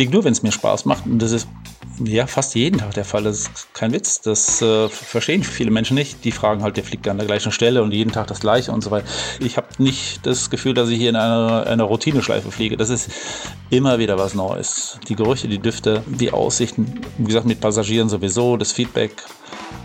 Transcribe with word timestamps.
fliege 0.00 0.14
nur, 0.14 0.24
wenn 0.24 0.32
es 0.32 0.42
mir 0.42 0.50
Spaß 0.50 0.86
macht. 0.86 1.04
Und 1.04 1.18
das 1.18 1.30
ist 1.30 1.46
ja 2.02 2.26
fast 2.26 2.54
jeden 2.54 2.78
Tag 2.78 2.94
der 2.94 3.04
Fall. 3.04 3.24
Das 3.24 3.40
ist 3.40 3.74
kein 3.74 3.92
Witz. 3.92 4.22
Das 4.22 4.62
äh, 4.62 4.88
verstehen 4.88 5.44
viele 5.44 5.70
Menschen 5.70 5.94
nicht. 5.94 6.24
Die 6.24 6.32
fragen 6.32 6.62
halt, 6.62 6.78
der 6.78 6.84
fliegt 6.84 7.06
an 7.06 7.18
der 7.18 7.26
gleichen 7.26 7.52
Stelle 7.52 7.82
und 7.82 7.92
jeden 7.92 8.10
Tag 8.10 8.26
das 8.28 8.40
gleiche 8.40 8.72
und 8.72 8.82
so 8.82 8.90
weiter. 8.90 9.06
Ich 9.40 9.58
habe 9.58 9.66
nicht 9.76 10.24
das 10.24 10.48
Gefühl, 10.48 10.72
dass 10.72 10.88
ich 10.88 10.96
hier 10.96 11.10
in 11.10 11.16
einer, 11.16 11.66
einer 11.66 11.84
Routineschleife 11.84 12.50
fliege. 12.50 12.78
Das 12.78 12.88
ist 12.88 13.10
immer 13.68 13.98
wieder 13.98 14.16
was 14.16 14.32
Neues. 14.32 14.98
Die 15.06 15.16
Gerüche, 15.16 15.48
die 15.48 15.58
Düfte, 15.58 16.02
die 16.06 16.32
Aussichten, 16.32 17.02
wie 17.18 17.26
gesagt, 17.26 17.44
mit 17.44 17.60
Passagieren 17.60 18.08
sowieso, 18.08 18.56
das 18.56 18.72
Feedback. 18.72 19.12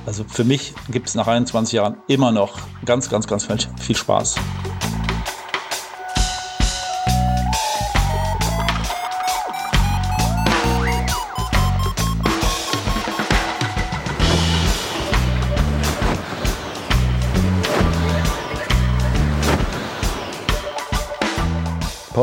Also 0.06 0.24
für 0.24 0.46
mich 0.46 0.74
gibt 0.92 1.10
es 1.10 1.16
nach 1.16 1.28
21 1.28 1.74
Jahren 1.74 1.98
immer 2.08 2.32
noch 2.32 2.58
ganz, 2.86 3.10
ganz, 3.10 3.28
ganz 3.28 3.46
viel 3.82 3.98
Spaß. 3.98 4.36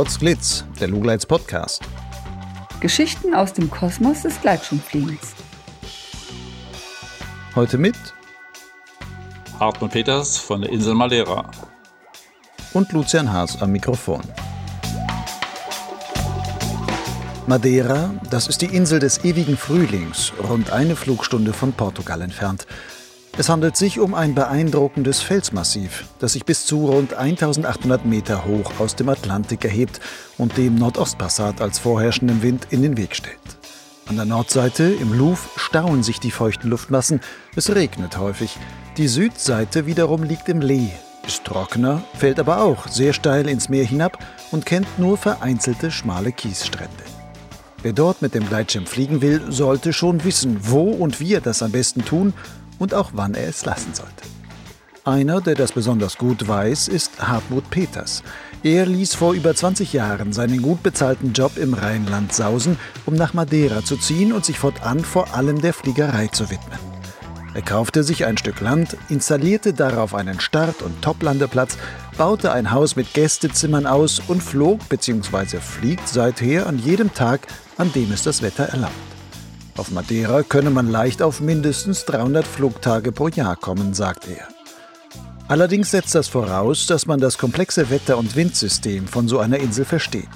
Potsglitz, 0.02 0.65
der 0.80 0.88
Lugleits 0.88 1.24
Podcast. 1.24 1.80
Geschichten 2.80 3.34
aus 3.34 3.52
dem 3.52 3.70
Kosmos 3.70 4.23
des 4.23 4.41
Gleitschirmfliegens. 4.41 5.33
Heute 7.55 7.78
mit 7.78 7.95
Hartmut 9.61 9.92
Peters 9.92 10.38
von 10.38 10.62
der 10.62 10.73
Insel 10.73 10.95
Madeira 10.95 11.48
und 12.72 12.91
Lucian 12.91 13.33
Haas 13.33 13.62
am 13.62 13.70
Mikrofon. 13.70 14.22
Madeira, 17.47 18.11
das 18.28 18.48
ist 18.48 18.61
die 18.61 18.75
Insel 18.75 18.98
des 18.98 19.22
ewigen 19.25 19.56
Frühlings, 19.56 20.33
rund 20.48 20.72
eine 20.72 20.97
Flugstunde 20.97 21.53
von 21.53 21.72
Portugal 21.75 22.22
entfernt. 22.22 22.66
Es 23.38 23.48
handelt 23.48 23.78
sich 23.78 23.98
um 23.98 24.14
ein 24.14 24.34
beeindruckendes 24.34 25.22
Felsmassiv, 25.22 26.05
das 26.19 26.34
sich 26.34 26.44
bis 26.44 26.66
zu 26.66 26.86
rund 26.86 27.14
1800 27.14 28.05
Meter 28.05 28.44
hoch 28.44 28.72
aus 28.78 28.94
dem 28.94 29.08
Atlantik 29.08 29.64
erhebt 29.64 30.00
und 30.36 30.58
dem 30.58 30.75
Nordostpassat 30.75 31.62
als 31.62 31.78
vorherrschenden 31.78 32.42
Wind 32.42 32.66
in 32.69 32.83
den 32.83 32.98
Weg 32.98 33.16
steht. 33.16 33.38
An 34.06 34.16
der 34.16 34.27
Nordseite, 34.27 34.84
im 34.84 35.14
Louvre, 35.14 35.48
stauen 35.56 36.03
sich 36.03 36.20
die 36.20 36.30
feuchten 36.30 36.69
Luftmassen. 36.69 37.20
Es 37.56 37.75
regnet 37.75 38.19
häufig. 38.19 38.58
Die 38.98 39.08
Südseite 39.08 39.86
wiederum 39.86 40.25
liegt 40.25 40.50
im 40.50 40.60
Lee, 40.60 40.91
ist 41.27 41.44
trockener, 41.44 42.03
fällt 42.14 42.38
aber 42.38 42.60
auch 42.60 42.86
sehr 42.86 43.14
steil 43.14 43.48
ins 43.48 43.70
Meer 43.70 43.86
hinab 43.86 44.19
und 44.50 44.66
kennt 44.66 44.98
nur 44.98 45.16
vereinzelte 45.16 45.91
schmale 45.91 46.33
Kiesstrände. 46.33 46.92
Wer 47.80 47.94
dort 47.94 48.20
mit 48.20 48.34
dem 48.34 48.47
Gleitschirm 48.47 48.86
fliegen 48.86 49.22
will, 49.22 49.41
sollte 49.50 49.94
schon 49.94 50.22
wissen, 50.22 50.58
wo 50.60 50.91
und 50.91 51.19
wie 51.19 51.33
er 51.33 51.41
das 51.41 51.62
am 51.62 51.72
besten 51.72 52.05
tun 52.05 52.34
und 52.83 52.94
auch 52.94 53.11
wann 53.14 53.34
er 53.34 53.48
es 53.48 53.64
lassen 53.64 53.94
sollte. 53.94 54.25
Einer, 55.05 55.41
der 55.41 55.55
das 55.55 55.72
besonders 55.72 56.19
gut 56.19 56.47
weiß, 56.47 56.88
ist 56.88 57.27
Hartmut 57.27 57.70
Peters. 57.70 58.25
Er 58.64 58.86
ließ 58.86 59.14
vor 59.14 59.34
über 59.34 59.55
20 59.55 59.92
Jahren 59.92 60.33
seinen 60.33 60.62
gut 60.62 60.83
bezahlten 60.83 61.33
Job 61.33 61.56
im 61.58 61.75
Rheinland 61.75 62.33
sausen, 62.33 62.77
um 63.06 63.14
nach 63.14 63.34
Madeira 63.34 63.84
zu 63.84 63.97
ziehen 63.97 64.33
und 64.33 64.44
sich 64.44 64.58
fortan 64.58 65.00
vor 65.00 65.33
allem 65.34 65.60
der 65.60 65.72
Fliegerei 65.72 66.27
zu 66.27 66.50
widmen. 66.50 66.78
Er 67.55 67.62
kaufte 67.62 68.03
sich 68.03 68.25
ein 68.27 68.38
Stück 68.38 68.60
Land, 68.60 68.97
installierte 69.08 69.72
darauf 69.75 70.14
einen 70.14 70.41
Start- 70.41 70.83
und 70.83 71.03
Toplandeplatz, 71.03 71.77
baute 72.16 72.50
ein 72.50 72.72
Haus 72.72 72.97
mit 72.97 73.12
Gästezimmern 73.14 73.86
aus 73.86 74.20
und 74.27 74.42
flog 74.42 74.88
bzw. 74.88 75.58
fliegt 75.58 76.09
seither 76.09 76.66
an 76.66 76.78
jedem 76.78 77.12
Tag, 77.14 77.47
an 77.76 77.93
dem 77.93 78.10
es 78.10 78.22
das 78.22 78.43
Wetter 78.43 78.64
erlaubt. 78.64 78.93
Auf 79.77 79.91
Madeira 79.91 80.43
könne 80.43 80.71
man 80.71 80.91
leicht 80.91 81.22
auf 81.22 81.41
mindestens 81.41 82.05
300 82.05 82.47
Flugtage 82.47 83.10
pro 83.10 83.28
Jahr 83.28 83.56
kommen, 83.56 83.94
sagt 83.94 84.28
er. 84.28 84.47
Allerdings 85.49 85.91
setzt 85.91 86.15
das 86.15 86.28
voraus, 86.28 86.87
dass 86.87 87.06
man 87.06 87.21
das 87.21 87.38
komplexe 87.38 87.91
Wetter- 87.91 88.19
und 88.19 88.37
Windsystem 88.37 89.06
von 89.06 89.28
so 89.28 89.38
einer 89.38 89.59
Insel 89.59 89.84
versteht. 89.84 90.28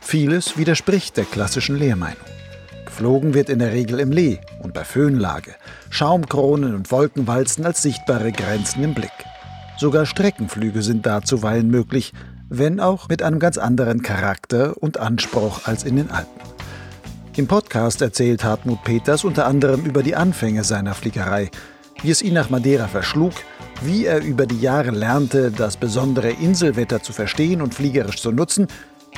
Vieles 0.00 0.56
widerspricht 0.56 1.16
der 1.16 1.24
klassischen 1.24 1.76
Lehrmeinung. 1.76 2.24
Geflogen 2.86 3.34
wird 3.34 3.48
in 3.48 3.58
der 3.58 3.72
Regel 3.72 4.00
im 4.00 4.12
Lee 4.12 4.38
und 4.62 4.74
bei 4.74 4.84
Föhnlage, 4.84 5.54
Schaumkronen 5.90 6.74
und 6.74 6.90
Wolkenwalzen 6.90 7.64
als 7.64 7.82
sichtbare 7.82 8.32
Grenzen 8.32 8.82
im 8.82 8.94
Blick. 8.94 9.10
Sogar 9.78 10.04
Streckenflüge 10.04 10.82
sind 10.82 11.06
da 11.06 11.22
zuweilen 11.22 11.70
möglich, 11.70 12.12
wenn 12.48 12.80
auch 12.80 13.08
mit 13.08 13.22
einem 13.22 13.38
ganz 13.38 13.56
anderen 13.56 14.02
Charakter 14.02 14.74
und 14.82 14.98
Anspruch 14.98 15.66
als 15.66 15.84
in 15.84 15.96
den 15.96 16.10
Alpen. 16.10 16.59
Im 17.36 17.46
Podcast 17.46 18.02
erzählt 18.02 18.42
Hartmut 18.42 18.82
Peters 18.82 19.22
unter 19.22 19.46
anderem 19.46 19.84
über 19.84 20.02
die 20.02 20.16
Anfänge 20.16 20.64
seiner 20.64 20.94
Fliegerei, 20.94 21.50
wie 22.02 22.10
es 22.10 22.22
ihn 22.22 22.34
nach 22.34 22.50
Madeira 22.50 22.88
verschlug, 22.88 23.32
wie 23.82 24.04
er 24.04 24.20
über 24.20 24.46
die 24.46 24.60
Jahre 24.60 24.90
lernte, 24.90 25.52
das 25.52 25.76
besondere 25.76 26.30
Inselwetter 26.30 27.02
zu 27.02 27.12
verstehen 27.12 27.62
und 27.62 27.72
fliegerisch 27.72 28.20
zu 28.20 28.32
nutzen 28.32 28.66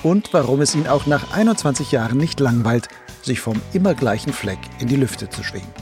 und 0.03 0.35
warum 0.35 0.61
es 0.61 0.75
ihn 0.75 0.87
auch 0.87 1.07
nach 1.07 1.33
21 1.33 1.91
Jahren 1.91 2.19
nicht 2.19 2.39
langweilt, 2.39 2.89
sich 3.23 3.41
vom 3.41 3.61
immer 3.73 3.95
gleichen 3.95 4.35
Fleck 4.35 4.59
in 4.79 4.89
die 4.89 4.97
Lüfte 4.97 5.31
zu 5.31 5.43
schwingen. 5.43 5.73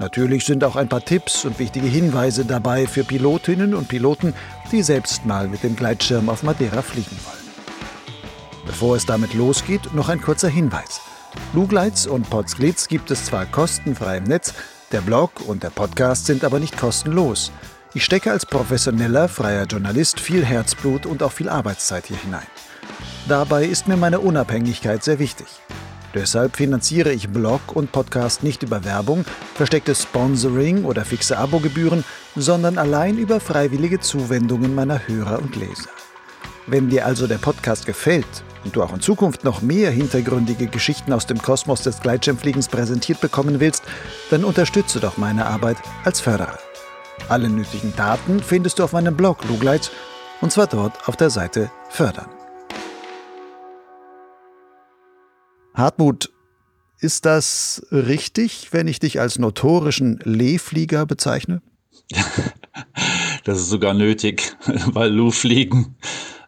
Natürlich 0.00 0.44
sind 0.44 0.64
auch 0.64 0.74
ein 0.74 0.88
paar 0.88 1.04
Tipps 1.04 1.44
und 1.44 1.60
wichtige 1.60 1.86
Hinweise 1.86 2.44
dabei 2.44 2.88
für 2.88 3.04
Pilotinnen 3.04 3.74
und 3.74 3.86
Piloten, 3.86 4.34
die 4.72 4.82
selbst 4.82 5.26
mal 5.26 5.46
mit 5.46 5.62
dem 5.62 5.76
Gleitschirm 5.76 6.28
auf 6.28 6.42
Madeira 6.42 6.82
fliegen 6.82 7.16
wollen. 7.24 7.36
Bevor 8.66 8.96
es 8.96 9.06
damit 9.06 9.32
losgeht, 9.34 9.94
noch 9.94 10.08
ein 10.08 10.20
kurzer 10.20 10.48
Hinweis. 10.48 11.00
Lugleitz 11.52 12.06
und 12.06 12.28
Potsglitz 12.30 12.88
gibt 12.88 13.10
es 13.10 13.26
zwar 13.26 13.46
kostenfrei 13.46 14.18
im 14.18 14.24
Netz, 14.24 14.54
der 14.92 15.00
Blog 15.00 15.32
und 15.46 15.62
der 15.62 15.70
Podcast 15.70 16.26
sind 16.26 16.44
aber 16.44 16.60
nicht 16.60 16.76
kostenlos. 16.76 17.52
Ich 17.94 18.04
stecke 18.04 18.30
als 18.30 18.46
professioneller, 18.46 19.28
freier 19.28 19.66
Journalist 19.66 20.20
viel 20.20 20.44
Herzblut 20.44 21.06
und 21.06 21.22
auch 21.22 21.32
viel 21.32 21.48
Arbeitszeit 21.48 22.06
hier 22.06 22.16
hinein. 22.16 22.46
Dabei 23.28 23.64
ist 23.64 23.88
mir 23.88 23.96
meine 23.96 24.20
Unabhängigkeit 24.20 25.04
sehr 25.04 25.18
wichtig. 25.18 25.46
Deshalb 26.14 26.56
finanziere 26.56 27.12
ich 27.12 27.30
Blog 27.30 27.74
und 27.74 27.92
Podcast 27.92 28.42
nicht 28.42 28.62
über 28.62 28.84
Werbung, 28.84 29.24
verstecktes 29.54 30.02
Sponsoring 30.02 30.84
oder 30.84 31.04
fixe 31.04 31.38
Abogebühren, 31.38 32.04
sondern 32.36 32.76
allein 32.76 33.16
über 33.16 33.40
freiwillige 33.40 34.00
Zuwendungen 34.00 34.74
meiner 34.74 35.06
Hörer 35.06 35.38
und 35.38 35.56
Leser. 35.56 35.90
Wenn 36.66 36.88
dir 36.88 37.06
also 37.06 37.26
der 37.26 37.38
Podcast 37.38 37.86
gefällt 37.86 38.44
und 38.64 38.76
du 38.76 38.82
auch 38.84 38.94
in 38.94 39.00
Zukunft 39.00 39.42
noch 39.42 39.62
mehr 39.62 39.90
hintergründige 39.90 40.68
Geschichten 40.68 41.12
aus 41.12 41.26
dem 41.26 41.42
Kosmos 41.42 41.82
des 41.82 42.00
Gleitschirmfliegens 42.00 42.68
präsentiert 42.68 43.20
bekommen 43.20 43.58
willst, 43.58 43.82
dann 44.30 44.44
unterstütze 44.44 45.00
doch 45.00 45.16
meine 45.16 45.46
Arbeit 45.46 45.78
als 46.04 46.20
Förderer. 46.20 46.58
Alle 47.28 47.48
nötigen 47.48 47.92
Daten 47.96 48.40
findest 48.40 48.78
du 48.78 48.84
auf 48.84 48.92
meinem 48.92 49.16
Blog 49.16 49.44
Lugleitz 49.48 49.90
und 50.40 50.52
zwar 50.52 50.68
dort 50.68 51.08
auf 51.08 51.16
der 51.16 51.30
Seite 51.30 51.70
Fördern. 51.90 52.28
Hartmut, 55.74 56.30
ist 57.00 57.24
das 57.24 57.84
richtig, 57.90 58.68
wenn 58.70 58.86
ich 58.86 59.00
dich 59.00 59.18
als 59.18 59.36
notorischen 59.36 60.20
Lehflieger 60.22 61.06
bezeichne? 61.06 61.60
das 63.44 63.58
ist 63.58 63.68
sogar 63.68 63.94
nötig, 63.94 64.56
weil 64.92 65.10
Luftfliegen 65.10 65.96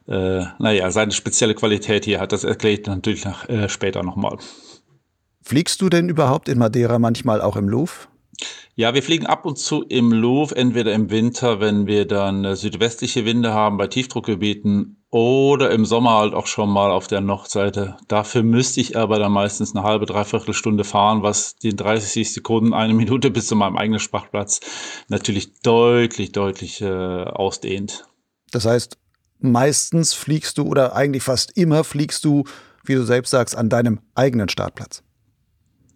äh, 0.07 0.45
naja, 0.59 0.91
seine 0.91 1.13
spezielle 1.13 1.55
Qualität 1.55 2.05
hier 2.05 2.21
hat. 2.21 2.33
Das 2.33 2.45
erkläre 2.45 2.81
ich 2.81 2.87
natürlich 2.87 3.25
nach, 3.25 3.49
äh, 3.49 3.69
später 3.69 4.03
nochmal. 4.03 4.39
Fliegst 5.43 5.81
du 5.83 5.89
denn 5.89 6.09
überhaupt 6.09 6.49
in 6.49 6.59
Madeira 6.59 6.99
manchmal 6.99 7.41
auch 7.41 7.57
im 7.57 7.69
Louvre? 7.69 8.09
Ja, 8.77 8.93
wir 8.93 9.03
fliegen 9.03 9.27
ab 9.27 9.47
und 9.47 9.57
zu 9.57 9.83
im 9.83 10.11
Louvre, 10.11 10.57
entweder 10.57 10.93
im 10.93 11.11
Winter, 11.11 11.61
wenn 11.61 11.87
wir 11.87 12.07
dann 12.07 12.45
äh, 12.45 12.57
südwestliche 12.57 13.25
Winde 13.25 13.53
haben 13.53 13.77
bei 13.77 13.87
Tiefdruckgebieten 13.87 15.05
oder 15.11 15.71
im 15.71 15.85
Sommer 15.85 16.19
halt 16.19 16.35
auch 16.35 16.49
schon 16.49 16.69
mal 16.71 16.91
auf 16.91 17.07
der 17.07 17.21
Nordseite. 17.21 17.97
Dafür 18.09 18.43
müsste 18.43 18.81
ich 18.81 18.97
aber 18.97 19.21
dann 19.21 19.31
meistens 19.31 19.77
eine 19.77 19.85
halbe, 19.85 20.07
dreiviertel 20.07 20.55
Stunde 20.55 20.83
fahren, 20.83 21.23
was 21.23 21.55
die 21.55 21.77
30 21.77 22.33
Sekunden, 22.33 22.75
eine 22.75 22.95
Minute 22.95 23.31
bis 23.31 23.47
zu 23.47 23.55
meinem 23.55 23.77
eigenen 23.77 24.01
Sprachplatz 24.01 24.61
natürlich 25.09 25.61
deutlich, 25.61 26.33
deutlich 26.33 26.81
äh, 26.81 26.87
ausdehnt. 26.89 28.07
Das 28.51 28.67
heißt, 28.67 28.99
meistens 29.45 30.15
fliegst 30.15 30.59
du 30.59 30.65
oder 30.65 30.95
eigentlich 30.95 31.23
fast 31.23 31.57
immer 31.57 31.85
fliegst 31.85 32.25
du, 32.25 32.45
wie 32.85 32.95
du 32.95 33.05
selbst 33.05 33.31
sagst, 33.31 33.57
an 33.57 33.69
deinem 33.69 34.01
eigenen 34.15 34.49
Startplatz. 34.49 35.03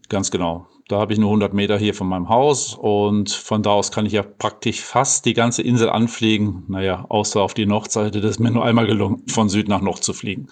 Ganz 0.09 0.31
genau. 0.31 0.67
Da 0.89 0.99
habe 0.99 1.13
ich 1.13 1.19
nur 1.19 1.29
100 1.29 1.53
Meter 1.53 1.77
hier 1.77 1.93
von 1.93 2.09
meinem 2.09 2.31
Haus 2.31 2.75
und 2.75 3.31
von 3.31 3.63
da 3.63 3.71
aus 3.71 3.93
kann 3.93 4.07
ich 4.07 4.15
ja 4.15 4.23
praktisch 4.23 4.81
fast 4.81 5.27
die 5.27 5.35
ganze 5.35 5.61
Insel 5.61 5.91
anfliegen. 5.91 6.65
Naja, 6.67 7.05
außer 7.11 7.43
auf 7.43 7.53
die 7.53 7.67
Nordseite, 7.67 8.23
das 8.23 8.33
ist 8.33 8.39
mir 8.39 8.51
nur 8.51 8.65
einmal 8.65 8.87
gelungen, 8.87 9.23
von 9.29 9.51
Süd 9.51 9.69
nach 9.69 9.83
Nord 9.83 10.03
zu 10.03 10.15
fliegen. 10.15 10.49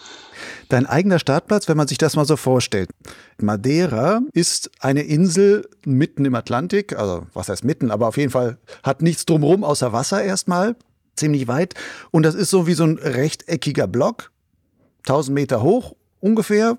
Dein 0.68 0.84
eigener 0.84 1.18
Startplatz, 1.18 1.68
wenn 1.68 1.78
man 1.78 1.88
sich 1.88 1.96
das 1.96 2.16
mal 2.16 2.26
so 2.26 2.36
vorstellt. 2.36 2.90
Madeira 3.40 4.20
ist 4.34 4.70
eine 4.80 5.02
Insel 5.02 5.70
mitten 5.86 6.26
im 6.26 6.34
Atlantik, 6.34 6.98
also 6.98 7.26
was 7.32 7.48
heißt 7.48 7.64
mitten, 7.64 7.90
aber 7.90 8.06
auf 8.06 8.18
jeden 8.18 8.30
Fall 8.30 8.58
hat 8.82 9.00
nichts 9.00 9.24
drumherum 9.24 9.64
außer 9.64 9.94
Wasser 9.94 10.22
erstmal 10.22 10.76
ziemlich 11.16 11.48
weit. 11.48 11.74
Und 12.10 12.24
das 12.24 12.34
ist 12.34 12.50
so 12.50 12.66
wie 12.66 12.74
so 12.74 12.84
ein 12.84 12.98
rechteckiger 12.98 13.86
Block, 13.86 14.30
1000 15.04 15.34
Meter 15.34 15.62
hoch 15.62 15.94
ungefähr, 16.20 16.78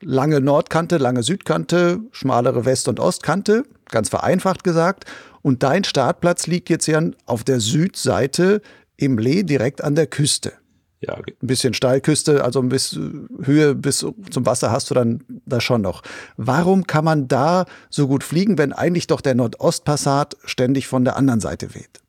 lange 0.00 0.40
Nordkante, 0.40 0.96
lange 0.96 1.22
Südkante, 1.22 2.00
schmalere 2.12 2.64
West- 2.64 2.88
und 2.88 3.00
Ostkante, 3.00 3.64
ganz 3.90 4.08
vereinfacht 4.08 4.64
gesagt. 4.64 5.04
Und 5.42 5.62
dein 5.62 5.84
Startplatz 5.84 6.46
liegt 6.46 6.70
jetzt 6.70 6.86
ja 6.86 7.00
auf 7.26 7.44
der 7.44 7.60
Südseite 7.60 8.60
im 8.96 9.18
Lee 9.18 9.42
direkt 9.42 9.82
an 9.82 9.94
der 9.94 10.06
Küste. 10.06 10.52
Ja. 11.00 11.14
Ein 11.14 11.34
bisschen 11.40 11.74
Steilküste, 11.74 12.44
also 12.44 12.60
ein 12.60 12.68
bisschen 12.68 13.28
Höhe 13.44 13.76
bis 13.76 13.98
zum 13.98 14.46
Wasser 14.46 14.72
hast 14.72 14.90
du 14.90 14.94
dann 14.94 15.22
da 15.46 15.60
schon 15.60 15.80
noch. 15.80 16.02
Warum 16.36 16.88
kann 16.88 17.04
man 17.04 17.28
da 17.28 17.66
so 17.88 18.08
gut 18.08 18.24
fliegen, 18.24 18.58
wenn 18.58 18.72
eigentlich 18.72 19.06
doch 19.06 19.20
der 19.20 19.36
Nordostpassat 19.36 20.36
ständig 20.44 20.88
von 20.88 21.04
der 21.04 21.16
anderen 21.16 21.40
Seite 21.40 21.74
weht? 21.76 22.00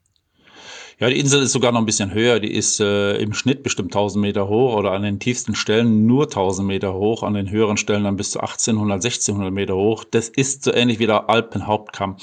Ja, 1.02 1.10
die 1.10 1.18
Insel 1.18 1.44
ist 1.44 1.54
sogar 1.54 1.72
noch 1.72 1.80
ein 1.80 1.86
bisschen 1.86 2.14
höher. 2.14 2.42
Die 2.42 2.54
ist 2.54 2.82
äh, 2.82 3.16
im 3.20 3.34
Schnitt 3.34 3.64
bestimmt 3.64 3.96
1000 3.96 4.22
Meter 4.22 4.50
hoch 4.50 4.76
oder 4.76 4.92
an 4.92 5.02
den 5.02 5.18
tiefsten 5.18 5.56
Stellen 5.56 6.06
nur 6.06 6.26
1000 6.26 6.68
Meter 6.68 6.94
hoch, 6.94 7.24
an 7.24 7.36
den 7.36 7.50
höheren 7.50 7.78
Stellen 7.78 8.04
dann 8.04 8.18
bis 8.18 8.32
zu 8.32 8.42
1800, 8.42 8.96
1600 8.96 9.54
Meter 9.54 9.76
hoch. 9.76 10.04
Das 10.04 10.28
ist 10.28 10.66
so 10.66 10.74
ähnlich 10.74 11.00
wie 11.00 11.08
der 11.08 11.30
Alpenhauptkamm. 11.30 12.18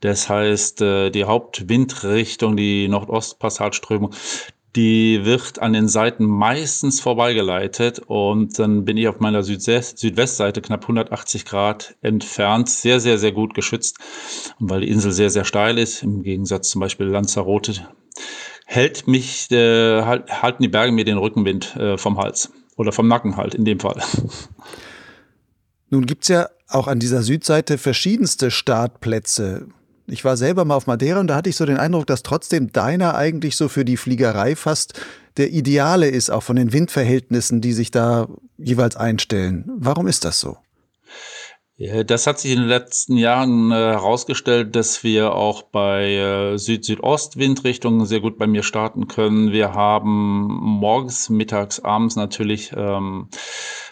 Das 0.00 0.28
heißt, 0.28 0.82
äh, 0.82 1.08
die 1.08 1.24
Hauptwindrichtung, 1.24 2.54
die 2.54 2.86
Nordostpassatströmung, 2.88 4.12
die 4.76 5.24
wird 5.24 5.60
an 5.60 5.72
den 5.72 5.88
Seiten 5.88 6.26
meistens 6.26 7.00
vorbeigeleitet 7.00 8.00
und 8.00 8.58
dann 8.58 8.84
bin 8.84 8.98
ich 8.98 9.08
auf 9.08 9.20
meiner 9.20 9.42
Südwestseite 9.42 10.60
knapp 10.60 10.82
180 10.82 11.46
Grad 11.46 11.96
entfernt, 12.02 12.68
sehr, 12.68 13.00
sehr, 13.00 13.16
sehr 13.16 13.32
gut 13.32 13.54
geschützt. 13.54 13.96
Und 14.60 14.68
weil 14.68 14.82
die 14.82 14.88
Insel 14.88 15.12
sehr, 15.12 15.30
sehr 15.30 15.46
steil 15.46 15.78
ist, 15.78 16.02
im 16.02 16.22
Gegensatz 16.22 16.68
zum 16.68 16.80
Beispiel 16.80 17.06
Lanzarote, 17.06 17.88
hält 18.66 19.06
mich, 19.06 19.50
äh, 19.50 20.02
halt, 20.02 20.42
halten 20.42 20.62
die 20.62 20.68
Berge 20.68 20.92
mir 20.92 21.04
den 21.04 21.18
Rückenwind 21.18 21.74
äh, 21.76 21.96
vom 21.96 22.18
Hals 22.18 22.52
oder 22.76 22.92
vom 22.92 23.08
Nacken 23.08 23.36
halt 23.36 23.54
in 23.54 23.64
dem 23.64 23.80
Fall. 23.80 24.00
Nun 25.90 26.06
gibt's 26.06 26.28
ja 26.28 26.48
auch 26.68 26.86
an 26.86 26.98
dieser 26.98 27.22
Südseite 27.22 27.78
verschiedenste 27.78 28.50
Startplätze. 28.50 29.68
Ich 30.06 30.24
war 30.24 30.36
selber 30.36 30.64
mal 30.64 30.74
auf 30.74 30.86
Madeira 30.86 31.20
und 31.20 31.26
da 31.26 31.34
hatte 31.34 31.50
ich 31.50 31.56
so 31.56 31.66
den 31.66 31.78
Eindruck, 31.78 32.06
dass 32.06 32.22
trotzdem 32.22 32.72
deiner 32.72 33.14
eigentlich 33.14 33.56
so 33.56 33.68
für 33.68 33.84
die 33.84 33.96
Fliegerei 33.96 34.56
fast 34.56 35.00
der 35.36 35.50
ideale 35.50 36.08
ist, 36.08 36.30
auch 36.30 36.42
von 36.42 36.56
den 36.56 36.72
Windverhältnissen, 36.72 37.60
die 37.60 37.72
sich 37.72 37.90
da 37.90 38.28
jeweils 38.58 38.96
einstellen. 38.96 39.70
Warum 39.76 40.06
ist 40.06 40.24
das 40.24 40.40
so? 40.40 40.58
Ja, 41.80 42.02
das 42.02 42.26
hat 42.26 42.40
sich 42.40 42.50
in 42.50 42.58
den 42.58 42.66
letzten 42.66 43.16
Jahren 43.16 43.70
äh, 43.70 43.76
herausgestellt, 43.76 44.74
dass 44.74 45.04
wir 45.04 45.32
auch 45.32 45.62
bei 45.62 46.12
äh, 46.12 46.58
Süd-Südost-Windrichtungen 46.58 48.04
sehr 48.04 48.18
gut 48.18 48.36
bei 48.36 48.48
mir 48.48 48.64
starten 48.64 49.06
können. 49.06 49.52
Wir 49.52 49.74
haben 49.74 50.48
morgens, 50.48 51.30
mittags, 51.30 51.78
abends 51.78 52.16
natürlich 52.16 52.72
ähm, 52.76 53.28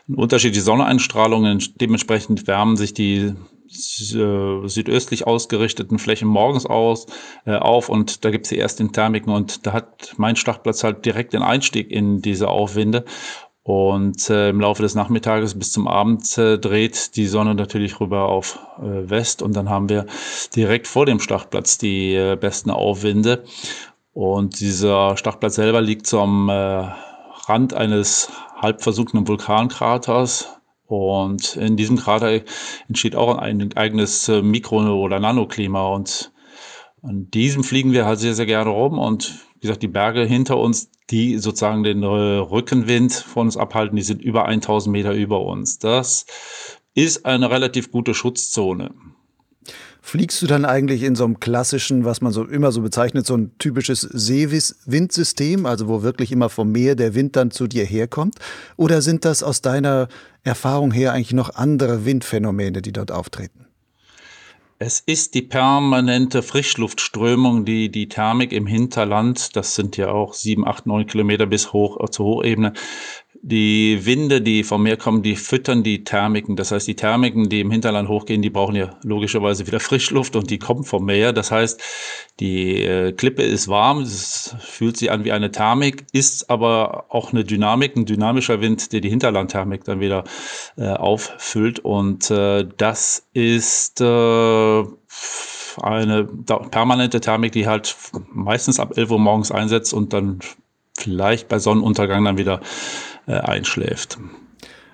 unterschiedliche 0.09 0.65
Sonneneinstrahlungen. 0.65 1.63
Dementsprechend 1.81 2.49
wärmen 2.49 2.77
sich 2.77 2.93
die 2.93 3.35
äh, 3.69 4.69
südöstlich 4.69 5.27
ausgerichteten 5.27 5.99
Flächen 5.99 6.29
morgens 6.29 6.67
aus, 6.67 7.07
äh, 7.45 7.55
auf 7.55 7.89
und 7.89 8.25
da 8.25 8.31
gibt 8.31 8.47
es 8.47 8.51
die 8.51 8.59
ersten 8.59 8.93
Thermiken 8.93 9.33
und 9.33 9.67
da 9.67 9.73
hat 9.73 10.15
mein 10.17 10.37
Startplatz 10.37 10.83
halt 10.83 11.05
direkt 11.05 11.35
den 11.35 11.43
Einstieg 11.43 11.91
in 11.91 12.21
diese 12.21 12.49
Aufwinde. 12.49 13.05
Und 13.67 14.31
äh, 14.31 14.51
im 14.51 14.61
Laufe 14.61 14.83
des 14.83 14.95
Nachmittages 14.95 15.59
bis 15.59 15.73
zum 15.73 15.89
Abend 15.89 16.39
äh, 16.39 16.57
dreht 16.57 17.17
die 17.17 17.27
Sonne 17.27 17.57
natürlich 17.57 17.99
rüber 17.99 18.29
auf 18.29 18.61
äh, 18.79 19.11
West 19.11 19.43
und 19.43 19.57
dann 19.57 19.69
haben 19.69 19.89
wir 19.89 20.07
direkt 20.55 20.87
vor 20.87 21.05
dem 21.05 21.19
Startplatz 21.19 21.77
die 21.77 22.15
äh, 22.15 22.37
besten 22.37 22.71
Aufwinde. 22.71 23.43
Und 24.13 24.61
dieser 24.61 25.17
Startplatz 25.17 25.57
selber 25.57 25.81
liegt 25.81 26.07
so 26.07 26.21
am 26.21 26.49
äh, 26.49 26.53
Rand 27.49 27.75
eines 27.75 28.31
halb 28.57 28.83
versunkenen 28.83 29.27
Vulkankraters, 29.27 30.57
und 30.87 31.57
in 31.57 31.77
diesem 31.77 31.97
Krater 31.97 32.43
entsteht 32.89 33.17
auch 33.17 33.37
ein 33.39 33.77
eigenes 33.77 34.29
äh, 34.29 34.41
Mikro- 34.41 34.95
oder 34.95 35.19
Nanoklima. 35.19 35.89
Und 35.89 36.33
an 37.03 37.29
diesem 37.33 37.65
fliegen 37.65 37.93
wir 37.93 38.07
halt 38.07 38.21
sehr, 38.21 38.35
sehr 38.35 38.47
gerne 38.47 38.71
rum. 38.71 38.99
Und 38.99 39.46
wie 39.57 39.67
gesagt, 39.67 39.83
die 39.83 39.89
Berge 39.89 40.25
hinter 40.25 40.59
uns, 40.59 40.91
die 41.11 41.39
sozusagen 41.39 41.83
den 41.83 42.03
äh, 42.03 42.07
Rückenwind 42.07 43.13
von 43.13 43.47
uns 43.47 43.57
abhalten, 43.57 43.97
die 43.97 44.03
sind 44.03 44.23
über 44.23 44.47
1000 44.47 44.93
Meter 44.93 45.13
über 45.13 45.41
uns. 45.41 45.79
Das 45.79 46.27
ist 46.95 47.27
eine 47.27 47.51
relativ 47.51 47.91
gute 47.91 48.15
Schutzzone. 48.15 48.91
Fliegst 50.01 50.41
du 50.41 50.47
dann 50.47 50.65
eigentlich 50.65 51.03
in 51.03 51.17
so 51.17 51.25
einem 51.25 51.41
klassischen, 51.41 52.05
was 52.05 52.21
man 52.21 52.33
so 52.33 52.45
immer 52.45 52.71
so 52.71 52.81
bezeichnet, 52.81 53.27
so 53.27 53.37
ein 53.37 53.59
typisches 53.59 54.03
Seewind-Windsystem, 54.03 55.67
also 55.67 55.89
wo 55.89 56.03
wirklich 56.03 56.31
immer 56.31 56.49
vom 56.49 56.71
Meer 56.71 56.95
der 56.95 57.17
Wind 57.17 57.35
dann 57.35 57.51
zu 57.51 57.67
dir 57.67 57.85
herkommt? 57.85 58.39
Oder 58.77 59.03
sind 59.03 59.25
das 59.25 59.43
aus 59.43 59.63
deiner 59.63 60.07
Erfahrung 60.45 60.93
her 60.93 61.13
eigentlich 61.13 61.33
noch 61.33 61.57
andere 61.57 62.05
Windphänomene, 62.05 62.83
die 62.83 62.93
dort 62.93 63.11
auftreten? 63.11 63.67
Es 64.79 65.01
ist 65.01 65.35
die 65.35 65.41
permanente 65.41 66.43
Frischluftströmung, 66.43 67.65
die 67.65 67.91
die 67.91 68.09
Thermik 68.09 68.53
im 68.53 68.67
Hinterland, 68.67 69.57
das 69.57 69.75
sind 69.75 69.97
ja 69.97 70.11
auch 70.11 70.35
sieben, 70.35 70.67
acht, 70.67 70.85
neun 70.85 71.07
Kilometer 71.07 71.47
bis 71.47 71.73
hoch 71.73 72.07
zur 72.11 72.27
Hochebene, 72.27 72.75
die 73.49 74.05
Winde, 74.05 74.41
die 74.41 74.65
vom 74.65 74.83
Meer 74.83 74.97
kommen, 74.97 75.23
die 75.23 75.37
füttern 75.37 75.85
die 75.85 76.03
Thermiken. 76.03 76.57
Das 76.57 76.73
heißt, 76.73 76.89
die 76.89 76.97
Thermiken, 76.97 77.49
die 77.49 77.61
im 77.61 77.71
Hinterland 77.71 78.09
hochgehen, 78.09 78.43
die 78.43 78.51
brauchen 78.51 78.75
ja 78.75 78.99
logischerweise 79.05 79.69
wieder 79.69 79.79
Frischluft 79.79 80.35
und 80.35 80.51
die 80.51 80.59
kommen 80.59 80.83
vom 80.83 81.05
Meer. 81.05 81.33
Das 81.33 81.53
heißt, 81.53 81.81
die 82.41 82.83
äh, 82.83 83.13
Klippe 83.13 83.45
ist 83.45 83.69
warm, 83.69 84.01
es 84.01 84.57
fühlt 84.59 84.97
sich 84.97 85.13
an 85.13 85.25
wie 85.25 85.31
eine 85.31 85.53
Thermik, 85.53 86.07
ist 86.11 86.51
aber 86.51 87.05
auch 87.09 87.33
eine 87.33 87.45
Dynamik, 87.45 87.95
ein 87.95 88.05
dynamischer 88.05 88.61
Wind, 88.61 88.93
der 88.93 89.01
die 89.01 89.11
Hinterlandthermik 89.11 89.85
dann 89.85 90.01
wieder 90.01 90.25
äh, 90.77 90.89
auffüllt. 90.89 91.79
Und 91.79 92.29
äh, 92.33 92.67
das 92.77 93.29
ist 93.33 94.01
äh, 94.01 94.85
eine 95.81 96.25
permanente 96.25 97.21
Thermik, 97.21 97.53
die 97.53 97.69
halt 97.69 97.95
meistens 98.33 98.81
ab 98.81 98.99
11 98.99 99.13
Uhr 99.13 99.21
morgens 99.21 99.53
einsetzt 99.53 99.95
und 99.95 100.13
dann 100.13 100.41
vielleicht 100.99 101.49
bei 101.49 101.61
Sonnenuntergang 101.61 102.25
dann 102.25 102.39
wieder 102.39 102.61
äh, 103.27 103.35
einschläft. 103.35 104.19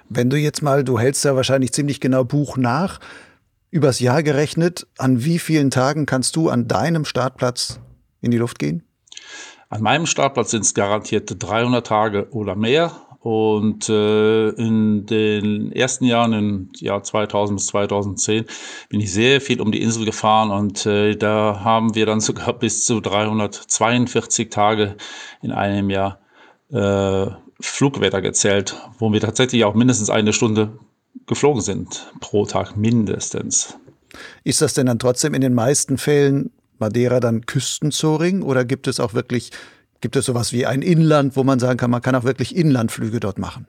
Wenn 0.08 0.30
du 0.30 0.36
jetzt 0.36 0.62
mal, 0.62 0.84
du 0.84 0.98
hältst 0.98 1.24
ja 1.24 1.36
wahrscheinlich 1.36 1.72
ziemlich 1.72 2.00
genau 2.00 2.24
Buch 2.24 2.56
nach, 2.56 3.00
übers 3.70 4.00
Jahr 4.00 4.22
gerechnet, 4.22 4.86
an 4.98 5.24
wie 5.24 5.38
vielen 5.38 5.70
Tagen 5.70 6.06
kannst 6.06 6.36
du 6.36 6.50
an 6.50 6.68
deinem 6.68 7.04
Startplatz 7.04 7.80
in 8.20 8.30
die 8.30 8.38
Luft 8.38 8.58
gehen? 8.58 8.84
An 9.70 9.82
meinem 9.82 10.04
Startplatz 10.04 10.50
sind 10.50 10.64
es 10.66 10.74
garantierte 10.74 11.34
300 11.34 11.86
Tage 11.86 12.28
oder 12.30 12.54
mehr. 12.54 12.92
Und 13.20 13.88
äh, 13.88 14.48
in 14.50 15.06
den 15.06 15.72
ersten 15.72 16.04
Jahren, 16.04 16.32
im 16.32 16.68
Jahr 16.74 17.02
2000 17.04 17.58
bis 17.58 17.66
2010, 17.68 18.44
bin 18.88 19.00
ich 19.00 19.12
sehr 19.12 19.40
viel 19.40 19.60
um 19.60 19.70
die 19.70 19.80
Insel 19.80 20.04
gefahren 20.04 20.50
und 20.50 20.84
äh, 20.86 21.14
da 21.14 21.60
haben 21.62 21.94
wir 21.94 22.04
dann 22.04 22.20
sogar 22.28 22.52
bis 22.52 22.84
zu 22.84 23.00
342 23.00 24.50
Tage 24.50 24.96
in 25.40 25.52
einem 25.52 25.88
Jahr 25.88 26.18
äh, 26.70 27.28
Flugwetter 27.62 28.20
gezählt, 28.20 28.76
wo 28.98 29.12
wir 29.12 29.20
tatsächlich 29.20 29.64
auch 29.64 29.74
mindestens 29.74 30.10
eine 30.10 30.32
Stunde 30.32 30.78
geflogen 31.26 31.62
sind 31.62 32.12
pro 32.20 32.46
Tag 32.46 32.76
mindestens. 32.76 33.76
Ist 34.44 34.60
das 34.60 34.74
denn 34.74 34.86
dann 34.86 34.98
trotzdem 34.98 35.34
in 35.34 35.40
den 35.40 35.54
meisten 35.54 35.98
Fällen 35.98 36.50
Madeira 36.78 37.20
dann 37.20 37.46
Küstenzoring 37.46 38.42
oder 38.42 38.64
gibt 38.64 38.88
es 38.88 39.00
auch 39.00 39.14
wirklich, 39.14 39.50
gibt 40.00 40.16
es 40.16 40.26
sowas 40.26 40.52
wie 40.52 40.66
ein 40.66 40.82
Inland, 40.82 41.36
wo 41.36 41.44
man 41.44 41.58
sagen 41.58 41.78
kann, 41.78 41.90
man 41.90 42.02
kann 42.02 42.14
auch 42.14 42.24
wirklich 42.24 42.56
Inlandflüge 42.56 43.20
dort 43.20 43.38
machen? 43.38 43.66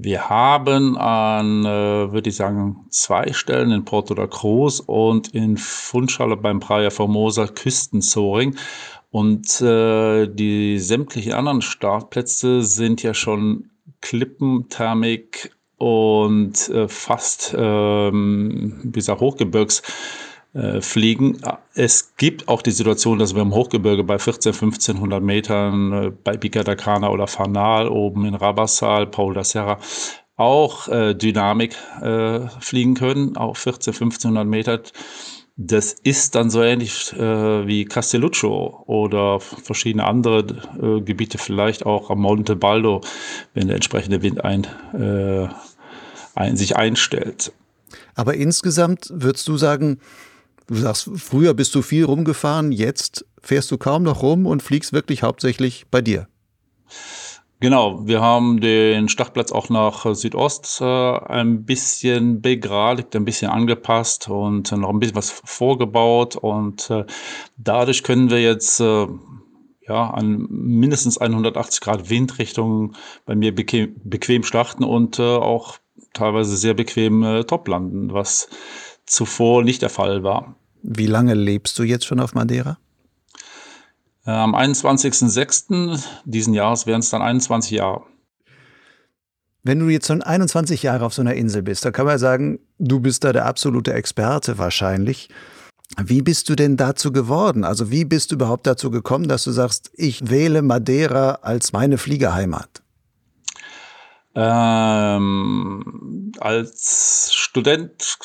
Wir 0.00 0.28
haben 0.28 0.96
an, 0.96 1.64
äh, 1.64 2.12
würde 2.12 2.30
ich 2.30 2.36
sagen, 2.36 2.86
zwei 2.90 3.32
Stellen 3.32 3.72
in 3.72 3.84
Porto 3.84 4.14
da 4.14 4.28
Cruz 4.28 4.78
und 4.78 5.34
in 5.34 5.56
Funchal 5.56 6.36
beim 6.36 6.60
Praia 6.60 6.90
Formosa 6.90 7.48
Küstenzoring. 7.48 8.54
Und 9.10 9.60
äh, 9.60 10.26
die 10.26 10.78
sämtlichen 10.78 11.32
anderen 11.32 11.62
Startplätze 11.62 12.62
sind 12.62 13.02
ja 13.02 13.14
schon 13.14 13.70
Klippenthermik 14.00 15.56
und 15.76 16.68
äh, 16.68 16.88
fast, 16.88 17.54
ähm, 17.56 18.80
wie 18.82 18.92
gesagt, 18.92 19.20
Hochgebirgs. 19.20 19.82
Äh, 20.54 20.80
fliegen. 20.80 21.42
Es 21.74 22.16
gibt 22.16 22.48
auch 22.48 22.62
die 22.62 22.70
Situation, 22.70 23.18
dass 23.18 23.34
wir 23.34 23.42
im 23.42 23.54
Hochgebirge 23.54 24.02
bei 24.02 24.18
14, 24.18 24.54
1500 24.54 25.22
Metern 25.22 25.92
äh, 25.92 26.10
bei 26.10 26.38
Pica 26.38 26.64
da 26.64 26.74
Cana 26.74 27.10
oder 27.10 27.26
Fanal 27.26 27.86
oben 27.86 28.24
in 28.24 28.34
Rabassal, 28.34 29.06
Paul 29.06 29.34
da 29.34 29.44
Serra 29.44 29.78
auch 30.36 30.88
äh, 30.88 31.14
Dynamik 31.14 31.76
äh, 32.00 32.48
fliegen 32.60 32.94
können, 32.94 33.36
auch 33.36 33.58
14, 33.58 33.92
1500 33.92 34.46
Meter. 34.46 34.80
Das 35.60 35.92
ist 35.92 36.36
dann 36.36 36.50
so 36.50 36.62
ähnlich 36.62 37.12
äh, 37.14 37.66
wie 37.66 37.84
Castelluccio 37.84 38.84
oder 38.86 39.40
verschiedene 39.40 40.04
andere 40.04 40.38
äh, 40.80 41.00
Gebiete, 41.00 41.36
vielleicht 41.36 41.84
auch 41.84 42.10
am 42.10 42.20
Monte 42.20 42.54
Baldo, 42.54 43.00
wenn 43.54 43.66
der 43.66 43.74
entsprechende 43.74 44.22
Wind 44.22 44.44
ein, 44.44 44.68
äh, 44.94 45.48
ein, 46.36 46.56
sich 46.56 46.76
einstellt. 46.76 47.52
Aber 48.14 48.34
insgesamt 48.34 49.08
würdest 49.12 49.48
du 49.48 49.56
sagen, 49.56 49.98
du 50.68 50.76
sagst, 50.76 51.10
früher 51.16 51.54
bist 51.54 51.74
du 51.74 51.82
viel 51.82 52.04
rumgefahren, 52.04 52.70
jetzt 52.70 53.26
fährst 53.42 53.72
du 53.72 53.78
kaum 53.78 54.04
noch 54.04 54.22
rum 54.22 54.46
und 54.46 54.62
fliegst 54.62 54.92
wirklich 54.92 55.24
hauptsächlich 55.24 55.86
bei 55.90 56.00
dir. 56.00 56.28
Genau, 57.60 58.06
wir 58.06 58.20
haben 58.20 58.60
den 58.60 59.08
Startplatz 59.08 59.50
auch 59.50 59.68
nach 59.68 60.14
Südost 60.14 60.80
äh, 60.80 60.84
ein 60.84 61.64
bisschen 61.64 62.40
begradigt, 62.40 63.16
ein 63.16 63.24
bisschen 63.24 63.50
angepasst 63.50 64.28
und 64.28 64.70
noch 64.70 64.90
ein 64.90 65.00
bisschen 65.00 65.16
was 65.16 65.30
vorgebaut 65.30 66.36
und 66.36 66.88
äh, 66.88 67.04
dadurch 67.56 68.04
können 68.04 68.30
wir 68.30 68.40
jetzt 68.40 68.78
äh, 68.78 69.08
ja, 69.88 70.10
an 70.10 70.46
mindestens 70.48 71.18
180 71.18 71.80
Grad 71.80 72.10
Windrichtung 72.10 72.92
bei 73.26 73.34
mir 73.34 73.52
bequem, 73.52 73.96
bequem 74.04 74.44
starten 74.44 74.84
und 74.84 75.18
äh, 75.18 75.22
auch 75.22 75.78
teilweise 76.12 76.56
sehr 76.56 76.74
bequem 76.74 77.24
äh, 77.24 77.42
top 77.42 77.66
landen, 77.66 78.12
was 78.12 78.48
zuvor 79.04 79.64
nicht 79.64 79.82
der 79.82 79.90
Fall 79.90 80.22
war. 80.22 80.54
Wie 80.82 81.06
lange 81.06 81.34
lebst 81.34 81.76
du 81.78 81.82
jetzt 81.82 82.06
schon 82.06 82.20
auf 82.20 82.34
Madeira? 82.34 82.78
Äh, 84.28 84.32
am 84.32 84.54
21.06. 84.54 86.04
diesen 86.26 86.52
Jahres 86.52 86.86
wären 86.86 87.00
es 87.00 87.08
dann 87.08 87.22
21 87.22 87.70
Jahre. 87.70 88.02
Wenn 89.62 89.78
du 89.78 89.88
jetzt 89.88 90.06
schon 90.06 90.20
21 90.22 90.82
Jahre 90.82 91.06
auf 91.06 91.14
so 91.14 91.22
einer 91.22 91.32
Insel 91.32 91.62
bist, 91.62 91.86
dann 91.86 91.94
kann 91.94 92.04
man 92.04 92.18
sagen, 92.18 92.58
du 92.78 93.00
bist 93.00 93.24
da 93.24 93.32
der 93.32 93.46
absolute 93.46 93.94
Experte 93.94 94.58
wahrscheinlich. 94.58 95.30
Wie 95.96 96.20
bist 96.20 96.50
du 96.50 96.56
denn 96.56 96.76
dazu 96.76 97.10
geworden? 97.10 97.64
Also 97.64 97.90
wie 97.90 98.04
bist 98.04 98.30
du 98.30 98.34
überhaupt 98.34 98.66
dazu 98.66 98.90
gekommen, 98.90 99.28
dass 99.28 99.44
du 99.44 99.50
sagst, 99.50 99.90
ich 99.94 100.28
wähle 100.28 100.60
Madeira 100.60 101.38
als 101.40 101.72
meine 101.72 101.96
Fliegerheimat? 101.96 102.82
Ähm, 104.34 106.32
als 106.38 107.30
Student 107.32 108.18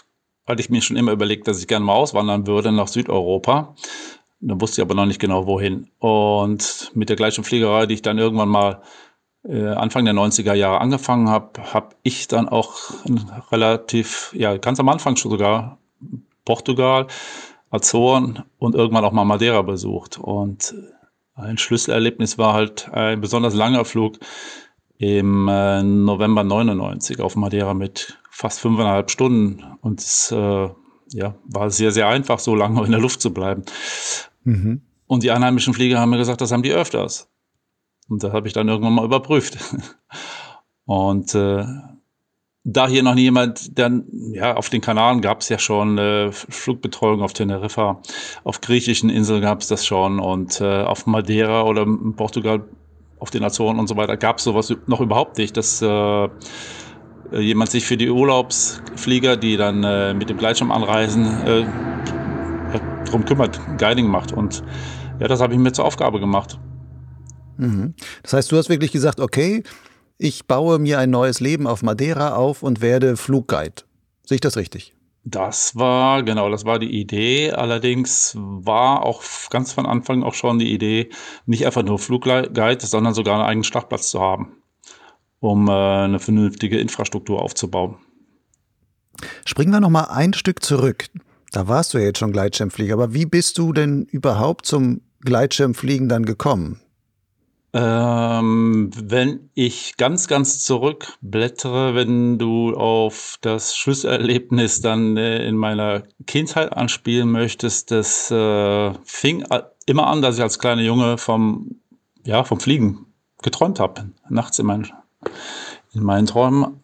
hatte 0.45 0.61
ich 0.61 0.69
mir 0.69 0.81
schon 0.81 0.97
immer 0.97 1.13
überlegt, 1.13 1.47
dass 1.47 1.59
ich 1.59 1.67
gerne 1.67 1.85
mal 1.85 1.93
auswandern 1.93 2.45
würde 2.45 2.73
nach 2.73 2.89
Südeuropa. 2.89 3.75
Da 4.45 4.59
wusste 4.59 4.81
ich 4.81 4.85
aber 4.85 4.95
noch 4.95 5.05
nicht 5.05 5.21
genau 5.21 5.47
wohin. 5.47 5.89
Und 5.99 6.91
mit 6.93 7.07
der 7.09 7.15
gleichen 7.15 7.45
Fliegerei, 7.45 7.85
die 7.85 7.93
ich 7.93 8.01
dann 8.01 8.17
irgendwann 8.17 8.49
mal 8.49 8.81
äh, 9.45 9.67
Anfang 9.67 10.03
der 10.03 10.13
90er 10.13 10.53
Jahre 10.53 10.81
angefangen 10.81 11.29
habe, 11.29 11.73
habe 11.73 11.95
ich 12.03 12.27
dann 12.27 12.49
auch 12.49 12.75
relativ, 13.51 14.33
ja, 14.37 14.57
ganz 14.57 14.79
am 14.81 14.89
Anfang 14.89 15.15
schon 15.15 15.31
sogar 15.31 15.77
Portugal, 16.43 17.07
Azoren 17.69 18.43
und 18.59 18.75
irgendwann 18.75 19.05
auch 19.05 19.13
mal 19.13 19.23
Madeira 19.23 19.61
besucht. 19.61 20.19
Und 20.19 20.75
ein 21.35 21.57
Schlüsselerlebnis 21.57 22.37
war 22.37 22.53
halt 22.53 22.89
ein 22.91 23.21
besonders 23.21 23.55
langer 23.55 23.85
Flug 23.85 24.19
im 24.97 25.47
äh, 25.47 25.83
November 25.83 26.43
99 26.43 27.21
auf 27.21 27.35
Madeira 27.37 27.73
mit 27.73 28.19
fast 28.29 28.59
fünfeinhalb 28.59 29.09
Stunden. 29.09 29.63
Und 29.81 30.01
es 30.01 30.31
äh, 30.31 30.69
ja, 31.09 31.35
war 31.45 31.69
sehr, 31.69 31.91
sehr 31.91 32.07
einfach, 32.07 32.39
so 32.39 32.55
lange 32.55 32.83
in 32.83 32.91
der 32.91 32.99
Luft 32.99 33.21
zu 33.21 33.33
bleiben. 33.33 33.63
Mhm. 34.43 34.81
Und 35.07 35.23
die 35.23 35.31
einheimischen 35.31 35.73
Flieger 35.73 35.99
haben 35.99 36.09
mir 36.09 36.17
gesagt, 36.17 36.41
das 36.41 36.51
haben 36.51 36.63
die 36.63 36.71
öfters. 36.71 37.29
Und 38.09 38.23
das 38.23 38.33
habe 38.33 38.47
ich 38.47 38.53
dann 38.53 38.67
irgendwann 38.67 38.93
mal 38.93 39.05
überprüft. 39.05 39.57
Und 40.85 41.33
äh, 41.35 41.65
da 42.65 42.87
hier 42.87 43.03
noch 43.03 43.15
nie 43.15 43.23
jemand, 43.23 43.77
dann, 43.77 44.05
ja, 44.33 44.55
auf 44.55 44.69
den 44.69 44.81
Kanaren 44.81 45.21
gab 45.21 45.41
es 45.41 45.49
ja 45.49 45.59
schon 45.59 45.97
äh, 45.97 46.31
Flugbetreuung 46.31 47.21
auf 47.21 47.33
Teneriffa, 47.33 48.01
auf 48.43 48.61
griechischen 48.61 49.09
Inseln 49.09 49.41
gab 49.41 49.61
es 49.61 49.67
das 49.67 49.85
schon 49.85 50.19
und 50.19 50.61
äh, 50.61 50.83
auf 50.83 51.05
Madeira 51.05 51.63
oder 51.63 51.83
in 51.83 52.15
Portugal, 52.15 52.63
auf 53.19 53.31
den 53.31 53.43
Azoren 53.43 53.79
und 53.79 53.87
so 53.87 53.97
weiter 53.97 54.17
gab 54.17 54.37
es 54.37 54.45
sowas 54.45 54.73
noch 54.87 55.01
überhaupt 55.01 55.37
nicht, 55.37 55.57
dass 55.57 55.81
äh, 55.81 56.29
jemand 57.31 57.71
sich 57.71 57.85
für 57.85 57.97
die 57.97 58.09
Urlaubsflieger, 58.09 59.37
die 59.37 59.57
dann 59.57 59.83
äh, 59.83 60.13
mit 60.13 60.29
dem 60.29 60.37
Gleitschirm 60.37 60.71
anreisen, 60.71 61.25
äh, 61.45 61.65
drum 63.13 63.25
kümmert, 63.25 63.59
Guiding 63.77 64.07
macht. 64.07 64.31
Und 64.31 64.63
ja, 65.19 65.27
das 65.27 65.39
habe 65.39 65.53
ich 65.53 65.59
mir 65.59 65.71
zur 65.71 65.85
Aufgabe 65.85 66.19
gemacht. 66.19 66.59
Mhm. 67.57 67.93
Das 68.23 68.33
heißt, 68.33 68.51
du 68.51 68.57
hast 68.57 68.69
wirklich 68.69 68.91
gesagt, 68.91 69.19
okay, 69.19 69.63
ich 70.17 70.47
baue 70.47 70.79
mir 70.79 70.99
ein 70.99 71.09
neues 71.09 71.39
Leben 71.39 71.67
auf 71.67 71.83
Madeira 71.83 72.35
auf 72.35 72.63
und 72.63 72.81
werde 72.81 73.17
Flugguide. 73.17 73.83
Sehe 74.25 74.35
ich 74.35 74.41
das 74.41 74.57
richtig? 74.57 74.93
Das 75.25 75.75
war, 75.77 76.23
genau, 76.23 76.49
das 76.49 76.65
war 76.65 76.79
die 76.79 76.99
Idee. 76.99 77.51
Allerdings 77.51 78.35
war 78.35 79.03
auch 79.05 79.23
ganz 79.49 79.71
von 79.71 79.85
Anfang 79.85 80.23
auch 80.23 80.33
schon 80.33 80.59
die 80.59 80.73
Idee, 80.73 81.09
nicht 81.45 81.65
einfach 81.65 81.83
nur 81.83 81.99
Flugguide, 81.99 82.85
sondern 82.85 83.13
sogar 83.13 83.35
einen 83.35 83.45
eigenen 83.45 83.63
Startplatz 83.63 84.09
zu 84.09 84.19
haben, 84.19 84.57
um 85.39 85.69
äh, 85.69 85.71
eine 85.71 86.19
vernünftige 86.19 86.79
Infrastruktur 86.79 87.41
aufzubauen. 87.41 87.97
Springen 89.45 89.71
wir 89.71 89.79
noch 89.79 89.89
mal 89.89 90.05
ein 90.05 90.33
Stück 90.33 90.63
zurück. 90.63 91.05
Da 91.53 91.67
warst 91.67 91.93
du 91.93 91.99
ja 91.99 92.05
jetzt 92.05 92.17
schon 92.17 92.33
Gleitschirmflieger, 92.33 92.95
aber 92.95 93.13
wie 93.13 93.27
bist 93.27 93.59
du 93.59 93.73
denn 93.73 94.07
überhaupt 94.11 94.65
zum 94.65 95.01
Gleitschirmfliegen 95.21 96.09
dann 96.09 96.25
gekommen? 96.25 96.81
Ähm, 97.73 98.89
wenn 98.95 99.51
ich 99.53 99.95
ganz, 99.97 100.27
ganz 100.27 100.63
zurückblättere, 100.63 101.93
wenn 101.93 102.39
du 102.39 102.75
auf 102.75 103.37
das 103.41 103.75
Schlüsselerlebnis 103.75 104.81
dann 104.81 105.15
äh, 105.15 105.47
in 105.47 105.55
meiner 105.55 106.03
Kindheit 106.25 106.73
anspielen 106.73 107.29
möchtest, 107.29 107.91
das 107.91 108.31
äh, 108.31 108.93
fing 109.03 109.45
immer 109.85 110.07
an, 110.07 110.23
dass 110.23 110.37
ich 110.37 110.41
als 110.41 110.57
kleiner 110.57 110.81
Junge 110.81 111.19
vom, 111.19 111.75
ja, 112.25 112.43
vom 112.43 112.59
Fliegen 112.59 113.05
geträumt 113.43 113.79
habe. 113.79 114.09
Nachts 114.27 114.57
in 114.57 114.65
meinen, 114.65 114.91
in 115.93 116.03
meinen 116.03 116.25
Träumen 116.25 116.79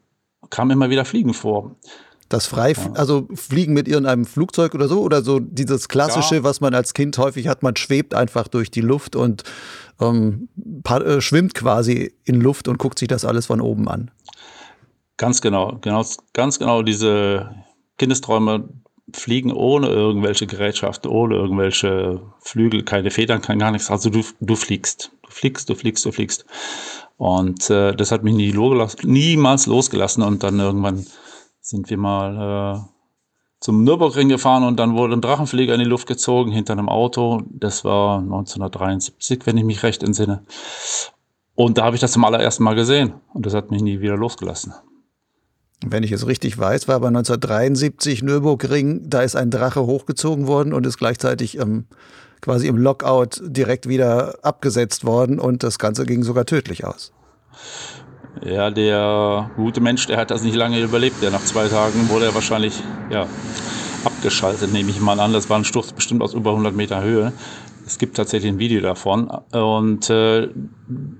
kam 0.51 0.69
immer 0.69 0.91
wieder 0.91 1.05
Fliegen 1.05 1.33
vor. 1.33 1.75
Das 2.29 2.45
frei, 2.45 2.73
ja. 2.73 2.91
also 2.93 3.27
fliegen 3.33 3.73
mit 3.73 3.87
irgendeinem 3.87 4.25
Flugzeug 4.25 4.75
oder 4.75 4.87
so 4.87 5.01
oder 5.01 5.23
so 5.23 5.39
dieses 5.39 5.89
klassische, 5.89 6.35
ja. 6.35 6.43
was 6.43 6.61
man 6.61 6.75
als 6.75 6.93
Kind 6.93 7.17
häufig 7.17 7.47
hat, 7.47 7.63
man 7.63 7.75
schwebt 7.75 8.13
einfach 8.13 8.47
durch 8.47 8.69
die 8.69 8.81
Luft 8.81 9.15
und 9.15 9.43
ähm, 9.99 10.47
äh, 10.87 11.21
schwimmt 11.21 11.55
quasi 11.55 12.13
in 12.23 12.39
Luft 12.39 12.67
und 12.67 12.77
guckt 12.77 12.99
sich 12.99 13.07
das 13.07 13.25
alles 13.25 13.47
von 13.47 13.61
oben 13.61 13.89
an. 13.89 14.11
Ganz 15.17 15.41
genau, 15.41 15.79
genau, 15.81 16.05
ganz 16.33 16.59
genau 16.59 16.83
diese 16.83 17.49
Kindesträume 17.97 18.69
fliegen 19.13 19.51
ohne 19.51 19.87
irgendwelche 19.87 20.47
Gerätschaften, 20.47 21.09
ohne 21.09 21.35
irgendwelche 21.35 22.21
Flügel, 22.39 22.83
keine 22.83 23.11
Federn, 23.11 23.41
kein 23.41 23.59
gar 23.59 23.71
nichts. 23.71 23.89
Also 23.89 24.09
du, 24.09 24.23
du 24.39 24.55
fliegst, 24.55 25.11
du 25.23 25.31
fliegst, 25.31 25.69
du 25.69 25.75
fliegst, 25.75 26.05
du 26.05 26.11
fliegst. 26.11 26.45
Und 27.17 27.69
äh, 27.69 27.93
das 27.95 28.11
hat 28.11 28.23
mich 28.23 28.33
nie 28.33 28.51
losgelassen, 28.51 29.11
niemals 29.11 29.65
losgelassen 29.65 30.23
und 30.23 30.43
dann 30.43 30.59
irgendwann 30.59 31.05
sind 31.69 31.91
wir 31.91 31.97
mal 31.97 32.79
äh, 32.79 32.79
zum 33.59 33.83
Nürburgring 33.83 34.27
gefahren 34.27 34.63
und 34.63 34.77
dann 34.77 34.95
wurde 34.95 35.13
ein 35.13 35.21
Drachenflieger 35.21 35.75
in 35.75 35.79
die 35.79 35.85
Luft 35.85 36.07
gezogen 36.07 36.51
hinter 36.51 36.73
einem 36.73 36.89
Auto. 36.89 37.43
Das 37.51 37.85
war 37.85 38.17
1973, 38.17 39.45
wenn 39.45 39.57
ich 39.57 39.63
mich 39.63 39.83
recht 39.83 40.01
entsinne. 40.01 40.43
Und 41.53 41.77
da 41.77 41.83
habe 41.83 41.95
ich 41.95 42.01
das 42.01 42.13
zum 42.13 42.25
allerersten 42.25 42.63
Mal 42.63 42.73
gesehen 42.73 43.13
und 43.33 43.45
das 43.45 43.53
hat 43.53 43.69
mich 43.69 43.83
nie 43.83 44.01
wieder 44.01 44.17
losgelassen. 44.17 44.73
Wenn 45.85 46.03
ich 46.03 46.11
es 46.11 46.25
richtig 46.25 46.57
weiß, 46.57 46.87
war 46.87 46.95
aber 46.95 47.09
1973 47.09 48.23
Nürburgring, 48.23 49.07
da 49.07 49.21
ist 49.21 49.35
ein 49.35 49.51
Drache 49.51 49.85
hochgezogen 49.85 50.47
worden 50.47 50.73
und 50.73 50.87
ist 50.87 50.97
gleichzeitig 50.97 51.59
ähm, 51.59 51.85
quasi 52.41 52.67
im 52.67 52.77
Lockout 52.77 53.41
direkt 53.43 53.87
wieder 53.87 54.39
abgesetzt 54.41 55.05
worden 55.05 55.39
und 55.39 55.61
das 55.61 55.77
Ganze 55.77 56.05
ging 56.05 56.23
sogar 56.23 56.45
tödlich 56.45 56.85
aus. 56.85 57.13
Ja, 58.45 58.69
der 58.69 59.51
gute 59.55 59.81
Mensch, 59.81 60.07
der 60.07 60.17
hat 60.17 60.31
das 60.31 60.43
nicht 60.43 60.55
lange 60.55 60.79
überlebt. 60.79 61.21
Der 61.21 61.31
nach 61.31 61.43
zwei 61.43 61.67
Tagen 61.67 62.09
wurde 62.09 62.25
er 62.25 62.35
wahrscheinlich 62.35 62.81
ja, 63.09 63.27
abgeschaltet, 64.05 64.71
nehme 64.71 64.89
ich 64.89 64.99
mal 64.99 65.19
an. 65.19 65.33
Das 65.33 65.49
war 65.49 65.57
ein 65.57 65.65
Sturz 65.65 65.91
bestimmt 65.91 66.21
aus 66.21 66.33
über 66.33 66.51
100 66.51 66.73
Meter 66.73 67.01
Höhe. 67.01 67.33
Es 67.85 67.97
gibt 67.97 68.17
tatsächlich 68.17 68.51
ein 68.51 68.59
Video 68.59 68.81
davon. 68.81 69.29
Und 69.51 70.09
äh, 70.09 70.49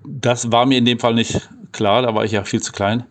das 0.05 0.51
war 0.51 0.65
mir 0.65 0.77
in 0.77 0.85
dem 0.85 0.99
Fall 0.99 1.15
nicht 1.15 1.49
klar. 1.71 2.01
Da 2.03 2.15
war 2.15 2.25
ich 2.25 2.31
ja 2.31 2.43
viel 2.43 2.61
zu 2.61 2.71
klein. 2.71 3.05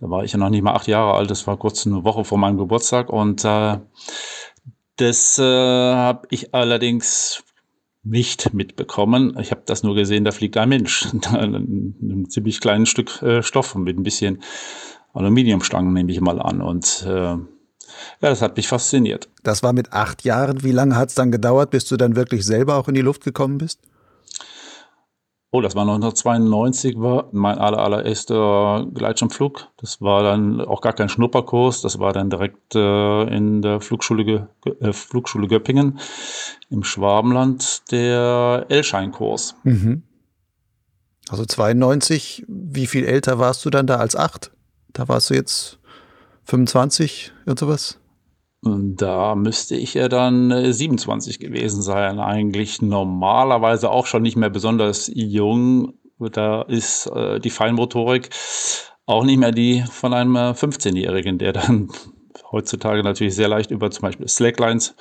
Da 0.00 0.10
war 0.10 0.24
ich 0.24 0.32
ja 0.32 0.38
noch 0.38 0.50
nicht 0.50 0.62
mal 0.62 0.74
acht 0.74 0.88
Jahre 0.88 1.14
alt. 1.14 1.30
Das 1.30 1.46
war 1.46 1.56
kurz 1.56 1.86
eine 1.86 2.04
Woche 2.04 2.24
vor 2.24 2.38
meinem 2.38 2.58
Geburtstag. 2.58 3.08
Und 3.08 3.44
äh, 3.44 3.78
das 4.96 5.38
äh, 5.38 5.42
habe 5.42 6.26
ich 6.30 6.52
allerdings 6.54 7.42
nicht 8.06 8.54
mitbekommen. 8.54 9.36
Ich 9.40 9.50
habe 9.50 9.62
das 9.66 9.82
nur 9.82 9.94
gesehen, 9.94 10.24
da 10.24 10.30
fliegt 10.30 10.56
ein 10.56 10.68
Mensch. 10.68 11.08
in 11.12 11.24
einem 11.24 12.30
ziemlich 12.30 12.60
kleinen 12.60 12.86
Stück 12.86 13.20
äh, 13.22 13.42
Stoff 13.42 13.74
mit 13.74 13.98
ein 13.98 14.02
bisschen 14.02 14.42
Aluminiumstangen, 15.12 15.92
nehme 15.92 16.12
ich 16.12 16.20
mal 16.20 16.40
an. 16.40 16.60
Und 16.60 17.04
äh, 17.06 17.10
ja, 17.10 17.38
das 18.20 18.42
hat 18.42 18.56
mich 18.56 18.68
fasziniert. 18.68 19.28
Das 19.42 19.62
war 19.62 19.72
mit 19.72 19.92
acht 19.92 20.24
Jahren. 20.24 20.62
Wie 20.62 20.72
lange 20.72 20.96
hat 20.96 21.08
es 21.08 21.14
dann 21.14 21.32
gedauert, 21.32 21.70
bis 21.70 21.86
du 21.86 21.96
dann 21.96 22.16
wirklich 22.16 22.44
selber 22.44 22.76
auch 22.76 22.88
in 22.88 22.94
die 22.94 23.00
Luft 23.00 23.24
gekommen 23.24 23.58
bist? 23.58 23.80
Oh, 25.56 25.62
das 25.62 25.74
war 25.74 25.84
1992, 25.84 27.00
war 27.00 27.30
mein 27.32 27.56
aller, 27.56 27.78
allererster 27.78 28.86
Gleitschirmflug. 28.92 29.68
Das 29.78 30.02
war 30.02 30.22
dann 30.22 30.60
auch 30.60 30.82
gar 30.82 30.92
kein 30.92 31.08
Schnupperkurs, 31.08 31.80
das 31.80 31.98
war 31.98 32.12
dann 32.12 32.28
direkt 32.28 32.74
äh, 32.74 33.22
in 33.34 33.62
der 33.62 33.80
Flugschule, 33.80 34.50
äh, 34.80 34.92
Flugschule 34.92 35.48
Göppingen 35.48 35.98
im 36.68 36.84
Schwabenland 36.84 37.90
der 37.90 38.66
L-Scheinkurs. 38.68 39.54
Mhm. 39.64 40.02
Also 41.30 41.46
92, 41.46 42.44
wie 42.48 42.86
viel 42.86 43.06
älter 43.06 43.38
warst 43.38 43.64
du 43.64 43.70
dann 43.70 43.86
da 43.86 43.96
als 43.96 44.14
acht? 44.14 44.50
Da 44.92 45.08
warst 45.08 45.30
du 45.30 45.34
jetzt 45.34 45.78
25 46.44 47.32
und 47.46 47.58
sowas? 47.58 47.98
Da 48.66 49.34
müsste 49.34 49.76
ich 49.76 49.94
ja 49.94 50.08
dann 50.08 50.72
27 50.72 51.40
äh, 51.40 51.46
gewesen 51.46 51.82
sein. 51.82 52.18
Eigentlich 52.18 52.82
normalerweise 52.82 53.90
auch 53.90 54.06
schon 54.06 54.22
nicht 54.22 54.36
mehr 54.36 54.50
besonders 54.50 55.10
jung. 55.14 55.94
da 56.18 56.62
ist 56.62 57.06
äh, 57.06 57.40
die 57.40 57.50
Feinmotorik 57.50 58.30
auch 59.06 59.24
nicht 59.24 59.38
mehr 59.38 59.52
die 59.52 59.84
von 59.90 60.12
einem 60.12 60.36
15-Jährigen, 60.36 61.38
der 61.38 61.52
dann 61.52 61.90
heutzutage 62.52 63.02
natürlich 63.02 63.34
sehr 63.34 63.48
leicht 63.48 63.70
über 63.70 63.90
zum 63.90 64.02
Beispiel 64.02 64.28
Slacklines 64.28 64.96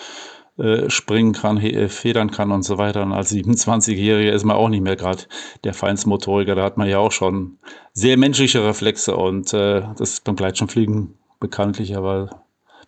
äh, 0.57 0.89
springen 0.89 1.33
kann, 1.33 1.57
äh, 1.57 1.89
federn 1.89 2.31
kann 2.31 2.51
und 2.51 2.63
so 2.63 2.77
weiter. 2.77 3.03
Und 3.03 3.13
als 3.13 3.33
27-Jähriger 3.33 4.31
ist 4.31 4.45
man 4.45 4.55
auch 4.55 4.69
nicht 4.69 4.83
mehr 4.83 4.95
gerade 4.95 5.23
der 5.63 5.73
Feinstmotoriker. 5.73 6.55
Da 6.55 6.63
hat 6.63 6.77
man 6.77 6.87
ja 6.87 6.99
auch 6.99 7.11
schon 7.11 7.57
sehr 7.93 8.17
menschliche 8.17 8.63
Reflexe 8.63 9.15
und 9.15 9.53
äh, 9.53 9.81
das 9.97 10.13
ist 10.13 10.23
beim 10.23 10.35
Gleitschirmfliegen 10.35 11.15
bekanntlicherweise 11.39 12.29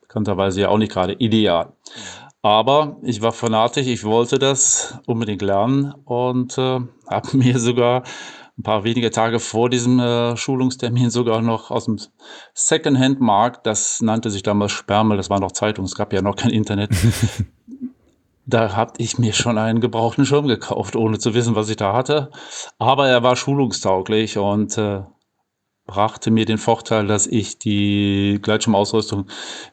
bekannterweise 0.07 0.61
ja 0.61 0.69
auch 0.69 0.77
nicht 0.77 0.91
gerade 0.91 1.13
ideal. 1.13 1.73
Aber 2.41 2.97
ich 3.01 3.21
war 3.21 3.33
fanatisch, 3.33 3.87
ich 3.87 4.03
wollte 4.03 4.39
das 4.39 4.97
unbedingt 5.05 5.41
lernen 5.41 5.93
und 6.05 6.57
äh, 6.57 6.79
habe 7.09 7.37
mir 7.37 7.59
sogar 7.59 8.03
ein 8.57 8.63
paar 8.63 8.83
wenige 8.83 9.11
Tage 9.11 9.39
vor 9.39 9.69
diesem 9.69 9.99
äh, 9.99 10.35
Schulungstermin 10.35 11.09
sogar 11.09 11.41
noch 11.41 11.69
aus 11.69 11.85
dem 11.85 11.99
Secondhand-Markt, 12.53 13.67
das 13.67 14.01
nannte 14.01 14.31
sich 14.31 14.43
damals 14.43 14.71
Spermel, 14.71 15.17
das 15.17 15.29
war 15.29 15.39
noch 15.39 15.51
Zeitung, 15.51 15.85
es 15.85 15.95
gab 15.95 16.11
ja 16.13 16.21
noch 16.21 16.35
kein 16.35 16.49
Internet. 16.49 16.89
da 18.47 18.75
habe 18.75 18.93
ich 18.97 19.19
mir 19.19 19.33
schon 19.33 19.57
einen 19.57 19.79
gebrauchten 19.81 20.25
Schirm 20.25 20.47
gekauft, 20.47 20.95
ohne 20.95 21.19
zu 21.19 21.33
wissen, 21.33 21.55
was 21.55 21.69
ich 21.69 21.75
da 21.75 21.93
hatte. 21.93 22.31
Aber 22.79 23.07
er 23.07 23.21
war 23.21 23.35
schulungstauglich 23.35 24.37
und 24.37 24.77
äh, 24.77 25.01
brachte 25.87 26.29
mir 26.29 26.45
den 26.45 26.57
Vorteil, 26.57 27.07
dass 27.07 27.25
ich 27.25 27.57
die 27.57 28.39
Gleitschirmausrüstung 28.41 29.25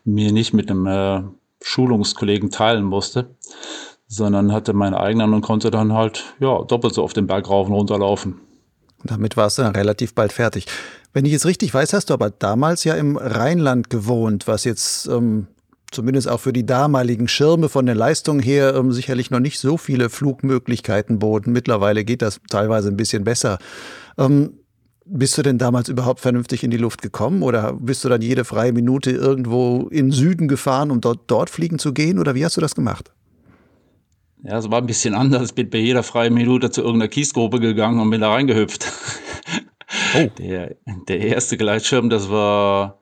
mir 0.04 0.33
nicht 0.33 0.54
mit 0.54 0.71
einem 0.71 0.87
äh, 0.87 1.23
Schulungskollegen 1.62 2.50
teilen 2.50 2.85
musste, 2.85 3.35
sondern 4.06 4.52
hatte 4.52 4.73
meine 4.73 5.00
eigenen 5.00 5.35
und 5.35 5.42
konnte 5.42 5.71
dann 5.71 5.92
halt 5.92 6.25
ja 6.40 6.62
doppelt 6.62 6.94
so 6.94 7.02
auf 7.02 7.12
den 7.12 7.26
Berg 7.26 7.50
rauf 7.50 7.66
und 7.66 7.75
runter 7.75 7.99
laufen. 7.99 8.40
Damit 9.02 9.37
warst 9.37 9.59
du 9.59 9.62
dann 9.62 9.75
relativ 9.75 10.14
bald 10.14 10.33
fertig. 10.33 10.66
Wenn 11.12 11.26
ich 11.26 11.35
es 11.35 11.44
richtig 11.44 11.75
weiß, 11.75 11.92
hast 11.92 12.11
du 12.11 12.14
aber 12.14 12.30
damals 12.30 12.85
ja 12.85 12.94
im 12.94 13.16
Rheinland 13.16 13.90
gewohnt, 13.90 14.49
was 14.49 14.64
jetzt 14.64 15.06
ähm, 15.06 15.49
zumindest 15.90 16.28
auch 16.28 16.40
für 16.40 16.52
die 16.52 16.66
damaligen 16.66 17.28
Schirme 17.28 17.68
von 17.68 17.87
der 17.87 17.94
Leistung 17.94 18.40
her 18.40 18.75
ähm, 18.75 18.92
sicherlich 18.92 19.30
noch 19.30 19.40
nicht 19.40 19.59
so 19.59 19.76
viele 19.76 20.11
Flugmöglichkeiten 20.11 21.18
boten. 21.18 21.52
Mittlerweile 21.52 22.04
geht 22.04 22.23
das 22.23 22.40
teilweise 22.50 22.88
ein 22.88 22.97
bisschen 22.97 23.25
besser. 23.25 23.59
Ähm, 24.18 24.59
bist 25.06 25.37
du 25.37 25.42
denn 25.42 25.58
damals 25.58 25.88
überhaupt 25.88 26.20
vernünftig 26.20 26.64
in 26.64 26.70
die 26.70 26.76
Luft 26.76 27.02
gekommen 27.02 27.42
oder 27.42 27.75
bist 27.75 28.04
du 28.04 28.08
dann 28.08 28.23
jede 28.23 28.44
freie 28.44 28.73
Minute 28.73 29.11
irgendwo 29.11 29.88
in 29.90 30.11
Süden 30.11 30.49
gefahren, 30.49 30.90
um 30.90 31.00
dort, 31.00 31.20
dort 31.26 31.50
fliegen 31.50 31.78
zu 31.78 31.92
gehen 31.92 32.18
oder 32.18 32.34
wie 32.34 32.44
hast 32.44 32.56
du 32.56 32.61
das 32.61 32.75
gemacht? 32.75 33.12
Ja, 34.42 34.58
es 34.58 34.70
war 34.70 34.78
ein 34.78 34.87
bisschen 34.87 35.14
anders. 35.14 35.50
Ich 35.50 35.54
bin 35.54 35.70
bei 35.70 35.78
jeder 35.78 36.02
freien 36.02 36.34
Minute 36.34 36.70
zu 36.70 36.82
irgendeiner 36.82 37.08
Kiesgruppe 37.08 37.61
gegangen 37.61 38.00
und 38.00 38.11
bin 38.11 38.20
da 38.20 38.30
reingehüpft. 38.30 38.87
Oh. 40.16 40.28
Der, 40.38 40.76
der 41.08 41.18
erste 41.18 41.56
Gleitschirm, 41.56 42.11
das 42.11 42.30
war 42.30 43.00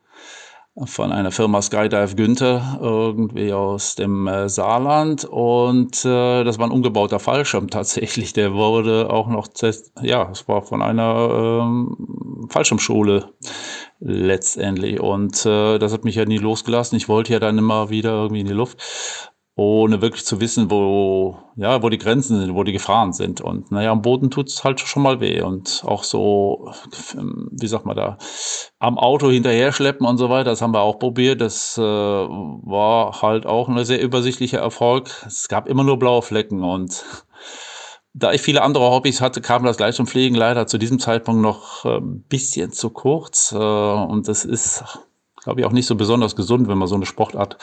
von 0.87 1.13
einer 1.13 1.31
Firma 1.31 1.61
Skydive 1.61 2.17
Günther, 2.17 2.79
irgendwie 2.81 3.53
aus 3.53 3.95
dem 3.95 4.27
äh, 4.27 4.49
Saarland. 4.49 5.25
Und 5.27 6.05
äh, 6.05 6.45
das 6.45 6.59
war 6.59 6.67
ein 6.67 6.73
umgebauter 6.73 7.19
Fallschirm 7.19 7.69
tatsächlich. 7.69 8.33
Der 8.33 8.55
wurde 8.55 9.11
auch 9.11 9.29
noch, 9.29 9.49
ja, 10.01 10.31
es 10.31 10.49
war 10.49 10.63
von 10.63 10.81
einer 10.81 11.61
ähm, 11.63 12.47
Fallschirmschule 12.49 13.29
letztendlich. 14.01 14.99
Und 14.99 15.45
äh, 15.45 15.79
das 15.79 15.93
hat 15.93 16.05
mich 16.05 16.15
ja 16.15 16.25
nie 16.25 16.39
losgelassen. 16.39 16.97
Ich 16.97 17.09
wollte 17.09 17.35
ja 17.35 17.39
dann 17.39 17.59
immer 17.59 17.91
wieder 17.91 18.13
irgendwie 18.13 18.41
in 18.41 18.47
die 18.47 18.55
Luft 18.55 19.32
ohne 19.55 20.01
wirklich 20.01 20.25
zu 20.25 20.41
wissen, 20.41 20.71
wo, 20.71 21.37
ja, 21.57 21.83
wo 21.83 21.91
die 21.91 21.99
Grenzen 21.99 22.41
sind, 22.41 22.55
wo 22.55 22.65
die 22.65 22.73
Gefahren 22.73 23.13
sind. 23.13 23.43
Und 23.43 23.71
naja, 23.71 23.93
am 23.93 24.01
Boden 24.01 24.31
tut 24.31 24.49
es 24.49 24.65
halt 24.65 24.81
schon 24.81 25.03
mal 25.03 25.21
weh. 25.21 25.43
Und 25.43 25.83
auch 25.85 26.05
so, 26.05 26.73
wie 27.15 27.67
sagt 27.67 27.85
man 27.85 27.97
da, 27.97 28.17
am 28.79 28.99
Auto 28.99 29.31
hinterher 29.31 29.73
schleppen 29.73 30.07
und 30.07 30.17
so 30.17 30.31
weiter, 30.31 30.51
das 30.51 30.63
haben 30.63 30.73
wir 30.73 30.81
auch 30.81 30.99
probiert. 30.99 31.43
Das 31.43 31.77
äh, 31.77 31.83
war 31.83 33.21
halt 33.21 33.45
auch 33.45 33.69
ein 33.69 33.85
sehr 33.85 34.01
übersichtlicher 34.01 34.61
Erfolg. 34.61 35.11
Es 35.27 35.49
gab 35.49 35.69
immer 35.69 35.85
nur 35.85 35.99
blaue 35.99 36.23
Flecken 36.23 36.65
und 36.65 37.05
da 38.15 38.33
ich 38.33 38.43
viele 38.43 38.63
andere 38.63 38.91
Hobbys 38.91 39.21
hatte, 39.21 39.41
kam 39.41 39.65
das 39.65 39.79
Gleitschirmfliegen 39.79 40.37
leider 40.37 40.67
zu 40.67 40.77
diesem 40.79 40.99
Zeitpunkt 40.99 41.41
noch 41.41 41.85
ein 41.85 41.97
äh, 41.97 42.01
bisschen 42.29 42.73
zu 42.73 42.91
kurz. 42.91 43.53
Äh, 43.53 43.57
und 43.57 44.29
das 44.29 44.45
ist 44.45 44.85
glaube 45.43 45.61
ich, 45.61 45.67
auch 45.67 45.73
nicht 45.73 45.87
so 45.87 45.95
besonders 45.97 46.37
gesund, 46.37 46.69
wenn 46.69 46.79
man 46.79 46.89
so 46.89 46.95
eine 46.95 47.07
Sportart 47.07 47.57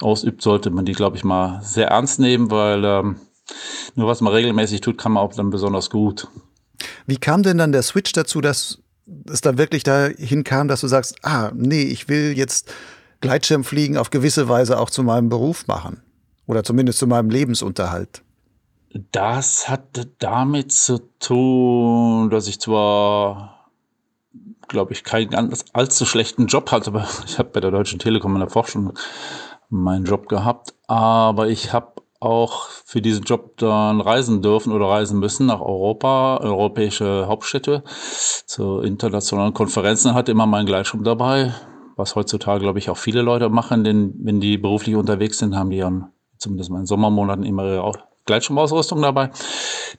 ausübt, 0.00 0.42
sollte 0.42 0.70
man 0.70 0.84
die, 0.84 0.92
glaube 0.92 1.16
ich, 1.16 1.24
mal 1.24 1.60
sehr 1.62 1.88
ernst 1.88 2.20
nehmen, 2.20 2.50
weil 2.50 2.84
ähm, 2.84 3.16
nur 3.94 4.08
was 4.08 4.20
man 4.20 4.32
regelmäßig 4.32 4.80
tut, 4.80 4.98
kann 4.98 5.12
man 5.12 5.22
auch 5.22 5.34
dann 5.34 5.50
besonders 5.50 5.90
gut. 5.90 6.28
Wie 7.06 7.16
kam 7.16 7.42
denn 7.42 7.58
dann 7.58 7.72
der 7.72 7.82
Switch 7.82 8.12
dazu, 8.12 8.40
dass 8.40 8.78
es 9.26 9.40
dann 9.40 9.58
wirklich 9.58 9.82
dahin 9.82 10.44
kam, 10.44 10.68
dass 10.68 10.80
du 10.80 10.88
sagst, 10.88 11.16
ah, 11.22 11.50
nee, 11.54 11.82
ich 11.82 12.08
will 12.08 12.32
jetzt 12.36 12.72
Gleitschirmfliegen 13.20 13.96
auf 13.96 14.10
gewisse 14.10 14.48
Weise 14.48 14.78
auch 14.78 14.90
zu 14.90 15.02
meinem 15.02 15.28
Beruf 15.28 15.66
machen 15.66 16.02
oder 16.46 16.64
zumindest 16.64 16.98
zu 16.98 17.06
meinem 17.06 17.30
Lebensunterhalt? 17.30 18.22
Das 19.12 19.68
hatte 19.68 20.06
damit 20.18 20.70
zu 20.72 20.98
tun, 21.18 22.28
dass 22.30 22.46
ich 22.46 22.60
zwar 22.60 23.61
glaube 24.72 24.92
ich, 24.92 25.04
keinen 25.04 25.30
ganz 25.30 25.64
allzu 25.72 26.04
schlechten 26.04 26.46
Job 26.46 26.72
hatte. 26.72 26.92
Ich 27.26 27.38
habe 27.38 27.50
bei 27.50 27.60
der 27.60 27.70
Deutschen 27.70 28.00
Telekom 28.00 28.34
in 28.34 28.40
der 28.40 28.50
Forschung 28.50 28.94
meinen 29.68 30.04
Job 30.04 30.28
gehabt. 30.28 30.74
Aber 30.88 31.48
ich 31.48 31.72
habe 31.72 31.92
auch 32.18 32.68
für 32.84 33.02
diesen 33.02 33.24
Job 33.24 33.56
dann 33.56 34.00
reisen 34.00 34.42
dürfen 34.42 34.72
oder 34.72 34.86
reisen 34.86 35.18
müssen 35.18 35.46
nach 35.46 35.60
Europa, 35.60 36.38
europäische 36.38 37.26
Hauptstädte, 37.26 37.82
zu 38.46 38.80
internationalen 38.80 39.54
Konferenzen, 39.54 40.14
hatte 40.14 40.30
immer 40.30 40.46
meinen 40.46 40.66
Gleitschirm 40.66 41.02
dabei, 41.02 41.52
was 41.96 42.14
heutzutage, 42.14 42.60
glaube 42.60 42.78
ich, 42.78 42.90
auch 42.90 42.96
viele 42.96 43.22
Leute 43.22 43.48
machen, 43.48 43.82
denn 43.82 44.14
wenn 44.18 44.40
die 44.40 44.56
beruflich 44.56 44.94
unterwegs 44.94 45.38
sind, 45.38 45.56
haben 45.56 45.70
die 45.70 45.78
ja 45.78 45.90
zumindest 46.38 46.70
in 46.70 46.76
den 46.76 46.86
Sommermonaten 46.86 47.44
immer 47.44 47.64
ihre 47.64 47.92
Gleitschirmausrüstung 48.24 49.02
dabei. 49.02 49.30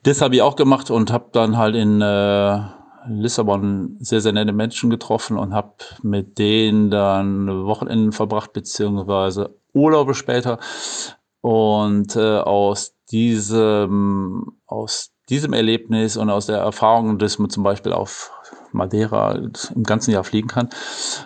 Das 0.04 0.22
habe 0.22 0.36
ich 0.36 0.42
auch 0.42 0.56
gemacht 0.56 0.92
und 0.92 1.12
habe 1.12 1.26
dann 1.34 1.58
halt 1.58 1.76
in 1.76 2.02
äh, 2.02 2.60
Lissabon 3.08 3.98
sehr, 4.00 4.22
sehr 4.22 4.34
nette 4.34 4.54
Menschen 4.54 4.90
getroffen 4.90 5.38
und 5.38 5.54
habe 5.54 5.74
mit 6.02 6.38
denen 6.38 6.90
dann 6.90 7.66
Wochenenden 7.66 8.12
verbracht, 8.12 8.54
beziehungsweise 8.54 9.56
Urlaube 9.74 10.14
später. 10.14 10.60
Und 11.42 12.16
äh, 12.16 12.38
aus 12.38 12.96
diesem, 13.12 14.54
aus 14.66 15.12
diesem 15.30 15.54
Erlebnis 15.54 16.18
und 16.18 16.30
aus 16.30 16.46
der 16.46 16.58
Erfahrung, 16.58 17.18
dass 17.18 17.40
man 17.40 17.50
zum 17.50 17.64
Beispiel 17.64 17.94
auf 17.94 18.32
Madeira 18.72 19.34
im 19.34 19.84
ganzen 19.84 20.12
Jahr 20.12 20.24
fliegen 20.24 20.48
kann, 20.48 20.70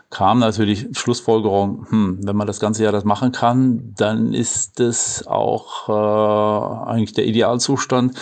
kam 0.10 0.40
natürlich 0.40 0.88
Schlussfolgerung, 0.92 1.88
hm, 1.90 2.20
wenn 2.24 2.36
man 2.36 2.48
das 2.48 2.60
ganze 2.60 2.84
Jahr 2.84 2.92
das 2.92 3.06
machen 3.06 3.32
kann, 3.32 3.94
dann 3.98 4.34
ist 4.34 4.80
das 4.80 5.26
auch 5.28 5.90
äh, 5.90 6.90
eigentlich 6.90 7.14
der 7.14 7.26
Idealzustand 7.26 8.18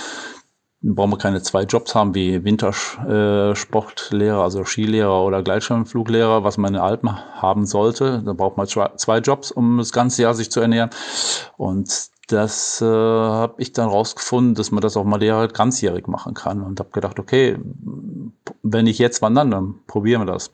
brauchen 0.93 1.11
wir 1.11 1.17
keine 1.17 1.41
zwei 1.41 1.63
Jobs 1.63 1.95
haben 1.95 2.13
wie 2.13 2.43
Wintersportlehrer, 2.43 4.43
also 4.43 4.63
Skilehrer 4.63 5.23
oder 5.23 5.41
Gleitschirmfluglehrer, 5.41 6.43
was 6.43 6.57
man 6.57 6.69
in 6.69 6.73
den 6.75 6.83
Alpen 6.83 7.15
haben 7.15 7.65
sollte. 7.65 8.21
Da 8.23 8.33
braucht 8.33 8.57
man 8.57 8.67
zwei 8.67 9.17
Jobs, 9.19 9.51
um 9.51 9.79
das 9.79 9.91
ganze 9.91 10.21
Jahr 10.21 10.35
sich 10.35 10.51
zu 10.51 10.59
ernähren. 10.59 10.91
Und 11.57 12.09
das 12.27 12.81
äh, 12.81 12.85
habe 12.85 13.61
ich 13.61 13.71
dann 13.71 13.89
rausgefunden, 13.89 14.55
dass 14.55 14.71
man 14.71 14.81
das 14.81 14.97
auch 14.97 15.03
mal 15.03 15.19
Lehrer 15.19 15.47
ganzjährig 15.47 16.07
machen 16.07 16.33
kann 16.33 16.61
und 16.61 16.79
habe 16.79 16.89
gedacht, 16.91 17.19
okay, 17.19 17.57
wenn 18.63 18.87
ich 18.87 18.99
jetzt 18.99 19.21
wandern, 19.21 19.51
dann 19.51 19.75
probieren 19.87 20.21
wir 20.21 20.33
das. 20.33 20.51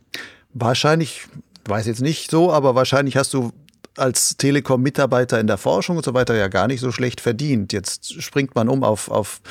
Wahrscheinlich, 0.53 1.27
weiß 1.65 1.87
jetzt 1.87 2.01
nicht 2.01 2.31
so, 2.31 2.51
aber 2.51 2.75
wahrscheinlich 2.75 3.17
hast 3.17 3.33
du 3.33 3.51
als 3.97 4.37
Telekom-Mitarbeiter 4.37 5.39
in 5.39 5.47
der 5.47 5.57
Forschung 5.57 5.97
und 5.97 6.05
so 6.05 6.13
weiter 6.13 6.35
ja 6.35 6.47
gar 6.47 6.67
nicht 6.67 6.79
so 6.79 6.91
schlecht 6.91 7.21
verdient. 7.21 7.73
Jetzt 7.73 8.21
springt 8.21 8.55
man 8.55 8.69
um 8.69 8.83
auf, 8.83 9.09
auf 9.09 9.41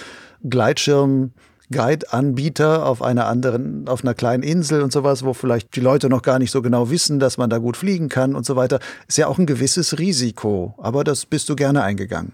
Gleitschirm 0.48 1.33
Guide-Anbieter 1.72 2.85
auf 2.85 3.00
einer 3.00 3.26
anderen, 3.26 3.87
auf 3.88 4.03
einer 4.03 4.14
kleinen 4.14 4.42
Insel 4.42 4.83
und 4.83 4.92
sowas, 4.92 5.24
wo 5.24 5.35
vielleicht 5.35 5.76
die 5.76 5.81
Leute 5.81 6.09
noch 6.09 6.22
gar 6.22 6.38
nicht 6.38 6.50
so 6.50 6.62
genau 6.62 6.90
wissen, 6.90 7.20
dass 7.20 7.38
man 7.38 7.48
da 7.48 7.59
gut 7.59 7.76
fliegen 7.76 8.09
kann 8.09 8.35
und 8.35 8.44
so 8.44 8.57
weiter, 8.57 8.81
ist 9.07 9.18
ja 9.18 9.29
auch 9.29 9.38
ein 9.38 9.46
gewisses 9.46 9.98
Risiko. 9.98 10.74
Aber 10.79 11.05
das 11.05 11.26
bist 11.26 11.48
du 11.48 11.55
gerne 11.55 11.83
eingegangen. 11.83 12.33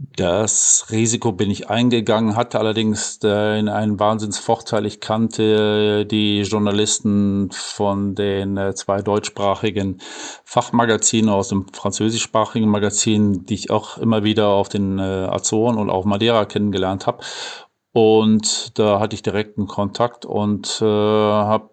Das 0.00 0.86
Risiko 0.92 1.32
bin 1.32 1.50
ich 1.50 1.70
eingegangen, 1.70 2.36
hatte 2.36 2.60
allerdings 2.60 3.20
einen 3.24 3.98
Wahnsinnsvorteil. 3.98 4.86
Ich 4.86 5.00
kannte 5.00 6.06
die 6.06 6.42
Journalisten 6.42 7.50
von 7.50 8.14
den 8.14 8.56
äh, 8.56 8.74
zwei 8.76 9.02
deutschsprachigen 9.02 10.00
Fachmagazinen 10.44 11.28
aus 11.28 11.48
dem 11.48 11.66
französischsprachigen 11.72 12.68
Magazin, 12.68 13.44
die 13.46 13.54
ich 13.54 13.70
auch 13.72 13.98
immer 13.98 14.22
wieder 14.22 14.50
auf 14.50 14.68
den 14.68 15.00
äh, 15.00 15.02
Azoren 15.02 15.76
und 15.76 15.90
auf 15.90 16.04
Madeira 16.04 16.44
kennengelernt 16.44 17.08
habe. 17.08 17.24
Und 17.92 18.78
da 18.78 19.00
hatte 19.00 19.14
ich 19.14 19.22
direkten 19.22 19.66
Kontakt 19.66 20.24
und 20.24 20.78
äh, 20.80 20.84
habe 20.84 21.70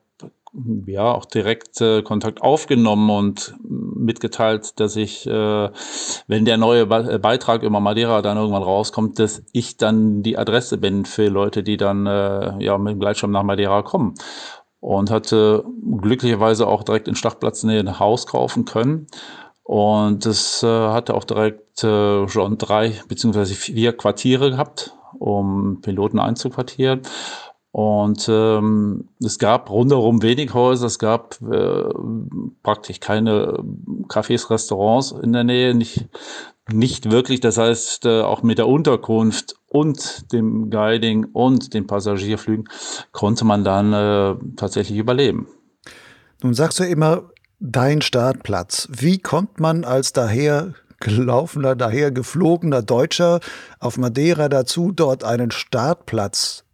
ja 0.85 1.11
auch 1.11 1.25
direkt 1.25 1.81
äh, 1.81 2.01
Kontakt 2.01 2.41
aufgenommen 2.41 3.09
und 3.09 3.55
mitgeteilt, 3.61 4.79
dass 4.79 4.95
ich, 4.95 5.27
äh, 5.27 5.69
wenn 6.27 6.45
der 6.45 6.57
neue 6.57 6.85
Be 6.85 7.19
Beitrag 7.19 7.63
über 7.63 7.79
Madeira 7.79 8.21
dann 8.21 8.37
irgendwann 8.37 8.63
rauskommt, 8.63 9.19
dass 9.19 9.43
ich 9.51 9.77
dann 9.77 10.23
die 10.23 10.37
Adresse 10.37 10.77
bin 10.77 11.05
für 11.05 11.27
Leute, 11.27 11.63
die 11.63 11.77
dann 11.77 12.05
äh, 12.05 12.63
ja 12.63 12.77
mit 12.77 12.93
dem 12.93 12.99
Gleitschirm 12.99 13.31
nach 13.31 13.43
Madeira 13.43 13.81
kommen. 13.81 14.15
Und 14.79 15.09
hatte 15.09 15.63
glücklicherweise 16.01 16.67
auch 16.67 16.83
direkt 16.83 17.07
in 17.07 17.15
Stadtplatznähe 17.15 17.79
ein 17.79 17.99
Haus 17.99 18.27
kaufen 18.27 18.65
können. 18.65 19.07
Und 19.63 20.27
es 20.27 20.61
äh, 20.61 20.67
hatte 20.67 21.15
auch 21.15 21.23
direkt 21.23 21.83
äh, 21.83 22.27
schon 22.27 22.59
drei 22.59 22.93
beziehungsweise 23.07 23.55
vier 23.55 23.93
Quartiere 23.97 24.51
gehabt, 24.51 24.93
um 25.17 25.81
Piloten 25.81 26.19
einzuquartieren. 26.19 27.01
Und 27.77 28.29
ähm, 28.29 29.09
es 29.21 29.37
gab 29.37 29.69
rundherum 29.69 30.21
wenig 30.21 30.53
Häuser, 30.53 30.85
es 30.85 30.97
gab 30.97 31.41
äh, 31.41 31.83
praktisch 32.63 33.01
keine 33.01 33.59
Cafés, 34.07 34.49
Restaurants 34.49 35.11
in 35.11 35.33
der 35.33 35.43
Nähe, 35.43 35.75
nicht, 35.75 36.07
nicht 36.71 37.11
wirklich. 37.11 37.41
Das 37.41 37.57
heißt, 37.57 38.05
äh, 38.05 38.21
auch 38.21 38.43
mit 38.43 38.59
der 38.59 38.69
Unterkunft 38.69 39.57
und 39.67 40.31
dem 40.31 40.69
Guiding 40.69 41.25
und 41.33 41.73
den 41.73 41.85
Passagierflügen 41.85 42.63
konnte 43.11 43.43
man 43.43 43.65
dann 43.65 43.91
äh, 43.91 44.37
tatsächlich 44.55 44.97
überleben. 44.97 45.49
Nun 46.43 46.53
sagst 46.53 46.79
du 46.79 46.85
immer, 46.85 47.23
dein 47.59 48.01
Startplatz. 48.01 48.87
Wie 48.89 49.19
kommt 49.19 49.59
man 49.59 49.83
als 49.83 50.13
daher 50.13 50.75
gelaufener, 51.01 51.75
daher 51.75 52.11
geflogener 52.11 52.83
Deutscher 52.83 53.41
auf 53.81 53.97
Madeira 53.97 54.47
dazu, 54.47 54.93
dort 54.93 55.25
einen 55.25 55.51
Startplatz 55.51 56.64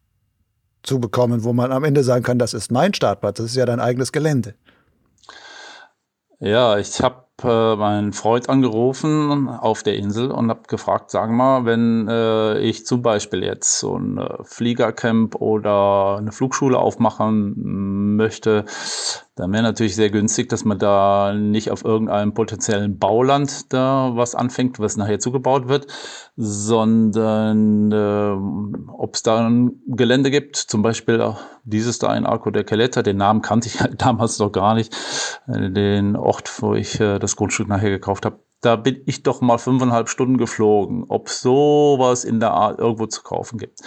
zu 0.83 0.99
bekommen, 0.99 1.43
wo 1.43 1.53
man 1.53 1.71
am 1.71 1.83
Ende 1.83 2.03
sagen 2.03 2.23
kann, 2.23 2.39
das 2.39 2.53
ist 2.53 2.71
mein 2.71 2.93
Startplatz, 2.93 3.37
das 3.37 3.47
ist 3.47 3.55
ja 3.55 3.65
dein 3.65 3.79
eigenes 3.79 4.11
Gelände. 4.11 4.55
Ja, 6.39 6.77
ich 6.77 7.01
habe 7.01 7.25
äh, 7.43 7.75
meinen 7.75 8.13
Freund 8.13 8.49
angerufen 8.49 9.47
auf 9.49 9.83
der 9.83 9.95
Insel 9.95 10.31
und 10.31 10.49
habe 10.49 10.61
gefragt, 10.67 11.11
sagen 11.11 11.35
mal, 11.35 11.65
wenn 11.65 12.07
äh, 12.07 12.59
ich 12.59 12.85
zum 12.85 13.01
Beispiel 13.01 13.43
jetzt 13.43 13.79
so 13.79 13.97
ein 13.97 14.17
äh, 14.17 14.43
Fliegercamp 14.43 15.35
oder 15.35 16.17
eine 16.17 16.31
Flugschule 16.31 16.77
aufmachen 16.77 18.15
möchte, 18.15 18.65
dann 19.35 19.53
wäre 19.53 19.63
natürlich 19.63 19.95
sehr 19.95 20.09
günstig, 20.09 20.49
dass 20.49 20.65
man 20.65 20.77
da 20.77 21.33
nicht 21.33 21.71
auf 21.71 21.83
irgendeinem 21.85 22.33
potenziellen 22.33 22.99
Bauland 22.99 23.73
da 23.73 24.11
was 24.13 24.35
anfängt, 24.35 24.79
was 24.79 24.97
nachher 24.97 25.19
zugebaut 25.19 25.67
wird, 25.67 25.87
sondern 26.35 27.91
äh, 27.91 28.91
ob 28.91 29.15
es 29.15 29.23
da 29.23 29.47
ein 29.47 29.81
Gelände 29.87 30.31
gibt, 30.31 30.57
zum 30.57 30.81
Beispiel 30.81 31.21
dieses 31.63 31.99
da 31.99 32.15
in 32.15 32.25
Arco 32.25 32.51
de 32.51 32.63
Caleta, 32.63 33.01
den 33.01 33.17
Namen 33.17 33.41
kannte 33.41 33.67
ich 33.67 33.77
damals 33.97 34.39
noch 34.39 34.51
gar 34.51 34.73
nicht, 34.73 34.95
äh, 35.47 35.69
den 35.69 36.15
Ort, 36.15 36.51
wo 36.61 36.73
ich 36.73 36.99
äh, 36.99 37.19
das 37.19 37.35
Grundstück 37.35 37.67
nachher 37.67 37.89
gekauft 37.89 38.25
habe. 38.25 38.39
Da 38.61 38.75
bin 38.75 39.01
ich 39.07 39.23
doch 39.23 39.41
mal 39.41 39.57
fünfeinhalb 39.57 40.07
Stunden 40.07 40.37
geflogen, 40.37 41.05
ob 41.07 41.29
sowas 41.29 42.23
in 42.23 42.39
der 42.39 42.51
Art 42.51 42.77
irgendwo 42.77 43.07
zu 43.07 43.23
kaufen 43.23 43.57
gibt. 43.57 43.79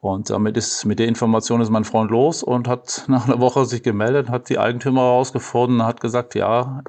Und 0.00 0.30
damit 0.30 0.56
ist 0.56 0.86
mit 0.86 0.98
der 0.98 1.08
Information 1.08 1.60
ist 1.60 1.68
mein 1.68 1.84
Freund 1.84 2.10
los 2.10 2.42
und 2.42 2.68
hat 2.68 3.04
nach 3.08 3.26
einer 3.26 3.40
Woche 3.40 3.66
sich 3.66 3.82
gemeldet, 3.82 4.30
hat 4.30 4.48
die 4.48 4.58
Eigentümer 4.58 5.02
herausgefunden, 5.02 5.84
hat 5.84 6.00
gesagt, 6.00 6.34
ja, 6.34 6.82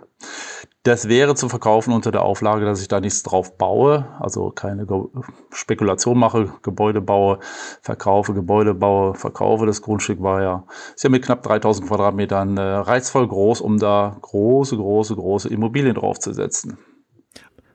das 0.83 1.07
wäre 1.07 1.35
zu 1.35 1.47
verkaufen 1.47 1.93
unter 1.93 2.11
der 2.11 2.23
Auflage, 2.23 2.65
dass 2.65 2.81
ich 2.81 2.87
da 2.87 2.99
nichts 2.99 3.21
drauf 3.21 3.57
baue, 3.57 4.07
also 4.19 4.49
keine 4.49 4.87
Ge 4.87 5.03
Spekulation 5.51 6.17
mache, 6.17 6.53
Gebäude 6.63 7.01
baue, 7.01 7.39
verkaufe, 7.81 8.33
Gebäude 8.33 8.73
baue, 8.73 9.13
verkaufe. 9.13 9.67
Das 9.67 9.83
Grundstück 9.83 10.23
war 10.23 10.41
ja, 10.41 10.63
ist 10.95 11.03
ja 11.03 11.09
mit 11.09 11.23
knapp 11.23 11.43
3000 11.43 11.87
Quadratmetern 11.87 12.57
äh, 12.57 12.61
reizvoll 12.61 13.27
groß, 13.27 13.61
um 13.61 13.77
da 13.77 14.17
große, 14.21 14.75
große, 14.75 15.15
große 15.15 15.49
Immobilien 15.49 15.95
draufzusetzen. 15.95 16.79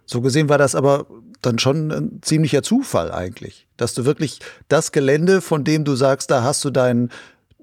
So 0.04 0.20
gesehen 0.20 0.48
war 0.48 0.58
das 0.58 0.74
aber 0.74 1.06
dann 1.42 1.58
schon 1.60 1.92
ein 1.92 2.18
ziemlicher 2.22 2.62
Zufall 2.62 3.12
eigentlich, 3.12 3.65
dass 3.76 3.94
du 3.94 4.04
wirklich 4.04 4.40
das 4.68 4.92
Gelände, 4.92 5.40
von 5.40 5.64
dem 5.64 5.84
du 5.84 5.94
sagst, 5.94 6.30
da 6.30 6.42
hast 6.42 6.64
du 6.64 6.70
deinen 6.70 7.10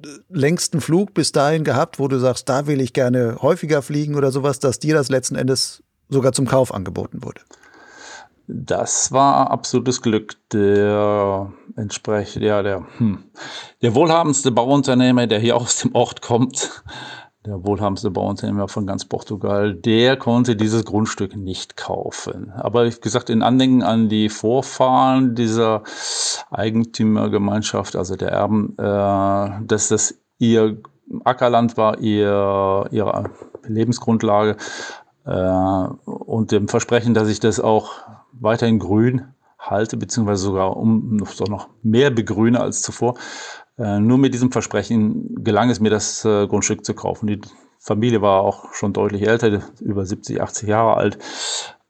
äh, 0.04 0.08
längsten 0.30 0.82
Flug 0.82 1.13
bis 1.13 1.32
dahin 1.32 1.63
gehabt, 1.63 1.99
wo 1.99 2.08
du 2.08 2.19
sagst, 2.19 2.49
da 2.49 2.67
will 2.67 2.82
ich 2.82 2.93
gerne 2.93 3.38
häufiger 3.41 3.82
fliegen 3.82 4.15
oder 4.15 4.32
sowas, 4.32 4.60
dass 4.60 4.80
dir 4.80 4.93
das 4.93 5.10
letzten 5.10 5.36
Endes 5.36 5.84
sogar 6.10 6.34
zum 6.34 6.47
Kauf 6.47 6.73
angeboten 6.73 7.23
wurde. 7.23 7.41
Das 8.47 9.12
war 9.12 9.52
absolutes 9.52 10.02
Glück. 10.02 10.36
Der 10.52 11.52
entsprechend, 11.78 12.43
ja, 12.43 12.62
der, 12.62 12.86
hm, 12.97 13.23
der 13.82 13.95
wohlhabendste 13.95 14.52
Bauunternehmer, 14.52 15.28
der 15.28 15.39
hier 15.39 15.56
aus 15.56 15.78
dem 15.78 15.95
Ort 15.95 16.21
kommt, 16.21 16.84
der 17.46 17.66
wohlhabendste 17.66 18.10
Bauunternehmer 18.10 18.68
von 18.68 18.88
ganz 18.88 19.06
Portugal, 19.06 19.74
der 19.74 20.16
konnte 20.16 20.56
dieses 20.56 20.86
Grundstück 20.86 21.36
nicht 21.36 21.76
kaufen. 21.76 22.52
Aber 22.56 22.86
wie 22.86 23.02
gesagt, 23.02 23.30
in 23.30 23.42
Andenken 23.42 23.84
an 23.84 24.08
die 24.08 24.30
Vorfahren 24.30 25.36
dieser 25.36 25.84
Eigentümergemeinschaft, 26.52 27.96
also 27.96 28.16
der 28.16 28.30
Erben, 28.30 28.78
äh, 28.78 29.66
dass 29.66 29.90
das 29.90 30.16
ihr 30.40 30.78
Ackerland 31.26 31.76
war, 31.76 32.00
ihr, 32.00 32.88
ihre 32.92 33.30
Lebensgrundlage 33.64 34.56
äh, 35.26 35.88
und 36.06 36.52
dem 36.52 36.70
Versprechen, 36.70 37.14
dass 37.14 37.28
ich 37.28 37.42
das 37.42 37.60
auch 37.60 37.92
weiterhin 38.32 38.80
grün 38.80 39.34
halte, 39.60 39.98
beziehungsweise 39.98 40.44
sogar 40.44 40.76
um 40.78 41.18
noch 41.18 41.70
mehr 41.82 42.10
begrüne 42.10 42.60
als 42.60 42.82
zuvor, 42.82 43.16
äh, 43.78 44.00
nur 44.00 44.18
mit 44.18 44.34
diesem 44.34 44.52
Versprechen 44.52 45.44
gelang 45.44 45.70
es 45.70 45.80
mir, 45.80 45.90
das 45.90 46.24
äh, 46.26 46.48
Grundstück 46.48 46.86
zu 46.86 46.94
kaufen. 46.94 47.28
Die 47.28 47.42
Familie 47.80 48.22
war 48.22 48.42
auch 48.42 48.74
schon 48.74 48.94
deutlich 48.94 49.28
älter, 49.28 49.62
über 49.82 50.06
70, 50.06 50.42
80 50.42 50.70
Jahre 50.70 50.96
alt. 50.96 51.18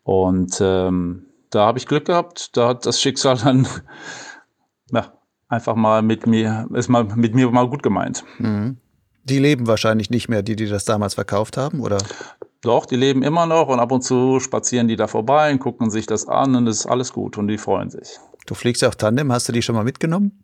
Und 0.04 0.58
ähm, 0.62 1.28
da 1.50 1.67
habe 1.67 1.78
ich 1.78 1.88
Glück 1.88 2.06
gehabt. 2.06 2.56
Da 2.58 2.69
hat 2.69 2.86
das 2.86 3.02
Schicksal 3.02 3.38
dann 3.38 3.67
ja, 4.91 5.13
einfach 5.48 5.76
mal 5.76 6.02
mit 6.02 6.26
mir, 6.26 6.67
ist 6.74 6.89
mal 6.89 7.04
mit 7.04 7.36
mir 7.36 7.50
mal 7.52 7.69
gut 7.69 7.84
gemeint. 7.84 8.24
Mhm. 8.39 8.78
Die 9.26 9.39
leben 9.39 9.67
wahrscheinlich 9.67 10.10
nicht 10.10 10.28
mehr, 10.28 10.41
die, 10.41 10.56
die 10.56 10.67
das 10.67 10.84
damals 10.84 11.13
verkauft 11.13 11.56
haben, 11.56 11.80
oder? 11.80 11.98
Doch, 12.62 12.86
die 12.86 12.96
leben 12.96 13.24
immer 13.24 13.46
noch 13.46 13.67
und 13.67 13.80
ab 13.80 13.91
und 13.91 14.02
zu 14.02 14.39
spazieren 14.39 14.88
die 14.88 14.96
da 14.96 15.08
vorbei 15.08 15.52
und 15.52 15.60
gucken 15.60 15.89
sich 15.89 16.06
das 16.06 16.28
an 16.28 16.56
und 16.56 16.67
es 16.67 16.80
ist 16.80 16.86
alles 16.86 17.13
gut 17.13 17.38
und 17.38 17.48
die 17.48 17.58
freuen 17.58 17.89
sich. 17.89 18.19
Du 18.46 18.56
fliegst 18.56 18.82
ja 18.82 18.89
auch 18.89 18.96
Tandem, 18.96 19.32
hast 19.32 19.48
du 19.48 19.54
die 19.54 19.62
schon 19.62 19.76
mal 19.76 19.84
mitgenommen? 19.84 20.43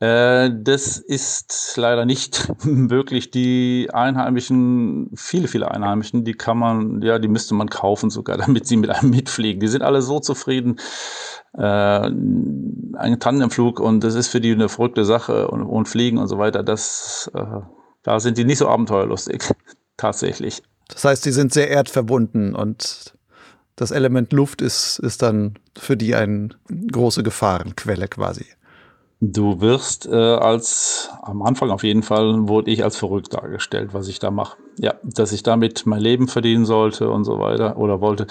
Äh, 0.00 0.50
das 0.54 0.96
ist 0.96 1.74
leider 1.76 2.06
nicht 2.06 2.50
wirklich 2.62 3.30
die 3.30 3.90
Einheimischen, 3.92 5.10
viele, 5.14 5.46
viele 5.46 5.70
Einheimischen, 5.70 6.24
die 6.24 6.32
kann 6.32 6.58
man, 6.58 7.02
ja, 7.02 7.18
die 7.18 7.28
müsste 7.28 7.54
man 7.54 7.68
kaufen 7.68 8.08
sogar, 8.08 8.38
damit 8.46 8.66
sie 8.66 8.78
mit 8.78 8.90
einem 8.90 9.10
mitfliegen. 9.10 9.60
Die 9.60 9.68
sind 9.68 9.82
alle 9.82 10.00
so 10.00 10.18
zufrieden. 10.18 10.80
Äh, 11.52 11.60
ein 11.60 13.16
Tandemflug 13.20 13.80
und 13.80 14.02
das 14.02 14.14
ist 14.14 14.28
für 14.28 14.40
die 14.40 14.52
eine 14.52 14.68
verrückte 14.68 15.04
Sache 15.04 15.48
und, 15.48 15.62
und 15.62 15.86
Fliegen 15.86 16.16
und 16.16 16.28
so 16.28 16.38
weiter. 16.38 16.62
Das, 16.62 17.30
äh, 17.34 17.60
da 18.02 18.20
sind 18.20 18.38
die 18.38 18.44
nicht 18.44 18.58
so 18.58 18.68
abenteuerlustig, 18.68 19.42
tatsächlich. 19.98 20.62
Das 20.88 21.04
heißt, 21.04 21.24
die 21.26 21.32
sind 21.32 21.52
sehr 21.52 21.68
erdverbunden 21.68 22.54
und 22.54 23.14
das 23.76 23.90
Element 23.90 24.32
Luft 24.32 24.62
ist, 24.62 24.98
ist 24.98 25.22
dann 25.22 25.54
für 25.78 25.96
die 25.96 26.14
eine 26.14 26.50
große 26.90 27.22
Gefahrenquelle 27.22 28.08
quasi. 28.08 28.46
Du 29.22 29.60
wirst 29.60 30.06
äh, 30.06 30.14
als, 30.14 31.10
am 31.20 31.42
Anfang 31.42 31.70
auf 31.70 31.82
jeden 31.82 32.02
Fall, 32.02 32.48
wurde 32.48 32.70
ich 32.70 32.82
als 32.82 32.96
verrückt 32.96 33.34
dargestellt, 33.34 33.92
was 33.92 34.08
ich 34.08 34.18
da 34.18 34.30
mache. 34.30 34.56
Ja, 34.78 34.94
dass 35.02 35.32
ich 35.32 35.42
damit 35.42 35.84
mein 35.84 36.00
Leben 36.00 36.26
verdienen 36.26 36.64
sollte 36.64 37.10
und 37.10 37.24
so 37.24 37.38
weiter 37.38 37.76
oder 37.76 38.00
wollte. 38.00 38.26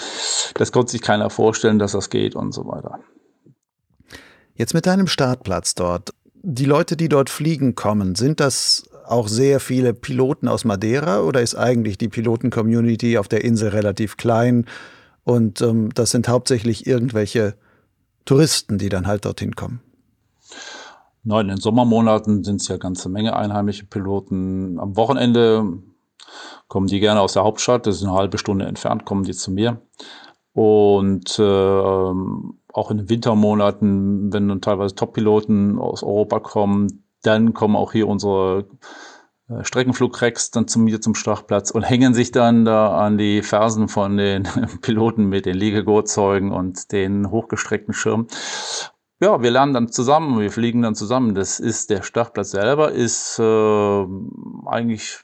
Das 0.56 0.72
konnte 0.72 0.92
sich 0.92 1.02
keiner 1.02 1.30
vorstellen, 1.30 1.78
dass 1.78 1.92
das 1.92 2.10
geht 2.10 2.36
und 2.36 2.54
so 2.54 2.66
weiter. 2.66 3.00
Jetzt 4.56 4.74
mit 4.74 4.88
deinem 4.88 5.06
Startplatz 5.06 5.76
dort. 5.76 6.10
Die 6.42 6.66
Leute, 6.66 6.98
die 6.98 7.08
dort 7.08 7.30
fliegen 7.30 7.76
kommen, 7.76 8.16
sind 8.16 8.40
das 8.40 8.90
auch 9.06 9.28
sehr 9.28 9.60
viele 9.60 9.94
Piloten 9.94 10.48
aus 10.48 10.66
Madeira 10.66 11.22
oder 11.22 11.42
ist 11.42 11.54
eigentlich 11.54 12.00
die 12.00 12.10
Piloten-Community 12.10 13.20
auf 13.20 13.28
der 13.28 13.44
Insel 13.44 13.70
relativ 13.70 14.18
klein 14.18 14.66
und 15.24 15.62
ähm, 15.62 15.90
das 15.94 16.12
sind 16.12 16.28
hauptsächlich 16.28 16.88
irgendwelche 16.88 17.56
Touristen, 18.26 18.78
die 18.78 18.90
dann 18.90 19.06
halt 19.06 19.26
dorthin 19.26 19.56
kommen? 19.56 19.82
Nein, 21.24 21.42
in 21.42 21.48
den 21.50 21.58
Sommermonaten 21.58 22.44
sind 22.44 22.62
es 22.62 22.68
ja 22.68 22.78
ganze 22.78 23.10
Menge 23.10 23.36
einheimische 23.36 23.86
Piloten. 23.86 24.80
Am 24.80 24.96
Wochenende 24.96 25.80
kommen 26.68 26.88
die 26.88 27.00
gerne 27.00 27.22
aus 27.22 27.34
der 27.34 27.44
Hauptstadt, 27.44 27.88
das 27.88 27.98
ist 27.98 28.04
eine 28.04 28.14
halbe 28.14 28.38
Stunde 28.38 28.66
entfernt, 28.66 29.06
kommen 29.06 29.24
die 29.24 29.34
zu 29.34 29.52
mir. 29.52 29.82
Und 30.54 31.38
äh, 31.40 31.44
auch 31.44 32.92
in 32.92 32.98
den 32.98 33.10
Wintermonaten, 33.10 34.32
wenn 34.32 34.48
dann 34.48 34.62
teilweise 34.62 34.96
Top-Piloten 34.96 35.80
aus 35.80 36.04
Europa 36.04 36.40
kommen, 36.40 37.04
dann 37.24 37.54
kommen 37.54 37.76
auch 37.76 37.92
hier 37.92 38.08
unsere 38.08 38.66
äh, 39.50 39.64
Streckenflugcracks 39.64 40.52
dann 40.52 40.68
zu 40.68 40.80
mir 40.80 41.02
zum 41.02 41.16
Startplatz 41.16 41.72
und 41.72 41.84
hängen 41.84 42.14
sich 42.14 42.32
dann 42.32 42.66
da 42.66 42.98
an 42.98 43.18
die 43.18 43.42
Fersen 43.42 43.88
von 43.90 44.18
den 44.18 44.48
Piloten 44.82 45.26
mit 45.26 45.46
den 45.46 45.58
Liegegurtzeugen 45.58 46.52
und 46.52 46.92
den 46.92 47.30
hochgestreckten 47.30 47.94
Schirmen 47.94 48.28
ja, 49.20 49.42
wir 49.42 49.52
lernen 49.52 49.74
dann 49.74 49.92
zusammen, 49.92 50.40
wir 50.40 50.52
fliegen 50.52 50.82
dann 50.82 50.96
zusammen. 50.96 51.36
Das 51.36 51.60
ist 51.60 51.90
der 51.90 52.04
Startplatz 52.04 52.52
selber, 52.52 52.92
ist 52.92 53.38
äh, 53.40 54.06
eigentlich 54.66 55.20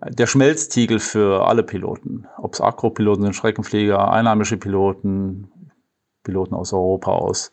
der 0.00 0.26
Schmelztiegel 0.26 0.98
für 0.98 1.46
alle 1.46 1.62
Piloten. 1.62 2.26
Ob 2.38 2.54
es 2.54 2.60
Akropiloten 2.60 3.24
sind, 3.24 3.34
Streckenflieger, 3.34 4.10
einheimische 4.10 4.56
Piloten, 4.56 5.50
Piloten 6.22 6.54
aus 6.54 6.72
Europa, 6.72 7.12
aus 7.12 7.52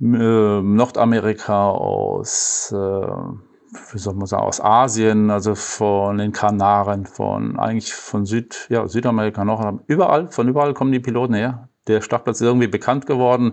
äh, 0.00 0.04
Nordamerika, 0.04 1.70
aus, 1.70 2.72
äh, 2.72 2.76
wie 2.76 3.98
soll 3.98 4.14
man 4.14 4.26
sagen, 4.26 4.44
aus 4.44 4.60
Asien, 4.60 5.30
also 5.30 5.54
von 5.54 6.18
den 6.18 6.32
Kanaren, 6.32 7.06
von 7.06 7.58
eigentlich 7.58 7.94
von 7.94 8.26
Süd, 8.26 8.66
ja, 8.68 8.86
Südamerika 8.86 9.44
noch, 9.44 9.80
überall, 9.86 10.30
von 10.30 10.48
überall 10.48 10.74
kommen 10.74 10.92
die 10.92 11.00
Piloten 11.00 11.34
her. 11.34 11.65
Der 11.86 12.00
Startplatz 12.00 12.40
ist 12.40 12.46
irgendwie 12.46 12.66
bekannt 12.66 13.06
geworden 13.06 13.52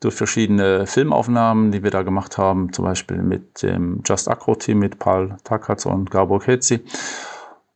durch 0.00 0.14
verschiedene 0.14 0.86
Filmaufnahmen, 0.86 1.72
die 1.72 1.82
wir 1.82 1.90
da 1.90 2.02
gemacht 2.02 2.38
haben, 2.38 2.72
zum 2.72 2.84
Beispiel 2.84 3.18
mit 3.18 3.62
dem 3.62 4.02
Just 4.04 4.28
Acro 4.28 4.54
Team, 4.54 4.78
mit 4.78 4.98
Paul 4.98 5.36
Takatz 5.44 5.86
und 5.86 6.10
Gabor 6.10 6.40
Ketzi. 6.40 6.84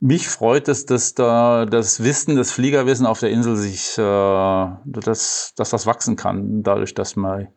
Mich 0.00 0.28
freut 0.28 0.68
es, 0.68 0.87
dass 0.87 1.14
da 1.14 1.66
das 1.66 2.04
Wissen, 2.04 2.37
das 2.37 2.52
Fliegerwissen 2.52 3.04
auf 3.04 3.18
der 3.18 3.30
Insel 3.30 3.56
sich, 3.56 3.98
äh, 3.98 4.66
dass, 4.84 5.54
dass 5.56 5.70
das 5.70 5.87
wachsen 5.87 6.14
kann, 6.14 6.62
dadurch, 6.62 6.94
dass 6.94 7.16
man 7.16 7.48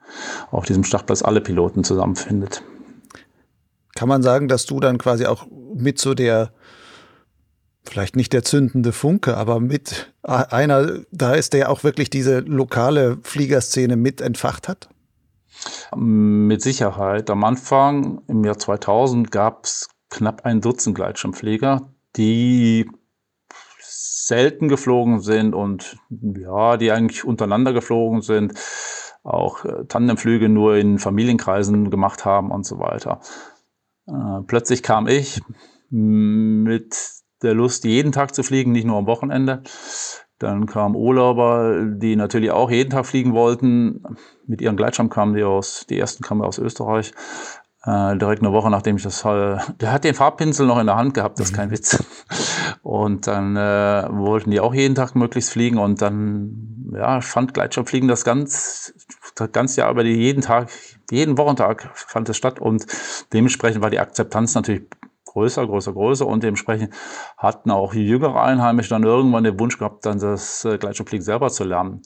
auf 0.49 0.65
diesem 0.65 0.83
Startplatz 0.83 1.21
alle 1.21 1.41
Piloten 1.41 1.83
zusammenfindet. 1.83 2.63
Kann 3.95 4.09
man 4.09 4.23
sagen, 4.23 4.47
dass 4.47 4.65
du 4.65 4.79
dann 4.79 4.97
quasi 4.97 5.27
auch 5.27 5.45
mit 5.75 5.99
so 5.99 6.15
der 6.15 6.51
vielleicht 7.83 8.15
nicht 8.15 8.33
der 8.33 8.43
zündende 8.43 8.91
Funke, 8.91 9.37
aber 9.37 9.59
mit 9.59 10.13
einer, 10.23 10.99
da 11.11 11.33
ist 11.33 11.53
der 11.53 11.69
auch 11.69 11.83
wirklich 11.83 12.09
diese 12.09 12.39
lokale 12.39 13.17
Fliegerszene 13.23 13.95
mit 13.95 14.21
entfacht 14.21 14.67
hat? 14.67 14.89
Mit 15.95 16.61
Sicherheit. 16.61 17.29
Am 17.29 17.43
Anfang, 17.43 18.21
im 18.27 18.43
Jahr 18.43 18.57
2000, 18.57 19.31
gab 19.31 19.65
es 19.65 19.89
knapp 20.09 20.45
ein 20.45 20.61
Dutzend 20.61 20.95
Gleitschirmflieger, 20.95 21.89
die 22.15 22.89
selten 23.79 24.67
geflogen 24.69 25.19
sind 25.19 25.53
und 25.53 25.97
ja, 26.09 26.77
die 26.77 26.91
eigentlich 26.91 27.25
untereinander 27.25 27.73
geflogen 27.73 28.21
sind, 28.21 28.53
auch 29.23 29.65
äh, 29.65 29.85
Tandemflüge 29.87 30.49
nur 30.49 30.77
in 30.77 30.99
Familienkreisen 30.99 31.89
gemacht 31.89 32.25
haben 32.25 32.51
und 32.51 32.65
so 32.65 32.79
weiter. 32.79 33.19
Äh, 34.07 34.41
plötzlich 34.47 34.83
kam 34.83 35.07
ich 35.07 35.41
mit 35.89 37.20
der 37.41 37.53
Lust, 37.53 37.83
jeden 37.83 38.11
Tag 38.11 38.33
zu 38.35 38.43
fliegen, 38.43 38.71
nicht 38.71 38.85
nur 38.85 38.97
am 38.97 39.07
Wochenende. 39.07 39.63
Dann 40.39 40.65
kamen 40.65 40.95
Urlauber, 40.95 41.85
die 41.85 42.15
natürlich 42.15 42.51
auch 42.51 42.71
jeden 42.71 42.89
Tag 42.89 43.05
fliegen 43.05 43.33
wollten. 43.33 44.03
Mit 44.47 44.61
ihren 44.61 44.75
Gleitschirm 44.75 45.09
kamen 45.09 45.35
die 45.35 45.43
aus, 45.43 45.85
die 45.87 45.99
ersten 45.99 46.23
kamen 46.23 46.41
aus 46.41 46.57
Österreich. 46.57 47.13
Äh, 47.83 48.17
direkt 48.17 48.43
eine 48.43 48.51
Woche 48.51 48.69
nachdem 48.69 48.97
ich 48.97 49.03
das, 49.03 49.25
äh, 49.25 49.57
der 49.79 49.91
hat 49.91 50.03
den 50.03 50.13
Farbpinsel 50.13 50.67
noch 50.67 50.79
in 50.79 50.85
der 50.85 50.97
Hand 50.97 51.15
gehabt, 51.15 51.39
das 51.39 51.49
ist 51.49 51.55
kein 51.55 51.69
mhm. 51.69 51.73
Witz. 51.73 52.03
Und 52.83 53.25
dann 53.25 53.55
äh, 53.55 54.07
wollten 54.11 54.51
die 54.51 54.59
auch 54.59 54.73
jeden 54.73 54.93
Tag 54.93 55.15
möglichst 55.15 55.51
fliegen 55.51 55.79
und 55.79 56.01
dann, 56.01 56.91
ja, 56.93 57.21
fand 57.21 57.53
Gleitschirmfliegen 57.55 58.07
das 58.07 58.23
ganz, 58.23 58.93
das 59.35 59.51
ganze 59.51 59.81
Jahr 59.81 59.91
über 59.91 60.03
jeden 60.03 60.41
Tag, 60.41 60.69
jeden 61.09 61.37
Wochentag 61.39 61.89
fand 61.95 62.29
es 62.29 62.37
statt 62.37 62.59
und 62.59 62.85
dementsprechend 63.33 63.81
war 63.81 63.89
die 63.89 63.99
Akzeptanz 63.99 64.53
natürlich 64.53 64.83
größer, 65.31 65.65
größer, 65.65 65.93
größer 65.93 66.27
und 66.27 66.43
dementsprechend 66.43 66.93
hatten 67.37 67.71
auch 67.71 67.93
jüngere 67.93 68.41
Einheimische 68.41 68.89
dann 68.89 69.03
irgendwann 69.03 69.43
den 69.43 69.59
Wunsch 69.59 69.77
gehabt, 69.77 70.05
dann 70.05 70.19
das 70.19 70.65
äh, 70.65 70.77
Gleitschirmfliegen 70.77 71.23
selber 71.23 71.49
zu 71.49 71.63
lernen. 71.63 72.01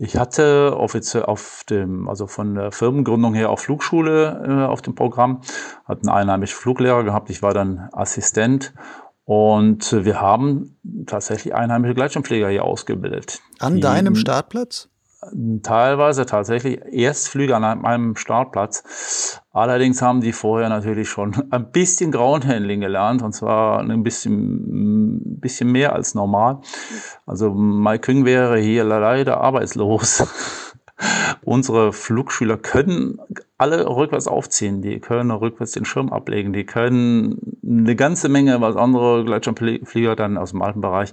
Ich 0.00 0.16
hatte 0.16 0.76
offiziell 0.76 1.24
auf 1.24 1.64
dem, 1.68 2.08
also 2.08 2.28
von 2.28 2.54
der 2.54 2.70
Firmengründung 2.70 3.34
her 3.34 3.50
auch 3.50 3.58
Flugschule 3.58 4.44
äh, 4.46 4.66
auf 4.66 4.82
dem 4.82 4.94
Programm, 4.94 5.40
hatten 5.86 6.08
einen 6.08 6.28
einheimischen 6.28 6.56
Fluglehrer 6.56 7.02
gehabt, 7.02 7.30
ich 7.30 7.42
war 7.42 7.52
dann 7.52 7.88
Assistent 7.92 8.74
und 9.24 9.92
wir 10.04 10.20
haben 10.20 10.78
tatsächlich 11.06 11.54
einheimische 11.54 11.94
Gleitschirmflieger 11.94 12.48
hier 12.48 12.64
ausgebildet. 12.64 13.40
An 13.58 13.80
deinem 13.80 14.14
Startplatz? 14.14 14.88
teilweise 15.62 16.26
tatsächlich 16.26 16.80
Erstflüge 16.84 17.56
an 17.56 17.64
einem 17.64 18.16
Startplatz. 18.16 19.40
Allerdings 19.58 20.00
haben 20.02 20.20
die 20.20 20.32
vorher 20.32 20.68
natürlich 20.68 21.08
schon 21.08 21.34
ein 21.50 21.72
bisschen 21.72 22.12
Groundhandling 22.12 22.80
gelernt 22.80 23.22
und 23.22 23.32
zwar 23.32 23.80
ein 23.80 24.02
bisschen, 24.04 25.16
ein 25.16 25.40
bisschen 25.40 25.72
mehr 25.72 25.94
als 25.94 26.14
normal. 26.14 26.60
Also 27.26 27.52
Mike 27.52 28.02
Küng 28.02 28.24
wäre 28.24 28.58
hier 28.58 28.84
leider 28.84 29.40
arbeitslos. 29.40 30.24
Unsere 31.44 31.92
Flugschüler 31.92 32.56
können 32.56 33.18
alle 33.56 33.88
rückwärts 33.88 34.28
aufziehen, 34.28 34.82
die 34.82 35.00
können 35.00 35.30
rückwärts 35.30 35.72
den 35.72 35.84
Schirm 35.84 36.12
ablegen, 36.12 36.52
die 36.52 36.64
können 36.64 37.58
eine 37.64 37.96
ganze 37.96 38.28
Menge, 38.28 38.60
was 38.60 38.76
andere 38.76 39.24
Gleitschirmflieger 39.24 40.14
dann 40.14 40.36
aus 40.36 40.50
dem 40.50 40.62
alten 40.62 40.80
Bereich 40.80 41.12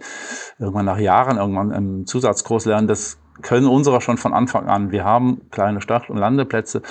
irgendwann 0.60 0.86
nach 0.86 1.00
Jahren 1.00 1.38
irgendwann 1.38 1.72
im 1.72 2.06
Zusatzkurs 2.06 2.66
lernen. 2.66 2.88
Das 2.88 3.18
können 3.42 3.68
unserer 3.68 4.02
schon 4.02 4.18
von 4.18 4.34
Anfang 4.34 4.68
an. 4.68 4.92
Wir 4.92 5.04
haben 5.04 5.42
kleine 5.52 5.82
Start- 5.82 6.10
und 6.10 6.18
Landeplätze 6.18 6.82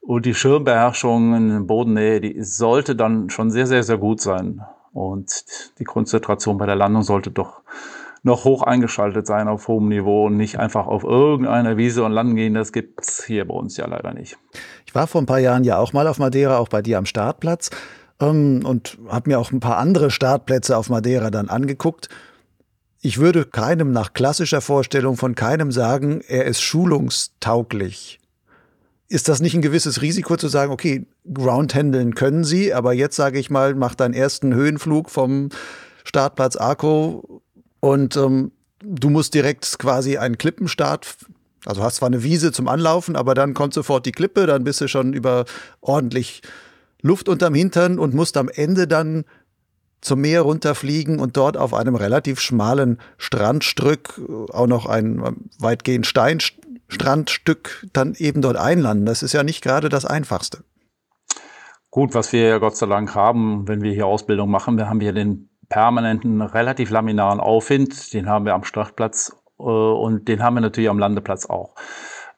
und 0.00 0.26
die 0.26 0.34
Schirmbeherrschung 0.34 1.34
in 1.34 1.66
Bodennähe, 1.66 2.20
die 2.20 2.42
sollte 2.42 2.94
dann 2.96 3.30
schon 3.30 3.50
sehr, 3.50 3.66
sehr, 3.66 3.82
sehr 3.82 3.98
gut 3.98 4.20
sein. 4.20 4.62
Und 4.92 5.44
die 5.78 5.84
Konzentration 5.84 6.58
bei 6.58 6.66
der 6.66 6.76
Landung 6.76 7.02
sollte 7.02 7.30
doch 7.30 7.62
noch 8.22 8.44
hoch 8.44 8.62
eingeschaltet 8.62 9.26
sein 9.26 9.48
auf 9.48 9.68
hohem 9.68 9.88
Niveau 9.88 10.26
und 10.26 10.36
nicht 10.36 10.58
einfach 10.58 10.86
auf 10.86 11.04
irgendeiner 11.04 11.76
Wiese 11.76 12.04
und 12.04 12.12
landen 12.12 12.34
gehen. 12.34 12.54
Das 12.54 12.72
gibt 12.72 13.00
es 13.02 13.24
hier 13.24 13.46
bei 13.46 13.54
uns 13.54 13.76
ja 13.76 13.86
leider 13.86 14.12
nicht. 14.12 14.36
Ich 14.86 14.94
war 14.94 15.06
vor 15.06 15.22
ein 15.22 15.26
paar 15.26 15.38
Jahren 15.38 15.64
ja 15.64 15.78
auch 15.78 15.92
mal 15.92 16.06
auf 16.06 16.18
Madeira, 16.18 16.58
auch 16.58 16.68
bei 16.68 16.82
dir 16.82 16.98
am 16.98 17.06
Startplatz 17.06 17.70
ähm, 18.20 18.62
und 18.64 18.98
habe 19.08 19.30
mir 19.30 19.38
auch 19.38 19.52
ein 19.52 19.60
paar 19.60 19.78
andere 19.78 20.10
Startplätze 20.10 20.76
auf 20.76 20.90
Madeira 20.90 21.30
dann 21.30 21.48
angeguckt. 21.48 22.08
Ich 23.00 23.18
würde 23.18 23.44
keinem 23.44 23.92
nach 23.92 24.12
klassischer 24.12 24.60
Vorstellung 24.60 25.16
von 25.16 25.36
keinem 25.36 25.70
sagen, 25.70 26.20
er 26.26 26.46
ist 26.46 26.60
schulungstauglich. 26.60 28.18
Ist 29.08 29.28
das 29.28 29.40
nicht 29.40 29.54
ein 29.54 29.62
gewisses 29.62 30.02
Risiko 30.02 30.36
zu 30.36 30.48
sagen, 30.48 30.72
okay, 30.72 31.06
Groundhandeln 31.32 32.14
können 32.14 32.42
Sie, 32.42 32.74
aber 32.74 32.92
jetzt 32.92 33.16
sage 33.16 33.38
ich 33.38 33.50
mal, 33.50 33.74
mach 33.74 33.94
deinen 33.94 34.14
ersten 34.14 34.52
Höhenflug 34.52 35.10
vom 35.10 35.50
Startplatz 36.04 36.56
Arco 36.56 37.40
und 37.80 38.16
ähm, 38.16 38.50
du 38.82 39.10
musst 39.10 39.32
direkt 39.32 39.78
quasi 39.78 40.18
einen 40.18 40.36
Klippenstart, 40.36 41.16
also 41.64 41.82
hast 41.82 41.96
zwar 41.96 42.08
eine 42.08 42.24
Wiese 42.24 42.50
zum 42.50 42.66
Anlaufen, 42.66 43.14
aber 43.14 43.34
dann 43.34 43.54
kommt 43.54 43.74
sofort 43.74 44.06
die 44.06 44.12
Klippe, 44.12 44.46
dann 44.46 44.64
bist 44.64 44.80
du 44.80 44.88
schon 44.88 45.12
über 45.12 45.44
ordentlich 45.80 46.42
Luft 47.00 47.28
unterm 47.28 47.54
Hintern 47.54 47.98
und 47.98 48.12
musst 48.12 48.36
am 48.36 48.48
Ende 48.48 48.88
dann 48.88 49.24
zum 50.00 50.20
Meer 50.20 50.42
runterfliegen 50.42 51.18
und 51.18 51.36
dort 51.36 51.56
auf 51.56 51.74
einem 51.74 51.94
relativ 51.94 52.40
schmalen 52.40 52.98
Strandstück, 53.16 54.20
auch 54.52 54.66
noch 54.66 54.86
ein 54.86 55.50
weitgehend 55.58 56.06
Steinstrandstück, 56.06 57.86
dann 57.92 58.14
eben 58.14 58.42
dort 58.42 58.56
einlanden. 58.56 59.06
Das 59.06 59.22
ist 59.22 59.32
ja 59.32 59.42
nicht 59.42 59.62
gerade 59.62 59.88
das 59.88 60.04
Einfachste. 60.04 60.64
Gut, 61.90 62.14
was 62.14 62.32
wir 62.32 62.42
ja 62.42 62.58
Gott 62.58 62.76
sei 62.76 62.86
Dank 62.86 63.14
haben, 63.14 63.66
wenn 63.66 63.82
wir 63.82 63.92
hier 63.92 64.06
Ausbildung 64.06 64.50
machen, 64.50 64.76
wir 64.76 64.88
haben 64.88 65.00
hier 65.00 65.12
den 65.12 65.48
permanenten, 65.68 66.42
relativ 66.42 66.90
laminaren 66.90 67.40
Aufwind, 67.40 68.12
den 68.14 68.28
haben 68.28 68.44
wir 68.44 68.54
am 68.54 68.64
Startplatz 68.64 69.36
äh, 69.58 69.62
und 69.62 70.28
den 70.28 70.42
haben 70.42 70.54
wir 70.54 70.60
natürlich 70.60 70.90
am 70.90 70.98
Landeplatz 70.98 71.46
auch. 71.46 71.74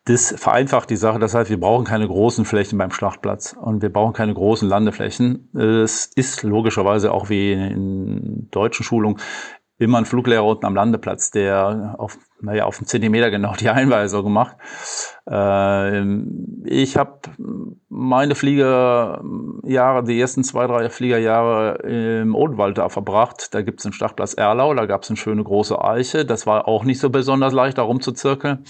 Das 0.05 0.35
vereinfacht 0.37 0.91
die 0.91 0.97
Sache. 0.97 1.19
Das 1.19 1.35
heißt, 1.35 1.51
wir 1.51 1.61
brauchen 1.61 1.85
keine 1.85 2.09
großen 2.09 2.45
Flächen 2.45 2.79
beim 2.79 2.91
Schlachtplatz 2.91 3.55
und 3.61 3.83
wir 3.83 3.93
brauchen 3.93 4.15
keine 4.15 4.35
großen 4.35 4.69
Landeflächen. 4.69 5.51
Es 5.55 6.07
ist 6.07 6.43
logischerweise 6.43 7.13
auch 7.13 7.29
wie 7.29 7.53
in 7.53 8.49
deutschen 8.51 8.85
Schulungen 8.85 9.21
immer 9.81 9.97
ein 9.97 10.05
Fluglehrer 10.05 10.45
unten 10.45 10.67
am 10.67 10.75
Landeplatz, 10.75 11.31
der 11.31 11.95
auf, 11.99 12.19
naja, 12.41 12.67
auf 12.67 12.79
einen 12.79 12.87
Zentimeter 12.87 13.31
genau 13.31 13.55
die 13.59 13.71
Einweisung 13.71 14.25
gemacht. 14.25 14.57
Ähm, 15.27 16.63
ich 16.67 16.99
habe 16.99 17.21
meine 17.89 18.35
Fliegerjahre, 18.35 20.05
die 20.05 20.21
ersten 20.21 20.45
zwei, 20.45 20.67
drei 20.67 20.91
Fliegerjahre 20.91 21.79
im 22.21 22.35
Odenwald 22.35 22.77
da 22.77 22.91
verbracht. 22.91 23.55
Da 23.55 23.63
gibt 23.63 23.81
es 23.81 23.87
einen 23.87 23.95
Startplatz 23.95 24.35
Erlau, 24.35 24.75
da 24.75 24.85
gab 24.85 25.03
es 25.03 25.11
eine 25.11 25.17
schöne 25.17 25.43
große 25.43 25.83
Eiche. 25.83 26.27
Das 26.27 26.47
war 26.47 26.69
auch 26.69 26.85
nicht 26.85 27.01
so 27.01 27.09
besonders 27.09 27.55
leicht, 27.55 27.79
da 27.79 27.83
rumzuzirkeln. 27.83 28.65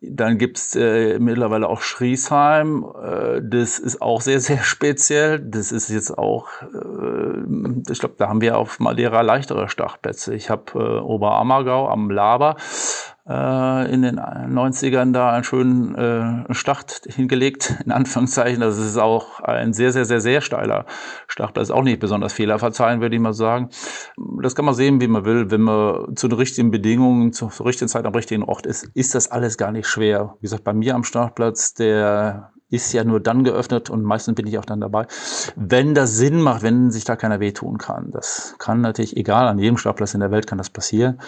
Dann 0.00 0.38
gibt's 0.38 0.76
äh, 0.76 1.18
mittlerweile 1.18 1.68
auch 1.68 1.80
Schriesheim. 1.80 2.84
Äh, 3.02 3.40
das 3.42 3.78
ist 3.78 4.00
auch 4.02 4.20
sehr, 4.20 4.40
sehr 4.40 4.58
speziell. 4.62 5.40
Das 5.40 5.72
ist 5.72 5.88
jetzt 5.90 6.16
auch, 6.16 6.48
äh, 6.62 7.90
ich 7.90 7.98
glaube, 7.98 8.14
da 8.18 8.28
haben 8.28 8.40
wir 8.40 8.58
auf 8.58 8.78
Madeira 8.78 9.20
leichtere 9.22 9.68
Startplätze. 9.68 10.34
Ich 10.34 10.50
habe 10.50 10.72
äh, 10.74 11.00
Oberammergau 11.00 11.88
am 11.88 12.10
Laber. 12.10 12.56
Äh, 13.28 13.92
in 13.92 14.02
den 14.02 14.18
90ern 14.18 15.12
da 15.12 15.30
einen 15.30 15.44
schönen 15.44 15.94
äh, 15.94 16.54
Start 16.54 17.02
hingelegt, 17.06 17.76
in 17.84 17.92
Anführungszeichen. 17.92 18.60
Das 18.60 18.78
ist 18.78 18.96
auch 18.96 19.40
ein 19.40 19.72
sehr, 19.72 19.92
sehr, 19.92 20.04
sehr, 20.04 20.20
sehr 20.20 20.40
steiler 20.40 20.86
Start. 21.28 21.56
Das 21.56 21.68
ist 21.68 21.70
auch 21.70 21.82
nicht 21.82 22.00
besonders 22.00 22.32
fehlerverzeihen, 22.32 23.00
würde 23.00 23.14
ich 23.14 23.22
mal 23.22 23.32
sagen. 23.32 23.68
Das 24.42 24.54
kann 24.54 24.64
man 24.64 24.74
sehen, 24.74 25.00
wie 25.00 25.08
man 25.08 25.24
will. 25.24 25.50
Wenn 25.50 25.62
man 25.62 26.16
zu 26.16 26.28
den 26.28 26.38
richtigen 26.38 26.70
Bedingungen, 26.70 27.32
zur 27.32 27.50
richtigen 27.64 27.88
Zeit 27.88 28.04
am 28.04 28.14
richtigen 28.14 28.42
Ort 28.42 28.66
ist, 28.66 28.84
ist 28.94 29.14
das 29.14 29.30
alles 29.30 29.56
gar 29.56 29.72
nicht 29.72 29.86
schwer. 29.86 30.34
Wie 30.40 30.46
gesagt, 30.46 30.64
bei 30.64 30.72
mir 30.72 30.94
am 30.94 31.04
Startplatz, 31.04 31.74
der 31.74 32.52
ist 32.72 32.92
ja 32.92 33.04
nur 33.04 33.20
dann 33.20 33.44
geöffnet 33.44 33.90
und 33.90 34.02
meistens 34.02 34.34
bin 34.34 34.46
ich 34.46 34.58
auch 34.58 34.64
dann 34.64 34.80
dabei, 34.80 35.06
wenn 35.56 35.94
das 35.94 36.16
Sinn 36.16 36.40
macht, 36.40 36.62
wenn 36.62 36.90
sich 36.90 37.04
da 37.04 37.16
keiner 37.16 37.38
wehtun 37.38 37.76
kann. 37.76 38.10
Das 38.10 38.54
kann 38.58 38.80
natürlich, 38.80 39.16
egal, 39.16 39.46
an 39.46 39.58
jedem 39.58 39.76
Startplatz 39.76 40.14
in 40.14 40.20
der 40.20 40.30
Welt 40.30 40.46
kann 40.46 40.58
das 40.58 40.70
passieren. 40.70 41.20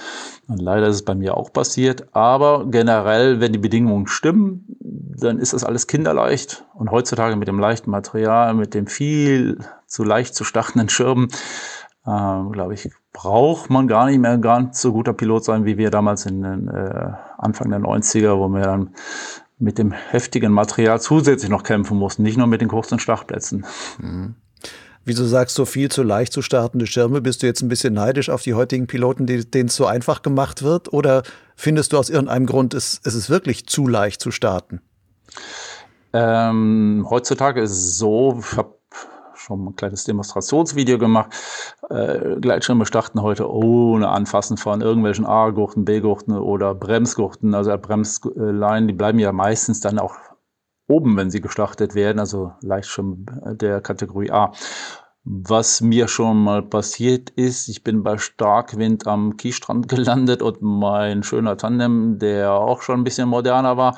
Und 0.49 0.61
leider 0.61 0.89
ist 0.89 0.97
es 0.97 1.05
bei 1.05 1.15
mir 1.15 1.37
auch 1.37 1.53
passiert. 1.53 2.07
Aber 2.13 2.67
generell, 2.67 3.41
wenn 3.41 3.53
die 3.53 3.59
Bedingungen 3.59 4.07
stimmen, 4.07 4.65
dann 4.81 5.39
ist 5.39 5.53
das 5.53 5.65
alles 5.65 5.87
kinderleicht. 5.87 6.65
Und 6.75 6.91
heutzutage 6.91 7.37
mit 7.37 7.49
dem 7.49 7.59
leichten 7.59 7.91
Material, 7.91 8.55
mit 8.55 8.73
dem 8.73 8.87
viel 8.87 9.59
zu 9.87 10.03
leicht 10.03 10.35
zu 10.35 10.45
startenden 10.45 10.89
Schirmen, 10.89 11.29
äh, 12.07 12.43
glaube 12.53 12.75
ich, 12.75 12.91
braucht 13.13 13.71
man 13.71 13.87
gar 13.87 14.07
nicht 14.07 14.19
mehr 14.19 14.39
ganz 14.39 14.81
so 14.81 14.93
guter 14.93 15.13
Pilot 15.13 15.45
sein, 15.45 15.65
wie 15.65 15.79
wir 15.79 15.91
damals 15.91 16.27
in 16.27 16.43
den 16.43 16.69
äh, 16.69 17.13
Anfang 17.39 17.71
der 17.71 17.81
90er, 17.81 18.39
wo 18.39 18.49
wir 18.49 18.63
dann 18.63 18.95
mit 19.59 19.79
dem 19.79 19.93
heftigen 19.93 20.53
Material 20.53 21.01
zusätzlich 21.01 21.51
noch 21.51 21.63
kämpfen 21.63 21.97
mussten, 21.97 22.23
nicht 22.23 22.37
nur 22.37 22.47
mit 22.47 22.61
den 22.61 22.69
kurzen 22.69 22.99
Startplätzen. 22.99 23.65
Mhm. 23.99 24.35
Wieso 25.07 25.27
sagst 25.27 25.59
du 25.59 25.67
viel 25.67 25.91
zu 25.91 26.03
leicht 26.03 26.33
zu 26.33 26.41
startende 26.41 26.87
Schirme? 26.87 27.21
Bist 27.21 27.43
du 27.43 27.47
jetzt 27.47 27.61
ein 27.61 27.69
bisschen 27.69 27.93
neidisch 27.93 28.31
auf 28.31 28.43
die 28.43 28.55
heutigen 28.55 28.87
Piloten, 28.87 29.27
denen 29.27 29.69
es 29.69 29.77
so 29.77 29.85
einfach 29.85 30.23
gemacht 30.23 30.63
wird? 30.63 30.93
Oder 30.95 31.25
findest 31.57 31.93
du 31.93 31.99
aus 31.99 32.09
irgendeinem 32.09 32.47
Grund, 32.47 32.73
es, 32.73 33.01
es 33.05 33.15
ist 33.15 33.29
wirklich 33.29 33.67
zu 33.67 33.87
leicht 33.87 34.23
zu 34.23 34.31
starten? 34.31 34.81
Ähm, 36.15 37.07
heutzutage 37.11 37.61
ist 37.61 37.73
es 37.73 37.99
so, 37.99 38.41
ich 38.41 38.57
habe 38.57 38.79
schon 39.45 39.65
ein 39.65 39.77
kleines 39.77 40.05
Demonstrationsvideo 40.05 40.99
gemacht. 40.99 41.31
Äh, 41.91 42.41
Gleitschirme 42.41 42.87
starten 42.87 43.23
heute 43.23 43.51
ohne 43.51 44.09
Anfassen 44.09 44.57
von 44.57 44.81
irgendwelchen 44.81 45.27
A-Gurten, 45.27 45.85
B-Gurten 45.85 46.37
oder 46.37 46.75
Bremsgurten. 46.75 47.55
Also 47.55 47.77
Bremsleinen, 47.77 48.89
die 48.89 48.95
bleiben 48.95 49.19
ja 49.19 49.33
meistens 49.33 49.81
dann 49.81 49.99
auch 49.99 50.15
oben, 50.89 51.17
wenn 51.17 51.31
sie 51.31 51.41
gestartet 51.41 51.95
werden, 51.95 52.19
also 52.19 52.53
Leichtschirm 52.61 53.27
der 53.61 53.81
Kategorie 53.81 54.31
A. 54.31 54.53
Was 55.27 55.81
mir 55.81 56.07
schon 56.07 56.45
mal 56.45 56.63
passiert 56.63 57.31
ist, 57.31 57.69
ich 57.69 57.83
bin 57.83 58.03
bei 58.03 58.19
Starkwind 58.19 59.07
am 59.07 59.39
Kiesstrand 59.39 59.89
gelandet 59.89 60.43
und 60.43 60.61
mein 60.61 61.23
schöner 61.23 61.57
Tandem, 61.57 62.19
der 62.19 62.53
auch 62.53 62.83
schon 62.83 63.01
ein 63.01 63.05
bisschen 63.05 63.31
moderner 63.31 63.79
war, 63.79 63.97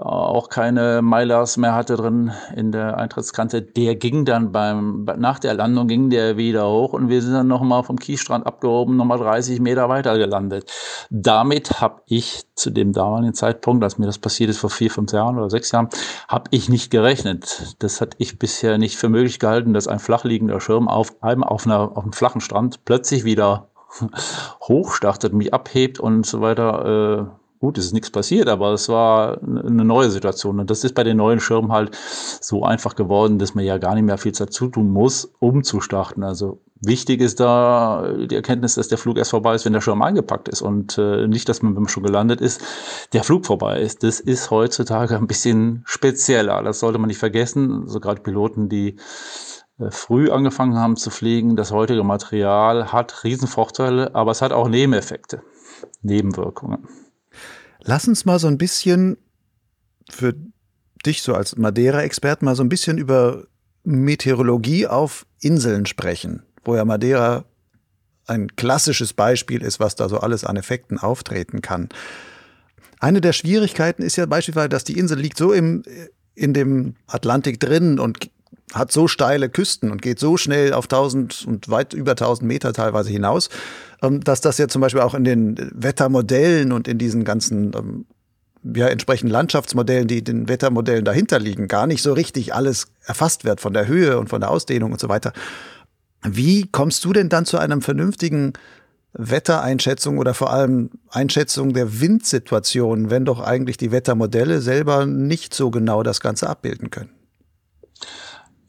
auch 0.00 0.48
keine 0.48 1.02
Milers 1.02 1.58
mehr 1.58 1.74
hatte 1.74 1.96
drin 1.96 2.32
in 2.56 2.72
der 2.72 2.96
Eintrittskante, 2.96 3.60
der 3.60 3.96
ging 3.96 4.24
dann 4.24 4.50
beim, 4.50 5.04
nach 5.18 5.38
der 5.38 5.52
Landung 5.54 5.88
ging 5.88 6.08
der 6.08 6.38
wieder 6.38 6.68
hoch 6.68 6.94
und 6.94 7.10
wir 7.10 7.20
sind 7.20 7.34
dann 7.34 7.48
nochmal 7.48 7.82
vom 7.82 7.98
Kiesstrand 7.98 8.46
abgehoben, 8.46 8.96
nochmal 8.96 9.18
30 9.18 9.60
Meter 9.60 9.88
weiter 9.90 10.16
gelandet. 10.16 10.70
Damit 11.10 11.82
habe 11.82 12.00
ich 12.06 12.46
zu 12.54 12.70
dem 12.70 12.92
damaligen 12.92 13.34
Zeitpunkt, 13.34 13.84
als 13.84 13.98
mir 13.98 14.06
das 14.06 14.18
passiert 14.18 14.48
ist 14.48 14.58
vor 14.58 14.70
vier, 14.70 14.90
fünf 14.90 15.12
Jahren 15.12 15.36
oder 15.36 15.50
sechs 15.50 15.70
Jahren, 15.70 15.88
habe 16.28 16.44
ich 16.50 16.70
nicht 16.70 16.90
gerechnet. 16.90 17.76
Das 17.80 18.00
hatte 18.00 18.16
ich 18.18 18.38
bisher 18.38 18.78
nicht 18.78 18.96
für 18.96 19.10
möglich 19.10 19.38
gehalten, 19.38 19.74
dass 19.74 19.86
ein 19.86 19.98
flachliegender 19.98 20.60
Schirm 20.60 20.88
auf 20.88 21.22
einem, 21.22 21.44
auf, 21.44 21.66
einer, 21.66 21.96
auf 21.96 22.04
einem 22.04 22.12
flachen 22.12 22.40
Strand 22.40 22.86
plötzlich 22.86 23.24
wieder 23.24 23.68
hochstartet, 24.62 25.34
mich 25.34 25.52
abhebt 25.52 26.00
und 26.00 26.24
so 26.24 26.40
weiter. 26.40 27.30
Äh, 27.34 27.39
Gut, 27.60 27.76
es 27.76 27.84
ist 27.84 27.92
nichts 27.92 28.10
passiert, 28.10 28.48
aber 28.48 28.72
es 28.72 28.88
war 28.88 29.42
eine 29.42 29.84
neue 29.84 30.10
Situation. 30.10 30.60
Und 30.60 30.70
das 30.70 30.82
ist 30.82 30.94
bei 30.94 31.04
den 31.04 31.18
neuen 31.18 31.40
Schirmen 31.40 31.70
halt 31.70 31.94
so 32.40 32.64
einfach 32.64 32.96
geworden, 32.96 33.38
dass 33.38 33.54
man 33.54 33.66
ja 33.66 33.76
gar 33.76 33.94
nicht 33.94 34.04
mehr 34.04 34.16
viel 34.16 34.32
Zeit 34.32 34.50
zutun 34.50 34.88
muss, 34.90 35.30
um 35.40 35.62
zu 35.62 35.82
starten. 35.82 36.22
Also 36.22 36.62
wichtig 36.80 37.20
ist 37.20 37.38
da 37.38 38.14
die 38.30 38.34
Erkenntnis, 38.34 38.76
dass 38.76 38.88
der 38.88 38.96
Flug 38.96 39.18
erst 39.18 39.32
vorbei 39.32 39.54
ist, 39.54 39.66
wenn 39.66 39.74
der 39.74 39.82
Schirm 39.82 40.00
eingepackt 40.00 40.48
ist 40.48 40.62
und 40.62 40.96
äh, 40.96 41.26
nicht, 41.26 41.50
dass 41.50 41.60
man, 41.60 41.74
wenn 41.74 41.82
man 41.82 41.90
schon 41.90 42.02
gelandet 42.02 42.40
ist, 42.40 42.62
der 43.12 43.24
Flug 43.24 43.44
vorbei 43.44 43.78
ist. 43.82 44.04
Das 44.04 44.20
ist 44.20 44.50
heutzutage 44.50 45.18
ein 45.18 45.26
bisschen 45.26 45.82
spezieller. 45.84 46.62
Das 46.62 46.80
sollte 46.80 46.98
man 46.98 47.08
nicht 47.08 47.18
vergessen. 47.18 47.82
Also 47.82 48.00
gerade 48.00 48.22
Piloten, 48.22 48.70
die 48.70 48.96
äh, 49.78 49.90
früh 49.90 50.30
angefangen 50.30 50.78
haben 50.78 50.96
zu 50.96 51.10
fliegen, 51.10 51.56
das 51.56 51.72
heutige 51.72 52.04
Material 52.04 52.90
hat 52.90 53.22
Riesenvorteile, 53.22 54.14
aber 54.14 54.30
es 54.30 54.40
hat 54.40 54.52
auch 54.52 54.66
Nebeneffekte, 54.66 55.42
Nebenwirkungen. 56.00 56.88
Lass 57.82 58.06
uns 58.06 58.24
mal 58.24 58.38
so 58.38 58.46
ein 58.46 58.58
bisschen 58.58 59.16
für 60.08 60.34
dich 61.04 61.22
so 61.22 61.34
als 61.34 61.56
Madeira-Experten 61.56 62.44
mal 62.44 62.56
so 62.56 62.62
ein 62.62 62.68
bisschen 62.68 62.98
über 62.98 63.46
Meteorologie 63.84 64.86
auf 64.86 65.26
Inseln 65.40 65.86
sprechen, 65.86 66.42
wo 66.64 66.76
ja 66.76 66.84
Madeira 66.84 67.44
ein 68.26 68.54
klassisches 68.54 69.12
Beispiel 69.12 69.62
ist, 69.62 69.80
was 69.80 69.96
da 69.96 70.08
so 70.08 70.18
alles 70.18 70.44
an 70.44 70.56
Effekten 70.56 70.98
auftreten 70.98 71.62
kann. 71.62 71.88
Eine 73.00 73.20
der 73.20 73.32
Schwierigkeiten 73.32 74.02
ist 74.02 74.16
ja 74.16 74.26
beispielsweise, 74.26 74.68
dass 74.68 74.84
die 74.84 74.98
Insel 74.98 75.18
liegt 75.18 75.38
so 75.38 75.52
im, 75.52 75.82
in 76.34 76.52
dem 76.52 76.96
Atlantik 77.06 77.58
drin 77.58 77.98
und 77.98 78.30
hat 78.72 78.92
so 78.92 79.08
steile 79.08 79.48
Küsten 79.48 79.90
und 79.90 80.02
geht 80.02 80.18
so 80.18 80.36
schnell 80.36 80.72
auf 80.72 80.84
1000 80.84 81.44
und 81.46 81.68
weit 81.68 81.92
über 81.92 82.12
1000 82.12 82.46
Meter 82.46 82.72
teilweise 82.72 83.10
hinaus, 83.10 83.48
ähm, 84.02 84.22
dass 84.22 84.40
das 84.40 84.58
ja 84.58 84.68
zum 84.68 84.80
Beispiel 84.80 85.02
auch 85.02 85.14
in 85.14 85.24
den 85.24 85.70
Wettermodellen 85.74 86.72
und 86.72 86.88
in 86.88 86.98
diesen 86.98 87.24
ganzen 87.24 87.72
ähm, 87.74 88.06
ja, 88.62 88.88
entsprechenden 88.88 89.32
Landschaftsmodellen, 89.32 90.06
die 90.06 90.22
den 90.22 90.48
Wettermodellen 90.48 91.04
dahinter 91.04 91.38
liegen, 91.38 91.68
gar 91.68 91.86
nicht 91.86 92.02
so 92.02 92.12
richtig 92.12 92.54
alles 92.54 92.88
erfasst 93.04 93.44
wird 93.44 93.60
von 93.60 93.72
der 93.72 93.86
Höhe 93.86 94.18
und 94.18 94.28
von 94.28 94.40
der 94.40 94.50
Ausdehnung 94.50 94.92
und 94.92 95.00
so 95.00 95.08
weiter. 95.08 95.32
Wie 96.22 96.68
kommst 96.70 97.04
du 97.04 97.12
denn 97.12 97.30
dann 97.30 97.46
zu 97.46 97.58
einem 97.58 97.80
vernünftigen 97.80 98.52
Wettereinschätzung 99.14 100.18
oder 100.18 100.34
vor 100.34 100.52
allem 100.52 100.90
Einschätzung 101.08 101.72
der 101.72 102.00
Windsituation, 102.00 103.10
wenn 103.10 103.24
doch 103.24 103.40
eigentlich 103.40 103.76
die 103.76 103.90
Wettermodelle 103.90 104.60
selber 104.60 105.06
nicht 105.06 105.54
so 105.54 105.70
genau 105.70 106.02
das 106.02 106.20
Ganze 106.20 106.48
abbilden 106.48 106.90
können? 106.90 107.10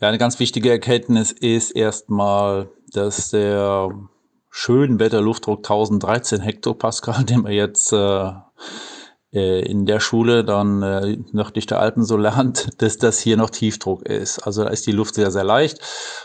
Ja, 0.01 0.07
eine 0.07 0.17
ganz 0.17 0.39
wichtige 0.39 0.71
Erkenntnis 0.71 1.31
ist 1.31 1.69
erstmal, 1.69 2.71
dass 2.91 3.29
der 3.29 3.91
Schönwetterluftdruck 4.49 5.59
1013 5.59 6.41
Hektopascal, 6.41 7.23
den 7.29 7.43
wir 7.43 7.51
jetzt 7.51 7.93
äh, 7.93 8.31
äh, 9.31 9.61
in 9.61 9.85
der 9.85 9.99
Schule 9.99 10.43
dann 10.43 10.81
äh, 10.81 11.17
nördlich 11.33 11.67
der 11.67 11.79
Alpen 11.79 12.03
so 12.03 12.17
lernt, 12.17 12.69
dass 12.81 12.97
das 12.97 13.19
hier 13.19 13.37
noch 13.37 13.51
Tiefdruck 13.51 14.01
ist. 14.01 14.39
Also 14.39 14.63
da 14.63 14.71
ist 14.71 14.87
die 14.87 14.91
Luft 14.91 15.13
sehr, 15.13 15.29
sehr 15.29 15.43
leicht 15.43 15.79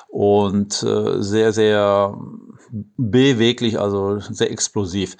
und 0.09 0.83
äh, 0.83 1.21
sehr, 1.23 1.53
sehr 1.53 2.19
beweglich, 2.97 3.79
also 3.79 4.21
sehr 4.21 4.51
explosiv. 4.51 5.19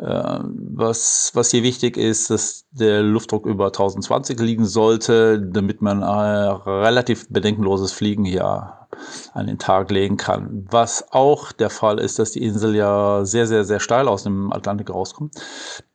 Äh, 0.00 0.38
was, 0.44 1.30
was 1.34 1.50
hier 1.50 1.62
wichtig 1.62 1.98
ist, 1.98 2.30
dass 2.30 2.64
der 2.70 3.02
Luftdruck 3.02 3.44
über 3.44 3.66
1020 3.66 4.40
liegen 4.40 4.64
sollte, 4.64 5.38
damit 5.40 5.82
man 5.82 6.02
ein 6.02 6.48
relativ 6.62 7.28
bedenkenloses 7.28 7.92
Fliegen 7.92 8.24
hier 8.24 8.86
an 9.34 9.46
den 9.46 9.58
Tag 9.58 9.90
legen 9.90 10.16
kann. 10.16 10.66
Was 10.70 11.12
auch 11.12 11.52
der 11.52 11.70
Fall 11.70 11.98
ist, 11.98 12.18
dass 12.18 12.32
die 12.32 12.42
Insel 12.42 12.74
ja 12.74 13.24
sehr, 13.24 13.46
sehr, 13.46 13.64
sehr 13.64 13.80
steil 13.80 14.08
aus 14.08 14.22
dem 14.22 14.52
Atlantik 14.52 14.90
rauskommt 14.90 15.34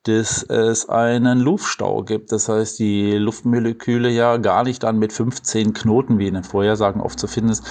dass 0.06 0.44
es 0.44 0.88
einen 0.88 1.40
Luftstau 1.40 2.04
gibt. 2.04 2.32
Das 2.32 2.48
heißt, 2.48 2.78
die 2.78 3.14
Luftmoleküle 3.14 4.10
ja 4.10 4.38
gar 4.38 4.64
nicht 4.64 4.84
dann 4.84 5.00
mit 5.00 5.12
15 5.12 5.74
Knoten, 5.74 6.20
wie 6.20 6.28
in 6.28 6.36
den 6.36 6.44
Vorhersagen 6.44 7.02
oft 7.02 7.20
zu 7.20 7.28
finden 7.28 7.50
ist, 7.52 7.64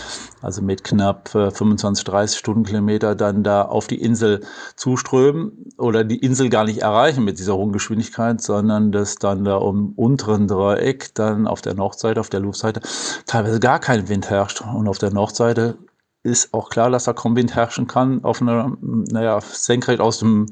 also 0.43 0.61
mit 0.61 0.83
knapp 0.83 1.29
25, 1.29 2.07
äh, 2.07 2.11
30 2.11 2.39
Stundenkilometer 2.39 3.15
dann 3.15 3.45
da 3.45 3.63
auf 3.63 3.87
die 3.87 4.01
Insel 4.03 4.41
zuströmen 4.75 5.71
oder 5.79 6.03
die 6.03 6.19
Insel 6.19 6.49
gar 6.49 6.65
nicht 6.65 6.83
erreichen 6.83 7.25
mit 7.25 7.39
dieser 7.39 7.55
hohen 7.55 7.73
Geschwindigkeit, 7.73 8.41
sondern 8.41 8.91
dass 8.91 9.15
dann 9.17 9.45
da 9.45 9.57
um 9.57 9.93
unteren 9.95 10.49
Dreieck 10.49 11.15
dann 11.15 11.47
auf 11.47 11.63
der 11.63 11.75
Nordseite, 11.75 12.19
auf 12.19 12.31
der 12.31 12.41
Luftseite 12.41 12.81
teilweise 13.27 13.61
gar 13.61 13.79
kein 13.79 14.09
Wind 14.09 14.29
herrscht 14.29 14.61
und 14.61 14.89
auf 14.89 14.99
der 14.99 15.13
Nordseite 15.13 15.79
ist 16.25 16.55
auch 16.55 16.71
klar, 16.71 16.91
dass 16.91 17.05
da 17.05 17.13
kaum 17.13 17.37
Wind 17.37 17.55
herrschen 17.55 17.87
kann 17.87 18.25
auf 18.25 18.41
einer, 18.41 18.77
naja, 18.81 19.41
senkrecht 19.41 20.01
aus 20.01 20.19
dem 20.19 20.47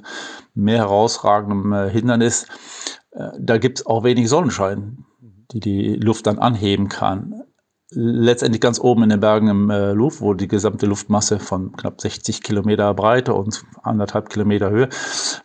Meer 0.54 0.78
herausragenden 0.78 1.72
äh, 1.72 1.90
Hindernis. 1.90 2.46
Äh, 3.10 3.30
da 3.38 3.56
gibt 3.56 3.80
es 3.80 3.86
auch 3.86 4.04
wenig 4.04 4.28
Sonnenschein, 4.28 5.04
die 5.50 5.60
die 5.60 5.94
Luft 5.96 6.26
dann 6.26 6.38
anheben 6.38 6.90
kann. 6.90 7.42
Letztendlich 7.94 8.60
ganz 8.60 8.80
oben 8.80 9.02
in 9.02 9.08
den 9.10 9.20
Bergen 9.20 9.48
im 9.48 9.70
äh, 9.70 9.92
Luft, 9.92 10.20
wo 10.20 10.34
die 10.34 10.48
gesamte 10.48 10.84
Luftmasse 10.84 11.38
von 11.38 11.72
knapp 11.72 12.00
60 12.02 12.42
Kilometer 12.42 12.92
Breite 12.92 13.32
und 13.32 13.64
anderthalb 13.82 14.28
Kilometer 14.28 14.70
Höhe 14.70 14.90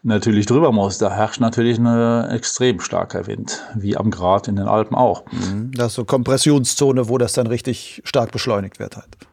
natürlich 0.04 0.45
drüber 0.45 0.74
muss. 0.74 0.97
Da 0.97 1.10
herrscht 1.10 1.39
natürlich 1.39 1.78
ein 1.78 2.30
extrem 2.32 2.82
starker 2.82 3.28
Wind, 3.28 3.64
wie 3.76 3.95
am 3.95 4.12
Grat 4.12 4.49
in 4.49 4.58
den 4.58 4.68
Alpen 4.68 4.95
auch. 4.95 5.24
Mhm. 5.32 5.72
Das 5.74 5.88
ist 5.88 5.95
so 5.95 6.06
Kompressionszone, 6.06 7.08
wo 7.08 7.18
das 7.18 7.34
dann 7.34 7.47
richtig 7.47 8.01
stark 8.06 8.32
beschleunigt 8.32 8.80
wird 8.80 8.97
halt. 8.97 9.26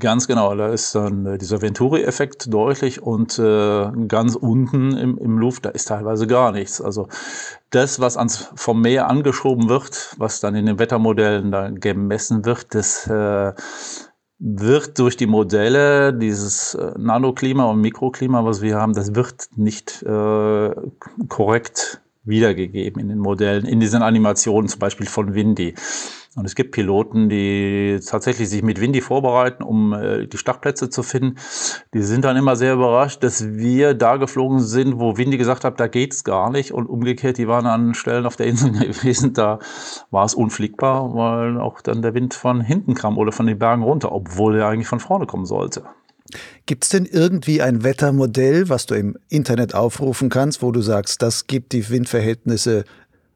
Ganz 0.00 0.26
genau, 0.26 0.52
da 0.56 0.72
ist 0.72 0.96
dann 0.96 1.26
äh, 1.26 1.38
dieser 1.38 1.62
Venturi-Effekt 1.62 2.52
deutlich 2.52 3.02
und 3.02 3.38
äh, 3.38 3.88
ganz 4.08 4.34
unten 4.34 4.96
im, 4.96 5.16
im 5.16 5.38
Luft, 5.38 5.64
da 5.64 5.68
ist 5.68 5.86
teilweise 5.86 6.26
gar 6.26 6.50
nichts. 6.50 6.80
Also 6.80 7.08
das, 7.70 8.00
was 8.00 8.16
ans, 8.16 8.50
vom 8.56 8.80
Meer 8.80 9.08
angeschoben 9.08 9.68
wird, 9.68 10.16
was 10.18 10.40
dann 10.40 10.56
in 10.56 10.66
den 10.66 10.80
Wettermodellen 10.80 11.52
da 11.52 11.70
gemessen 11.70 12.44
wird, 12.44 12.74
das 12.74 13.06
äh, 13.06 13.52
wird 14.40 14.98
durch 14.98 15.16
die 15.16 15.28
Modelle, 15.28 16.12
dieses 16.12 16.74
äh, 16.74 16.92
Nanoklima 16.98 17.66
und 17.66 17.80
Mikroklima, 17.80 18.44
was 18.44 18.62
wir 18.62 18.76
haben, 18.76 18.92
das 18.92 19.14
wird 19.14 19.50
nicht 19.54 20.02
äh, 20.02 20.74
korrekt 21.28 22.00
wiedergegeben 22.26 23.00
in 23.00 23.08
den 23.08 23.18
Modellen, 23.18 23.64
in 23.64 23.80
diesen 23.80 24.02
Animationen 24.02 24.68
zum 24.68 24.78
Beispiel 24.78 25.06
von 25.06 25.34
Windy. 25.34 25.74
Und 26.36 26.44
es 26.44 26.54
gibt 26.54 26.72
Piloten, 26.72 27.30
die 27.30 27.98
tatsächlich 28.06 28.50
sich 28.50 28.62
mit 28.62 28.78
Windy 28.78 29.00
vorbereiten, 29.00 29.62
um 29.62 29.94
äh, 29.94 30.26
die 30.26 30.36
Startplätze 30.36 30.90
zu 30.90 31.02
finden. 31.02 31.36
Die 31.94 32.02
sind 32.02 32.26
dann 32.26 32.36
immer 32.36 32.56
sehr 32.56 32.74
überrascht, 32.74 33.24
dass 33.24 33.54
wir 33.54 33.94
da 33.94 34.16
geflogen 34.16 34.60
sind, 34.60 35.00
wo 35.00 35.16
Windy 35.16 35.38
gesagt 35.38 35.64
hat, 35.64 35.80
da 35.80 35.86
geht's 35.86 36.24
gar 36.24 36.50
nicht. 36.50 36.72
Und 36.72 36.88
umgekehrt, 36.88 37.38
die 37.38 37.48
waren 37.48 37.64
an 37.64 37.94
Stellen 37.94 38.26
auf 38.26 38.36
der 38.36 38.46
Insel 38.46 38.70
gewesen, 38.72 39.32
da 39.32 39.60
war 40.10 40.26
es 40.26 40.34
unfliegbar, 40.34 41.14
weil 41.14 41.58
auch 41.58 41.80
dann 41.80 42.02
der 42.02 42.12
Wind 42.12 42.34
von 42.34 42.60
hinten 42.60 42.94
kam 42.94 43.16
oder 43.16 43.32
von 43.32 43.46
den 43.46 43.58
Bergen 43.58 43.82
runter, 43.82 44.12
obwohl 44.12 44.58
er 44.58 44.68
eigentlich 44.68 44.88
von 44.88 45.00
vorne 45.00 45.24
kommen 45.24 45.46
sollte. 45.46 45.84
Gibt 46.66 46.84
es 46.84 46.90
denn 46.90 47.06
irgendwie 47.06 47.62
ein 47.62 47.84
Wettermodell, 47.84 48.68
was 48.68 48.86
du 48.86 48.94
im 48.94 49.16
Internet 49.28 49.74
aufrufen 49.74 50.28
kannst, 50.28 50.62
wo 50.62 50.72
du 50.72 50.82
sagst, 50.82 51.22
das 51.22 51.46
gibt 51.46 51.72
die 51.72 51.88
Windverhältnisse 51.88 52.84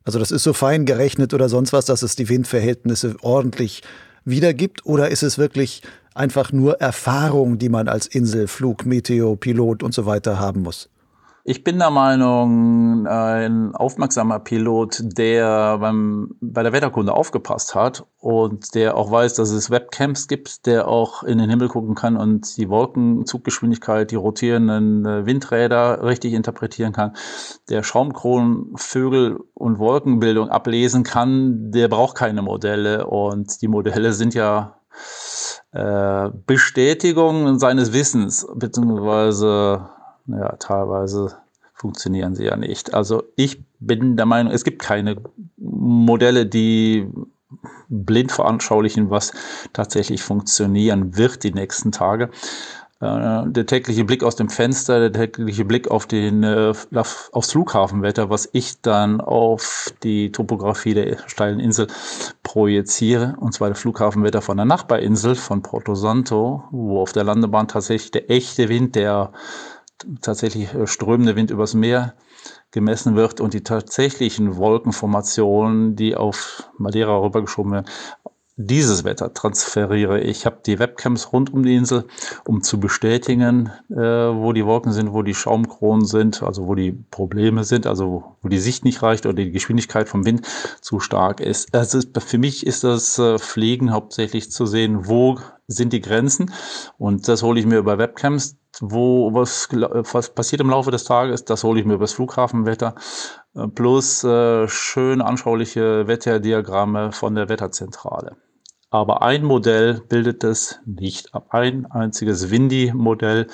also 0.04 0.18
das 0.18 0.30
ist 0.30 0.44
so 0.44 0.52
fein 0.52 0.86
gerechnet 0.86 1.34
oder 1.34 1.48
sonst 1.48 1.72
was, 1.72 1.84
dass 1.84 2.02
es 2.02 2.16
die 2.16 2.28
Windverhältnisse 2.28 3.16
ordentlich 3.20 3.82
wiedergibt? 4.24 4.86
Oder 4.86 5.10
ist 5.10 5.22
es 5.22 5.38
wirklich 5.38 5.82
einfach 6.14 6.52
nur 6.52 6.80
Erfahrung, 6.80 7.58
die 7.58 7.68
man 7.68 7.88
als 7.88 8.06
Inselflug, 8.06 8.86
Meteo, 8.86 9.36
Pilot 9.36 9.82
und 9.82 9.94
so 9.94 10.06
weiter 10.06 10.38
haben 10.38 10.62
muss? 10.62 10.88
Ich 11.50 11.64
bin 11.64 11.80
der 11.80 11.90
Meinung, 11.90 13.08
ein 13.08 13.74
aufmerksamer 13.74 14.38
Pilot, 14.38 15.00
der 15.02 15.78
beim, 15.78 16.36
bei 16.40 16.62
der 16.62 16.72
Wetterkunde 16.72 17.12
aufgepasst 17.12 17.74
hat 17.74 18.06
und 18.20 18.76
der 18.76 18.96
auch 18.96 19.10
weiß, 19.10 19.34
dass 19.34 19.50
es 19.50 19.68
Webcams 19.68 20.28
gibt, 20.28 20.66
der 20.66 20.86
auch 20.86 21.24
in 21.24 21.38
den 21.38 21.50
Himmel 21.50 21.66
gucken 21.66 21.96
kann 21.96 22.16
und 22.16 22.56
die 22.56 22.68
Wolkenzuggeschwindigkeit, 22.68 24.12
die 24.12 24.14
rotierenden 24.14 25.04
äh, 25.04 25.26
Windräder 25.26 26.04
richtig 26.04 26.34
interpretieren 26.34 26.92
kann, 26.92 27.16
der 27.68 27.82
Schaumkronen, 27.82 28.76
Vögel 28.76 29.40
und 29.54 29.80
Wolkenbildung 29.80 30.50
ablesen 30.50 31.02
kann, 31.02 31.72
der 31.72 31.88
braucht 31.88 32.16
keine 32.16 32.42
Modelle 32.42 33.08
und 33.08 33.60
die 33.60 33.66
Modelle 33.66 34.12
sind 34.12 34.34
ja 34.34 34.76
äh, 35.72 36.30
Bestätigung 36.46 37.58
seines 37.58 37.92
Wissens, 37.92 38.46
beziehungsweise 38.54 39.88
ja, 40.38 40.56
teilweise 40.56 41.36
funktionieren 41.74 42.34
sie 42.34 42.44
ja 42.44 42.56
nicht. 42.56 42.94
Also 42.94 43.22
ich 43.36 43.62
bin 43.78 44.16
der 44.16 44.26
Meinung, 44.26 44.52
es 44.52 44.64
gibt 44.64 44.82
keine 44.82 45.16
Modelle, 45.56 46.46
die 46.46 47.08
blind 47.88 48.30
veranschaulichen, 48.32 49.10
was 49.10 49.32
tatsächlich 49.72 50.22
funktionieren 50.22 51.16
wird 51.16 51.42
die 51.42 51.52
nächsten 51.52 51.90
Tage. 51.90 52.30
Äh, 53.00 53.44
der 53.46 53.64
tägliche 53.64 54.04
Blick 54.04 54.22
aus 54.22 54.36
dem 54.36 54.50
Fenster, 54.50 55.00
der 55.00 55.12
tägliche 55.12 55.64
Blick 55.64 55.90
auf 55.90 56.06
den, 56.06 56.42
äh, 56.42 56.74
aufs 57.32 57.52
Flughafenwetter, 57.52 58.28
was 58.28 58.48
ich 58.52 58.82
dann 58.82 59.22
auf 59.22 59.92
die 60.02 60.30
Topografie 60.32 60.92
der 60.92 61.16
steilen 61.26 61.60
Insel 61.60 61.86
projiziere, 62.42 63.36
und 63.40 63.54
zwar 63.54 63.70
das 63.70 63.80
Flughafenwetter 63.80 64.42
von 64.42 64.58
der 64.58 64.66
Nachbarinsel, 64.66 65.34
von 65.34 65.62
Porto 65.62 65.94
Santo, 65.94 66.64
wo 66.70 67.00
auf 67.00 67.12
der 67.12 67.24
Landebahn 67.24 67.68
tatsächlich 67.68 68.10
der 68.10 68.30
echte 68.30 68.68
Wind, 68.68 68.94
der 68.96 69.32
tatsächlich 70.20 70.74
äh, 70.74 70.86
strömende 70.86 71.36
Wind 71.36 71.50
übers 71.50 71.74
Meer 71.74 72.14
gemessen 72.70 73.16
wird 73.16 73.40
und 73.40 73.54
die 73.54 73.62
tatsächlichen 73.62 74.56
Wolkenformationen, 74.56 75.96
die 75.96 76.16
auf 76.16 76.70
Madeira 76.78 77.20
rübergeschoben 77.20 77.72
werden, 77.72 77.86
dieses 78.66 79.04
Wetter 79.04 79.32
transferiere. 79.32 80.20
Ich 80.20 80.44
habe 80.44 80.58
die 80.64 80.78
Webcams 80.78 81.32
rund 81.32 81.52
um 81.52 81.62
die 81.62 81.74
Insel, 81.74 82.06
um 82.44 82.62
zu 82.62 82.78
bestätigen, 82.78 83.70
äh, 83.90 83.96
wo 83.96 84.52
die 84.52 84.66
Wolken 84.66 84.92
sind, 84.92 85.12
wo 85.12 85.22
die 85.22 85.34
Schaumkronen 85.34 86.04
sind, 86.04 86.42
also 86.42 86.66
wo 86.66 86.74
die 86.74 86.92
Probleme 87.10 87.64
sind, 87.64 87.86
also 87.86 88.36
wo 88.42 88.48
die 88.48 88.58
Sicht 88.58 88.84
nicht 88.84 89.02
reicht 89.02 89.24
oder 89.24 89.34
die 89.34 89.50
Geschwindigkeit 89.50 90.08
vom 90.08 90.26
Wind 90.26 90.46
zu 90.80 91.00
stark 91.00 91.40
ist. 91.40 91.74
Also 91.74 92.00
für 92.18 92.38
mich 92.38 92.66
ist 92.66 92.84
das 92.84 93.18
äh, 93.18 93.38
Fliegen 93.38 93.92
hauptsächlich 93.92 94.50
zu 94.50 94.66
sehen, 94.66 95.06
wo 95.08 95.38
sind 95.72 95.92
die 95.92 96.00
Grenzen 96.00 96.52
und 96.98 97.28
das 97.28 97.42
hole 97.42 97.58
ich 97.60 97.66
mir 97.66 97.78
über 97.78 97.98
Webcams 97.98 98.56
wo 98.80 99.34
was, 99.34 99.68
was 99.70 100.34
passiert 100.34 100.60
im 100.60 100.70
Laufe 100.70 100.90
des 100.90 101.04
Tages, 101.04 101.44
das 101.44 101.64
hole 101.64 101.80
ich 101.80 101.86
mir 101.86 101.94
über 101.94 102.04
das 102.04 102.12
Flughafenwetter, 102.12 102.94
äh, 103.54 103.66
plus 103.66 104.24
äh, 104.24 104.68
schön 104.68 105.20
anschauliche 105.20 106.06
Wetterdiagramme 106.06 107.12
von 107.12 107.34
der 107.34 107.48
Wetterzentrale. 107.48 108.36
Aber 108.90 109.22
ein 109.22 109.44
Modell 109.44 110.02
bildet 110.08 110.42
es 110.42 110.80
nicht 110.84 111.32
ab. 111.32 111.46
Ein 111.50 111.86
einziges 111.86 112.50
Windy-Modell 112.50 113.46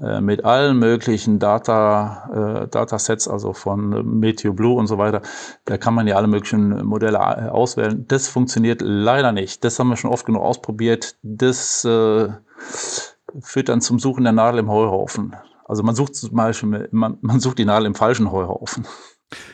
äh, 0.00 0.20
mit 0.20 0.44
allen 0.44 0.78
möglichen 0.78 1.40
Data, 1.40 2.62
äh, 2.62 2.68
Datasets, 2.68 3.26
also 3.26 3.52
von 3.52 4.18
Meteo 4.20 4.52
Blue 4.52 4.76
und 4.76 4.86
so 4.86 4.96
weiter. 4.96 5.22
Da 5.64 5.76
kann 5.76 5.94
man 5.94 6.06
ja 6.06 6.14
alle 6.16 6.28
möglichen 6.28 6.84
Modelle 6.86 7.18
äh, 7.18 7.48
auswählen. 7.48 8.06
Das 8.06 8.28
funktioniert 8.28 8.80
leider 8.80 9.32
nicht. 9.32 9.64
Das 9.64 9.76
haben 9.80 9.88
wir 9.88 9.96
schon 9.96 10.10
oft 10.10 10.24
genug 10.24 10.42
ausprobiert. 10.42 11.16
Das 11.22 11.84
äh, 11.84 12.28
führt 13.40 13.68
dann 13.68 13.80
zum 13.80 13.98
Suchen 13.98 14.22
der 14.22 14.32
Nadel 14.32 14.60
im 14.60 14.70
Heuhaufen. 14.70 15.34
Also 15.64 15.82
man 15.82 15.96
sucht 15.96 16.14
zum 16.14 16.34
Beispiel, 16.34 16.88
man, 16.92 17.18
man 17.20 17.40
sucht 17.40 17.58
die 17.58 17.64
Nadel 17.64 17.86
im 17.86 17.96
falschen 17.96 18.30
Heuhaufen. 18.30 18.86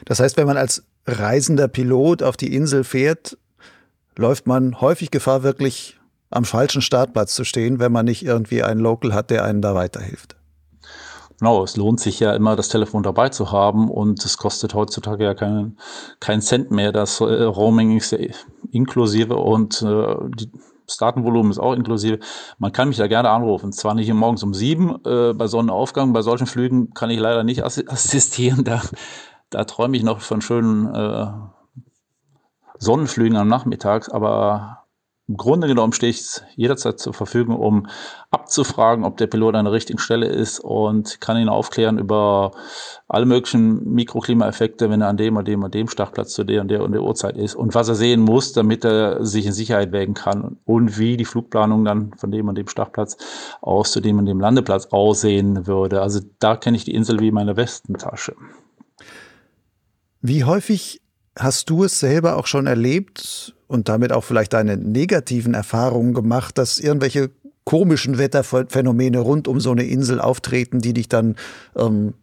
Das 0.05 0.21
heißt, 0.21 0.37
wenn 0.37 0.47
man 0.47 0.59
als 0.59 0.87
reisender 1.07 1.69
Pilot 1.69 2.23
auf 2.23 2.37
die 2.37 2.55
Insel 2.55 2.85
fährt, 2.85 3.39
läuft 4.17 4.47
man 4.47 4.81
häufig 4.81 5.11
Gefahr, 5.11 5.43
wirklich 5.43 5.99
am 6.31 6.45
falschen 6.45 6.83
Startplatz 6.83 7.35
zu 7.35 7.45
stehen, 7.45 7.79
wenn 7.79 7.93
man 7.93 8.05
nicht 8.05 8.25
irgendwie 8.25 8.63
einen 8.63 8.81
Local 8.81 9.15
hat, 9.15 9.31
der 9.31 9.45
einen 9.45 9.63
da 9.63 9.75
weiterhilft. 9.75 10.37
Genau, 11.39 11.63
es 11.63 11.77
lohnt 11.77 12.01
sich 12.01 12.19
ja 12.19 12.35
immer, 12.35 12.57
das 12.57 12.69
Telefon 12.69 13.03
dabei 13.03 13.29
zu 13.29 13.53
haben 13.53 13.91
und 13.91 14.25
es 14.25 14.39
kostet 14.39 14.73
heutzutage 14.73 15.25
ja 15.25 15.35
keinen 15.35 15.79
kein 16.19 16.41
Cent 16.41 16.71
mehr. 16.71 16.93
Das 16.93 17.21
äh, 17.21 17.25
Roaming 17.25 17.97
ist 17.97 18.13
ja 18.13 18.19
inklusive 18.71 19.37
und 19.37 19.83
äh, 19.83 20.17
die, 20.35 20.51
das 20.87 20.97
Datenvolumen 20.97 21.51
ist 21.51 21.59
auch 21.59 21.75
inklusive. 21.75 22.21
Man 22.59 22.73
kann 22.73 22.89
mich 22.89 22.97
da 22.97 23.07
gerne 23.07 23.31
anrufen. 23.31 23.73
Zwar 23.73 23.95
nicht 23.95 24.13
morgens 24.15 24.43
um 24.45 24.55
sieben 24.55 24.97
äh, 25.05 25.35
bei 25.35 25.47
Sonnenaufgang, 25.47 26.13
bei 26.13 26.23
solchen 26.23 26.47
Flügen 26.47 26.95
kann 26.95 27.11
ich 27.11 27.19
leider 27.19 27.45
nicht 27.45 27.63
assistieren. 27.65 28.65
Da, 28.65 28.81
da 29.51 29.65
träume 29.65 29.97
ich 29.97 30.05
noch 30.05 30.21
von 30.21 30.41
schönen 30.41 30.87
äh, 30.95 31.27
Sonnenflügen 32.79 33.37
am 33.37 33.49
Nachmittag, 33.49 34.13
aber 34.13 34.87
im 35.29 35.37
Grunde 35.37 35.67
genommen 35.67 35.93
stehe 35.93 36.11
ich 36.11 36.25
jederzeit 36.55 37.01
zur 37.01 37.13
Verfügung, 37.13 37.57
um 37.57 37.89
abzufragen, 38.31 39.05
ob 39.05 39.17
der 39.17 39.27
Pilot 39.27 39.57
an 39.57 39.65
der 39.65 39.73
richtigen 39.75 39.99
Stelle 39.99 40.27
ist 40.27 40.61
und 40.61 41.21
kann 41.21 41.37
ihn 41.37 41.49
aufklären 41.49 41.99
über 41.99 42.53
alle 43.09 43.27
möglichen 43.27 43.93
Mikroklimaeffekte, 43.93 44.89
wenn 44.89 45.01
er 45.01 45.09
an 45.09 45.17
dem 45.17 45.37
und 45.37 45.49
dem 45.49 45.65
und 45.65 45.75
dem 45.75 45.89
Startplatz 45.89 46.33
zu 46.33 46.45
der 46.45 46.61
und 46.61 46.69
der 46.69 46.85
und 46.85 46.93
der 46.93 47.03
Uhrzeit 47.03 47.37
ist 47.37 47.57
und 47.57 47.75
was 47.75 47.89
er 47.89 47.97
sehen 47.97 48.21
muss, 48.21 48.53
damit 48.53 48.85
er 48.85 49.25
sich 49.25 49.47
in 49.47 49.53
Sicherheit 49.53 49.91
wägen 49.91 50.15
kann 50.15 50.59
und 50.65 50.97
wie 50.97 51.17
die 51.17 51.25
Flugplanung 51.25 51.85
dann 51.85 52.13
von 52.15 52.31
dem 52.31 52.47
und 52.47 52.57
dem 52.57 52.69
Startplatz 52.69 53.17
aus 53.61 53.91
zu 53.91 54.01
dem 54.01 54.19
und 54.19 54.27
dem 54.27 54.39
Landeplatz 54.39 54.87
aussehen 54.93 55.67
würde. 55.67 56.03
Also 56.03 56.21
da 56.39 56.55
kenne 56.55 56.77
ich 56.77 56.85
die 56.85 56.95
Insel 56.95 57.19
wie 57.19 57.33
meine 57.33 57.57
Westentasche. 57.57 58.37
Wie 60.21 60.45
häufig 60.45 61.01
hast 61.39 61.71
du 61.71 61.85
es 61.85 62.01
selber 62.01 62.37
auch 62.37 62.47
schon 62.47 62.67
erlebt, 62.67 63.55
und 63.69 63.89
damit 63.89 64.13
auch 64.13 64.25
vielleicht 64.25 64.53
deine 64.53 64.77
negativen 64.77 65.55
Erfahrungen 65.55 66.15
gemacht, 66.15 66.59
dass 66.59 66.79
irgendwelche 66.79 67.31
komischen 67.65 68.19
Wetterphänomene 68.19 69.19
rund 69.19 69.49
um 69.49 69.61
so 69.61 69.73
eine 69.73 69.85
Insel 69.85 70.21
auftreten, 70.21 70.81
die 70.81 70.93
dich 70.93 71.09
dann 71.09 71.35
ähm, 71.75 72.15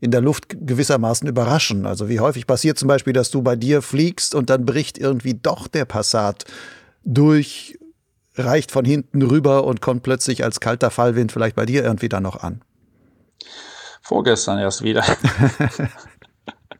in 0.00 0.10
der 0.10 0.20
Luft 0.20 0.48
gewissermaßen 0.48 1.28
überraschen. 1.28 1.86
Also 1.86 2.08
wie 2.08 2.20
häufig 2.20 2.46
passiert 2.46 2.78
zum 2.78 2.88
Beispiel, 2.88 3.12
dass 3.12 3.30
du 3.30 3.42
bei 3.42 3.54
dir 3.54 3.82
fliegst 3.82 4.34
und 4.34 4.50
dann 4.50 4.64
bricht 4.64 4.98
irgendwie 4.98 5.34
doch 5.34 5.68
der 5.68 5.84
Passat 5.84 6.44
durch, 7.04 7.78
reicht 8.34 8.72
von 8.72 8.84
hinten 8.84 9.22
rüber 9.22 9.64
und 9.64 9.80
kommt 9.80 10.02
plötzlich 10.02 10.42
als 10.44 10.60
kalter 10.60 10.90
Fallwind 10.90 11.30
vielleicht 11.30 11.56
bei 11.56 11.66
dir 11.66 11.84
irgendwie 11.84 12.08
dann 12.08 12.24
noch 12.24 12.42
an. 12.42 12.62
Vorgestern 14.02 14.58
erst 14.58 14.82
wieder. 14.82 15.04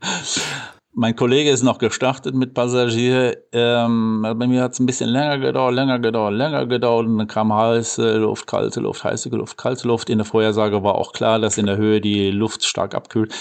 mein 0.99 1.15
Kollege 1.15 1.51
ist 1.51 1.63
noch 1.63 1.79
gestartet 1.79 2.35
mit 2.35 2.55
Passagier. 2.55 3.37
Ähm, 3.53 4.27
bei 4.37 4.49
mir 4.49 4.63
hat 4.63 4.73
es 4.73 4.81
ein 4.81 4.87
bisschen 4.87 5.09
länger 5.11 5.39
gedauert, 5.39 5.73
länger 5.73 6.01
gedauert, 6.01 6.35
länger 6.35 6.67
gedauert. 6.67 7.07
Und 7.07 7.19
dann 7.19 7.29
kam 7.29 7.55
heiße 7.55 8.17
Luft, 8.17 8.49
kalte 8.49 8.81
Luft, 8.81 9.05
heiße 9.05 9.29
Luft, 9.29 9.57
kalte 9.57 9.87
Luft. 9.87 10.11
In 10.11 10.19
der 10.19 10.25
Vorhersage 10.25 10.83
war 10.83 10.97
auch 10.97 11.13
klar, 11.13 11.39
dass 11.39 11.57
in 11.57 11.67
der 11.67 11.77
Höhe 11.77 12.01
die 12.01 12.33
Luft 12.33 12.65
stark 12.65 12.97
abkühlt. 12.97 13.33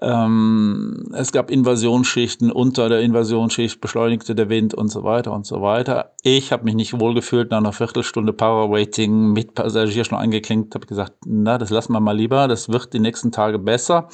Ähm, 0.00 1.12
es 1.12 1.30
gab 1.30 1.50
Invasionsschichten. 1.50 2.50
Unter 2.50 2.88
der 2.88 3.02
Invasionsschicht 3.02 3.82
beschleunigte 3.82 4.34
der 4.34 4.48
Wind 4.48 4.72
und 4.72 4.88
so 4.88 5.04
weiter 5.04 5.34
und 5.34 5.44
so 5.44 5.60
weiter. 5.60 6.13
Ich 6.26 6.52
habe 6.52 6.64
mich 6.64 6.74
nicht 6.74 6.98
wohlgefühlt. 6.98 7.50
Nach 7.50 7.58
einer 7.58 7.74
Viertelstunde 7.74 8.32
Power-Waiting 8.32 9.32
mit 9.32 9.52
Passagier 9.52 10.06
schon 10.06 10.16
eingeklinkt. 10.16 10.74
Habe 10.74 10.86
gesagt, 10.86 11.12
na, 11.26 11.58
das 11.58 11.68
lassen 11.68 11.92
wir 11.92 12.00
mal 12.00 12.16
lieber. 12.16 12.48
Das 12.48 12.70
wird 12.70 12.94
die 12.94 12.98
nächsten 12.98 13.30
Tage 13.30 13.58
besser. 13.58 14.08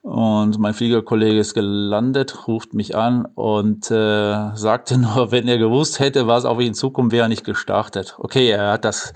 Und 0.00 0.58
mein 0.58 0.72
Fliegerkollege 0.72 1.38
ist 1.38 1.52
gelandet, 1.52 2.48
ruft 2.48 2.72
mich 2.72 2.96
an 2.96 3.26
und 3.34 3.90
äh, 3.90 4.54
sagte 4.54 4.96
nur, 4.98 5.32
wenn 5.32 5.46
er 5.46 5.58
gewusst 5.58 6.00
hätte, 6.00 6.26
was 6.26 6.46
auf 6.46 6.60
ihn 6.60 6.72
zukommt, 6.72 7.12
wäre 7.12 7.26
er 7.26 7.28
nicht 7.28 7.44
gestartet. 7.44 8.14
Okay, 8.16 8.48
er 8.48 8.72
hat 8.72 8.86
das, 8.86 9.12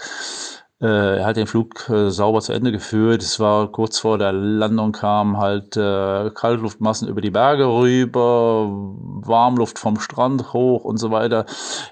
er 0.87 1.27
hat 1.27 1.37
den 1.37 1.49
Flug 1.49 1.89
äh, 1.91 2.11
sauber 2.11 2.41
zu 2.41 2.53
Ende 2.53 2.71
geführt. 2.71 3.23
Es 3.23 3.41
war 3.41 3.73
kurz 3.73 3.99
vor 3.99 4.17
der 4.17 4.33
Landung 4.33 4.93
kam 4.93 5.37
halt 5.39 5.77
äh, 5.77 6.31
Kaltluftmassen 6.31 7.09
über 7.09 7.21
die 7.21 7.31
Berge 7.33 7.67
rüber, 7.67 8.69
Warmluft 8.69 9.79
vom 9.79 9.99
Strand 9.99 10.53
hoch 10.53 10.85
und 10.85 10.99
so 10.99 11.11
weiter. 11.11 11.47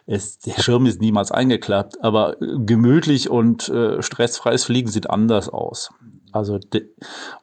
Es, 0.07 0.39
der 0.39 0.61
Schirm 0.63 0.87
ist 0.87 1.01
niemals 1.01 1.33
eingeklappt, 1.33 2.03
aber 2.05 2.37
gemütlich 2.39 3.29
und 3.29 3.69
äh, 3.69 4.01
stressfreies 4.03 4.65
Fliegen 4.65 4.89
sieht 4.89 5.11
anders 5.11 5.49
aus. 5.49 5.91
Also 6.31 6.61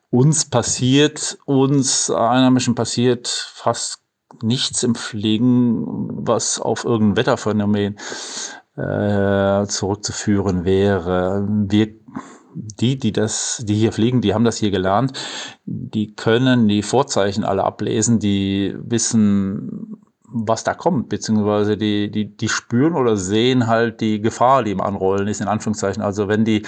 uns 0.10 0.46
passiert, 0.46 1.38
uns 1.46 2.10
Einheimischen 2.10 2.76
passiert 2.76 3.28
fast 3.28 4.00
nichts 4.41 4.84
im 4.84 4.96
Fliegen, 4.96 5.84
was 6.26 6.60
auf 6.60 6.86
irgendein 6.86 7.18
Wetterphänomen 7.18 7.98
äh, 8.76 9.66
zurückzuführen 9.68 10.66
wäre. 10.66 11.48
Wir, 11.48 11.90
die, 12.56 12.98
die 12.98 13.12
das, 13.12 13.64
die 13.66 13.76
hier 13.76 13.92
fliegen, 13.92 14.22
die 14.22 14.34
haben 14.34 14.46
das 14.46 14.58
hier 14.58 14.72
gelernt, 14.72 15.14
die 15.66 16.14
können 16.16 16.68
die 16.68 16.84
Vorzeichen 16.84 17.44
alle 17.44 17.64
ablesen, 17.64 18.20
die 18.20 18.76
wissen, 18.78 19.98
was 20.36 20.64
da 20.64 20.74
kommt, 20.74 21.10
beziehungsweise 21.10 21.78
die, 21.78 22.10
die, 22.10 22.36
die 22.36 22.50
spüren 22.50 22.96
oder 22.96 23.18
sehen 23.18 23.68
halt 23.68 24.02
die 24.02 24.20
Gefahr, 24.20 24.64
die 24.64 24.72
im 24.72 24.82
Anrollen 24.82 25.28
ist, 25.28 25.42
in 25.42 25.48
Anführungszeichen. 25.48 26.02
Also 26.02 26.28
wenn 26.28 26.44
die, 26.44 26.64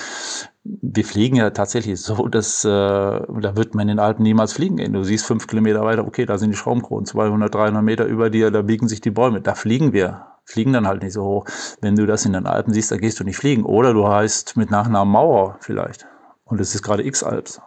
wir 0.63 1.03
fliegen 1.03 1.37
ja 1.37 1.49
tatsächlich 1.49 1.99
so, 1.99 2.27
dass 2.27 2.63
äh, 2.63 2.69
da 2.69 3.55
wird 3.55 3.73
man 3.73 3.83
in 3.83 3.97
den 3.97 3.99
Alpen 3.99 4.21
niemals 4.21 4.53
fliegen 4.53 4.77
gehen. 4.77 4.93
Du 4.93 5.03
siehst 5.03 5.25
fünf 5.25 5.47
Kilometer 5.47 5.81
weiter, 5.81 6.05
okay, 6.05 6.27
da 6.27 6.37
sind 6.37 6.51
die 6.51 6.57
Schraubenkronen, 6.57 7.07
200, 7.07 7.53
300 7.53 7.83
Meter 7.83 8.05
über 8.05 8.29
dir, 8.29 8.51
da 8.51 8.61
biegen 8.61 8.87
sich 8.87 9.01
die 9.01 9.11
Bäume. 9.11 9.41
Da 9.41 9.55
fliegen 9.55 9.93
wir, 9.93 10.27
fliegen 10.45 10.73
dann 10.73 10.87
halt 10.87 11.03
nicht 11.03 11.13
so 11.13 11.23
hoch. 11.23 11.45
Wenn 11.81 11.95
du 11.95 12.05
das 12.05 12.25
in 12.25 12.33
den 12.33 12.45
Alpen 12.45 12.73
siehst, 12.73 12.91
da 12.91 12.97
gehst 12.97 13.19
du 13.19 13.23
nicht 13.23 13.37
fliegen. 13.37 13.65
Oder 13.65 13.93
du 13.93 14.07
heißt 14.07 14.55
mit 14.55 14.71
Nachnamen 14.71 15.11
Mauer 15.11 15.57
vielleicht. 15.59 16.07
Und 16.45 16.61
es 16.61 16.73
ist 16.73 16.83
gerade 16.83 17.05
X-Alps. 17.05 17.59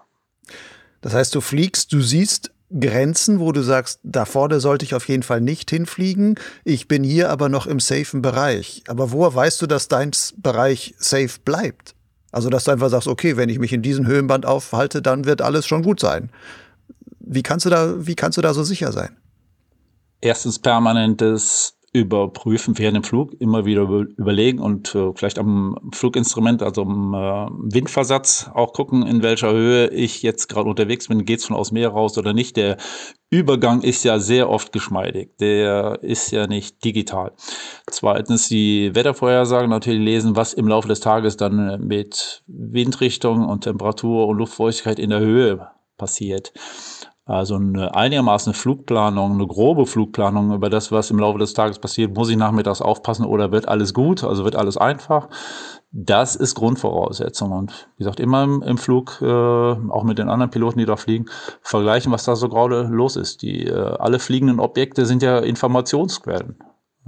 Das 1.00 1.14
heißt, 1.14 1.34
du 1.34 1.40
fliegst, 1.40 1.92
du 1.92 2.00
siehst 2.00 2.52
Grenzen, 2.78 3.40
wo 3.40 3.52
du 3.52 3.62
sagst, 3.62 4.00
da 4.02 4.24
vorne 4.24 4.60
sollte 4.60 4.84
ich 4.84 4.94
auf 4.94 5.08
jeden 5.08 5.22
Fall 5.22 5.40
nicht 5.40 5.70
hinfliegen. 5.70 6.38
Ich 6.64 6.86
bin 6.86 7.02
hier 7.02 7.30
aber 7.30 7.48
noch 7.48 7.66
im 7.66 7.80
safen 7.80 8.22
Bereich. 8.22 8.82
Aber 8.88 9.10
woher 9.10 9.34
weißt 9.34 9.60
du, 9.62 9.66
dass 9.66 9.88
dein 9.88 10.10
Bereich 10.36 10.94
safe 10.98 11.40
bleibt? 11.44 11.94
Also, 12.30 12.50
dass 12.50 12.64
du 12.64 12.72
einfach 12.72 12.90
sagst, 12.90 13.08
okay, 13.08 13.36
wenn 13.36 13.48
ich 13.48 13.58
mich 13.58 13.72
in 13.72 13.80
diesem 13.80 14.06
Höhenband 14.06 14.44
aufhalte, 14.44 15.00
dann 15.00 15.24
wird 15.24 15.40
alles 15.40 15.66
schon 15.66 15.82
gut 15.82 15.98
sein. 15.98 16.30
Wie 17.20 17.42
kannst 17.42 17.64
du 17.64 17.70
da, 17.70 18.06
wie 18.06 18.14
kannst 18.14 18.36
du 18.36 18.42
da 18.42 18.52
so 18.52 18.62
sicher 18.64 18.92
sein? 18.92 19.16
Erstens 20.20 20.58
permanentes 20.58 21.77
überprüfen 22.00 22.78
während 22.78 22.96
dem 22.96 23.04
Flug, 23.04 23.32
immer 23.40 23.64
wieder 23.64 23.82
überlegen 23.82 24.58
und 24.58 24.94
äh, 24.94 25.12
vielleicht 25.14 25.38
am 25.38 25.76
Fluginstrument, 25.92 26.62
also 26.62 26.82
am 26.82 27.14
äh, 27.14 27.74
Windversatz 27.74 28.50
auch 28.54 28.72
gucken, 28.72 29.06
in 29.06 29.22
welcher 29.22 29.52
Höhe 29.52 29.88
ich 29.88 30.22
jetzt 30.22 30.48
gerade 30.48 30.68
unterwegs 30.68 31.08
bin, 31.08 31.24
geht 31.24 31.40
es 31.40 31.46
schon 31.46 31.56
aus 31.56 31.72
Meer 31.72 31.90
raus 31.90 32.16
oder 32.18 32.32
nicht. 32.32 32.56
Der 32.56 32.76
Übergang 33.30 33.82
ist 33.82 34.04
ja 34.04 34.18
sehr 34.18 34.48
oft 34.48 34.72
geschmeidig, 34.72 35.36
der 35.38 35.98
ist 36.02 36.30
ja 36.30 36.46
nicht 36.46 36.84
digital. 36.84 37.32
Zweitens 37.90 38.48
die 38.48 38.94
Wettervorhersagen 38.94 39.70
natürlich 39.70 40.04
lesen, 40.04 40.36
was 40.36 40.54
im 40.54 40.68
Laufe 40.68 40.88
des 40.88 41.00
Tages 41.00 41.36
dann 41.36 41.86
mit 41.86 42.42
Windrichtung 42.46 43.46
und 43.46 43.64
Temperatur 43.64 44.26
und 44.26 44.38
Luftfeuchtigkeit 44.38 44.98
in 44.98 45.10
der 45.10 45.20
Höhe 45.20 45.68
passiert. 45.98 46.52
Also 47.28 47.56
eine 47.56 47.94
einigermaßen 47.94 48.54
Flugplanung, 48.54 49.32
eine 49.32 49.46
grobe 49.46 49.84
Flugplanung 49.84 50.54
über 50.54 50.70
das, 50.70 50.90
was 50.90 51.10
im 51.10 51.18
Laufe 51.18 51.38
des 51.38 51.52
Tages 51.52 51.78
passiert, 51.78 52.16
muss 52.16 52.30
ich 52.30 52.38
nachmittags 52.38 52.80
aufpassen 52.80 53.26
oder 53.26 53.52
wird 53.52 53.68
alles 53.68 53.92
gut, 53.92 54.24
also 54.24 54.44
wird 54.44 54.56
alles 54.56 54.78
einfach. 54.78 55.28
Das 55.90 56.36
ist 56.36 56.54
Grundvoraussetzung. 56.54 57.52
Und 57.52 57.90
wie 57.98 58.04
gesagt, 58.04 58.18
immer 58.18 58.44
im, 58.44 58.62
im 58.62 58.78
Flug, 58.78 59.20
äh, 59.20 59.26
auch 59.26 60.04
mit 60.04 60.18
den 60.18 60.30
anderen 60.30 60.50
Piloten, 60.50 60.78
die 60.78 60.86
da 60.86 60.96
fliegen, 60.96 61.26
vergleichen, 61.60 62.12
was 62.12 62.24
da 62.24 62.34
so 62.34 62.48
gerade 62.48 62.84
los 62.84 63.16
ist. 63.16 63.42
Die, 63.42 63.66
äh, 63.66 63.74
alle 63.98 64.20
fliegenden 64.20 64.58
Objekte 64.58 65.04
sind 65.04 65.22
ja 65.22 65.38
Informationsquellen. 65.38 66.56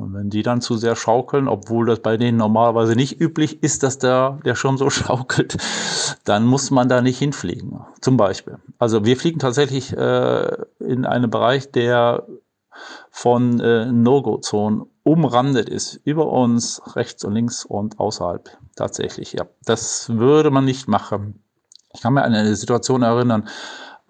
Und 0.00 0.14
wenn 0.14 0.30
die 0.30 0.42
dann 0.42 0.60
zu 0.60 0.76
sehr 0.76 0.96
schaukeln, 0.96 1.48
obwohl 1.48 1.86
das 1.86 2.00
bei 2.00 2.16
denen 2.16 2.38
normalerweise 2.38 2.94
nicht 2.94 3.20
üblich 3.20 3.62
ist, 3.62 3.82
dass 3.82 3.98
der, 3.98 4.38
der 4.44 4.54
Schirm 4.54 4.78
so 4.78 4.90
schaukelt, 4.90 5.56
dann 6.24 6.46
muss 6.46 6.70
man 6.70 6.88
da 6.88 7.02
nicht 7.02 7.18
hinfliegen. 7.18 7.80
Zum 8.00 8.16
Beispiel. 8.16 8.58
Also 8.78 9.04
wir 9.04 9.16
fliegen 9.16 9.38
tatsächlich 9.38 9.96
äh, 9.96 10.56
in 10.78 11.04
einen 11.04 11.30
Bereich, 11.30 11.70
der 11.70 12.26
von 13.10 13.60
äh, 13.60 13.86
No-Go-Zonen 13.86 14.86
umrandet 15.02 15.68
ist. 15.68 16.00
Über 16.04 16.26
uns, 16.26 16.80
rechts 16.94 17.24
und 17.24 17.34
links 17.34 17.64
und 17.64 17.98
außerhalb. 17.98 18.48
Tatsächlich, 18.76 19.32
ja. 19.32 19.46
Das 19.64 20.08
würde 20.08 20.50
man 20.50 20.64
nicht 20.64 20.88
machen. 20.88 21.42
Ich 21.92 22.00
kann 22.00 22.14
mir 22.14 22.22
an 22.22 22.34
eine 22.34 22.54
Situation 22.54 23.02
erinnern, 23.02 23.48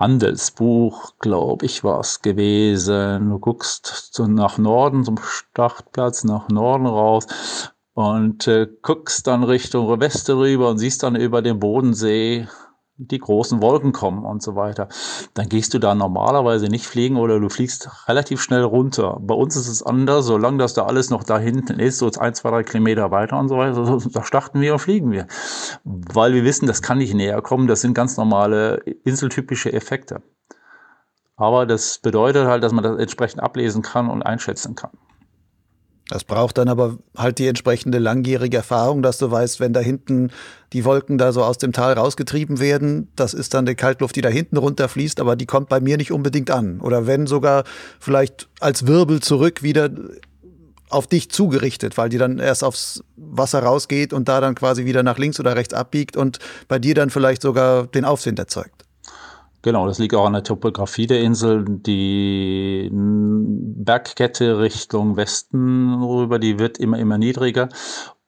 Handelsbuch, 0.01 1.13
glaube 1.19 1.67
ich, 1.67 1.85
war 1.85 2.01
es 2.01 2.23
gewesen. 2.23 3.29
Du 3.29 3.39
guckst 3.39 4.09
so 4.13 4.27
nach 4.27 4.57
Norden, 4.57 5.05
zum 5.05 5.19
Startplatz, 5.19 6.25
nach 6.25 6.49
Norden 6.49 6.87
raus 6.87 7.27
und 7.93 8.49
äh, 8.49 8.67
guckst 8.81 9.27
dann 9.27 9.45
Richtung 9.45 10.01
Weste 10.01 10.39
rüber 10.39 10.71
und 10.71 10.79
siehst 10.79 11.03
dann 11.03 11.17
über 11.17 11.43
den 11.43 11.61
Bodensee 11.61 12.49
die 13.01 13.19
großen 13.19 13.63
Wolken 13.63 13.93
kommen 13.93 14.25
und 14.25 14.43
so 14.43 14.57
weiter, 14.57 14.89
dann 15.35 15.49
gehst 15.49 15.73
du 15.73 15.79
da 15.79 15.95
normalerweise 15.95 16.67
nicht 16.67 16.87
fliegen 16.87 17.17
oder 17.17 17.41
du 17.41 17.49
fliegst 17.49 18.09
relativ 18.09 18.43
schnell 18.43 18.63
runter. 18.63 19.17
Bei 19.21 19.35
uns 19.35 19.57
ist 19.57 19.69
es 19.69 19.83
anders, 19.83 20.27
solange 20.27 20.59
das 20.59 20.75
da 20.75 20.85
alles 20.85 21.09
noch 21.11 21.25
da 21.25 21.39
hinten 21.39 21.81
ist, 21.81 21.99
so 21.99 22.11
ein, 22.19 22.35
zwei, 22.35 22.51
drei 22.51 22.63
Kilometer 22.63 23.11
weiter 23.11 23.39
und 23.39 23.49
so 23.49 23.57
weiter, 23.57 23.99
da 24.13 24.25
starten 24.25 24.61
wir 24.61 24.75
und 24.75 24.81
fliegen 24.81 25.11
wir. 25.11 25.27
Weil 25.85 26.35
wir 26.35 26.45
wissen, 26.45 26.67
das 26.67 26.83
kann 26.83 26.99
nicht 26.99 27.15
näher 27.15 27.41
kommen, 27.41 27.67
das 27.67 27.81
sind 27.81 27.95
ganz 27.95 28.17
normale 28.17 28.77
inseltypische 29.05 29.73
Effekte. 29.73 30.23
Aber 31.37 31.65
das 31.65 31.99
bedeutet 31.99 32.47
halt, 32.47 32.63
dass 32.63 32.73
man 32.73 32.85
das 32.85 32.99
entsprechend 32.99 33.43
ablesen 33.43 33.81
kann 33.81 34.11
und 34.11 34.23
einschätzen 34.23 34.75
kann. 34.75 34.91
Das 36.11 36.25
braucht 36.25 36.59
dann 36.59 36.69
aber 36.69 36.99
halt 37.17 37.39
die 37.39 37.47
entsprechende 37.47 38.01
langjährige 38.01 38.57
Erfahrung, 38.57 39.01
dass 39.01 39.19
du 39.19 39.31
weißt, 39.31 39.61
wenn 39.61 39.73
da 39.73 39.79
hinten 39.79 40.33
die 40.73 40.85
Wolken 40.85 41.19
da 41.19 41.33
so 41.33 41.45
aus 41.45 41.59
dem 41.59 41.73
Tal 41.73 41.93
rausgetrieben 41.93 42.59
werden, 42.59 43.09
das 43.15 43.33
ist 43.33 43.55
dann 43.55 43.65
die 43.65 43.77
Kaltluft, 43.77 44.17
die 44.17 44.21
da 44.21 44.29
hinten 44.29 44.57
runterfließt, 44.57 45.21
aber 45.21 45.37
die 45.37 45.47
kommt 45.47 45.69
bei 45.69 45.79
mir 45.79 45.97
nicht 45.97 46.11
unbedingt 46.11 46.51
an. 46.51 46.81
Oder 46.81 47.07
wenn 47.07 47.29
sogar 47.29 47.63
vielleicht 48.01 48.49
als 48.59 48.89
Wirbel 48.89 49.21
zurück 49.21 49.63
wieder 49.63 49.89
auf 50.89 51.07
dich 51.07 51.31
zugerichtet, 51.31 51.97
weil 51.97 52.09
die 52.09 52.19
dann 52.19 52.41
erst 52.41 52.65
aufs 52.65 53.05
Wasser 53.17 53.63
rausgeht 53.63 54.13
und 54.13 54.29
da 54.29 54.41
dann 54.41 54.57
quasi 54.57 54.87
wieder 54.87 55.05
nach 55.05 55.17
links 55.17 55.39
oder 55.39 55.55
rechts 55.55 55.75
abbiegt 55.75 56.17
und 56.17 56.41
bei 56.67 56.81
dir 56.81 56.97
dann 56.97 57.11
vielleicht 57.11 57.43
sogar 57.43 57.87
den 57.87 58.05
Aufwind 58.05 58.41
erzeugt. 58.41 58.85
Genau, 59.63 59.87
das 59.87 59.99
liegt 59.99 60.15
auch 60.15 60.25
an 60.25 60.33
der 60.33 60.43
Topografie 60.43 61.07
der 61.07 61.21
Insel. 61.21 61.65
Die 61.69 62.89
Bergkette 62.91 64.59
Richtung 64.59 65.17
Westen 65.17 66.03
rüber, 66.03 66.39
die 66.39 66.59
wird 66.59 66.79
immer, 66.79 66.99
immer 66.99 67.19
niedriger. 67.19 67.69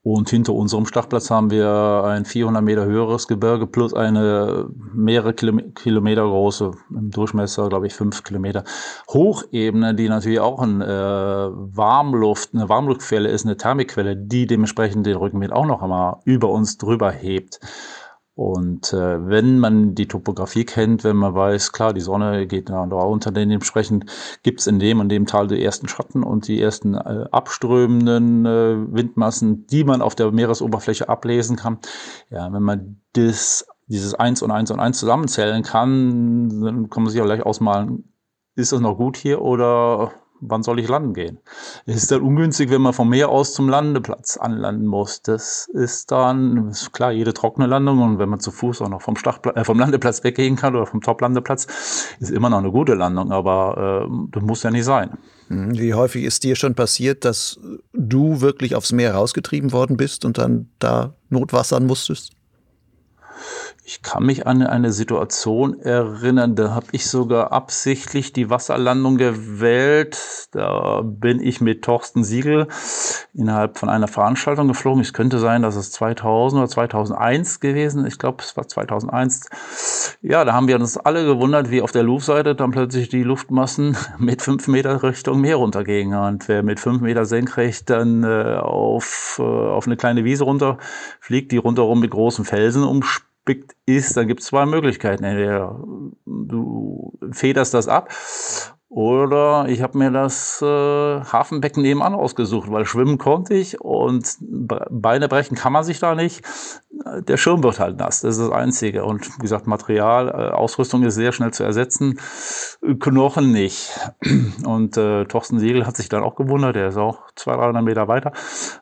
Und 0.05 0.29
hinter 0.31 0.53
unserem 0.53 0.85
Startplatz 0.85 1.31
haben 1.31 1.53
wir 1.53 2.03
ein 2.05 2.25
400 2.25 2.63
Meter 2.63 2.85
höheres 2.85 3.29
Gebirge 3.29 3.69
plus 3.69 3.95
eine 3.95 4.69
mehrere 4.93 5.33
Kilometer 5.33 6.25
große, 6.25 6.73
im 6.91 7.11
Durchmesser 7.13 7.69
glaube 7.69 7.87
ich 7.87 7.95
fünf 7.95 8.25
Kilometer, 8.25 8.65
Hochebene, 9.09 9.95
die 9.95 10.09
natürlich 10.09 10.41
auch 10.41 10.59
ein, 10.59 10.81
äh, 10.81 10.87
Warmluft, 10.89 12.51
eine 12.53 12.69
Warmluftquelle 12.69 13.29
ist, 13.29 13.47
eine 13.47 13.57
Thermikquelle, 13.57 14.17
die 14.17 14.49
dementsprechend 14.49 15.07
den 15.07 15.17
Rückenwind 15.17 15.53
auch 15.53 15.67
noch 15.67 15.83
einmal 15.83 16.17
über 16.25 16.49
uns 16.49 16.79
drüber 16.79 17.13
hebt. 17.13 17.61
Und 18.35 18.95
äh, 18.95 19.29
wenn 19.29 19.59
man 19.59 19.95
die 19.95 20.09
Topografie 20.09 20.65
kennt, 20.65 21.05
wenn 21.05 21.17
man 21.17 21.35
weiß, 21.35 21.73
klar, 21.73 21.93
die 21.93 22.01
Sonne 22.01 22.47
geht 22.47 22.71
da 22.71 22.81
unter, 22.83 23.31
dementsprechend 23.31 24.07
gibt 24.43 24.61
es 24.61 24.67
in 24.67 24.79
dem 24.79 25.01
und 25.01 25.11
dem 25.11 25.27
Tal 25.27 25.49
die 25.49 25.63
ersten 25.63 25.87
Schatten 25.87 26.23
und 26.23 26.49
die 26.49 26.59
ersten 26.59 26.95
äh, 26.95 27.27
abströmenden 27.31 28.47
äh, 28.47 28.95
Windmassen, 28.95 29.67
die 29.67 29.85
man 29.85 30.01
auf 30.01 30.15
der 30.15 30.33
Meeresoberfläche 30.33 31.11
ablesen 31.11 31.57
kann. 31.57 31.79
Ja, 32.31 32.51
wenn 32.51 32.63
man 32.63 33.03
das, 33.13 33.67
dieses 33.89 34.15
1 34.15 34.41
und 34.41 34.51
1 34.51 34.71
und 34.71 34.81
1 34.81 34.99
zusammenzählen 34.99 35.63
kann, 35.63 36.49
dann 36.63 36.89
kann 36.89 37.03
man 37.03 37.13
sich 37.13 37.21
auch 37.21 37.27
gleich 37.27 37.45
ausmalen, 37.45 38.15
ist 38.55 38.73
es 38.73 38.81
noch 38.81 38.97
gut 38.97 39.19
hier 39.19 39.43
oder 39.43 40.13
wann 40.43 40.63
soll 40.63 40.81
ich 40.81 40.89
landen 40.89 41.15
gehen? 41.15 41.39
Es 41.87 41.97
ist 41.97 42.11
dann 42.11 42.21
ungünstig, 42.21 42.71
wenn 42.71 42.83
man 42.83 42.93
vom 42.93 43.09
Meer 43.09 43.29
aus 43.31 43.55
zum 43.55 43.69
Landeplatz 43.69 44.37
anlanden 44.37 44.87
muss. 44.87 45.23
Das 45.23 45.69
ist 45.73 46.11
dann, 46.11 46.69
ist 46.69 46.93
klar, 46.93 47.13
jede 47.13 47.33
trockene 47.33 47.67
Landung 47.67 48.01
und 48.03 48.19
wenn 48.19 48.29
man 48.29 48.41
zu 48.41 48.51
Fuß 48.51 48.83
auch 48.83 48.89
noch 48.89 49.03
vom, 49.03 49.15
äh, 49.55 49.65
vom 49.65 49.79
Landeplatz 49.79 50.25
weggehen 50.25 50.57
kann 50.57 50.75
oder 50.75 50.87
vom 50.87 51.01
Top-Landeplatz, 51.01 51.67
ist 52.21 52.31
immer 52.31 52.51
noch 52.51 52.59
eine 52.59 52.71
gute 52.71 52.95
Landung, 52.95 53.33
aber 53.33 54.09
äh, 54.09 54.15
das 54.33 54.43
muss 54.43 54.63
ja 54.63 54.71
nicht 54.71 54.85
sein. 54.85 55.17
Hm, 55.49 55.79
wie 55.79 55.95
häufig 55.95 56.25
ist 56.25 56.43
dir 56.45 56.57
schon 56.57 56.75
passiert, 56.75 57.25
dass 57.25 57.59
du 57.93 58.41
wirklich 58.41 58.75
aufs 58.75 58.93
Meer 58.93 59.15
rausgetrieben 59.15 59.73
worden 59.73 59.97
bist 59.97 60.25
und 60.25 60.39
dann 60.39 60.69
da 60.79 61.15
notwassern 61.31 61.87
musstest? 61.87 62.33
Ich 63.85 64.01
kann 64.01 64.25
mich 64.25 64.47
an 64.47 64.63
eine 64.63 64.93
Situation 64.93 65.81
erinnern, 65.81 66.55
da 66.55 66.71
habe 66.71 66.87
ich 66.93 67.11
sogar 67.11 67.51
absichtlich 67.51 68.33
die 68.33 68.49
Wasserlandung 68.49 69.17
gewählt. 69.17 70.49
Da 70.53 71.01
bin 71.03 71.41
ich 71.41 71.61
mit 71.61 71.83
Thorsten 71.83 72.23
Siegel 72.23 72.69
innerhalb 73.35 73.79
von 73.79 73.89
einer 73.89 74.07
Veranstaltung 74.07 74.69
geflogen. 74.69 75.03
Es 75.03 75.13
könnte 75.13 75.41
sein, 75.41 75.63
dass 75.63 75.75
es 75.75 75.91
2000 75.91 76.61
oder 76.61 76.69
2001 76.69 77.59
gewesen. 77.59 78.07
Ich 78.07 78.21
glaube, 78.21 78.45
es 78.45 78.57
war 78.57 78.69
2001. 78.69 79.49
Ja, 80.23 80.45
da 80.45 80.53
haben 80.53 80.69
wir 80.69 80.77
uns 80.77 80.97
alle 80.97 81.27
gewundert, 81.27 81.73
wie 81.73 81.83
auf 81.83 81.91
der 81.91 82.05
Luftseite 82.05 82.55
dann 82.55 82.71
plötzlich 82.71 83.09
die 83.09 83.25
Luftmassen 83.25 83.97
mit 84.19 84.43
fünf 84.43 84.69
Meter 84.69 85.03
Richtung 85.03 85.41
Meer 85.41 85.57
runtergingen. 85.57 86.21
Und 86.21 86.47
wer 86.47 86.63
mit 86.63 86.79
fünf 86.79 87.01
Meter 87.01 87.25
senkrecht 87.25 87.91
dann 87.91 88.23
äh, 88.23 88.59
auf, 88.61 89.41
äh, 89.41 89.43
auf 89.43 89.89
eine 89.89 89.97
kleine 89.97 90.25
Wiese 90.25 90.45
runterfliegt, 90.45 91.51
die 91.51 91.57
rundherum 91.57 91.99
mit 91.99 92.13
großen 92.13 92.45
Felsen 92.45 92.85
umspielt, 92.85 93.32
gespickt 93.45 93.77
ist, 93.87 94.17
dann 94.17 94.29
gibt 94.29 94.41
es 94.41 94.47
zwei 94.47 94.67
Möglichkeiten. 94.67 95.25
Entweder 95.25 95.81
du 96.27 97.13
federst 97.33 97.75
das 97.75 97.89
ab 97.89 98.11
oder 98.89 99.67
ich 99.69 99.81
habe 99.83 99.99
mir 99.99 100.11
das 100.11 100.61
äh, 100.63 100.67
Hafenbecken 100.67 101.83
nebenan 101.83 102.15
ausgesucht, 102.15 102.71
weil 102.71 102.85
schwimmen 102.85 103.19
konnte 103.19 103.55
ich 103.55 103.81
und 103.81 104.37
Beine 104.41 105.29
brechen 105.29 105.57
kann 105.57 105.73
man 105.73 105.85
sich 105.85 105.99
da 105.99 106.15
nicht. 106.15 106.43
Der 107.21 107.37
Schirm 107.37 107.63
wird 107.63 107.81
halt 107.81 107.99
nass, 107.99 108.21
das 108.21 108.37
ist 108.37 108.47
das 108.47 108.53
Einzige. 108.53 109.05
Und 109.05 109.27
wie 109.37 109.43
gesagt, 109.43 109.67
Material, 109.67 110.29
äh, 110.29 110.53
Ausrüstung 110.53 111.03
ist 111.03 111.15
sehr 111.15 111.33
schnell 111.33 111.53
zu 111.53 111.65
ersetzen, 111.65 112.19
Knochen 113.01 113.53
nicht. 113.53 113.91
Und 114.65 114.97
äh, 114.97 115.25
Thorsten 115.25 115.59
Siegel 115.59 115.87
hat 115.87 115.97
sich 115.97 116.09
dann 116.09 116.23
auch 116.23 116.37
gewundert, 116.37 116.77
der 116.77 116.89
ist 116.89 116.97
auch 116.97 117.31
200, 117.37 117.63
300 117.63 117.85
Meter 117.85 118.09
weiter 118.09 118.33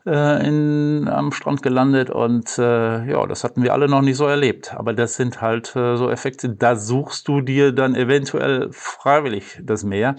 äh, 0.06 0.46
in, 0.46 1.08
am 1.08 1.32
Strand 1.32 1.62
gelandet. 1.62 2.10
Und 2.10 2.58
äh, 2.58 3.10
ja, 3.10 3.26
das 3.26 3.44
hatten 3.44 3.62
wir 3.62 3.72
alle 3.72 3.88
noch 3.88 4.02
nicht 4.02 4.16
so 4.16 4.26
erlebt. 4.26 4.74
Aber 4.74 4.92
das 4.92 5.16
sind 5.16 5.40
halt 5.40 5.74
äh, 5.76 5.96
so 5.96 6.10
Effekte, 6.10 6.50
da 6.50 6.76
suchst 6.76 7.28
du 7.28 7.40
dir 7.40 7.72
dann 7.72 7.94
eventuell 7.94 8.68
freiwillig 8.72 9.60
das 9.62 9.84
Meer 9.84 10.16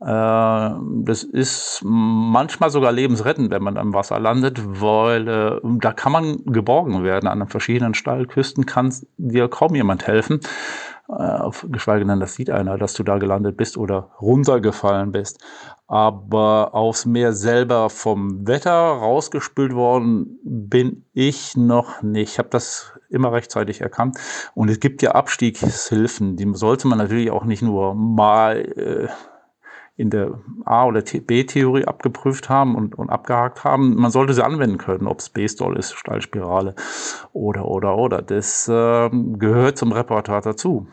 das 0.00 1.24
ist 1.24 1.80
manchmal 1.82 2.70
sogar 2.70 2.92
lebensrettend, 2.92 3.50
wenn 3.50 3.62
man 3.62 3.76
am 3.76 3.94
Wasser 3.94 4.20
landet, 4.20 4.60
weil 4.80 5.26
äh, 5.26 5.60
da 5.80 5.92
kann 5.92 6.12
man 6.12 6.44
geborgen 6.44 7.02
werden. 7.02 7.28
An 7.28 7.48
verschiedenen 7.48 7.94
Steilküsten 7.94 8.64
kann 8.64 8.94
dir 9.16 9.48
kaum 9.48 9.74
jemand 9.74 10.06
helfen. 10.06 10.40
Äh, 11.08 11.50
geschweige 11.68 12.04
denn, 12.04 12.20
das 12.20 12.34
sieht 12.34 12.50
einer, 12.50 12.78
dass 12.78 12.94
du 12.94 13.02
da 13.02 13.18
gelandet 13.18 13.56
bist 13.56 13.76
oder 13.76 14.10
runtergefallen 14.20 15.10
bist. 15.10 15.42
Aber 15.88 16.74
aufs 16.74 17.06
Meer 17.06 17.32
selber 17.32 17.90
vom 17.90 18.46
Wetter 18.46 18.70
rausgespült 18.70 19.74
worden 19.74 20.38
bin 20.44 21.06
ich 21.12 21.56
noch 21.56 22.02
nicht. 22.02 22.32
Ich 22.32 22.38
habe 22.38 22.50
das 22.50 22.92
immer 23.08 23.32
rechtzeitig 23.32 23.80
erkannt. 23.80 24.16
Und 24.54 24.68
es 24.68 24.78
gibt 24.78 25.02
ja 25.02 25.12
Abstiegshilfen, 25.12 26.36
die 26.36 26.48
sollte 26.54 26.86
man 26.86 26.98
natürlich 26.98 27.30
auch 27.30 27.44
nicht 27.44 27.62
nur 27.62 27.94
mal 27.94 28.58
äh, 28.76 29.08
in 29.98 30.10
der 30.10 30.38
A- 30.64 30.86
oder 30.86 31.02
B-Theorie 31.02 31.84
abgeprüft 31.84 32.48
haben 32.48 32.76
und, 32.76 32.96
und 32.96 33.10
abgehakt 33.10 33.64
haben. 33.64 33.96
Man 33.96 34.12
sollte 34.12 34.32
sie 34.32 34.44
anwenden 34.44 34.78
können, 34.78 35.08
ob 35.08 35.18
es 35.18 35.28
B-Stall 35.28 35.76
ist, 35.76 35.92
Steilspirale 35.92 36.76
oder, 37.32 37.64
oder, 37.66 37.96
oder. 37.96 38.22
Das 38.22 38.68
äh, 38.68 39.10
gehört 39.10 39.76
zum 39.76 39.90
Repertoire 39.90 40.40
dazu. 40.40 40.86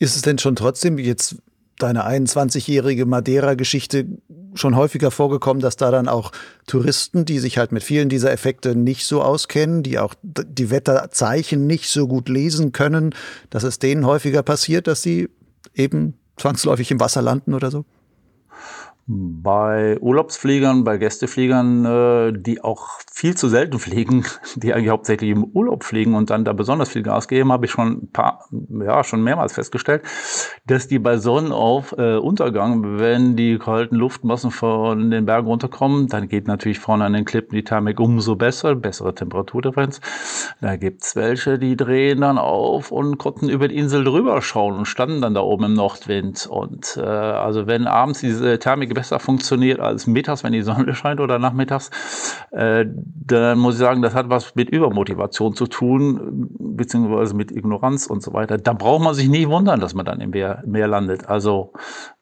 Ist 0.00 0.16
es 0.16 0.22
denn 0.22 0.38
schon 0.38 0.56
trotzdem 0.56 0.98
jetzt 0.98 1.40
deine 1.78 2.08
21-jährige 2.08 3.06
Madeira-Geschichte 3.06 4.06
schon 4.54 4.74
häufiger 4.74 5.12
vorgekommen, 5.12 5.60
dass 5.60 5.76
da 5.76 5.92
dann 5.92 6.08
auch 6.08 6.32
Touristen, 6.66 7.24
die 7.24 7.38
sich 7.38 7.56
halt 7.56 7.70
mit 7.70 7.84
vielen 7.84 8.08
dieser 8.08 8.32
Effekte 8.32 8.74
nicht 8.74 9.06
so 9.06 9.22
auskennen, 9.22 9.84
die 9.84 10.00
auch 10.00 10.14
die 10.24 10.70
Wetterzeichen 10.70 11.68
nicht 11.68 11.88
so 11.88 12.08
gut 12.08 12.28
lesen 12.28 12.72
können, 12.72 13.14
dass 13.50 13.62
es 13.62 13.78
denen 13.78 14.06
häufiger 14.06 14.42
passiert, 14.42 14.88
dass 14.88 15.02
sie 15.02 15.28
eben 15.72 16.18
zwangsläufig 16.36 16.90
im 16.90 16.98
Wasser 16.98 17.22
landen 17.22 17.54
oder 17.54 17.70
so? 17.70 17.84
Bei 19.10 19.98
Urlaubsfliegern, 20.00 20.84
bei 20.84 20.98
Gästefliegern, 20.98 21.84
äh, 21.86 22.32
die 22.38 22.62
auch 22.62 23.00
viel 23.10 23.34
zu 23.34 23.48
selten 23.48 23.78
fliegen, 23.78 24.26
die 24.56 24.74
eigentlich 24.74 24.90
hauptsächlich 24.90 25.30
im 25.30 25.44
Urlaub 25.44 25.82
fliegen 25.82 26.14
und 26.14 26.28
dann 26.28 26.44
da 26.44 26.52
besonders 26.52 26.90
viel 26.90 27.02
Gas 27.02 27.26
geben, 27.26 27.50
habe 27.50 27.64
ich 27.64 27.72
schon 27.72 28.02
ein 28.02 28.12
paar, 28.12 28.44
ja, 28.50 29.02
schon 29.04 29.22
mehrmals 29.22 29.54
festgestellt, 29.54 30.02
dass 30.66 30.88
die 30.88 30.98
bei 30.98 31.16
Sonnenuntergang, 31.16 32.84
äh, 32.84 33.00
wenn 33.00 33.34
die 33.34 33.58
kalten 33.58 33.96
Luftmassen 33.96 34.50
von 34.50 35.10
den 35.10 35.24
Bergen 35.24 35.46
runterkommen, 35.46 36.08
dann 36.08 36.28
geht 36.28 36.46
natürlich 36.46 36.78
vorne 36.78 37.06
an 37.06 37.14
den 37.14 37.24
Klippen 37.24 37.56
die 37.56 37.64
Thermik 37.64 38.00
umso 38.00 38.36
besser, 38.36 38.74
bessere 38.74 39.14
Temperaturdifferenz. 39.14 40.02
Da 40.60 40.76
gibt's 40.76 41.16
welche, 41.16 41.58
die 41.58 41.76
drehen 41.76 42.20
dann 42.20 42.36
auf 42.36 42.92
und 42.92 43.16
konnten 43.16 43.48
über 43.48 43.68
die 43.68 43.76
Insel 43.78 44.04
drüber 44.04 44.42
schauen 44.42 44.76
und 44.76 44.84
standen 44.84 45.22
dann 45.22 45.32
da 45.32 45.40
oben 45.40 45.64
im 45.64 45.74
Nordwind. 45.74 46.46
Und 46.46 46.98
äh, 46.98 47.06
also 47.08 47.66
wenn 47.66 47.86
abends 47.86 48.20
diese 48.20 48.58
Thermik 48.58 48.97
besser 48.98 49.20
funktioniert 49.20 49.78
als 49.78 50.08
mittags, 50.08 50.42
wenn 50.42 50.52
die 50.52 50.62
Sonne 50.62 50.92
scheint 51.00 51.20
oder 51.20 51.38
nachmittags, 51.38 51.90
äh, 52.50 52.84
dann 52.84 53.56
muss 53.60 53.74
ich 53.74 53.78
sagen, 53.78 54.02
das 54.02 54.12
hat 54.12 54.28
was 54.28 54.56
mit 54.56 54.70
Übermotivation 54.70 55.54
zu 55.54 55.68
tun, 55.68 56.48
beziehungsweise 56.58 57.36
mit 57.36 57.52
Ignoranz 57.52 58.08
und 58.08 58.24
so 58.24 58.32
weiter. 58.32 58.58
Da 58.58 58.72
braucht 58.72 59.04
man 59.04 59.14
sich 59.14 59.28
nie 59.28 59.46
wundern, 59.46 59.78
dass 59.78 59.94
man 59.94 60.04
dann 60.04 60.20
im 60.20 60.30
Meer, 60.30 60.88
landet. 60.88 61.28
Also 61.28 61.72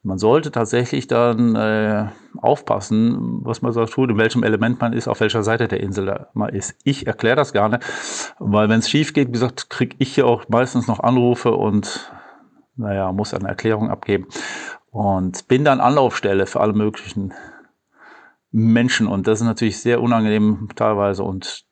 man 0.02 0.18
sollte 0.18 0.50
tatsächlich 0.50 1.06
dann 1.06 1.54
äh, 1.54 2.08
aufpassen, 2.36 3.40
was 3.42 3.62
man 3.62 3.72
so 3.72 3.86
tut, 3.86 4.10
in 4.10 4.18
welchem 4.18 4.42
Element 4.42 4.78
man 4.78 4.92
ist, 4.92 5.08
auf 5.08 5.20
welcher 5.20 5.42
Seite 5.42 5.68
der 5.68 5.80
Insel 5.80 6.26
man 6.34 6.50
ist. 6.50 6.76
Ich 6.84 7.06
erkläre 7.06 7.36
das 7.36 7.54
gerne, 7.54 7.80
weil 8.38 8.68
wenn 8.68 8.80
es 8.80 8.90
schief 8.90 9.14
geht, 9.14 9.28
wie 9.28 9.32
gesagt, 9.32 9.70
kriege 9.70 9.96
ich 9.98 10.14
ja 10.16 10.26
auch 10.26 10.44
meistens 10.50 10.88
noch 10.88 11.00
Anrufe 11.00 11.52
und 11.52 12.10
naja, 12.76 13.10
muss 13.12 13.32
eine 13.32 13.48
Erklärung 13.48 13.90
abgeben. 13.90 14.26
Und 14.96 15.46
bin 15.46 15.62
dann 15.62 15.80
Anlaufstelle 15.80 16.46
für 16.46 16.60
alle 16.60 16.72
möglichen 16.72 17.34
Menschen. 18.50 19.06
Und 19.06 19.26
das 19.26 19.42
ist 19.42 19.46
natürlich 19.46 19.78
sehr 19.78 20.00
unangenehm 20.00 20.70
teilweise. 20.74 21.22
Und 21.22 21.66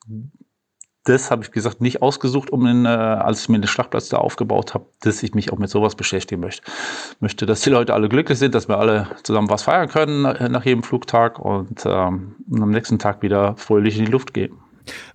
das 1.04 1.30
habe 1.30 1.42
ich 1.42 1.50
gesagt 1.50 1.80
nicht 1.80 2.02
ausgesucht, 2.02 2.50
um 2.50 2.66
in, 2.66 2.84
äh, 2.84 2.88
als 2.88 3.40
ich 3.40 3.48
mir 3.48 3.58
den 3.58 3.66
Schlachtplatz 3.66 4.10
da 4.10 4.18
aufgebaut 4.18 4.74
habe, 4.74 4.84
dass 5.00 5.22
ich 5.22 5.32
mich 5.32 5.54
auch 5.54 5.56
mit 5.56 5.70
sowas 5.70 5.94
beschäftigen 5.94 6.42
möchte. 6.42 6.70
Ich 7.14 7.20
möchte, 7.22 7.46
dass 7.46 7.62
die 7.62 7.70
Leute 7.70 7.94
alle 7.94 8.10
glücklich 8.10 8.38
sind, 8.38 8.54
dass 8.54 8.68
wir 8.68 8.76
alle 8.76 9.06
zusammen 9.22 9.48
was 9.48 9.62
feiern 9.62 9.88
können 9.88 10.20
nach, 10.20 10.64
jedem 10.66 10.82
Flugtag 10.82 11.38
und 11.38 11.82
ähm, 11.86 12.34
am 12.52 12.70
nächsten 12.70 12.98
Tag 12.98 13.22
wieder 13.22 13.56
fröhlich 13.56 13.98
in 13.98 14.04
die 14.04 14.12
Luft 14.12 14.34
gehen. 14.34 14.58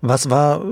Was 0.02 0.32
war 0.32 0.66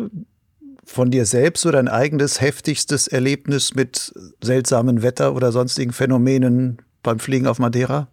von 0.85 1.11
dir 1.11 1.27
selbst 1.27 1.61
so 1.61 1.69
dein 1.69 1.87
eigenes 1.87 2.41
heftigstes 2.41 3.07
Erlebnis 3.07 3.75
mit 3.75 4.11
seltsamen 4.41 5.03
Wetter 5.03 5.35
oder 5.35 5.51
sonstigen 5.51 5.93
Phänomenen 5.93 6.81
beim 7.07 7.19
Fliegen 7.19 7.47
auf 7.47 7.57
Madeira? 7.57 8.09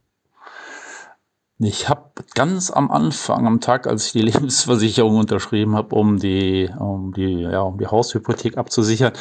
Ich 1.59 1.89
habe 1.89 2.11
ganz 2.35 2.71
am 2.71 2.91
Anfang, 2.91 3.47
am 3.47 3.61
Tag, 3.61 3.87
als 3.87 4.07
ich 4.07 4.13
die 4.13 4.23
Lebensversicherung 4.31 5.17
unterschrieben 5.17 5.75
habe, 5.75 5.95
um 5.95 6.19
die, 6.19 6.71
um 6.79 7.13
die, 7.13 7.41
ja, 7.41 7.61
um 7.61 7.79
die 7.79 7.87
Haushypothek 7.87 8.57
abzusichern, 8.57 9.13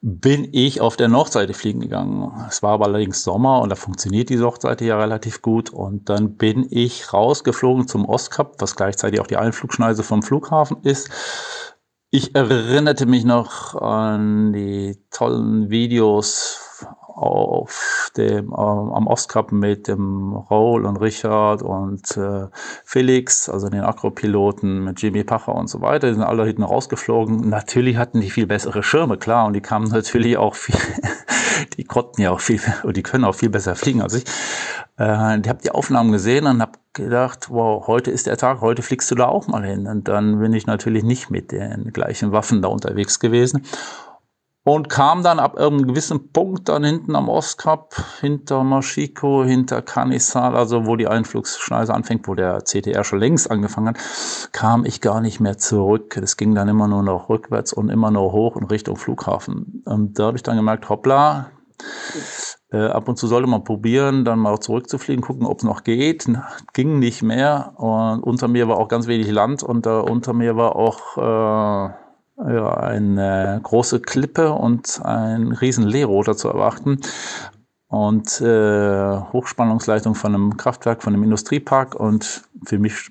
bin 0.00 0.48
ich 0.52 0.80
auf 0.80 0.96
der 0.96 1.08
Nordseite 1.08 1.54
fliegen 1.54 1.80
gegangen. 1.80 2.32
Es 2.48 2.62
war 2.62 2.72
aber 2.72 2.86
allerdings 2.86 3.22
Sommer 3.22 3.60
und 3.60 3.68
da 3.68 3.76
funktioniert 3.76 4.30
die 4.30 4.36
Nordseite 4.36 4.84
ja 4.84 4.98
relativ 4.98 5.42
gut. 5.42 5.70
Und 5.70 6.08
dann 6.08 6.36
bin 6.36 6.66
ich 6.70 7.12
rausgeflogen 7.12 7.86
zum 7.86 8.06
Ostkap, 8.06 8.56
was 8.58 8.74
gleichzeitig 8.74 9.20
auch 9.20 9.26
die 9.26 9.36
Einflugschneise 9.36 10.02
vom 10.02 10.22
Flughafen 10.22 10.78
ist. 10.82 11.10
Ich 12.10 12.34
erinnerte 12.34 13.06
mich 13.06 13.24
noch 13.24 13.74
an 13.74 14.52
die 14.52 14.98
tollen 15.10 15.70
Videos 15.70 16.71
auf 17.22 18.10
dem, 18.16 18.52
äh, 18.52 18.54
am 18.54 19.06
Ostkap 19.06 19.52
mit 19.52 19.88
dem 19.88 20.34
Raul 20.34 20.84
und 20.84 20.96
Richard 20.96 21.62
und 21.62 22.16
äh, 22.16 22.48
Felix, 22.84 23.48
also 23.48 23.68
den 23.68 23.82
Akropiloten 23.82 24.84
mit 24.84 25.00
Jimmy 25.00 25.24
Pacher 25.24 25.54
und 25.54 25.68
so 25.68 25.80
weiter. 25.80 26.08
Die 26.08 26.14
sind 26.14 26.22
alle 26.22 26.44
hinten 26.44 26.62
rausgeflogen. 26.62 27.48
Natürlich 27.48 27.96
hatten 27.96 28.20
die 28.20 28.30
viel 28.30 28.46
bessere 28.46 28.82
Schirme, 28.82 29.16
klar, 29.16 29.46
und 29.46 29.54
die 29.54 29.60
kamen 29.60 29.88
natürlich 29.88 30.36
auch 30.36 30.54
viel, 30.54 30.76
die 31.76 31.84
konnten 31.84 32.20
ja 32.20 32.30
auch 32.30 32.40
viel, 32.40 32.60
und 32.82 32.96
die 32.96 33.02
können 33.02 33.24
auch 33.24 33.34
viel 33.34 33.50
besser 33.50 33.74
fliegen 33.74 34.02
als 34.02 34.14
ich. 34.14 34.24
Äh, 34.98 35.40
ich 35.40 35.48
habe 35.48 35.62
die 35.62 35.70
Aufnahmen 35.70 36.12
gesehen 36.12 36.46
und 36.46 36.60
habe 36.60 36.72
gedacht, 36.92 37.48
wow, 37.50 37.86
heute 37.86 38.10
ist 38.10 38.26
der 38.26 38.36
Tag, 38.36 38.60
heute 38.60 38.82
fliegst 38.82 39.10
du 39.10 39.14
da 39.14 39.26
auch 39.26 39.46
mal 39.46 39.64
hin. 39.64 39.86
Und 39.86 40.08
dann 40.08 40.40
bin 40.40 40.52
ich 40.52 40.66
natürlich 40.66 41.04
nicht 41.04 41.30
mit 41.30 41.52
den 41.52 41.92
gleichen 41.92 42.32
Waffen 42.32 42.62
da 42.62 42.68
unterwegs 42.68 43.18
gewesen 43.18 43.64
und 44.64 44.88
kam 44.88 45.22
dann 45.22 45.40
ab 45.40 45.58
irgendeinem 45.58 45.88
gewissen 45.88 46.32
Punkt 46.32 46.68
dann 46.68 46.84
hinten 46.84 47.16
am 47.16 47.28
Ostkap, 47.28 47.94
hinter 48.20 48.62
Machiko, 48.62 49.44
hinter 49.44 49.82
Canisal, 49.82 50.54
also 50.54 50.86
wo 50.86 50.96
die 50.96 51.08
Einflugsschneise 51.08 51.92
anfängt, 51.92 52.28
wo 52.28 52.34
der 52.34 52.62
CTR 52.64 53.02
schon 53.02 53.18
längst 53.18 53.50
angefangen 53.50 53.88
hat, 53.88 53.98
kam 54.52 54.84
ich 54.84 55.00
gar 55.00 55.20
nicht 55.20 55.40
mehr 55.40 55.58
zurück. 55.58 56.16
Es 56.16 56.36
ging 56.36 56.54
dann 56.54 56.68
immer 56.68 56.86
nur 56.86 57.02
noch 57.02 57.28
rückwärts 57.28 57.72
und 57.72 57.88
immer 57.88 58.10
nur 58.10 58.32
hoch 58.32 58.56
in 58.56 58.64
Richtung 58.64 58.96
Flughafen. 58.96 59.82
Und 59.84 60.18
da 60.18 60.26
habe 60.26 60.36
ich 60.36 60.44
dann 60.44 60.56
gemerkt, 60.56 60.88
hoppla, 60.88 61.50
äh, 62.70 62.86
ab 62.86 63.08
und 63.08 63.16
zu 63.16 63.26
sollte 63.26 63.48
man 63.48 63.64
probieren, 63.64 64.24
dann 64.24 64.38
mal 64.38 64.60
zurückzufliegen, 64.60 65.22
gucken, 65.22 65.46
ob 65.46 65.58
es 65.58 65.64
noch 65.64 65.82
geht. 65.82 66.28
Ging 66.72 67.00
nicht 67.00 67.22
mehr. 67.22 67.72
Und 67.76 68.22
unter 68.22 68.46
mir 68.46 68.68
war 68.68 68.78
auch 68.78 68.88
ganz 68.88 69.08
wenig 69.08 69.28
Land 69.28 69.64
und 69.64 69.86
äh, 69.86 69.90
unter 69.90 70.32
mir 70.32 70.56
war 70.56 70.76
auch 70.76 71.16
äh, 71.18 72.01
eine 72.42 73.60
große 73.62 74.00
Klippe 74.00 74.52
und 74.52 75.00
ein 75.04 75.52
riesen 75.52 75.84
Leerroter 75.84 76.36
zu 76.36 76.48
erwarten 76.48 77.00
und 77.88 78.40
äh, 78.40 79.16
Hochspannungsleitung 79.32 80.14
von 80.14 80.34
einem 80.34 80.56
Kraftwerk, 80.56 81.02
von 81.02 81.14
einem 81.14 81.24
Industriepark 81.24 81.94
und 81.94 82.42
für 82.64 82.78
mich 82.78 83.10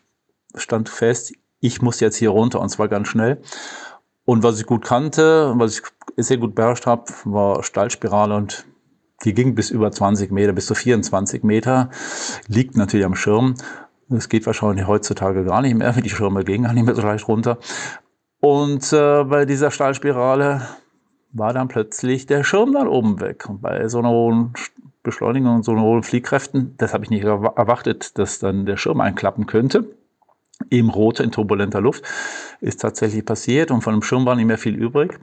stand 0.56 0.90
fest, 0.90 1.34
ich 1.60 1.82
muss 1.82 2.00
jetzt 2.00 2.18
hier 2.18 2.32
runter 2.32 2.60
und 2.60 2.70
zwar 2.70 2.88
ganz 2.88 3.08
schnell. 3.08 3.42
Und 4.26 4.44
was 4.44 4.60
ich 4.60 4.66
gut 4.66 4.84
kannte, 4.84 5.54
was 5.56 5.78
ich 5.78 5.84
sehr 6.18 6.38
gut 6.38 6.56
beherrscht 6.56 6.86
habe, 6.86 7.06
war 7.26 7.64
Stahlspirale 7.64 8.36
und 8.36 8.66
die 9.24 9.34
ging 9.34 9.54
bis 9.54 9.70
über 9.70 9.92
20 9.92 10.32
Meter, 10.32 10.54
bis 10.54 10.66
zu 10.66 10.74
24 10.74 11.44
Meter, 11.44 11.90
liegt 12.48 12.76
natürlich 12.76 13.06
am 13.06 13.16
Schirm. 13.16 13.56
Das 14.10 14.30
geht 14.30 14.46
wahrscheinlich 14.46 14.88
heutzutage 14.88 15.46
gar 15.46 15.62
nicht 15.62 15.76
mehr, 15.76 15.94
die 15.94 16.10
Schirme 16.10 16.44
gehen 16.44 16.64
gar 16.64 16.74
nicht 16.74 16.86
mehr 16.86 16.96
so 16.96 17.02
leicht 17.02 17.28
runter. 17.28 17.60
Und 18.42 18.92
äh, 18.92 19.24
bei 19.24 19.46
dieser 19.46 19.70
Stahlspirale 19.72 20.62
war 21.32 21.54
dann 21.54 21.68
plötzlich 21.68 22.26
der 22.26 22.44
Schirm 22.44 22.74
dann 22.74 22.88
oben 22.88 23.22
weg. 23.22 23.48
Und 23.48 23.62
bei 23.62 23.88
so 23.88 24.00
einer 24.00 24.10
hohen 24.10 24.54
Beschleunigung 25.04 25.58
und 25.58 25.64
so 25.64 25.72
einer 25.72 25.84
hohen 25.84 26.04
Fliehkräften, 26.04 26.76
das 26.78 26.94
habe 26.94 27.04
ich 27.04 27.12
nicht 27.12 27.24
erwartet, 27.24 28.18
dass 28.18 28.40
dann 28.40 28.66
der 28.66 28.78
Schirm 28.78 29.00
einklappen 29.00 29.46
könnte. 29.46 29.86
Im 30.70 30.90
Rote 30.90 31.24
in 31.24 31.32
turbulenter 31.32 31.82
Luft 31.82 32.04
ist 32.60 32.82
tatsächlich 32.82 33.26
passiert 33.26 33.72
und 33.72 33.82
von 33.82 33.94
dem 33.94 34.04
Schirm 34.04 34.26
war 34.26 34.36
nicht 34.36 34.46
mehr 34.46 34.58
viel 34.58 34.76
übrig. 34.76 35.20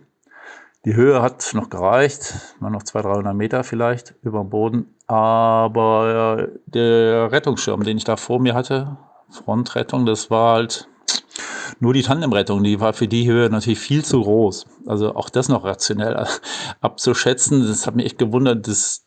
Die 0.84 0.94
Höhe 0.94 1.20
hat 1.20 1.50
noch 1.54 1.70
gereicht, 1.70 2.34
war 2.60 2.70
noch 2.70 2.84
200, 2.84 3.16
300 3.16 3.34
Meter 3.34 3.64
vielleicht 3.64 4.14
über 4.22 4.40
dem 4.40 4.50
Boden. 4.50 4.94
Aber 5.08 6.38
äh, 6.38 6.58
der 6.66 7.32
Rettungsschirm, 7.32 7.82
den 7.82 7.96
ich 7.96 8.04
da 8.04 8.16
vor 8.16 8.40
mir 8.40 8.54
hatte, 8.54 8.96
Frontrettung, 9.30 10.06
das 10.06 10.30
war 10.30 10.54
halt 10.54 10.88
nur 11.80 11.92
die 11.92 12.02
Tandemrettung, 12.02 12.62
die 12.62 12.80
war 12.80 12.92
für 12.92 13.08
die 13.08 13.28
Höhe 13.28 13.50
natürlich 13.50 13.78
viel 13.78 14.04
zu 14.04 14.22
groß. 14.22 14.66
Also 14.86 15.14
auch 15.14 15.28
das 15.28 15.48
noch 15.48 15.64
rationell 15.64 16.26
abzuschätzen. 16.80 17.66
Das 17.66 17.86
hat 17.86 17.96
mich 17.96 18.06
echt 18.06 18.18
gewundert, 18.18 18.66
dass, 18.66 19.06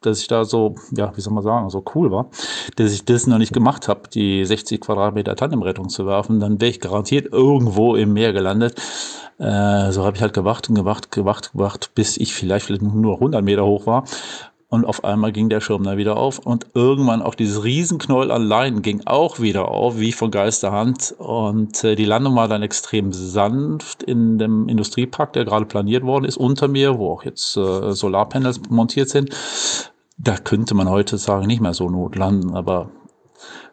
dass 0.00 0.20
ich 0.20 0.28
da 0.28 0.44
so, 0.44 0.74
ja, 0.92 1.16
wie 1.16 1.20
soll 1.20 1.32
man 1.32 1.42
sagen, 1.42 1.70
so 1.70 1.84
cool 1.94 2.10
war, 2.10 2.30
dass 2.76 2.92
ich 2.92 3.04
das 3.04 3.26
noch 3.26 3.38
nicht 3.38 3.52
gemacht 3.52 3.88
habe, 3.88 4.08
die 4.08 4.44
60 4.44 4.80
Quadratmeter 4.80 5.36
Tandemrettung 5.36 5.88
zu 5.88 6.06
werfen. 6.06 6.40
Dann 6.40 6.60
wäre 6.60 6.70
ich 6.70 6.80
garantiert 6.80 7.32
irgendwo 7.32 7.96
im 7.96 8.12
Meer 8.12 8.32
gelandet. 8.32 8.74
Äh, 9.38 9.92
so 9.92 10.04
habe 10.04 10.16
ich 10.16 10.22
halt 10.22 10.34
gewacht 10.34 10.68
und 10.68 10.74
gewacht, 10.74 11.12
gewacht, 11.12 11.52
gewacht, 11.52 11.92
bis 11.94 12.16
ich 12.16 12.34
vielleicht, 12.34 12.66
vielleicht 12.66 12.82
nur 12.82 13.14
100 13.14 13.44
Meter 13.44 13.64
hoch 13.64 13.86
war. 13.86 14.04
Und 14.70 14.84
auf 14.84 15.02
einmal 15.02 15.32
ging 15.32 15.48
der 15.48 15.62
Schirm 15.62 15.82
dann 15.82 15.96
wieder 15.96 16.18
auf 16.18 16.38
und 16.38 16.66
irgendwann 16.74 17.22
auch 17.22 17.34
dieses 17.34 17.64
Riesenknäuel 17.64 18.30
allein 18.30 18.82
ging 18.82 19.00
auch 19.06 19.40
wieder 19.40 19.68
auf, 19.68 19.98
wie 19.98 20.12
von 20.12 20.30
Geisterhand. 20.30 21.14
Und 21.16 21.82
äh, 21.84 21.94
die 21.94 22.04
Landung 22.04 22.36
war 22.36 22.48
dann 22.48 22.62
extrem 22.62 23.14
sanft 23.14 24.02
in 24.02 24.36
dem 24.36 24.68
Industriepark, 24.68 25.32
der 25.32 25.46
gerade 25.46 25.64
planiert 25.64 26.04
worden 26.04 26.26
ist, 26.26 26.36
unter 26.36 26.68
mir, 26.68 26.98
wo 26.98 27.12
auch 27.12 27.24
jetzt 27.24 27.56
äh, 27.56 27.92
Solarpanels 27.92 28.60
montiert 28.68 29.08
sind. 29.08 29.30
Da 30.18 30.36
könnte 30.36 30.74
man 30.74 30.90
heute 30.90 31.16
sagen, 31.16 31.46
nicht 31.46 31.62
mehr 31.62 31.72
so 31.72 31.88
not 31.88 32.16
landen, 32.16 32.54
aber 32.54 32.90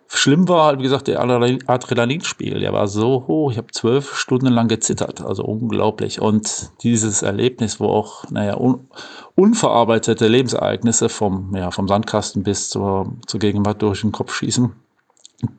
Schlimm 0.08 0.48
war 0.48 0.68
halt, 0.68 0.80
wie 0.80 0.84
gesagt, 0.84 1.08
der 1.08 1.20
Adrenalinspiegel. 1.20 2.60
Der 2.60 2.74
war 2.74 2.88
so 2.88 3.26
hoch. 3.28 3.52
Ich 3.52 3.58
habe 3.58 3.68
zwölf 3.72 4.16
Stunden 4.16 4.48
lang 4.48 4.68
gezittert. 4.68 5.22
Also 5.22 5.44
unglaublich. 5.44 6.22
Und 6.22 6.72
dieses 6.84 7.22
Erlebnis, 7.22 7.80
wo 7.80 7.88
auch, 7.88 8.30
naja, 8.30 8.56
un 8.58 8.88
unverarbeitete 9.36 10.28
Lebensereignisse 10.28 11.10
vom, 11.10 11.56
ja, 11.56 11.72
vom 11.72 11.88
Sandkasten 11.88 12.44
bis 12.44 12.70
zur, 12.70 13.14
zur 13.28 13.40
Gegenwart 13.40 13.82
durch 13.82 14.02
den 14.02 14.12
Kopf 14.12 14.34
schießen. 14.34 14.72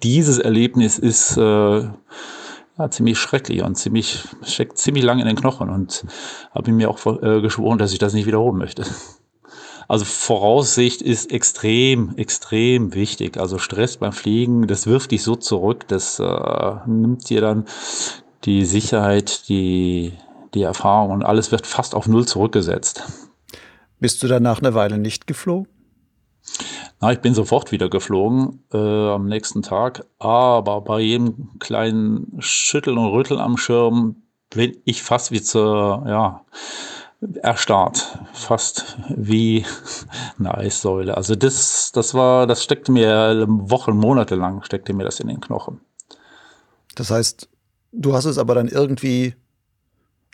Dieses 0.02 0.38
Erlebnis 0.38 0.98
ist 0.98 1.36
äh, 1.36 1.88
ja, 2.78 2.90
ziemlich 2.90 3.18
schrecklich 3.18 3.62
und 3.62 3.76
ziemlich, 3.76 4.24
steckt 4.42 4.78
ziemlich 4.78 5.04
lang 5.04 5.18
in 5.18 5.26
den 5.26 5.36
Knochen. 5.36 5.70
Und 5.70 6.06
habe 6.54 6.72
mir 6.72 6.90
auch 6.90 7.04
äh, 7.22 7.40
geschworen, 7.40 7.78
dass 7.78 7.92
ich 7.92 7.98
das 7.98 8.14
nicht 8.14 8.26
wiederholen 8.26 8.56
möchte. 8.56 8.84
Also 9.88 10.04
Voraussicht 10.04 11.00
ist 11.00 11.30
extrem, 11.30 12.16
extrem 12.16 12.94
wichtig. 12.94 13.36
Also 13.36 13.58
Stress 13.58 13.98
beim 13.98 14.12
Fliegen, 14.12 14.66
das 14.66 14.86
wirft 14.86 15.12
dich 15.12 15.22
so 15.22 15.36
zurück, 15.36 15.86
das 15.86 16.18
äh, 16.18 16.74
nimmt 16.86 17.28
dir 17.30 17.40
dann 17.40 17.66
die 18.44 18.64
Sicherheit, 18.64 19.48
die, 19.48 20.14
die 20.54 20.62
Erfahrung 20.62 21.12
und 21.12 21.24
alles 21.24 21.52
wird 21.52 21.66
fast 21.66 21.94
auf 21.94 22.08
Null 22.08 22.26
zurückgesetzt. 22.26 23.04
Bist 23.99 24.22
du 24.22 24.28
dann 24.28 24.42
nach 24.42 24.61
einer 24.61 24.74
Weile 24.74 24.99
nicht 24.99 25.26
geflogen? 25.26 25.68
Na, 27.01 27.12
ich 27.12 27.20
bin 27.20 27.34
sofort 27.34 27.72
wieder 27.72 27.88
geflogen 27.88 28.64
äh, 28.72 28.78
am 28.78 29.26
nächsten 29.26 29.62
Tag, 29.62 30.07
aber 30.18 30.80
bei 30.80 31.01
jedem 31.01 31.59
kleinen 31.59 32.36
Schütteln 32.38 32.99
und 32.99 33.12
Rütteln 33.12 33.40
am 33.40 33.57
Schirm 33.57 34.22
bin 34.51 34.76
ich 34.84 35.03
fast 35.03 35.30
wie 35.30 35.42
zur, 35.42 36.05
ja, 36.07 36.44
erstarrt, 37.42 38.18
fast 38.32 38.97
wie 39.09 39.64
eine 40.38 40.55
Eissäule. 40.55 41.16
Also 41.16 41.34
das, 41.34 41.92
das 41.92 42.14
war, 42.14 42.47
das 42.47 42.62
steckte 42.62 42.92
mir 42.92 43.44
Wochen, 43.49 43.97
Monate 43.97 44.34
lang 44.34 44.62
steckte 44.62 44.92
mir 44.92 45.05
das 45.05 45.20
in 45.20 45.28
den 45.28 45.40
Knochen. 45.40 45.80
Das 46.94 47.11
heißt, 47.11 47.49
du 47.92 48.14
hast 48.14 48.24
es 48.24 48.38
aber 48.38 48.55
dann 48.55 48.68
irgendwie 48.68 49.34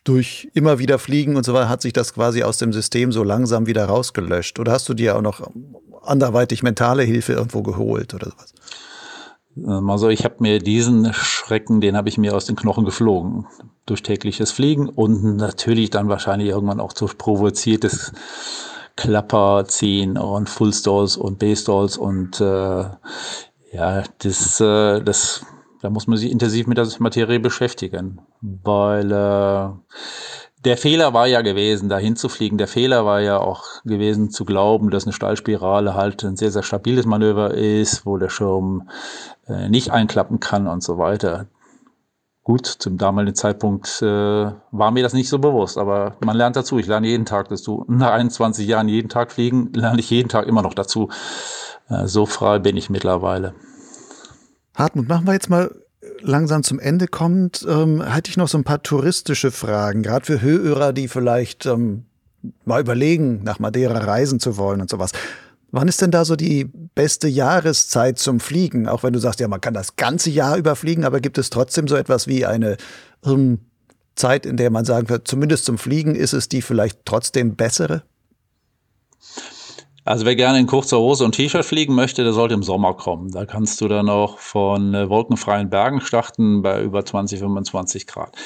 durch 0.05 0.49
immer 0.55 0.79
wieder 0.79 0.99
Fliegen 0.99 1.37
und 1.37 1.45
so 1.45 1.55
weiter, 1.55 1.69
hat 1.69 1.83
sich 1.83 1.93
das 1.93 2.15
quasi 2.15 2.43
aus 2.43 2.59
dem 2.59 2.73
System 2.73 3.13
so 3.13 3.23
langsam 3.23 3.67
wieder 3.67 3.85
rausgelöscht? 3.85 4.59
Oder 4.59 4.73
hast 4.73 4.89
du 4.89 4.95
dir 4.95 5.17
auch 5.17 5.23
noch 5.23 5.49
anderweitig 6.03 6.63
mentale 6.63 7.03
Hilfe 7.05 7.35
irgendwo 7.35 7.63
geholt 7.63 8.15
oder 8.15 8.31
sowas? 8.31 8.55
Also 9.85 10.09
ich 10.09 10.25
habe 10.25 10.37
mir 10.39 10.59
diesen 10.61 11.13
Schrecken, 11.13 11.81
den 11.81 11.97
habe 11.97 12.09
ich 12.09 12.17
mir 12.17 12.35
aus 12.35 12.47
den 12.47 12.57
Knochen 12.57 12.85
geflogen 12.85 13.47
durch 13.85 14.03
tägliches 14.03 14.51
Fliegen 14.51 14.89
und 14.89 15.37
natürlich 15.37 15.91
dann 15.91 16.09
wahrscheinlich 16.09 16.49
irgendwann 16.49 16.81
auch 16.81 16.95
durch 16.95 17.19
provoziertes 17.19 18.13
Klapperziehen 18.97 20.17
und 20.17 20.49
Full 20.49 20.73
Stalls 20.73 21.17
und 21.17 21.39
B-Stalls 21.39 21.97
und 21.97 22.41
äh, 22.41 22.85
ja, 23.73 24.05
das, 24.19 24.61
äh, 24.61 25.03
das, 25.03 25.45
da 25.83 25.91
muss 25.91 26.07
man 26.07 26.17
sich 26.17 26.31
intensiv 26.31 26.69
mit 26.69 26.79
der 26.79 26.87
Materie 27.01 27.41
beschäftigen, 27.41 28.21
weil 28.41 29.11
äh, 29.11 29.69
der 30.65 30.77
Fehler 30.77 31.13
war 31.13 31.27
ja 31.27 31.43
gewesen, 31.43 31.89
dahin 31.89 32.15
zu 32.15 32.29
fliegen. 32.29 32.57
Der 32.57 32.69
Fehler 32.69 33.05
war 33.05 33.21
ja 33.21 33.39
auch 33.39 33.65
gewesen, 33.85 34.31
zu 34.31 34.45
glauben, 34.45 34.91
dass 34.91 35.05
eine 35.05 35.13
Stahlspirale 35.13 35.95
halt 35.95 36.23
ein 36.23 36.37
sehr, 36.37 36.53
sehr 36.53 36.63
stabiles 36.63 37.05
Manöver 37.05 37.55
ist, 37.55 38.07
wo 38.07 38.17
der 38.17 38.29
Schirm 38.29 38.89
äh, 39.49 39.69
nicht 39.69 39.91
einklappen 39.91 40.39
kann 40.39 40.69
und 40.69 40.85
so 40.85 40.99
weiter. 40.99 41.47
Gut, 42.45 42.67
zum 42.67 42.97
damaligen 42.97 43.35
Zeitpunkt 43.35 44.03
äh, 44.03 44.07
war 44.07 44.91
mir 44.93 45.03
das 45.03 45.15
nicht 45.15 45.29
so 45.29 45.41
bewusst, 45.41 45.79
aber 45.79 46.17
man 46.21 46.37
lernt 46.37 46.55
dazu. 46.55 46.79
Ich 46.79 46.87
lerne 46.87 47.09
jeden 47.09 47.27
Tag 47.27 47.49
dazu. 47.49 47.85
Nach 47.89 48.13
21 48.13 48.69
Jahren 48.69 48.89
jeden 48.89 49.09
Tag 49.09 49.33
fliegen, 49.33 49.73
lerne 49.73 49.99
ich 49.99 50.11
jeden 50.11 50.29
Tag 50.29 50.47
immer 50.47 50.63
noch 50.63 50.75
dazu. 50.75 51.09
Äh, 51.89 52.07
so 52.07 52.25
frei 52.25 52.61
bin 52.61 52.77
ich 52.77 52.89
mittlerweile. 52.89 53.55
Hartmut, 54.75 55.09
machen 55.09 55.27
wir 55.27 55.35
jetzt 55.35 55.51
mal 55.51 55.71
langsam 56.21 56.63
zum 56.63 56.79
Ende 56.79 57.07
kommt, 57.07 57.67
ähm, 57.69 58.03
hätte 58.03 58.31
ich 58.31 58.37
noch 58.37 58.49
so 58.49 58.59
ein 58.59 58.65
paar 58.65 58.83
touristische 58.83 59.51
Fragen, 59.51 60.03
gerade 60.03 60.25
für 60.25 60.41
Hörer, 60.41 60.93
die 60.93 61.09
vielleicht 61.09 61.67
ähm, 61.67 62.05
mal 62.65 62.81
überlegen, 62.81 63.43
nach 63.45 63.59
Madeira 63.59 63.99
reisen 63.99 64.41
zu 64.41 64.57
wollen 64.57 64.81
und 64.81 64.91
sowas. 64.91 65.13
Wann 65.71 65.89
ist 65.89 66.03
denn 66.03 66.11
da 66.11 66.25
so 66.25 66.37
die 66.37 66.65
beste 66.95 67.29
Jahreszeit 67.29 68.19
zum 68.19 68.41
Fliegen? 68.41 68.89
Auch 68.89 69.03
wenn 69.03 69.15
du 69.15 69.19
sagst, 69.19 69.41
ja, 69.41 69.49
man 69.49 69.61
kann 69.61 69.73
das 69.73 69.97
ganze 69.97 70.29
Jahr 70.29 70.59
überfliegen, 70.59 71.05
aber 71.05 71.21
gibt 71.21 71.39
es 71.39 71.51
trotzdem 71.51 71.89
so 71.89 71.97
etwas 71.97 72.27
wie 72.27 72.45
eine 72.45 72.77
ähm, 73.25 73.61
Zeit, 74.15 74.45
in 74.45 74.59
der 74.59 74.71
man 74.71 74.85
sagen 74.85 75.09
wird, 75.09 75.27
zumindest 75.27 75.65
zum 75.65 75.79
Fliegen 75.79 76.15
ist 76.15 76.35
es 76.35 76.49
die 76.49 76.61
vielleicht 76.61 77.01
trotzdem 77.07 77.57
bessere? 77.57 78.03
Also 80.05 80.27
wer 80.27 80.35
gerne 80.35 80.59
in 80.59 80.67
kurzer 80.67 80.99
Hose 80.99 81.25
und 81.25 81.33
T-Shirt 81.33 81.65
fliegen 81.65 81.95
möchte, 81.95 82.25
der 82.25 82.33
sollte 82.33 82.55
im 82.55 82.65
Sommer 82.65 82.95
kommen. 82.95 83.31
Da 83.31 83.47
kannst 83.47 83.81
du 83.81 83.87
dann 83.87 84.09
auch 84.09 84.39
von 84.39 84.95
äh, 84.95 85.09
wolkenfreien 85.09 85.71
Bergen 85.71 86.01
starten 86.01 86.63
bei 86.63 86.83
über 86.83 87.05
20, 87.05 87.39
25 87.39 88.09
Grad. 88.09 88.37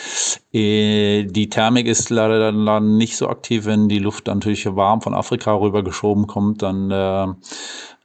Äh, 0.52 1.24
die 1.24 1.48
Thermik 1.48 1.86
ist 1.86 2.10
leider 2.10 2.52
dann 2.52 2.96
nicht 2.98 3.16
so 3.16 3.28
aktiv, 3.28 3.64
wenn 3.64 3.88
die 3.88 3.98
Luft 3.98 4.26
natürlich 4.26 4.66
warm 4.76 5.00
von 5.00 5.14
Afrika 5.14 5.54
rüber 5.54 5.82
geschoben 5.82 6.26
kommt, 6.26 6.60
dann 6.60 6.90
äh, 6.90 7.26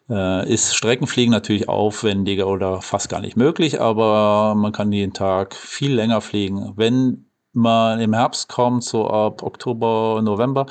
äh, 0.09 0.49
ist 0.49 0.75
Streckenfliegen 0.75 1.31
natürlich 1.31 1.67
aufwendiger 1.67 2.47
oder 2.47 2.81
fast 2.81 3.09
gar 3.09 3.19
nicht 3.19 3.35
möglich, 3.35 3.81
aber 3.81 4.55
man 4.55 4.71
kann 4.71 4.93
jeden 4.93 5.13
Tag 5.13 5.55
viel 5.55 5.93
länger 5.93 6.21
fliegen. 6.21 6.71
Wenn 6.77 7.30
man 7.53 7.99
im 7.99 8.13
Herbst 8.13 8.49
kommt, 8.49 8.83
so 8.83 9.07
ab 9.07 9.43
Oktober, 9.43 10.21
November 10.23 10.65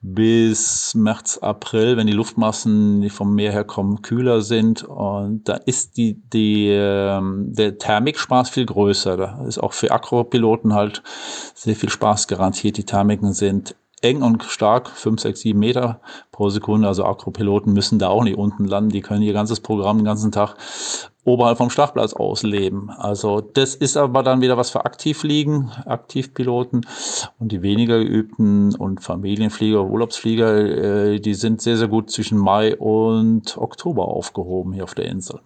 bis 0.00 0.94
März, 0.94 1.38
April, 1.38 1.96
wenn 1.96 2.06
die 2.06 2.12
Luftmassen, 2.12 3.00
die 3.00 3.10
vom 3.10 3.34
Meer 3.34 3.52
her 3.52 3.64
kommen, 3.64 4.02
kühler 4.02 4.42
sind. 4.42 4.82
Und 4.82 5.48
da 5.48 5.54
ist 5.54 5.96
die, 5.96 6.20
die, 6.30 6.68
ähm, 6.68 7.52
der 7.54 7.78
Thermikspaß 7.78 8.50
viel 8.50 8.66
größer. 8.66 9.16
Da 9.16 9.44
ist 9.46 9.58
auch 9.58 9.72
für 9.72 9.90
Akropiloten 9.90 10.74
halt 10.74 11.02
sehr 11.54 11.74
viel 11.74 11.88
Spaß 11.88 12.28
garantiert. 12.28 12.76
Die 12.76 12.84
Thermiken 12.84 13.32
sind 13.32 13.76
eng 14.02 14.22
und 14.22 14.44
stark, 14.44 14.90
5, 14.90 15.20
6, 15.20 15.40
7 15.40 15.58
Meter 15.58 16.00
pro 16.30 16.50
Sekunde. 16.50 16.86
Also 16.86 17.04
Akropiloten 17.04 17.72
müssen 17.72 17.98
da 17.98 18.08
auch 18.08 18.24
nicht 18.24 18.36
unten 18.36 18.66
landen. 18.66 18.90
Die 18.90 19.00
können 19.00 19.22
ihr 19.22 19.32
ganzes 19.32 19.60
Programm 19.60 19.98
den 19.98 20.04
ganzen 20.04 20.32
Tag 20.32 20.56
oberhalb 21.24 21.58
vom 21.58 21.70
Startplatz 21.70 22.12
ausleben. 22.12 22.90
Also 22.90 23.40
das 23.40 23.74
ist 23.74 23.96
aber 23.96 24.22
dann 24.22 24.40
wieder 24.40 24.56
was 24.56 24.70
für 24.70 24.84
Aktivfliegen, 24.84 25.70
Aktivpiloten 25.86 26.86
und 27.38 27.52
die 27.52 27.62
weniger 27.62 27.98
geübten 27.98 28.74
und 28.74 29.02
Familienflieger, 29.02 29.84
Urlaubsflieger, 29.84 31.12
äh, 31.12 31.20
die 31.20 31.34
sind 31.34 31.62
sehr, 31.62 31.76
sehr 31.76 31.88
gut 31.88 32.10
zwischen 32.10 32.38
Mai 32.38 32.76
und 32.76 33.56
Oktober 33.56 34.08
aufgehoben 34.08 34.72
hier 34.72 34.84
auf 34.84 34.94
der 34.94 35.06
Insel. 35.06 35.40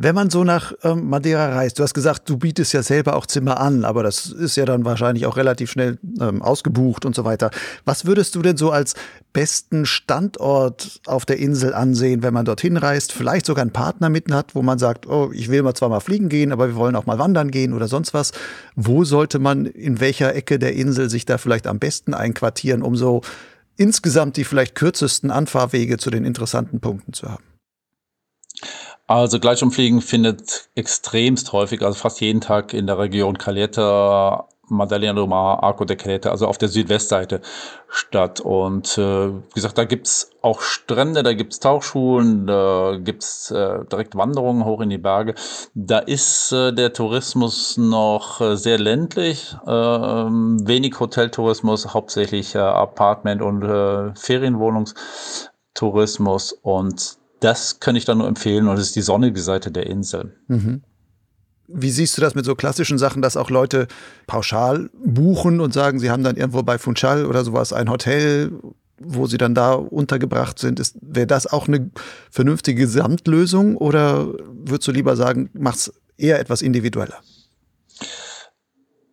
Wenn 0.00 0.14
man 0.14 0.30
so 0.30 0.44
nach 0.44 0.72
ähm, 0.84 1.08
Madeira 1.08 1.56
reist, 1.56 1.80
du 1.80 1.82
hast 1.82 1.92
gesagt, 1.92 2.30
du 2.30 2.36
bietest 2.36 2.72
ja 2.72 2.84
selber 2.84 3.16
auch 3.16 3.26
Zimmer 3.26 3.58
an, 3.58 3.84
aber 3.84 4.04
das 4.04 4.26
ist 4.26 4.54
ja 4.54 4.64
dann 4.64 4.84
wahrscheinlich 4.84 5.26
auch 5.26 5.36
relativ 5.36 5.72
schnell 5.72 5.98
ähm, 6.20 6.40
ausgebucht 6.40 7.04
und 7.04 7.16
so 7.16 7.24
weiter. 7.24 7.50
Was 7.84 8.06
würdest 8.06 8.36
du 8.36 8.42
denn 8.42 8.56
so 8.56 8.70
als 8.70 8.94
besten 9.32 9.86
Standort 9.86 11.00
auf 11.06 11.26
der 11.26 11.40
Insel 11.40 11.74
ansehen, 11.74 12.22
wenn 12.22 12.32
man 12.32 12.44
dorthin 12.44 12.76
reist? 12.76 13.10
Vielleicht 13.10 13.44
sogar 13.44 13.62
einen 13.62 13.72
Partner 13.72 14.08
mitten 14.08 14.34
hat, 14.34 14.54
wo 14.54 14.62
man 14.62 14.78
sagt, 14.78 15.08
oh, 15.08 15.32
ich 15.34 15.50
will 15.50 15.64
mal 15.64 15.74
zwar 15.74 15.88
mal 15.88 15.98
fliegen 15.98 16.28
gehen, 16.28 16.52
aber 16.52 16.68
wir 16.68 16.76
wollen 16.76 16.94
auch 16.94 17.06
mal 17.06 17.18
wandern 17.18 17.50
gehen 17.50 17.72
oder 17.72 17.88
sonst 17.88 18.14
was. 18.14 18.30
Wo 18.76 19.02
sollte 19.02 19.40
man 19.40 19.66
in 19.66 19.98
welcher 19.98 20.32
Ecke 20.32 20.60
der 20.60 20.74
Insel 20.74 21.10
sich 21.10 21.26
da 21.26 21.38
vielleicht 21.38 21.66
am 21.66 21.80
besten 21.80 22.14
einquartieren, 22.14 22.82
um 22.82 22.94
so 22.94 23.22
insgesamt 23.76 24.36
die 24.36 24.44
vielleicht 24.44 24.76
kürzesten 24.76 25.32
Anfahrwege 25.32 25.96
zu 25.98 26.10
den 26.10 26.24
interessanten 26.24 26.78
Punkten 26.78 27.14
zu 27.14 27.28
haben? 27.28 27.47
Also 29.08 29.40
Gleitschirmfliegen 29.40 30.00
findet 30.02 30.68
extremst 30.74 31.54
häufig, 31.54 31.82
also 31.82 31.98
fast 31.98 32.20
jeden 32.20 32.42
Tag 32.42 32.74
in 32.74 32.86
der 32.86 32.98
Region 32.98 33.38
Caleta, 33.38 34.46
Maddalena 34.68 35.14
do 35.14 35.26
Mar, 35.26 35.62
Arco 35.62 35.86
de 35.86 35.96
Caleta, 35.96 36.28
also 36.28 36.46
auf 36.46 36.58
der 36.58 36.68
Südwestseite 36.68 37.40
statt. 37.88 38.40
Und 38.40 38.98
äh, 38.98 39.30
wie 39.30 39.54
gesagt, 39.54 39.78
da 39.78 39.84
gibt's 39.84 40.30
auch 40.42 40.60
Strände, 40.60 41.22
da 41.22 41.32
gibt's 41.32 41.58
Tauchschulen, 41.58 42.46
da 42.46 42.98
gibt's 43.02 43.50
äh, 43.50 43.78
direkt 43.90 44.14
Wanderungen 44.14 44.66
hoch 44.66 44.82
in 44.82 44.90
die 44.90 44.98
Berge. 44.98 45.34
Da 45.72 46.00
ist 46.00 46.52
äh, 46.52 46.74
der 46.74 46.92
Tourismus 46.92 47.78
noch 47.78 48.42
äh, 48.42 48.58
sehr 48.58 48.78
ländlich, 48.78 49.56
äh, 49.66 49.70
wenig 49.70 51.00
Hoteltourismus, 51.00 51.94
hauptsächlich 51.94 52.54
äh, 52.54 52.58
Apartment- 52.58 53.40
und 53.40 53.62
äh, 53.62 54.14
Ferienwohnungstourismus 54.14 56.52
und 56.52 57.16
das 57.40 57.80
kann 57.80 57.96
ich 57.96 58.04
dann 58.04 58.18
nur 58.18 58.28
empfehlen 58.28 58.68
und 58.68 58.76
das 58.76 58.86
ist 58.86 58.96
die 58.96 59.02
sonnige 59.02 59.40
Seite 59.40 59.70
der 59.70 59.86
Insel. 59.86 60.36
Mhm. 60.48 60.82
Wie 61.68 61.90
siehst 61.90 62.16
du 62.16 62.22
das 62.22 62.34
mit 62.34 62.46
so 62.46 62.54
klassischen 62.54 62.98
Sachen, 62.98 63.20
dass 63.20 63.36
auch 63.36 63.50
Leute 63.50 63.88
pauschal 64.26 64.88
buchen 65.04 65.60
und 65.60 65.74
sagen, 65.74 66.00
sie 66.00 66.10
haben 66.10 66.24
dann 66.24 66.36
irgendwo 66.36 66.62
bei 66.62 66.78
Funchal 66.78 67.26
oder 67.26 67.44
sowas 67.44 67.74
ein 67.74 67.90
Hotel, 67.90 68.52
wo 68.98 69.26
sie 69.26 69.36
dann 69.36 69.54
da 69.54 69.74
untergebracht 69.74 70.58
sind? 70.58 70.80
Wäre 71.02 71.26
das 71.26 71.46
auch 71.46 71.68
eine 71.68 71.90
vernünftige 72.30 72.80
Gesamtlösung 72.80 73.76
oder 73.76 74.28
würdest 74.50 74.88
du 74.88 74.92
lieber 74.92 75.14
sagen, 75.14 75.50
mach's 75.52 75.92
eher 76.16 76.40
etwas 76.40 76.62
individueller? 76.62 77.18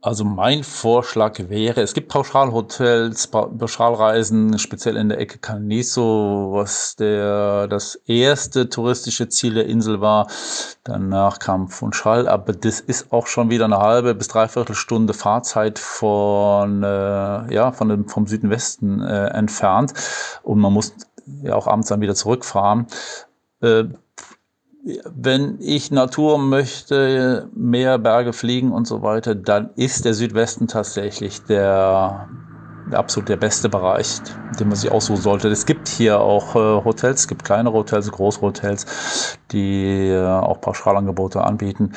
Also 0.05 0.23
mein 0.23 0.63
Vorschlag 0.63 1.49
wäre, 1.49 1.81
es 1.81 1.95
gibt 1.95 2.09
Pauschalhotels, 2.09 3.25
Pauschalreisen, 3.25 4.59
speziell 4.59 4.97
in 4.97 5.09
der 5.09 5.19
Ecke 5.19 5.39
Caniso, 5.39 6.49
was 6.51 6.95
der, 6.95 7.67
das 7.67 7.95
erste 8.05 8.69
touristische 8.69 9.29
Ziel 9.29 9.55
der 9.55 9.65
Insel 9.65 10.01
war. 10.01 10.27
Danach 10.83 11.39
kam 11.39 11.69
Funchal, 11.69 12.27
aber 12.27 12.53
das 12.53 12.81
ist 12.81 13.11
auch 13.11 13.25
schon 13.25 13.49
wieder 13.49 13.65
eine 13.65 13.79
halbe 13.79 14.13
bis 14.13 14.27
dreiviertel 14.27 14.75
Stunde 14.75 15.15
Fahrzeit 15.15 15.79
von, 15.79 16.83
äh, 16.83 17.51
ja, 17.51 17.71
von 17.71 17.89
dem, 17.89 18.07
vom 18.07 18.27
Süden-Westen 18.27 19.01
äh, 19.01 19.29
entfernt. 19.29 19.95
Und 20.43 20.59
man 20.59 20.71
muss 20.71 20.93
ja 21.41 21.55
auch 21.55 21.65
abends 21.65 21.87
dann 21.87 22.01
wieder 22.01 22.13
zurückfahren. 22.13 22.85
Äh, 23.59 23.85
wenn 24.85 25.57
ich 25.59 25.89
Natur 25.89 26.37
möchte, 26.37 27.49
mehr 27.55 27.97
Berge 27.97 28.33
fliegen 28.33 28.71
und 28.71 28.85
so 28.85 29.01
weiter, 29.01 29.33
dann 29.33 29.71
ist 29.75 30.05
der 30.05 30.13
Südwesten 30.13 30.67
tatsächlich 30.67 31.43
der, 31.43 32.29
absolut 32.91 33.29
der 33.29 33.37
beste 33.37 33.69
Bereich, 33.69 34.21
den 34.49 34.67
man 34.67 34.77
sich 34.77 34.91
aussuchen 34.91 35.21
sollte. 35.21 35.47
Es 35.49 35.65
gibt 35.65 35.87
hier 35.87 36.19
auch 36.19 36.55
äh, 36.55 36.83
Hotels, 36.83 37.21
es 37.21 37.27
gibt 37.27 37.43
kleinere 37.43 37.73
Hotels, 37.73 38.11
große 38.11 38.41
Hotels, 38.41 39.37
die 39.51 40.09
äh, 40.09 40.25
auch 40.25 40.61
Pauschalangebote 40.61 41.43
anbieten. 41.43 41.93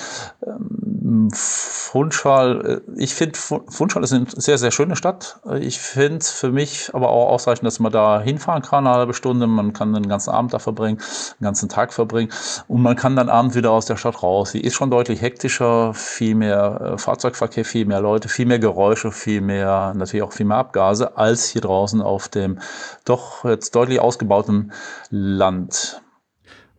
Ähm, 0.46 1.30
Funchal, 1.32 2.82
äh, 2.86 3.00
ich 3.00 3.14
finde, 3.14 3.38
Funchal 3.38 4.02
ist 4.02 4.12
eine 4.12 4.26
sehr, 4.28 4.58
sehr 4.58 4.70
schöne 4.70 4.96
Stadt. 4.96 5.40
Ich 5.60 5.78
finde 5.78 6.18
es 6.18 6.30
für 6.30 6.50
mich 6.50 6.90
aber 6.94 7.08
auch 7.08 7.30
ausreichend, 7.30 7.66
dass 7.66 7.80
man 7.80 7.92
da 7.92 8.20
hinfahren 8.20 8.62
kann, 8.62 8.86
eine 8.86 8.96
halbe 8.96 9.14
Stunde. 9.14 9.46
Man 9.46 9.72
kann 9.72 9.92
den 9.92 10.08
ganzen 10.08 10.30
Abend 10.30 10.52
da 10.52 10.58
verbringen, 10.58 10.98
den 11.40 11.44
ganzen 11.44 11.68
Tag 11.68 11.92
verbringen. 11.92 12.30
Und 12.66 12.82
man 12.82 12.96
kann 12.96 13.16
dann 13.16 13.28
abends 13.28 13.54
wieder 13.54 13.70
aus 13.72 13.86
der 13.86 13.96
Stadt 13.96 14.22
raus. 14.22 14.50
Sie 14.50 14.60
ist 14.60 14.74
schon 14.74 14.90
deutlich 14.90 15.22
hektischer, 15.22 15.94
viel 15.94 16.34
mehr 16.34 16.94
äh, 16.94 16.98
Fahrzeugverkehr, 16.98 17.64
viel 17.64 17.86
mehr 17.86 18.00
Leute, 18.00 18.28
viel 18.28 18.46
mehr 18.46 18.58
Geräusche, 18.58 19.12
viel 19.12 19.40
mehr, 19.40 19.92
natürlich 19.94 20.22
auch 20.22 20.32
viel 20.32 20.46
mehr 20.46 20.58
Abgase, 20.78 21.16
als 21.16 21.48
hier 21.48 21.62
draußen 21.62 22.00
auf 22.00 22.28
dem 22.28 22.58
doch 23.04 23.44
jetzt 23.44 23.74
deutlich 23.74 24.00
ausgebauten 24.00 24.72
Land. 25.10 26.00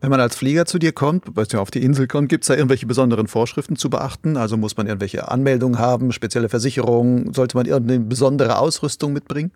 Wenn 0.00 0.10
man 0.10 0.20
als 0.20 0.34
Flieger 0.34 0.64
zu 0.64 0.78
dir 0.78 0.92
kommt, 0.92 1.36
weil 1.36 1.46
ja 1.50 1.60
auf 1.60 1.70
die 1.70 1.84
Insel 1.84 2.06
kommt, 2.06 2.30
gibt 2.30 2.44
es 2.44 2.48
da 2.48 2.54
irgendwelche 2.54 2.86
besonderen 2.86 3.28
Vorschriften 3.28 3.76
zu 3.76 3.90
beachten? 3.90 4.38
Also 4.38 4.56
muss 4.56 4.76
man 4.78 4.86
irgendwelche 4.86 5.28
Anmeldungen 5.30 5.78
haben, 5.78 6.12
spezielle 6.12 6.48
Versicherungen? 6.48 7.34
Sollte 7.34 7.58
man 7.58 7.66
irgendeine 7.66 8.00
besondere 8.00 8.58
Ausrüstung 8.58 9.12
mitbringen? 9.12 9.52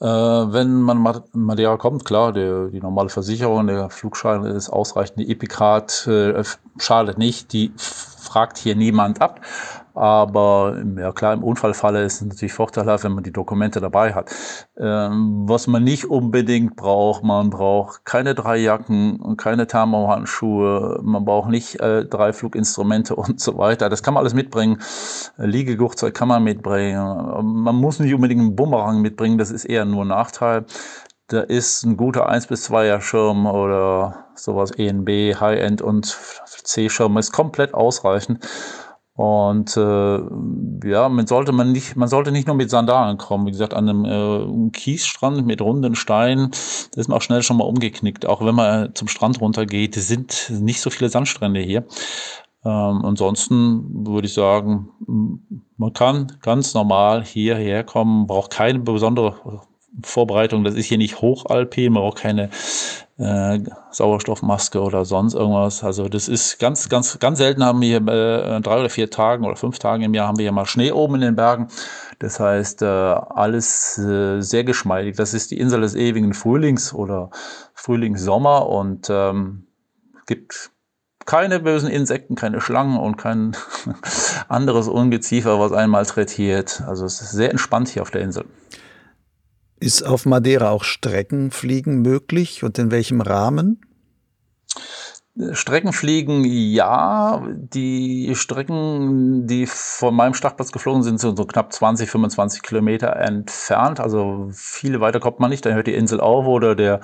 Äh, 0.00 0.06
wenn 0.06 0.80
man 0.80 1.22
Madeira 1.32 1.76
kommt, 1.76 2.04
klar, 2.04 2.32
die, 2.32 2.70
die 2.72 2.80
normale 2.80 3.08
Versicherung, 3.08 3.68
der 3.68 3.88
Flugschein 3.88 4.44
ist 4.46 4.68
ausreichend, 4.68 5.20
die 5.20 5.30
Epicard 5.30 6.08
äh, 6.08 6.42
schadet 6.78 7.18
nicht, 7.18 7.52
die 7.52 7.72
fragt 7.76 8.58
hier 8.58 8.74
niemand 8.74 9.20
ab. 9.20 9.42
Aber 9.94 10.82
ja 10.96 11.12
klar, 11.12 11.34
im 11.34 11.44
Unfallfalle 11.44 12.02
ist 12.02 12.22
es 12.22 12.22
natürlich 12.22 12.52
vorteilhaft, 12.52 13.04
wenn 13.04 13.12
man 13.12 13.24
die 13.24 13.32
Dokumente 13.32 13.80
dabei 13.80 14.14
hat. 14.14 14.30
Ähm, 14.78 15.44
was 15.46 15.66
man 15.66 15.84
nicht 15.84 16.06
unbedingt 16.06 16.76
braucht, 16.76 17.22
man 17.24 17.50
braucht 17.50 18.04
keine 18.04 18.34
drei 18.34 18.56
Jacken 18.56 19.16
und 19.16 19.36
keine 19.36 19.66
Thermohandschuhe, 19.66 21.00
man 21.02 21.24
braucht 21.24 21.50
nicht 21.50 21.80
äh, 21.80 22.04
drei 22.04 22.32
Fluginstrumente 22.32 23.14
und 23.16 23.40
so 23.40 23.58
weiter. 23.58 23.88
Das 23.88 24.02
kann 24.02 24.14
man 24.14 24.22
alles 24.22 24.34
mitbringen. 24.34 24.80
Liegegurtzeug 25.36 26.14
kann 26.14 26.28
man 26.28 26.42
mitbringen. 26.42 26.96
Man 27.42 27.76
muss 27.76 27.98
nicht 27.98 28.14
unbedingt 28.14 28.40
einen 28.40 28.56
Bumerang 28.56 29.00
mitbringen, 29.02 29.38
das 29.38 29.50
ist 29.50 29.64
eher 29.64 29.84
nur 29.84 30.04
ein 30.04 30.08
Nachteil. 30.08 30.64
Da 31.28 31.40
ist 31.40 31.84
ein 31.84 31.96
guter 31.96 32.28
1 32.28 32.48
bis 32.48 32.70
2er 32.70 33.00
Schirm 33.00 33.46
oder 33.46 34.26
sowas 34.34 34.70
ENB, 34.70 35.08
High-End 35.40 35.80
und 35.80 36.18
C-Schirm 36.64 37.16
ist 37.16 37.32
komplett 37.32 37.72
ausreichend. 37.72 38.46
Und 39.14 39.76
äh, 39.76 40.88
ja, 40.88 41.08
man 41.10 41.26
sollte 41.26 41.52
man 41.52 41.72
nicht, 41.72 41.96
man 41.96 42.08
sollte 42.08 42.32
nicht 42.32 42.46
nur 42.46 42.56
mit 42.56 42.70
Sandalen 42.70 43.18
kommen. 43.18 43.46
Wie 43.46 43.50
gesagt, 43.50 43.74
an 43.74 43.88
einem 43.88 44.04
äh, 44.06 44.70
Kiesstrand 44.70 45.46
mit 45.46 45.60
runden 45.60 45.94
Steinen, 45.94 46.50
da 46.94 47.00
ist 47.00 47.08
man 47.08 47.18
auch 47.18 47.22
schnell 47.22 47.42
schon 47.42 47.58
mal 47.58 47.64
umgeknickt. 47.64 48.26
Auch 48.26 48.44
wenn 48.44 48.54
man 48.54 48.94
zum 48.94 49.08
Strand 49.08 49.40
runtergeht, 49.40 49.94
sind 49.96 50.50
nicht 50.50 50.80
so 50.80 50.88
viele 50.88 51.10
Sandstrände 51.10 51.60
hier. 51.60 51.84
Ähm, 52.64 53.04
ansonsten 53.04 54.06
würde 54.06 54.28
ich 54.28 54.34
sagen, 54.34 54.88
man 55.76 55.92
kann 55.92 56.38
ganz 56.40 56.74
normal 56.74 57.24
hierher 57.24 57.84
kommen, 57.84 58.26
braucht 58.26 58.52
keine 58.52 58.78
besondere 58.78 59.62
Vorbereitung. 60.02 60.64
Das 60.64 60.74
ist 60.74 60.86
hier 60.86 60.98
nicht 60.98 61.20
hochalpin, 61.20 61.92
man 61.92 62.02
braucht 62.02 62.18
keine 62.18 62.50
äh, 63.18 63.60
Sauerstoffmaske 63.90 64.80
oder 64.80 65.04
sonst 65.04 65.34
irgendwas. 65.34 65.84
Also 65.84 66.08
das 66.08 66.28
ist 66.28 66.58
ganz, 66.58 66.88
ganz, 66.88 67.18
ganz 67.18 67.38
selten 67.38 67.64
haben 67.64 67.80
wir 67.80 67.96
äh, 67.96 68.60
drei 68.60 68.80
oder 68.80 68.90
vier 68.90 69.10
Tagen 69.10 69.44
oder 69.44 69.56
fünf 69.56 69.78
Tagen 69.78 70.02
im 70.02 70.14
Jahr 70.14 70.28
haben 70.28 70.38
wir 70.38 70.44
hier 70.44 70.52
mal 70.52 70.66
Schnee 70.66 70.92
oben 70.92 71.16
in 71.16 71.20
den 71.20 71.36
Bergen. 71.36 71.68
Das 72.18 72.40
heißt, 72.40 72.82
äh, 72.82 72.86
alles 72.86 73.98
äh, 73.98 74.40
sehr 74.40 74.64
geschmeidig. 74.64 75.16
Das 75.16 75.34
ist 75.34 75.50
die 75.50 75.58
Insel 75.58 75.80
des 75.80 75.94
ewigen 75.94 76.34
Frühlings 76.34 76.94
oder 76.94 77.30
Frühlingssommer 77.74 78.68
und 78.68 79.08
ähm, 79.10 79.66
gibt 80.26 80.70
keine 81.26 81.60
bösen 81.60 81.88
Insekten, 81.88 82.34
keine 82.34 82.60
Schlangen 82.60 82.98
und 82.98 83.16
kein 83.16 83.56
anderes 84.48 84.88
Ungeziefer, 84.88 85.60
was 85.60 85.72
einen 85.72 85.90
malträtiert. 85.90 86.82
Also 86.86 87.04
es 87.04 87.20
ist 87.20 87.32
sehr 87.32 87.50
entspannt 87.50 87.88
hier 87.88 88.02
auf 88.02 88.10
der 88.10 88.22
Insel. 88.22 88.44
Ist 89.82 90.06
auf 90.06 90.26
Madeira 90.26 90.70
auch 90.70 90.84
Streckenfliegen 90.84 92.02
möglich 92.02 92.62
und 92.62 92.78
in 92.78 92.92
welchem 92.92 93.20
Rahmen? 93.20 93.80
Streckenfliegen, 95.50 96.44
ja. 96.44 97.44
Die 97.50 98.32
Strecken, 98.36 99.48
die 99.48 99.66
von 99.66 100.14
meinem 100.14 100.34
Startplatz 100.34 100.70
geflogen 100.70 101.02
sind, 101.02 101.18
sind 101.18 101.36
so 101.36 101.44
knapp 101.46 101.72
20, 101.72 102.08
25 102.08 102.62
Kilometer 102.62 103.16
entfernt. 103.16 103.98
Also 103.98 104.50
viele 104.52 105.00
weiter 105.00 105.18
kommt 105.18 105.40
man 105.40 105.50
nicht. 105.50 105.66
Dann 105.66 105.74
hört 105.74 105.88
die 105.88 105.94
Insel 105.94 106.20
auf 106.20 106.46
oder 106.46 106.76
der 106.76 107.00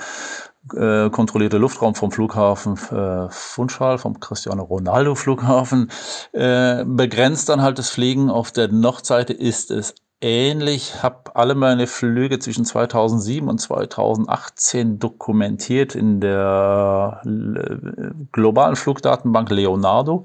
äh, 0.73 1.11
kontrollierte 1.11 1.59
Luftraum 1.59 1.97
vom 1.97 2.13
Flughafen 2.13 2.75
äh, 2.93 3.29
Funchal, 3.29 3.99
vom 3.99 4.21
Cristiano 4.21 4.63
Ronaldo 4.63 5.17
Flughafen, 5.17 5.91
äh, 6.31 6.85
begrenzt 6.85 7.49
dann 7.49 7.61
halt 7.61 7.81
das 7.81 7.91
Fliegen. 7.91 8.31
Auf 8.31 8.53
der 8.53 8.69
Nordseite 8.69 9.33
ist 9.33 9.73
es 9.73 9.97
ähnlich, 10.21 11.03
habe 11.03 11.35
alle 11.37 11.55
meine 11.55 11.87
Flüge 11.87 12.39
zwischen 12.39 12.65
2007 12.65 13.49
und 13.49 13.59
2018 13.59 14.99
dokumentiert 14.99 15.95
in 15.95 16.21
der 16.21 17.23
äh, 17.25 18.11
globalen 18.33 18.77
Flugdatenbank 18.77 19.51
Leonardo. 19.51 20.25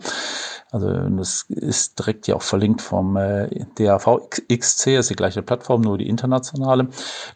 Also 0.73 0.91
das 0.91 1.45
ist 1.49 1.99
direkt 1.99 2.25
ja 2.25 2.35
auch 2.35 2.41
verlinkt 2.41 2.81
vom 2.81 3.15
äh, 3.15 3.47
DAV 3.75 4.21
XC, 4.51 4.87
ist 4.97 5.11
die 5.11 5.15
gleiche 5.15 5.43
Plattform, 5.43 5.81
nur 5.81 5.99
die 5.99 6.09
internationale. 6.09 6.87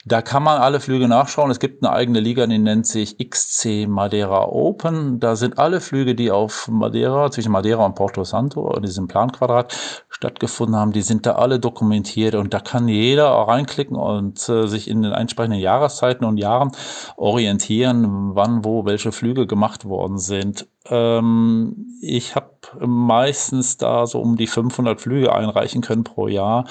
Da 0.05 0.23
kann 0.23 0.41
man 0.41 0.59
alle 0.59 0.79
Flüge 0.79 1.07
nachschauen. 1.07 1.51
Es 1.51 1.59
gibt 1.59 1.83
eine 1.83 1.93
eigene 1.93 2.19
Liga, 2.19 2.47
die 2.47 2.57
nennt 2.57 2.87
sich 2.87 3.19
XC 3.19 3.87
Madeira 3.87 4.45
Open. 4.45 5.19
Da 5.19 5.35
sind 5.35 5.59
alle 5.59 5.81
Flüge, 5.81 6.15
die 6.15 6.31
auf 6.31 6.67
Madeira, 6.67 7.29
zwischen 7.29 7.51
Madeira 7.51 7.85
und 7.85 7.93
Porto 7.93 8.23
Santo, 8.23 8.73
in 8.75 8.81
diesem 8.81 9.07
Planquadrat 9.07 9.71
stattgefunden 10.09 10.75
haben, 10.75 10.91
die 10.91 11.03
sind 11.03 11.27
da 11.27 11.33
alle 11.33 11.59
dokumentiert 11.59 12.33
und 12.33 12.51
da 12.51 12.59
kann 12.59 12.87
jeder 12.87 13.27
reinklicken 13.29 13.95
und 13.95 14.49
äh, 14.49 14.67
sich 14.67 14.89
in 14.89 15.03
den 15.03 15.11
entsprechenden 15.11 15.59
Jahreszeiten 15.59 16.25
und 16.25 16.37
Jahren 16.37 16.71
orientieren, 17.17 18.33
wann, 18.33 18.65
wo, 18.65 18.85
welche 18.85 19.11
Flüge 19.11 19.45
gemacht 19.45 19.85
worden 19.85 20.17
sind. 20.17 20.67
Ähm, 20.89 21.97
ich 22.01 22.35
habe 22.35 22.51
meistens 22.85 23.77
da 23.77 24.05
so 24.05 24.19
um 24.21 24.37
die 24.37 24.47
500 24.47 24.99
Flüge 24.99 25.33
einreichen 25.33 25.81
können 25.81 26.03
pro 26.03 26.27
Jahr. 26.27 26.65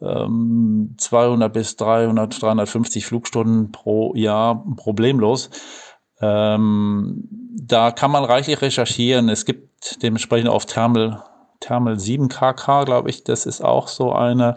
200 0.00 0.96
ähm, 1.00 1.52
bis 1.52 1.76
300, 1.76 2.40
350 2.40 3.04
Flugstunden 3.04 3.72
pro 3.72 4.14
Jahr 4.14 4.64
problemlos. 4.76 5.50
Ähm, 6.20 7.28
da 7.60 7.90
kann 7.90 8.10
man 8.10 8.24
reichlich 8.24 8.62
recherchieren. 8.62 9.28
Es 9.28 9.44
gibt 9.44 10.02
dementsprechend 10.02 10.50
auf 10.50 10.66
Thermal 10.66 11.24
Thermal 11.60 11.94
7KK, 11.94 12.84
glaube 12.84 13.10
ich. 13.10 13.24
Das 13.24 13.46
ist 13.46 13.62
auch 13.62 13.88
so 13.88 14.12
eine 14.12 14.54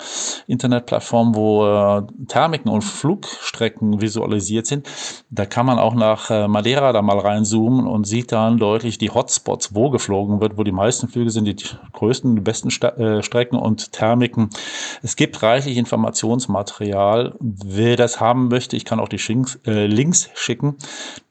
Internetplattform, 0.47 1.35
wo 1.35 1.65
äh, 1.65 2.03
Thermiken 2.27 2.71
und 2.71 2.83
Flugstrecken 2.83 4.01
visualisiert 4.01 4.67
sind. 4.67 4.87
Da 5.29 5.45
kann 5.45 5.65
man 5.65 5.79
auch 5.79 5.95
nach 5.95 6.29
äh, 6.29 6.47
Madeira 6.47 6.93
da 6.93 7.01
mal 7.01 7.17
reinzoomen 7.17 7.87
und 7.87 8.05
sieht 8.05 8.31
dann 8.31 8.57
deutlich 8.57 8.97
die 8.97 9.09
Hotspots, 9.09 9.73
wo 9.73 9.89
geflogen 9.89 10.41
wird, 10.41 10.57
wo 10.57 10.63
die 10.63 10.71
meisten 10.71 11.07
Flüge 11.07 11.31
sind, 11.31 11.45
die 11.45 11.55
größten, 11.93 12.35
die 12.35 12.41
besten 12.41 12.69
Sta 12.69 12.89
äh, 12.89 13.23
Strecken 13.23 13.57
und 13.57 13.91
Thermiken. 13.91 14.49
Es 15.01 15.15
gibt 15.15 15.41
reichlich 15.41 15.77
Informationsmaterial. 15.77 17.33
Wer 17.39 17.95
das 17.95 18.19
haben 18.19 18.47
möchte, 18.49 18.75
ich 18.75 18.85
kann 18.85 18.99
auch 18.99 19.09
die 19.09 19.19
Schinks, 19.19 19.59
äh, 19.65 19.87
Links 19.87 20.29
schicken. 20.35 20.75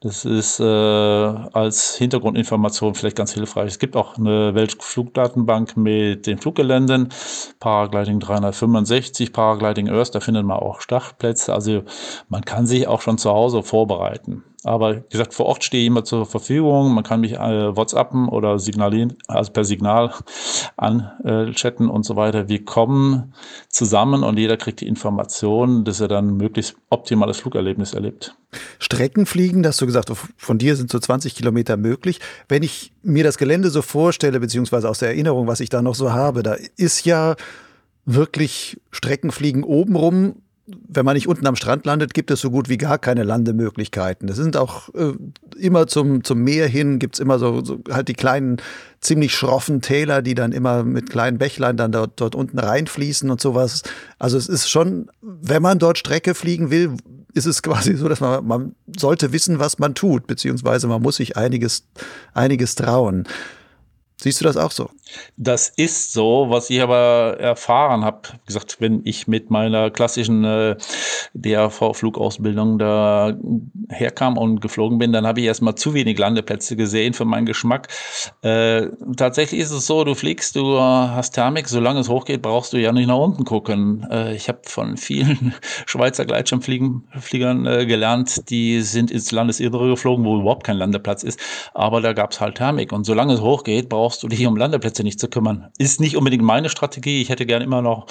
Das 0.00 0.24
ist 0.24 0.60
äh, 0.60 0.64
als 0.64 1.94
Hintergrundinformation 1.96 2.94
vielleicht 2.94 3.16
ganz 3.16 3.32
hilfreich. 3.32 3.68
Es 3.68 3.78
gibt 3.78 3.96
auch 3.96 4.16
eine 4.16 4.54
Weltflugdatenbank 4.54 5.59
Datenbank 5.60 5.76
mit 5.76 6.26
den 6.26 6.38
Fluggeländen, 6.38 7.08
Paragliding 7.58 8.20
365, 8.20 9.32
Paragliding 9.32 9.88
Earth, 9.88 10.14
da 10.14 10.20
findet 10.20 10.44
man 10.44 10.58
auch 10.58 10.80
Startplätze. 10.80 11.52
Also 11.52 11.82
man 12.28 12.44
kann 12.44 12.66
sich 12.66 12.86
auch 12.86 13.00
schon 13.00 13.18
zu 13.18 13.30
Hause 13.30 13.62
vorbereiten. 13.62 14.44
Aber 14.64 14.96
wie 14.96 15.08
gesagt, 15.08 15.32
vor 15.32 15.46
Ort 15.46 15.64
stehe 15.64 15.82
ich 15.82 15.86
immer 15.86 16.04
zur 16.04 16.26
Verfügung. 16.26 16.92
Man 16.92 17.02
kann 17.02 17.20
mich 17.20 17.32
äh, 17.32 17.76
WhatsAppen 17.76 18.28
oder 18.28 18.58
signalieren, 18.58 19.16
also 19.26 19.52
per 19.52 19.64
Signal 19.64 20.12
anchatten 20.76 21.88
äh, 21.88 21.90
und 21.90 22.04
so 22.04 22.16
weiter. 22.16 22.48
Wir 22.48 22.64
kommen 22.64 23.32
zusammen 23.68 24.22
und 24.22 24.38
jeder 24.38 24.58
kriegt 24.58 24.80
die 24.82 24.86
Information, 24.86 25.84
dass 25.84 26.00
er 26.00 26.08
dann 26.08 26.36
möglichst 26.36 26.76
optimales 26.90 27.38
Flugerlebnis 27.38 27.94
erlebt. 27.94 28.36
Streckenfliegen, 28.78 29.62
das 29.62 29.76
hast 29.76 29.80
du 29.80 29.86
gesagt, 29.86 30.12
von 30.36 30.58
dir 30.58 30.76
sind 30.76 30.90
so 30.90 30.98
20 30.98 31.34
Kilometer 31.34 31.76
möglich. 31.76 32.20
Wenn 32.48 32.62
ich 32.62 32.92
mir 33.02 33.24
das 33.24 33.38
Gelände 33.38 33.70
so 33.70 33.80
vorstelle, 33.80 34.40
beziehungsweise 34.40 34.88
aus 34.90 34.98
der 34.98 35.10
Erinnerung, 35.10 35.46
was 35.46 35.60
ich 35.60 35.70
da 35.70 35.80
noch 35.80 35.94
so 35.94 36.12
habe, 36.12 36.42
da 36.42 36.56
ist 36.76 37.06
ja 37.06 37.36
wirklich 38.04 38.80
Streckenfliegen 38.90 39.64
obenrum 39.64 40.42
wenn 40.88 41.04
man 41.04 41.14
nicht 41.14 41.28
unten 41.28 41.46
am 41.46 41.56
Strand 41.56 41.86
landet, 41.86 42.14
gibt 42.14 42.30
es 42.30 42.40
so 42.40 42.50
gut 42.50 42.68
wie 42.68 42.78
gar 42.78 42.98
keine 42.98 43.22
Landemöglichkeiten. 43.22 44.28
Es 44.28 44.36
sind 44.36 44.56
auch 44.56 44.88
äh, 44.94 45.12
immer 45.58 45.86
zum, 45.86 46.24
zum 46.24 46.42
Meer 46.42 46.66
hin, 46.66 46.98
gibt 46.98 47.16
es 47.16 47.20
immer 47.20 47.38
so, 47.38 47.64
so, 47.64 47.80
halt 47.90 48.08
die 48.08 48.14
kleinen, 48.14 48.58
ziemlich 49.00 49.34
schroffen 49.34 49.80
Täler, 49.80 50.22
die 50.22 50.34
dann 50.34 50.52
immer 50.52 50.82
mit 50.82 51.10
kleinen 51.10 51.38
Bächlein 51.38 51.76
dann 51.76 51.92
dort, 51.92 52.20
dort 52.20 52.34
unten 52.34 52.58
reinfließen 52.58 53.30
und 53.30 53.40
sowas. 53.40 53.82
Also 54.18 54.36
es 54.36 54.48
ist 54.48 54.68
schon, 54.68 55.10
wenn 55.22 55.62
man 55.62 55.78
dort 55.78 55.98
Strecke 55.98 56.34
fliegen 56.34 56.70
will, 56.70 56.96
ist 57.32 57.46
es 57.46 57.62
quasi 57.62 57.96
so, 57.96 58.08
dass 58.08 58.20
man, 58.20 58.46
man 58.46 58.74
sollte 58.96 59.32
wissen, 59.32 59.58
was 59.58 59.78
man 59.78 59.94
tut, 59.94 60.26
beziehungsweise 60.26 60.86
man 60.86 61.02
muss 61.02 61.16
sich 61.16 61.36
einiges, 61.36 61.84
einiges 62.34 62.74
trauen. 62.74 63.26
Siehst 64.20 64.40
du 64.40 64.44
das 64.44 64.56
auch 64.56 64.72
so? 64.72 64.90
Das 65.36 65.68
ist 65.68 66.12
so, 66.12 66.46
was 66.48 66.70
ich 66.70 66.82
aber 66.82 67.36
erfahren 67.38 68.04
habe. 68.04 68.20
Wie 68.32 68.46
gesagt, 68.46 68.76
wenn 68.80 69.02
ich 69.04 69.26
mit 69.26 69.50
meiner 69.50 69.90
klassischen 69.90 70.44
äh, 70.44 70.76
DAV-Flugausbildung 71.34 72.78
da 72.78 73.36
herkam 73.88 74.36
und 74.36 74.60
geflogen 74.60 74.98
bin, 74.98 75.12
dann 75.12 75.26
habe 75.26 75.40
ich 75.40 75.46
erstmal 75.46 75.74
zu 75.74 75.94
wenig 75.94 76.18
Landeplätze 76.18 76.76
gesehen 76.76 77.14
für 77.14 77.24
meinen 77.24 77.46
Geschmack. 77.46 77.88
Äh, 78.42 78.88
tatsächlich 79.16 79.60
ist 79.60 79.70
es 79.70 79.86
so, 79.86 80.04
du 80.04 80.14
fliegst, 80.14 80.56
du 80.56 80.78
hast 80.80 81.32
Thermik, 81.32 81.68
solange 81.68 82.00
es 82.00 82.08
hochgeht, 82.08 82.42
brauchst 82.42 82.72
du 82.72 82.78
ja 82.78 82.92
nicht 82.92 83.06
nach 83.06 83.16
unten 83.18 83.44
gucken. 83.44 84.06
Äh, 84.10 84.34
ich 84.34 84.48
habe 84.48 84.60
von 84.64 84.96
vielen 84.96 85.54
Schweizer 85.86 86.24
Gleitschirmfliegern 86.24 87.66
äh, 87.66 87.86
gelernt, 87.86 88.50
die 88.50 88.80
sind 88.80 89.10
ins 89.10 89.32
Landesinnere 89.32 89.88
geflogen, 89.88 90.24
wo 90.24 90.40
überhaupt 90.40 90.64
kein 90.64 90.76
Landeplatz 90.76 91.22
ist. 91.22 91.40
Aber 91.74 92.00
da 92.00 92.12
gab 92.12 92.32
es 92.32 92.40
halt 92.40 92.56
Thermik. 92.56 92.92
Und 92.92 93.04
solange 93.04 93.34
es 93.34 93.40
hochgeht, 93.40 93.88
brauchst 93.88 94.22
du 94.22 94.28
dich 94.28 94.46
um 94.46 94.56
Landeplätze 94.56 94.99
nicht 95.04 95.20
zu 95.20 95.28
kümmern. 95.28 95.70
Ist 95.78 96.00
nicht 96.00 96.16
unbedingt 96.16 96.42
meine 96.42 96.68
Strategie. 96.68 97.20
Ich 97.22 97.28
hätte 97.28 97.46
gerne 97.46 97.64
immer 97.64 97.82
noch 97.82 98.06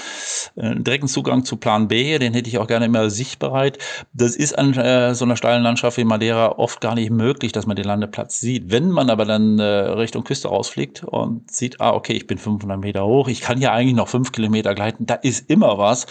äh, 0.55 0.61
einen 0.61 0.83
direkten 0.83 1.07
Zugang 1.07 1.45
zu 1.45 1.57
Plan 1.57 1.87
B. 1.87 2.17
Den 2.19 2.33
hätte 2.33 2.49
ich 2.49 2.57
auch 2.57 2.67
gerne 2.67 2.85
immer 2.85 3.09
sichtbereit. 3.09 3.77
Das 4.13 4.35
ist 4.35 4.57
an 4.57 4.73
äh, 4.73 5.13
so 5.15 5.25
einer 5.25 5.35
steilen 5.35 5.63
Landschaft 5.63 5.97
wie 5.97 6.03
Madeira 6.03 6.57
oft 6.57 6.81
gar 6.81 6.95
nicht 6.95 7.11
möglich, 7.11 7.51
dass 7.51 7.65
man 7.65 7.75
den 7.75 7.85
Landeplatz 7.85 8.39
sieht. 8.39 8.71
Wenn 8.71 8.89
man 8.89 9.09
aber 9.09 9.25
dann 9.25 9.59
äh, 9.59 9.63
Richtung 9.63 10.23
Küste 10.23 10.47
rausfliegt 10.47 11.03
und 11.03 11.51
sieht, 11.51 11.81
ah, 11.81 11.93
okay, 11.93 12.13
ich 12.13 12.27
bin 12.27 12.37
500 12.37 12.79
Meter 12.79 13.05
hoch, 13.05 13.27
ich 13.27 13.41
kann 13.41 13.61
ja 13.61 13.73
eigentlich 13.73 13.95
noch 13.95 14.07
fünf 14.07 14.31
Kilometer 14.31 14.75
gleiten, 14.75 15.05
da 15.05 15.15
ist 15.15 15.49
immer 15.49 15.77
was. 15.77 16.05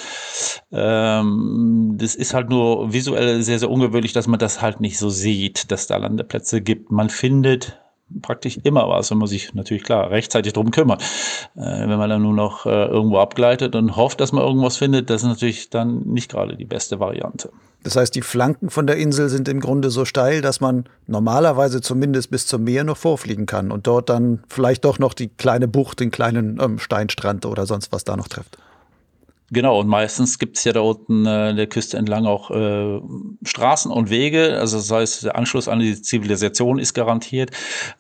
Ähm, 0.73 1.95
das 1.97 2.15
ist 2.15 2.35
halt 2.35 2.51
nur 2.51 2.93
visuell 2.93 3.43
sehr, 3.43 3.59
sehr 3.59 3.71
ungewöhnlich, 3.71 4.13
dass 4.13 4.27
man 4.27 4.39
das 4.39 4.63
halt 4.63 4.81
nicht 4.81 4.99
so 4.99 5.11
sieht, 5.11 5.71
dass 5.71 5.87
da 5.87 5.97
Landeplätze 5.97 6.61
gibt. 6.61 6.91
Man 6.91 7.09
findet 7.11 7.79
praktisch 8.23 8.59
immer 8.63 8.89
was, 8.89 9.11
wenn 9.11 9.19
man 9.19 9.29
sich 9.29 9.55
natürlich 9.55 9.85
klar 9.85 10.11
rechtzeitig 10.11 10.53
drum 10.53 10.71
kümmert. 10.71 11.03
Äh, 11.57 11.61
wenn 11.61 11.99
man 11.99 12.11
dann 12.11 12.23
nur 12.23 12.35
noch 12.35 12.67
äh, 12.67 12.87
irgendwo 12.87 13.19
abgleitet 13.19 13.75
und 13.75 13.97
hofft, 13.97 14.21
dass 14.21 14.33
man 14.33 14.45
irgendwas 14.45 14.77
findet, 14.77 15.11
das 15.11 15.23
ist 15.23 15.29
natürlich 15.29 15.71
dann 15.71 16.01
nicht 16.05 16.31
gerade 16.31 16.57
die 16.57 16.65
beste 16.65 17.01
Variante. 17.01 17.51
Das 17.85 17.97
heißt, 17.97 18.15
die 18.15 18.23
Flanken 18.23 18.71
von 18.71 18.87
der 18.87 18.97
Insel 18.97 19.29
sind 19.29 19.49
im 19.49 19.61
Grunde 19.61 19.91
so 19.91 20.05
steil, 20.05 20.41
dass 20.41 20.61
man 20.61 20.85
normalerweise 21.07 21.81
zumindest 21.81 22.31
bis 22.31 22.47
zum 22.47 22.65
Meer 22.65 22.83
noch 22.85 22.97
vorfliegen 22.97 23.47
kann 23.47 23.71
und 23.71 23.87
dort 23.87 24.09
dann 24.09 24.43
vielleicht 24.49 24.85
doch 24.85 24.99
noch 24.99 25.15
die 25.15 25.29
kleine 25.29 25.69
Bucht, 25.69 26.01
den 26.01 26.11
kleinen 26.11 26.59
ähm, 26.61 26.79
Steinstrand 26.79 27.47
oder 27.47 27.67
sonst 27.67 27.93
was 27.93 28.05
da 28.05 28.17
noch 28.17 28.29
trifft. 28.29 28.59
Genau, 29.51 29.81
und 29.81 29.89
meistens 29.89 30.39
gibt 30.39 30.59
es 30.59 30.65
ja 30.65 30.75
da 30.75 30.81
unten 30.81 31.25
äh, 31.25 31.55
der 31.55 31.67
Küste 31.67 31.97
entlang 31.97 32.27
auch 32.27 32.51
äh, 32.51 33.01
Straßen 33.45 33.91
und 33.91 34.11
Wege. 34.11 34.59
Also 34.59 34.77
das 34.77 34.91
heißt, 34.91 35.25
der 35.25 35.37
Anschluss 35.37 35.69
an 35.69 35.79
die 35.79 36.01
Zivilisation 36.03 36.79
ist 36.79 36.93
garantiert. 36.93 37.51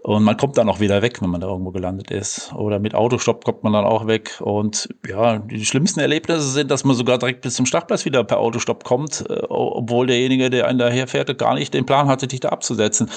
Und 0.00 0.24
man 0.24 0.36
kommt 0.36 0.58
dann 0.58 0.68
auch 0.68 0.80
wieder 0.80 1.00
weg, 1.00 1.22
wenn 1.22 1.30
man 1.30 1.40
da 1.40 1.46
irgendwo 1.46 1.70
gelandet 1.70 2.10
ist. 2.10 2.52
Oder 2.54 2.78
mit 2.78 2.94
Autostopp 2.94 3.44
kommt 3.44 3.64
man 3.64 3.72
dann 3.72 3.86
auch 3.86 4.06
weg. 4.06 4.38
Und 4.40 4.90
ja, 5.08 5.38
die 5.38 5.64
schlimmsten 5.64 6.00
Erlebnisse 6.00 6.50
sind, 6.50 6.70
dass 6.70 6.84
man 6.84 6.94
sogar 6.94 7.16
direkt 7.16 7.40
bis 7.40 7.54
zum 7.54 7.64
Startplatz 7.64 8.04
wieder 8.04 8.24
per 8.24 8.40
Autostopp 8.40 8.84
kommt, 8.84 9.24
äh, 9.30 9.40
obwohl 9.48 10.06
derjenige, 10.06 10.50
der 10.50 10.66
einen 10.66 10.78
daherfährt, 10.78 11.38
gar 11.38 11.54
nicht 11.54 11.72
den 11.72 11.86
Plan 11.86 12.08
hatte, 12.08 12.26
dich 12.26 12.40
da 12.40 12.50
abzusetzen. 12.50 13.08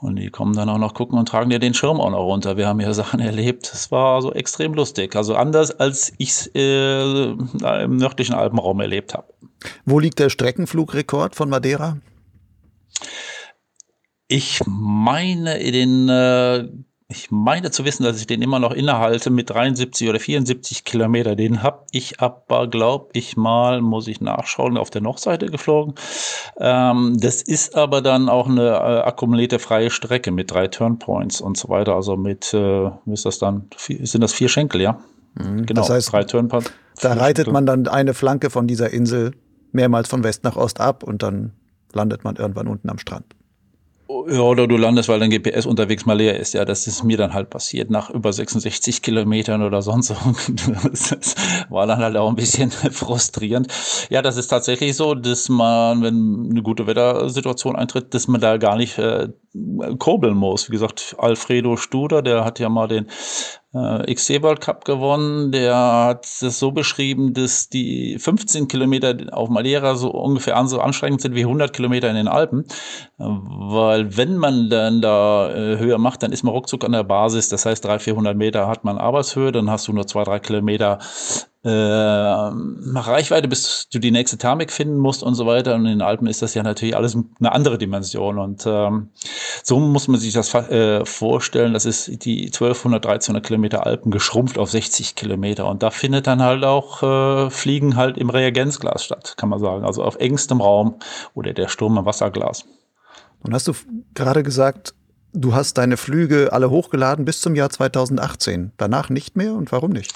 Und 0.00 0.16
die 0.16 0.30
kommen 0.30 0.54
dann 0.54 0.68
auch 0.68 0.78
noch 0.78 0.94
gucken 0.94 1.18
und 1.18 1.26
tragen 1.26 1.50
dir 1.50 1.58
den 1.58 1.74
Schirm 1.74 2.00
auch 2.00 2.10
noch 2.10 2.24
runter. 2.24 2.56
Wir 2.56 2.68
haben 2.68 2.78
ja 2.78 2.92
Sachen 2.94 3.18
erlebt. 3.20 3.72
Das 3.72 3.90
war 3.90 4.22
so 4.22 4.32
extrem 4.32 4.74
lustig. 4.74 5.16
Also 5.16 5.34
anders 5.34 5.72
als 5.72 6.12
ich 6.18 6.28
es 6.28 6.46
äh, 6.54 7.34
im 7.80 7.96
nördlichen 7.96 8.34
Alpenraum 8.34 8.80
erlebt 8.80 9.14
habe. 9.14 9.32
Wo 9.84 9.98
liegt 9.98 10.18
der 10.18 10.30
Streckenflugrekord 10.30 11.34
von 11.34 11.48
Madeira? 11.48 11.98
Ich 14.28 14.60
meine, 14.66 15.58
in 15.58 15.72
den 15.72 16.08
äh, 16.08 16.68
ich 17.12 17.30
meine 17.30 17.70
zu 17.70 17.84
wissen, 17.84 18.04
dass 18.04 18.18
ich 18.18 18.26
den 18.26 18.42
immer 18.42 18.58
noch 18.58 18.72
innehalte 18.72 19.30
mit 19.30 19.50
73 19.50 20.08
oder 20.08 20.18
74 20.18 20.84
Kilometer. 20.84 21.36
Den 21.36 21.62
habe 21.62 21.84
ich 21.90 22.20
aber, 22.20 22.68
glaube 22.68 23.10
ich 23.12 23.36
mal, 23.36 23.80
muss 23.82 24.08
ich 24.08 24.20
nachschauen, 24.20 24.76
auf 24.76 24.90
der 24.90 25.02
Nordseite 25.02 25.46
geflogen. 25.46 25.94
Ähm, 26.58 27.16
das 27.18 27.42
ist 27.42 27.76
aber 27.76 28.00
dann 28.00 28.28
auch 28.28 28.48
eine 28.48 28.68
äh, 28.70 29.00
akkumulierte 29.02 29.58
freie 29.58 29.90
Strecke 29.90 30.30
mit 30.30 30.50
drei 30.50 30.68
Turnpoints 30.68 31.40
und 31.40 31.56
so 31.56 31.68
weiter. 31.68 31.94
Also 31.94 32.16
mit, 32.16 32.52
äh, 32.54 32.90
wie 33.04 33.12
ist 33.12 33.26
das 33.26 33.38
dann? 33.38 33.68
Sind 33.76 34.22
das 34.22 34.32
vier 34.32 34.48
Schenkel, 34.48 34.80
ja? 34.80 34.98
Mhm. 35.34 35.66
Genau, 35.66 35.82
das 35.82 35.90
heißt, 35.90 36.12
drei 36.12 36.24
Turnpoints. 36.24 36.72
Da 37.00 37.14
reitet 37.14 37.50
man 37.50 37.66
dann 37.66 37.88
eine 37.88 38.14
Flanke 38.14 38.50
von 38.50 38.66
dieser 38.66 38.90
Insel 38.90 39.32
mehrmals 39.72 40.08
von 40.08 40.22
West 40.22 40.44
nach 40.44 40.56
Ost 40.56 40.80
ab 40.80 41.02
und 41.02 41.22
dann 41.22 41.52
landet 41.92 42.24
man 42.24 42.36
irgendwann 42.36 42.68
unten 42.68 42.88
am 42.88 42.98
Strand. 42.98 43.34
Ja, 44.28 44.40
oder 44.40 44.66
du 44.66 44.76
landest, 44.76 45.08
weil 45.08 45.20
dein 45.20 45.30
GPS 45.30 45.64
unterwegs 45.64 46.04
mal 46.06 46.16
leer 46.16 46.38
ist. 46.38 46.54
Ja, 46.54 46.64
das 46.64 46.86
ist 46.86 47.02
mir 47.02 47.16
dann 47.16 47.32
halt 47.32 47.50
passiert 47.50 47.90
nach 47.90 48.10
über 48.10 48.32
66 48.32 49.00
Kilometern 49.00 49.62
oder 49.62 49.80
sonst 49.80 50.08
so. 50.08 50.14
Das 50.82 51.34
war 51.70 51.86
dann 51.86 51.98
halt 51.98 52.16
auch 52.16 52.28
ein 52.28 52.36
bisschen 52.36 52.70
frustrierend. 52.90 53.68
Ja, 54.10 54.20
das 54.20 54.36
ist 54.36 54.48
tatsächlich 54.48 54.96
so, 54.96 55.14
dass 55.14 55.48
man, 55.48 56.02
wenn 56.02 56.50
eine 56.50 56.62
gute 56.62 56.86
Wettersituation 56.86 57.74
eintritt, 57.74 58.12
dass 58.12 58.28
man 58.28 58.40
da 58.40 58.58
gar 58.58 58.76
nicht 58.76 58.98
äh, 58.98 59.28
kurbeln 59.98 60.36
muss. 60.36 60.68
Wie 60.68 60.72
gesagt, 60.72 61.16
Alfredo 61.18 61.76
Studer, 61.76 62.22
der 62.22 62.44
hat 62.44 62.58
ja 62.58 62.68
mal 62.68 62.88
den 62.88 63.06
äh, 63.74 64.14
XC 64.14 64.42
World 64.42 64.60
Cup 64.60 64.84
gewonnen. 64.84 65.52
Der 65.52 65.74
hat 65.74 66.24
es 66.24 66.58
so 66.58 66.72
beschrieben, 66.72 67.32
dass 67.34 67.68
die 67.68 68.18
15 68.18 68.68
Kilometer 68.68 69.16
auf 69.32 69.48
Madeira 69.48 69.94
so 69.94 70.10
ungefähr 70.10 70.62
so 70.66 70.80
anstrengend 70.80 71.20
sind 71.20 71.34
wie 71.34 71.42
100 71.42 71.72
Kilometer 71.72 72.08
in 72.08 72.16
den 72.16 72.28
Alpen. 72.28 72.64
Weil 73.18 74.16
wenn 74.16 74.36
man 74.36 74.68
dann 74.70 75.00
da 75.00 75.50
äh, 75.50 75.78
höher 75.78 75.98
macht, 75.98 76.22
dann 76.22 76.32
ist 76.32 76.42
man 76.42 76.52
ruckzuck 76.54 76.84
an 76.84 76.92
der 76.92 77.04
Basis. 77.04 77.48
Das 77.48 77.66
heißt, 77.66 77.84
300, 77.84 78.02
400 78.02 78.36
Meter 78.36 78.68
hat 78.68 78.84
man 78.84 78.98
Arbeitshöhe, 78.98 79.52
dann 79.52 79.70
hast 79.70 79.88
du 79.88 79.92
nur 79.92 80.06
zwei, 80.06 80.24
drei 80.24 80.38
Kilometer 80.38 80.98
äh, 81.64 81.68
Reichweite, 81.70 83.46
bis 83.46 83.86
du 83.92 84.00
die 84.00 84.10
nächste 84.10 84.36
Thermik 84.36 84.72
finden 84.72 84.96
musst 84.96 85.22
und 85.22 85.34
so 85.34 85.46
weiter. 85.46 85.74
Und 85.74 85.86
in 85.86 85.98
den 85.98 86.02
Alpen 86.02 86.26
ist 86.26 86.42
das 86.42 86.54
ja 86.54 86.62
natürlich 86.62 86.96
alles 86.96 87.16
eine 87.38 87.52
andere 87.52 87.78
Dimension. 87.78 88.38
Und 88.38 88.64
ähm, 88.66 89.10
so 89.62 89.78
muss 89.78 90.08
man 90.08 90.18
sich 90.18 90.32
das 90.32 90.52
äh, 90.54 91.04
vorstellen. 91.04 91.72
Das 91.72 91.86
ist 91.86 92.24
die 92.24 92.46
1200, 92.46 93.06
1300 93.06 93.46
Kilometer 93.46 93.86
Alpen 93.86 94.10
geschrumpft 94.10 94.58
auf 94.58 94.70
60 94.70 95.14
Kilometer. 95.14 95.66
Und 95.66 95.84
da 95.84 95.90
findet 95.90 96.26
dann 96.26 96.42
halt 96.42 96.64
auch 96.64 97.02
äh, 97.02 97.50
Fliegen 97.50 97.96
halt 97.96 98.18
im 98.18 98.30
Reagenzglas 98.30 99.04
statt, 99.04 99.34
kann 99.36 99.48
man 99.48 99.60
sagen. 99.60 99.84
Also 99.84 100.02
auf 100.02 100.16
engstem 100.16 100.60
Raum 100.60 100.96
oder 101.34 101.52
der 101.52 101.68
Sturm 101.68 101.96
im 101.96 102.04
Wasserglas. 102.04 102.64
Und 103.40 103.54
hast 103.54 103.68
du 103.68 103.72
gerade 104.14 104.42
gesagt, 104.42 104.94
du 105.32 105.54
hast 105.54 105.78
deine 105.78 105.96
Flüge 105.96 106.52
alle 106.52 106.70
hochgeladen 106.70 107.24
bis 107.24 107.40
zum 107.40 107.54
Jahr 107.54 107.70
2018. 107.70 108.72
Danach 108.76 109.10
nicht 109.10 109.36
mehr 109.36 109.54
und 109.54 109.70
warum 109.70 109.92
nicht? 109.92 110.12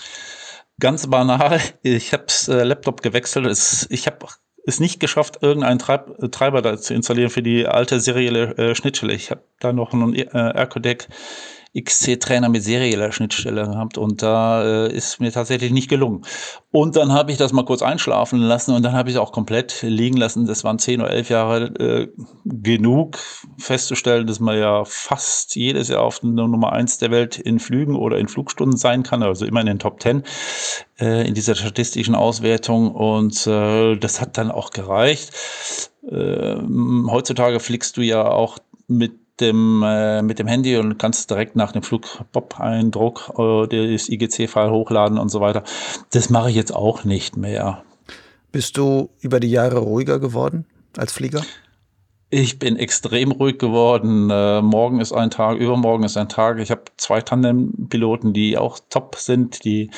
Ganz 0.79 1.07
banal, 1.09 1.61
ich 1.83 2.13
habe 2.13 2.27
äh, 2.49 2.63
Laptop 2.63 3.03
gewechselt. 3.03 3.47
ich 3.91 4.07
habe 4.07 4.27
es 4.67 4.81
nicht 4.81 5.01
geschafft, 5.01 5.39
irgendeinen 5.43 5.79
Treib 5.79 6.31
Treiber 6.33 6.61
da 6.61 6.77
zu 6.77 6.93
installieren 6.93 7.31
für 7.31 7.43
die 7.43 7.67
alte 7.67 7.99
serielle 8.01 8.57
äh, 8.59 8.75
Schnittstelle. 8.75 9.15
Ich 9.15 9.31
habe 9.31 9.43
da 9.59 9.73
noch 9.73 9.95
einen 9.95 10.15
äh, 10.15 10.27
Ercodec 10.27 11.09
XC-Trainer 11.77 12.49
mit 12.49 12.63
serieller 12.63 13.13
Schnittstelle 13.13 13.65
gehabt 13.67 13.99
und 13.99 14.23
da 14.23 14.87
äh, 14.87 14.93
ist 14.93 15.21
mir 15.21 15.33
tatsächlich 15.33 15.73
nicht 15.73 15.89
gelungen. 15.89 16.25
Und 16.71 16.97
dann 16.97 17.13
habe 17.13 17.33
ich 17.33 17.39
das 17.39 17.53
mal 17.53 17.65
kurz 17.65 17.83
einschlafen 17.83 18.41
lassen 18.41 18.75
und 18.75 18.83
dann 18.83 18.93
habe 18.93 19.09
ich 19.09 19.17
es 19.17 19.21
auch 19.21 19.33
komplett 19.33 19.83
liegen 19.83 20.17
lassen. 20.17 20.47
Das 20.47 20.65
waren 20.65 20.79
zehn 20.79 21.01
oder 21.01 21.11
elf 21.11 21.31
Jahre 21.31 21.67
äh, 21.79 22.09
genug 22.45 23.19
festzustellen, 23.59 24.27
dass 24.27 24.41
man 24.41 24.59
ja 24.59 24.85
fast 24.85 25.57
jedes 25.57 25.89
Jahr 25.89 26.03
auf 26.03 26.21
der 26.21 26.31
Nummer 26.31 26.73
eins 26.73 26.99
der 26.99 27.11
Welt 27.11 27.39
in 27.39 27.59
Flügen 27.59 27.97
oder 27.97 28.19
in 28.19 28.29
Flugstunden 28.29 28.77
sein 28.77 29.03
kann, 29.03 29.23
also 29.23 29.45
immer 29.45 29.61
in 29.61 29.67
den 29.67 29.79
Top 29.79 30.01
Ten 30.01 30.23
äh, 31.01 31.27
in 31.27 31.35
dieser 31.35 31.55
statistischen 31.55 32.15
Auswertung 32.15 32.91
und 32.93 33.47
äh, 33.47 33.97
das 33.97 34.21
hat 34.21 34.39
dann 34.39 34.51
auch 34.51 34.71
gereicht. 34.71 35.33
Äh, 36.09 36.57
heutzutage 37.09 37.61
fliegst 37.61 37.97
du 37.97 38.03
ja 38.03 38.29
auch 38.29 38.59
mit 38.87 39.13
dem, 39.41 39.83
äh, 39.83 40.23
mit 40.23 40.39
dem 40.39 40.47
Handy 40.47 40.77
und 40.77 40.99
kannst 40.99 41.31
direkt 41.31 41.57
nach 41.57 41.73
dem 41.73 41.83
Flug 41.83 42.25
Bob-Eindruck 42.33 43.33
äh, 43.39 43.95
das 43.95 44.09
IGC-File 44.09 44.71
hochladen 44.71 45.19
und 45.19 45.29
so 45.29 45.41
weiter. 45.41 45.63
Das 46.11 46.31
mache 46.31 46.51
ich 46.51 46.57
jetzt 46.57 46.75
auch 46.75 47.05
nicht 47.05 47.37
mehr. 47.37 47.83
Bist 48.53 48.77
du 48.77 49.11
über 49.21 49.41
die 49.41 49.51
Jahre 49.51 49.79
ruhiger 49.79 50.19
geworden 50.19 50.65
als 50.97 51.13
Flieger? 51.13 51.43
Ich 52.29 52.59
bin 52.59 52.77
extrem 52.77 53.31
ruhig 53.31 53.59
geworden. 53.59 54.31
Äh, 54.31 54.61
morgen 54.61 55.01
ist 55.01 55.13
ein 55.13 55.31
Tag, 55.31 55.59
übermorgen 55.59 56.03
ist 56.03 56.17
ein 56.17 56.29
Tag. 56.29 56.59
Ich 56.59 56.73
habe 56.73 56.83
zwei 56.97 57.21
Tandem-Piloten, 57.21 58.33
die 58.33 58.59
auch 58.59 58.81
top 58.91 59.15
sind, 59.15 59.65
die 59.65 59.91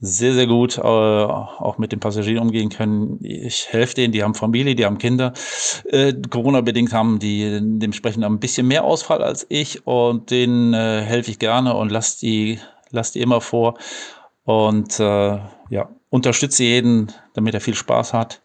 sehr, 0.00 0.32
sehr 0.32 0.46
gut 0.46 0.78
äh, 0.78 0.80
auch 0.80 1.76
mit 1.76 1.92
den 1.92 2.00
Passagieren 2.00 2.44
umgehen 2.44 2.70
können. 2.70 3.18
Ich 3.22 3.68
helfe 3.68 3.94
denen, 3.94 4.12
die 4.12 4.22
haben 4.22 4.34
Familie, 4.34 4.74
die 4.74 4.86
haben 4.86 4.96
Kinder. 4.96 5.34
Äh, 5.84 6.14
Corona-bedingt 6.14 6.94
haben 6.94 7.18
die 7.18 7.58
dementsprechend 7.60 8.24
ein 8.24 8.40
bisschen 8.40 8.66
mehr 8.66 8.84
Ausfall 8.84 9.22
als 9.22 9.44
ich 9.50 9.86
und 9.86 10.30
denen 10.30 10.72
äh, 10.72 11.02
helfe 11.02 11.30
ich 11.30 11.38
gerne 11.38 11.74
und 11.74 11.92
lasse 11.92 12.20
die, 12.20 12.58
lass 12.90 13.12
die 13.12 13.20
immer 13.20 13.42
vor 13.42 13.76
und 14.44 14.98
äh, 14.98 15.38
ja, 15.68 15.90
unterstütze 16.08 16.64
jeden, 16.64 17.12
damit 17.34 17.52
er 17.52 17.60
viel 17.60 17.74
Spaß 17.74 18.14
hat 18.14 18.40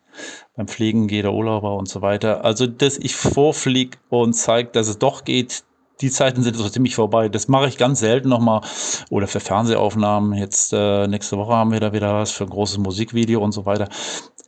beim 0.61 0.67
Pflegen 0.67 1.09
jeder 1.09 1.33
Urlauber 1.33 1.75
und 1.75 1.89
so 1.89 2.01
weiter. 2.01 2.45
Also, 2.45 2.67
dass 2.67 2.97
ich 2.97 3.15
vorfliege 3.15 3.97
und 4.09 4.33
zeige, 4.33 4.69
dass 4.71 4.87
es 4.87 4.99
doch 4.99 5.23
geht, 5.23 5.63
die 6.01 6.09
Zeiten 6.09 6.41
sind 6.43 6.55
so 6.55 6.67
ziemlich 6.69 6.95
vorbei. 6.95 7.29
Das 7.29 7.47
mache 7.47 7.67
ich 7.67 7.77
ganz 7.77 7.99
selten 7.99 8.29
nochmal. 8.29 8.61
Oder 9.09 9.27
für 9.27 9.39
Fernsehaufnahmen. 9.39 10.33
Jetzt 10.33 10.73
äh, 10.73 11.07
nächste 11.07 11.37
Woche 11.37 11.53
haben 11.53 11.71
wir 11.71 11.79
da 11.79 11.93
wieder 11.93 12.13
was 12.15 12.31
für 12.31 12.45
ein 12.45 12.49
großes 12.49 12.79
Musikvideo 12.79 13.41
und 13.41 13.51
so 13.51 13.65
weiter. 13.65 13.87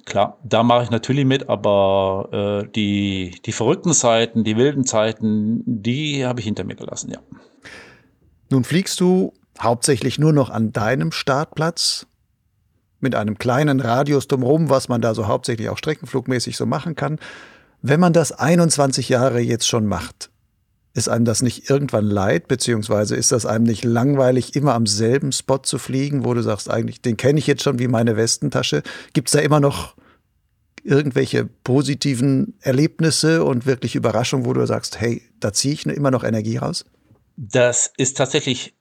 Klar, 0.05 0.37
da 0.43 0.63
mache 0.63 0.83
ich 0.83 0.89
natürlich 0.89 1.25
mit, 1.25 1.49
aber 1.49 2.63
äh, 2.63 2.71
die, 2.75 3.39
die 3.45 3.51
verrückten 3.51 3.93
Zeiten, 3.93 4.43
die 4.43 4.57
wilden 4.57 4.85
Zeiten, 4.85 5.63
die 5.65 6.25
habe 6.25 6.39
ich 6.39 6.45
hinter 6.45 6.63
mir 6.63 6.75
gelassen, 6.75 7.11
ja. 7.11 7.19
Nun 8.49 8.63
fliegst 8.63 8.99
du 8.99 9.33
hauptsächlich 9.59 10.19
nur 10.19 10.33
noch 10.33 10.49
an 10.49 10.73
deinem 10.73 11.11
Startplatz 11.11 12.07
mit 13.03 13.15
einem 13.15 13.37
kleinen 13.37 13.79
Radius 13.79 14.27
drumherum, 14.27 14.69
was 14.69 14.89
man 14.89 15.01
da 15.01 15.13
so 15.13 15.27
hauptsächlich 15.27 15.69
auch 15.69 15.77
streckenflugmäßig 15.77 16.57
so 16.57 16.65
machen 16.65 16.95
kann. 16.95 17.19
Wenn 17.81 17.99
man 17.99 18.13
das 18.13 18.31
21 18.31 19.09
Jahre 19.09 19.39
jetzt 19.39 19.67
schon 19.67 19.85
macht, 19.85 20.31
ist 20.93 21.09
einem 21.09 21.25
das 21.25 21.41
nicht 21.41 21.69
irgendwann 21.69 22.05
leid, 22.05 22.47
beziehungsweise 22.47 23.15
ist 23.15 23.31
das 23.31 23.45
einem 23.45 23.65
nicht 23.65 23.83
langweilig, 23.83 24.55
immer 24.55 24.73
am 24.73 24.85
selben 24.85 25.31
Spot 25.31 25.57
zu 25.57 25.79
fliegen, 25.79 26.23
wo 26.23 26.33
du 26.33 26.41
sagst, 26.41 26.69
eigentlich, 26.69 27.01
den 27.01 27.17
kenne 27.17 27.39
ich 27.39 27.47
jetzt 27.47 27.63
schon 27.63 27.79
wie 27.79 27.87
meine 27.87 28.15
Westentasche. 28.15 28.83
Gibt 29.13 29.29
es 29.29 29.33
da 29.33 29.39
immer 29.39 29.59
noch 29.59 29.95
irgendwelche 30.83 31.45
positiven 31.45 32.57
Erlebnisse 32.61 33.43
und 33.43 33.65
wirklich 33.65 33.95
Überraschungen, 33.95 34.45
wo 34.45 34.53
du 34.53 34.65
sagst, 34.67 34.99
hey, 34.99 35.23
da 35.39 35.51
ziehe 35.51 35.73
ich 35.73 35.85
immer 35.85 36.11
noch 36.11 36.23
Energie 36.23 36.57
raus? 36.57 36.85
Das 37.35 37.91
ist 37.97 38.17
tatsächlich 38.17 38.75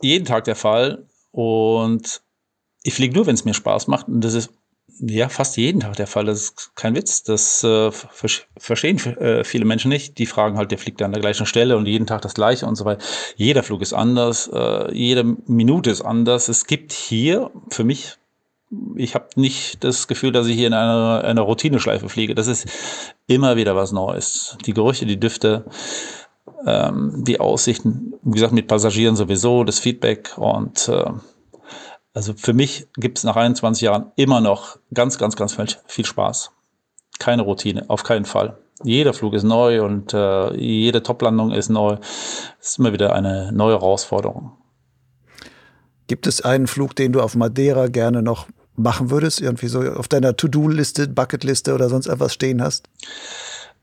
jeden 0.00 0.24
Tag 0.24 0.44
der 0.44 0.56
Fall 0.56 1.06
und 1.30 2.22
ich 2.82 2.94
fliege 2.94 3.14
nur, 3.14 3.26
wenn 3.26 3.34
es 3.34 3.44
mir 3.44 3.54
Spaß 3.54 3.86
macht. 3.88 4.08
Und 4.08 4.22
das 4.22 4.34
ist 4.34 4.50
ja 5.00 5.28
fast 5.28 5.56
jeden 5.56 5.80
Tag 5.80 5.96
der 5.96 6.06
Fall. 6.06 6.26
Das 6.26 6.40
ist 6.40 6.72
kein 6.74 6.94
Witz. 6.94 7.22
Das 7.22 7.64
äh, 7.64 7.90
verstehen 8.56 8.98
äh, 8.98 9.44
viele 9.44 9.64
Menschen 9.64 9.88
nicht. 9.88 10.18
Die 10.18 10.26
fragen 10.26 10.56
halt, 10.56 10.70
der 10.70 10.78
fliegt 10.78 11.02
an 11.02 11.12
der 11.12 11.20
gleichen 11.20 11.46
Stelle 11.46 11.76
und 11.76 11.86
jeden 11.86 12.06
Tag 12.06 12.22
das 12.22 12.34
gleiche 12.34 12.66
und 12.66 12.76
so 12.76 12.84
weiter. 12.84 13.02
Jeder 13.36 13.62
Flug 13.62 13.82
ist 13.82 13.92
anders, 13.92 14.48
äh, 14.52 14.94
jede 14.94 15.24
Minute 15.46 15.90
ist 15.90 16.02
anders. 16.02 16.48
Es 16.48 16.66
gibt 16.66 16.92
hier 16.92 17.50
für 17.70 17.84
mich 17.84 18.18
ich 18.96 19.14
habe 19.14 19.26
nicht 19.36 19.84
das 19.84 20.08
Gefühl, 20.08 20.32
dass 20.32 20.46
ich 20.46 20.56
hier 20.56 20.66
in 20.66 20.72
einer, 20.72 21.22
einer 21.24 21.42
Routineschleife 21.42 22.08
fliege. 22.08 22.34
Das 22.34 22.46
ist 22.46 22.66
immer 23.26 23.56
wieder 23.56 23.76
was 23.76 23.92
Neues. 23.92 24.56
Die 24.64 24.72
Gerüche, 24.72 25.04
die 25.04 25.20
Düfte, 25.20 25.66
ähm, 26.66 27.22
die 27.24 27.38
Aussichten, 27.38 28.14
wie 28.22 28.32
gesagt, 28.32 28.52
mit 28.52 28.68
Passagieren 28.68 29.16
sowieso, 29.16 29.64
das 29.64 29.78
Feedback 29.78 30.38
und 30.38 30.88
äh, 30.88 31.10
also 32.14 32.34
für 32.34 32.52
mich 32.52 32.86
gibt 32.96 33.18
es 33.18 33.24
nach 33.24 33.36
21 33.36 33.82
Jahren 33.82 34.12
immer 34.16 34.40
noch 34.40 34.78
ganz, 34.92 35.18
ganz, 35.18 35.36
ganz 35.36 35.56
viel 35.86 36.04
Spaß. 36.04 36.50
Keine 37.18 37.42
Routine, 37.42 37.84
auf 37.88 38.02
keinen 38.04 38.24
Fall. 38.24 38.58
Jeder 38.84 39.14
Flug 39.14 39.34
ist 39.34 39.44
neu 39.44 39.82
und 39.82 40.12
äh, 40.12 40.54
jede 40.56 41.02
Toplandung 41.02 41.52
ist 41.52 41.68
neu. 41.68 41.96
Es 42.60 42.70
ist 42.70 42.78
immer 42.78 42.92
wieder 42.92 43.14
eine 43.14 43.52
neue 43.52 43.74
Herausforderung. 43.74 44.52
Gibt 46.08 46.26
es 46.26 46.42
einen 46.42 46.66
Flug, 46.66 46.96
den 46.96 47.12
du 47.12 47.20
auf 47.20 47.36
Madeira 47.36 47.86
gerne 47.86 48.22
noch 48.22 48.46
machen 48.76 49.10
würdest? 49.10 49.40
Irgendwie 49.40 49.68
so 49.68 49.80
auf 49.80 50.08
deiner 50.08 50.36
To-Do-Liste, 50.36 51.08
Bucketliste 51.08 51.74
oder 51.74 51.88
sonst 51.88 52.06
etwas 52.06 52.34
stehen 52.34 52.60
hast? 52.60 52.88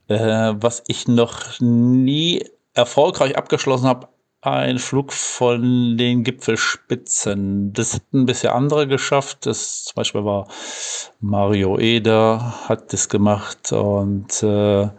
Äh, 0.07 0.53
was 0.59 0.83
ich 0.87 1.07
noch 1.07 1.59
nie 1.59 2.45
erfolgreich 2.73 3.37
abgeschlossen 3.37 3.87
habe, 3.87 4.09
ein 4.41 4.79
Flug 4.79 5.11
von 5.11 5.97
den 5.97 6.23
Gipfelspitzen. 6.23 7.73
Das 7.73 7.95
hatten 7.95 8.25
bisher 8.25 8.55
andere 8.55 8.87
geschafft. 8.87 9.45
Das 9.45 9.83
zum 9.85 9.95
Beispiel 9.95 10.23
war 10.23 10.47
Mario 11.19 11.77
Eder 11.77 12.67
hat 12.67 12.93
das 12.93 13.09
gemacht 13.09 13.71
und 13.71 14.41
äh, 14.43 14.89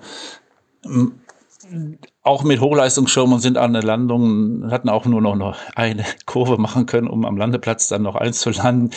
auch 2.22 2.44
mit 2.44 2.60
Hochleistungsschirm 2.60 3.32
und 3.32 3.40
sind 3.40 3.56
an 3.56 3.72
der 3.72 3.82
Landung, 3.82 4.70
hatten 4.70 4.90
auch 4.90 5.06
nur 5.06 5.22
noch 5.22 5.56
eine 5.74 6.05
Kurve 6.26 6.59
machen 6.59 6.84
können, 6.84 7.09
um 7.09 7.24
am 7.24 7.38
Landeplatz 7.38 7.88
dann 7.88 8.02
noch 8.02 8.14
eins 8.14 8.40
zu 8.40 8.51
landen. 8.51 8.90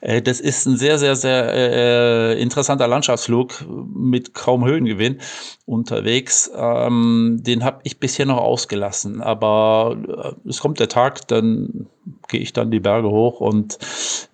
Äh, 0.00 0.22
das 0.22 0.40
ist 0.40 0.66
ein 0.66 0.76
sehr, 0.76 0.98
sehr, 0.98 1.14
sehr 1.14 1.52
äh, 1.54 2.42
interessanter 2.42 2.88
Landschaftsflug 2.88 3.64
mit 3.94 4.34
kaum 4.34 4.64
Höhengewinn 4.64 5.20
unterwegs. 5.66 6.50
Ähm, 6.56 7.38
den 7.42 7.62
habe 7.62 7.80
ich 7.84 8.00
bisher 8.00 8.26
noch 8.26 8.38
ausgelassen, 8.38 9.22
aber 9.22 10.34
äh, 10.44 10.48
es 10.48 10.58
kommt 10.58 10.80
der 10.80 10.88
Tag, 10.88 11.28
dann 11.28 11.86
gehe 12.28 12.40
ich 12.40 12.52
dann 12.52 12.72
die 12.72 12.80
Berge 12.80 13.08
hoch 13.08 13.40
und 13.40 13.78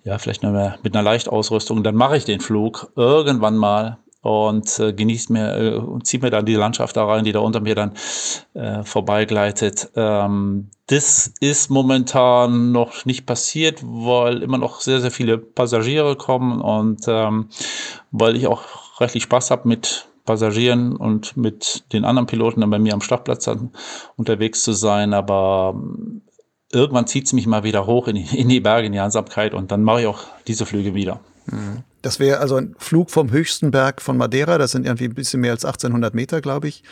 ja, 0.03 0.17
vielleicht 0.17 0.41
noch 0.41 0.51
mit 0.81 0.95
einer 0.95 1.03
Leichtausrüstung, 1.03 1.83
dann 1.83 1.95
mache 1.95 2.17
ich 2.17 2.25
den 2.25 2.39
Flug 2.39 2.91
irgendwann 2.95 3.55
mal 3.55 3.99
und 4.21 4.79
äh, 4.79 4.93
genießt 4.93 5.31
mir 5.31 5.57
äh, 5.57 5.75
und 5.75 6.05
zieht 6.05 6.21
mir 6.21 6.29
dann 6.29 6.45
die 6.45 6.55
Landschaft 6.55 6.95
da 6.95 7.05
rein, 7.05 7.23
die 7.23 7.31
da 7.31 7.39
unter 7.39 7.59
mir 7.59 7.75
dann 7.75 7.93
äh, 8.53 8.83
vorbeigleitet. 8.83 9.91
Ähm, 9.95 10.69
das 10.87 11.33
ist 11.39 11.69
momentan 11.69 12.71
noch 12.71 13.05
nicht 13.05 13.25
passiert, 13.25 13.81
weil 13.83 14.43
immer 14.43 14.57
noch 14.57 14.81
sehr, 14.81 15.01
sehr 15.01 15.11
viele 15.11 15.37
Passagiere 15.37 16.15
kommen 16.15 16.61
und 16.61 17.05
ähm, 17.07 17.49
weil 18.11 18.35
ich 18.35 18.47
auch 18.47 18.99
rechtlich 18.99 19.23
Spaß 19.23 19.51
habe 19.51 19.67
mit 19.67 20.07
Passagieren 20.25 20.95
und 20.95 21.35
mit 21.35 21.91
den 21.93 22.05
anderen 22.05 22.27
Piloten 22.27 22.61
dann 22.61 22.69
bei 22.69 22.77
mir 22.77 22.93
am 22.93 23.01
Startplatz 23.01 23.45
dann 23.45 23.71
unterwegs 24.17 24.61
zu 24.61 24.73
sein. 24.73 25.15
Aber 25.15 25.73
ähm, 25.75 26.21
irgendwann 26.71 27.07
zieht 27.07 27.25
es 27.25 27.33
mich 27.33 27.47
mal 27.47 27.63
wieder 27.63 27.87
hoch 27.87 28.07
in 28.07 28.17
die, 28.17 28.37
in 28.39 28.49
die 28.49 28.59
Berge, 28.59 28.85
in 28.85 28.93
die 28.93 28.99
Einsamkeit 28.99 29.55
und 29.55 29.71
dann 29.71 29.83
mache 29.83 30.01
ich 30.01 30.07
auch 30.07 30.19
diese 30.45 30.67
Flüge 30.67 30.93
wieder. 30.93 31.21
Mhm. 31.47 31.83
Das 32.01 32.19
wäre 32.19 32.39
also 32.39 32.55
ein 32.55 32.75
Flug 32.77 33.11
vom 33.11 33.31
höchsten 33.31 33.71
Berg 33.71 34.01
von 34.01 34.17
Madeira, 34.17 34.57
das 34.57 34.71
sind 34.71 34.85
irgendwie 34.85 35.05
ein 35.05 35.13
bisschen 35.13 35.41
mehr 35.41 35.51
als 35.51 35.65
1800 35.65 36.13
Meter, 36.13 36.41
glaube 36.41 36.67
ich. 36.67 36.83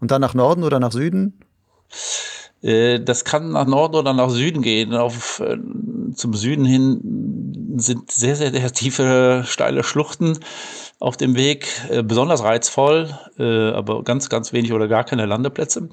Und 0.00 0.10
dann 0.10 0.20
nach 0.20 0.34
Norden 0.34 0.64
oder 0.64 0.80
nach 0.80 0.92
Süden? 0.92 1.38
Äh, 2.64 3.00
das 3.00 3.24
kann 3.24 3.52
nach 3.52 3.66
Norden 3.66 3.94
oder 3.96 4.14
nach 4.14 4.30
Süden 4.30 4.62
gehen. 4.62 4.94
Auf, 4.94 5.40
äh, 5.40 5.58
zum 6.14 6.34
Süden 6.34 6.64
hin 6.64 7.74
sind 7.76 8.10
sehr, 8.10 8.36
sehr, 8.36 8.52
sehr 8.52 8.72
tiefe, 8.72 9.44
steile 9.46 9.84
Schluchten 9.84 10.38
auf 10.98 11.16
dem 11.16 11.36
Weg, 11.36 11.68
äh, 11.90 12.02
besonders 12.02 12.42
reizvoll, 12.42 13.10
aber 13.36 14.04
ganz, 14.04 14.28
ganz 14.28 14.52
wenig 14.52 14.72
oder 14.72 14.86
gar 14.86 15.02
keine 15.02 15.26
Landeplätze. 15.26 15.88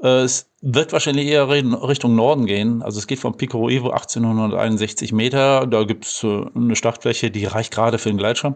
Es 0.00 0.48
wird 0.60 0.92
wahrscheinlich 0.92 1.26
eher 1.26 1.48
Richtung 1.48 2.14
Norden 2.14 2.46
gehen. 2.46 2.82
Also 2.82 3.00
es 3.00 3.08
geht 3.08 3.18
vom 3.18 3.36
Pico 3.36 3.68
Evo 3.68 3.90
1861 3.90 5.12
Meter. 5.12 5.66
Da 5.66 5.82
gibt 5.82 6.04
es 6.04 6.22
äh, 6.22 6.46
eine 6.54 6.76
Startfläche, 6.76 7.32
die 7.32 7.44
reicht 7.46 7.72
gerade 7.72 7.98
für 7.98 8.08
den 8.08 8.18
Gleitschirm. 8.18 8.54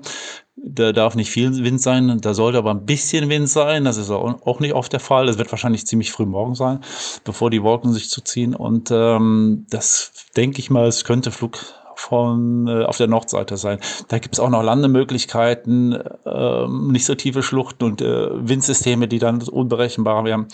Da 0.57 0.93
darf 0.93 1.17
nicht 1.17 1.31
viel 1.31 1.65
Wind 1.65 1.81
sein. 1.81 2.21
Da 2.21 2.35
sollte 2.35 2.59
aber 2.59 2.71
ein 2.71 2.87
bisschen 2.87 3.29
Wind 3.29 3.49
sein. 3.49 3.85
Das 3.85 3.97
ist 3.97 4.11
auch 4.11 4.61
nicht 4.61 4.75
oft 4.75 4.93
der 4.93 5.01
Fall. 5.01 5.27
Das 5.27 5.39
wird 5.39 5.51
wahrscheinlich 5.51 5.85
ziemlich 5.85 6.13
früh 6.13 6.27
morgen 6.27 6.55
sein, 6.55 6.81
bevor 7.25 7.51
die 7.51 7.63
Wolken 7.65 7.93
sich 7.93 8.09
zuziehen. 8.09 8.55
Und 8.55 8.91
ähm, 8.93 9.67
das 9.69 10.13
denke 10.37 10.61
ich 10.61 10.71
mal, 10.71 10.87
es 10.87 11.05
könnte 11.05 11.33
Flug 11.33 11.59
von 11.97 12.69
äh, 12.69 12.85
auf 12.85 12.99
der 12.99 13.09
Nordseite 13.09 13.57
sein. 13.57 13.79
Da 14.09 14.19
gibt 14.19 14.35
es 14.35 14.41
auch 14.41 14.51
noch 14.51 14.63
Landemöglichkeiten, 14.63 15.93
äh, 16.25 16.69
nicht 16.69 17.05
so 17.05 17.15
tiefe 17.15 17.43
Schluchten 17.43 17.85
und 17.85 18.01
äh, 18.01 18.29
Windsysteme, 18.49 19.09
die 19.09 19.19
dann 19.19 19.43
unberechenbar 19.43 20.25
werden. 20.25 20.47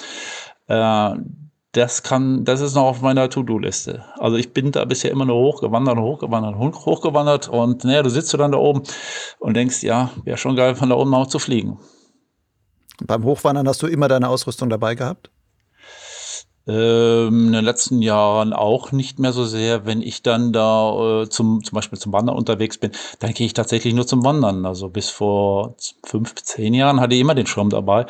Äh, 0.68 1.14
das 1.72 2.02
kann, 2.02 2.44
das 2.44 2.60
ist 2.60 2.74
noch 2.74 2.84
auf 2.84 3.02
meiner 3.02 3.28
To-Do-Liste. 3.28 4.04
Also 4.18 4.36
ich 4.36 4.52
bin 4.54 4.72
da 4.72 4.84
bisher 4.84 5.10
immer 5.10 5.26
nur 5.26 5.36
hochgewandert, 5.36 5.98
hochgewandert, 5.98 6.56
hochgewandert 6.56 7.48
und 7.48 7.84
naja, 7.84 8.02
du 8.02 8.10
sitzt 8.10 8.32
du 8.32 8.38
dann 8.38 8.52
da 8.52 8.58
oben 8.58 8.84
und 9.38 9.54
denkst, 9.54 9.82
ja, 9.82 10.10
wäre 10.24 10.38
schon 10.38 10.56
geil, 10.56 10.74
von 10.74 10.88
da 10.88 10.96
oben 10.96 11.14
auch 11.14 11.26
zu 11.26 11.38
fliegen. 11.38 11.78
Beim 13.04 13.22
Hochwandern 13.22 13.68
hast 13.68 13.82
du 13.82 13.86
immer 13.86 14.08
deine 14.08 14.28
Ausrüstung 14.28 14.70
dabei 14.70 14.94
gehabt? 14.94 15.30
Ähm, 16.68 17.46
in 17.46 17.52
den 17.52 17.64
letzten 17.64 18.02
Jahren 18.02 18.52
auch 18.52 18.92
nicht 18.92 19.18
mehr 19.18 19.32
so 19.32 19.46
sehr. 19.46 19.86
Wenn 19.86 20.02
ich 20.02 20.22
dann 20.22 20.52
da 20.52 21.22
äh, 21.22 21.28
zum, 21.30 21.64
zum 21.64 21.74
Beispiel 21.74 21.98
zum 21.98 22.12
Wandern 22.12 22.36
unterwegs 22.36 22.76
bin, 22.76 22.92
dann 23.20 23.32
gehe 23.32 23.46
ich 23.46 23.54
tatsächlich 23.54 23.94
nur 23.94 24.06
zum 24.06 24.22
Wandern. 24.22 24.66
Also 24.66 24.90
bis 24.90 25.08
vor 25.08 25.76
fünf, 26.04 26.34
zehn 26.34 26.74
Jahren 26.74 27.00
hatte 27.00 27.14
ich 27.14 27.22
immer 27.22 27.34
den 27.34 27.46
Schirm 27.46 27.70
dabei. 27.70 28.04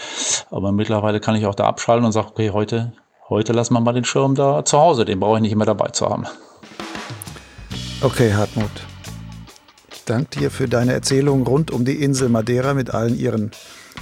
Aber 0.51 0.73
mittlerweile 0.73 1.21
kann 1.21 1.37
ich 1.37 1.47
auch 1.47 1.55
da 1.55 1.67
abschalten 1.67 2.05
und 2.05 2.11
sage, 2.11 2.29
okay, 2.31 2.51
heute, 2.51 2.93
heute 3.29 3.53
lassen 3.53 3.75
wir 3.75 3.81
mal 3.81 3.93
den 3.93 4.05
Schirm 4.05 4.35
da 4.35 4.65
zu 4.65 4.77
Hause. 4.79 5.05
Den 5.05 5.21
brauche 5.21 5.37
ich 5.37 5.43
nicht 5.43 5.53
immer 5.53 5.67
dabei 5.67 5.91
zu 5.91 6.09
haben. 6.09 6.25
Okay, 8.01 8.35
Hartmut. 8.35 8.71
Ich 9.93 10.05
danke 10.05 10.41
dir 10.41 10.51
für 10.51 10.67
deine 10.67 10.95
Erzählung 10.95 11.47
rund 11.47 11.71
um 11.71 11.85
die 11.85 12.03
Insel 12.03 12.29
Madeira 12.29 12.75
mit 12.75 12.93
allen 12.93 13.17
ihren 13.17 13.53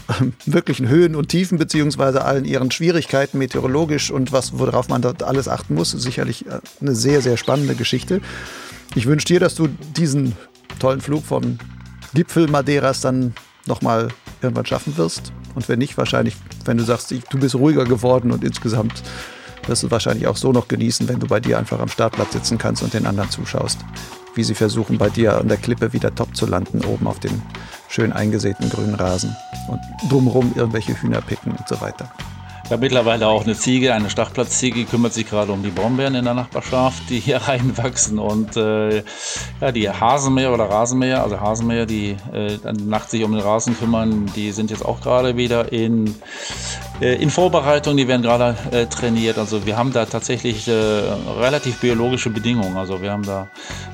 wirklichen 0.47 0.89
Höhen 0.89 1.14
und 1.14 1.28
Tiefen 1.28 1.59
beziehungsweise 1.59 2.24
allen 2.24 2.44
ihren 2.44 2.70
Schwierigkeiten 2.70 3.39
meteorologisch 3.39 4.10
und 4.10 4.32
was 4.32 4.59
worauf 4.59 4.89
man 4.89 5.02
dort 5.02 5.23
alles 5.23 5.48
achten 5.48 5.74
muss, 5.74 5.90
sicherlich 5.90 6.47
äh, 6.47 6.60
eine 6.81 6.94
sehr 6.94 7.23
sehr 7.23 7.36
spannende 7.36 7.74
Geschichte. 7.74 8.20
Ich 8.94 9.06
wünsche 9.06 9.27
dir, 9.27 9.40
dass 9.40 9.55
du 9.55 9.68
diesen 9.97 10.36
tollen 10.78 11.01
Flug 11.01 11.24
vom 11.24 11.59
Gipfel 12.14 12.48
Madeiras 12.48 13.01
dann 13.01 13.35
noch 13.66 13.82
mal 13.82 14.09
irgendwann 14.43 14.66
schaffen 14.66 14.97
wirst 14.97 15.32
und 15.55 15.68
wenn 15.68 15.78
nicht 15.78 15.97
wahrscheinlich, 15.97 16.36
wenn 16.64 16.77
du 16.77 16.85
sagst, 16.85 17.10
du 17.10 17.39
bist 17.39 17.55
ruhiger 17.55 17.85
geworden 17.85 18.31
und 18.31 18.44
insgesamt 18.44 19.02
wirst 19.68 19.82
du 19.82 19.90
wahrscheinlich 19.90 20.26
auch 20.26 20.36
so 20.36 20.52
noch 20.52 20.68
genießen, 20.68 21.09
wenn 21.09 21.20
du 21.20 21.26
bei 21.26 21.40
dir 21.40 21.59
einfach 21.59 21.80
am 21.80 21.88
Startplatz 21.88 22.32
sitzen 22.32 22.59
kannst 22.59 22.82
und 22.82 22.94
den 22.94 23.06
anderen 23.06 23.30
zuschaust, 23.30 23.78
wie 24.34 24.44
sie 24.44 24.55
versuchen 24.55 24.98
bei 24.98 25.09
dir 25.09 25.38
an 25.38 25.48
der 25.48 25.56
Klippe 25.56 25.93
wieder 25.93 26.14
top 26.14 26.36
zu 26.36 26.47
landen 26.47 26.84
oben 26.84 27.06
auf 27.06 27.20
dem 27.20 27.43
schön 27.88 28.12
eingesäten 28.12 28.70
grünen 28.70 28.94
Rasen 28.94 29.34
und 29.68 29.80
drumherum 30.10 30.52
irgendwelche 30.55 31.01
Hühner 31.01 31.20
picken 31.20 31.52
und 31.52 31.68
so 31.68 31.80
weiter. 31.80 32.10
Ich 32.66 32.72
habe 32.72 32.80
mittlerweile 32.80 33.28
auch 33.28 33.44
eine 33.44 33.55
Ziege, 33.55 33.94
eine 33.94 34.10
Stachplatzziege, 34.10 34.86
kümmert 34.86 35.12
sich 35.12 35.30
gerade 35.30 35.52
um 35.52 35.62
die 35.62 35.70
Brombeeren 35.70 36.16
in 36.16 36.24
der 36.24 36.34
Nachbarschaft, 36.34 37.09
die 37.10 37.20
hier 37.20 37.36
reinwachsen. 37.47 38.18
Und 38.18 38.56
äh, 38.56 39.05
ja, 39.60 39.70
die 39.70 39.88
Hasenmäher 39.88 40.52
oder 40.52 40.64
Rasenmäher, 40.64 41.22
also 41.22 41.40
Hasenmäher, 41.40 41.86
die 41.86 42.16
äh, 42.32 42.59
nachts 42.84 43.12
sich 43.12 43.22
um 43.22 43.30
den 43.30 43.40
Rasen 43.40 43.78
kümmern, 43.78 44.28
die 44.34 44.51
sind 44.51 44.72
jetzt 44.72 44.84
auch 44.84 45.01
gerade 45.01 45.36
wieder 45.36 45.72
in, 45.72 46.12
äh, 47.01 47.14
in 47.22 47.30
Vorbereitung, 47.30 47.97
die 47.97 48.09
werden 48.09 48.22
gerade 48.22 48.56
äh, 48.72 48.86
trainiert. 48.86 49.38
Also 49.38 49.64
wir 49.64 49.76
haben 49.76 49.93
da 49.93 50.05
tatsächlich 50.05 50.66
äh, 50.66 50.72
relativ 50.72 51.80
biologische 51.80 52.30
Bedingungen. 52.30 52.76
Also 52.76 53.01
wir 53.01 53.12
haben 53.12 53.22
da, 53.22 53.47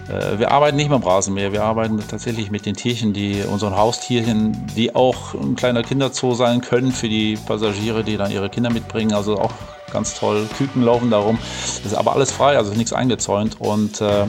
äh, 0.09 0.39
wir 0.39 0.51
arbeiten 0.51 0.79
nicht 0.79 0.89
mit 0.89 0.99
dem 0.99 1.07
Rasenmäher, 1.07 1.53
wir 1.53 1.63
arbeiten 1.63 2.03
tatsächlich 2.09 2.51
mit 2.51 2.65
den 2.65 2.75
Tierchen, 2.75 3.13
die 3.13 3.43
unseren 3.43 3.77
Haustierchen, 3.77 4.67
die 4.75 4.95
auch 4.95 5.35
ein 5.35 5.57
kleiner 5.57 5.83
Kinderzoo 5.83 6.33
sein 6.33 6.63
können 6.63 6.91
für 6.91 7.11
die 7.11 7.37
Passagiere, 7.37 8.03
die 8.03 8.17
dann 8.17 8.31
ihre 8.31 8.49
Kinder 8.49 8.62
Kinder 8.63 8.73
mitbringen. 8.73 9.13
Also 9.13 9.39
auch 9.39 9.53
ganz 9.93 10.15
toll. 10.15 10.49
Küken 10.57 10.83
laufen 10.83 11.11
darum. 11.11 11.39
Das 11.83 11.93
ist 11.93 11.95
aber 11.95 12.13
alles 12.13 12.31
frei, 12.31 12.57
also 12.57 12.73
nichts 12.73 12.93
eingezäunt. 12.93 13.61
Und 13.61 14.01
äh, 14.01 14.27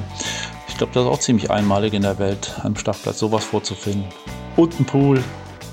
ich 0.68 0.78
glaube, 0.78 0.92
das 0.94 1.04
ist 1.04 1.10
auch 1.10 1.20
ziemlich 1.20 1.52
einmalig 1.52 1.94
in 1.94 2.02
der 2.02 2.18
Welt, 2.18 2.52
am 2.64 2.76
Startplatz 2.76 3.20
sowas 3.20 3.44
vorzufinden. 3.44 4.06
Und 4.56 4.80
ein 4.80 4.86
Pool 4.86 5.24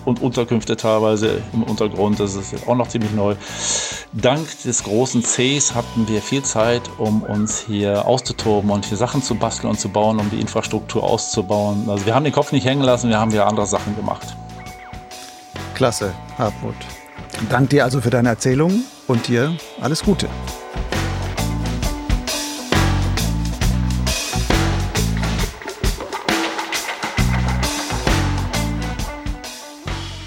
und 0.05 0.21
Unterkünfte 0.21 0.77
teilweise 0.77 1.43
im 1.55 1.63
Untergrund. 1.63 2.21
Das 2.21 2.35
ist 2.35 2.69
auch 2.69 2.77
noch 2.77 2.89
ziemlich 2.89 3.13
neu. 3.13 3.35
Dank 4.13 4.47
des 4.65 4.83
großen 4.83 5.23
Cs 5.23 5.75
hatten 5.75 6.07
wir 6.07 6.21
viel 6.21 6.43
Zeit, 6.43 6.83
um 6.99 7.23
uns 7.23 7.61
hier 7.61 8.07
auszutoben 8.07 8.71
und 8.71 8.85
hier 8.85 8.99
Sachen 8.99 9.23
zu 9.23 9.37
basteln 9.37 9.71
und 9.71 9.81
zu 9.81 9.89
bauen, 9.89 10.19
um 10.19 10.29
die 10.31 10.41
Infrastruktur 10.41 11.03
auszubauen. 11.03 11.89
Also 11.89 12.05
wir 12.07 12.15
haben 12.15 12.25
den 12.25 12.33
Kopf 12.33 12.53
nicht 12.53 12.67
hängen 12.67 12.83
lassen, 12.83 13.09
wir 13.09 13.19
haben 13.19 13.31
ja 13.31 13.47
andere 13.47 13.67
Sachen 13.67 13.97
gemacht. 13.97 14.37
Klasse, 15.75 16.13
Hartmut. 16.37 16.75
Dank 17.49 17.71
dir 17.71 17.85
also 17.85 18.01
für 18.01 18.11
deine 18.11 18.29
Erzählung 18.29 18.85
und 19.07 19.27
dir 19.29 19.57
alles 19.81 20.03
Gute. 20.03 20.29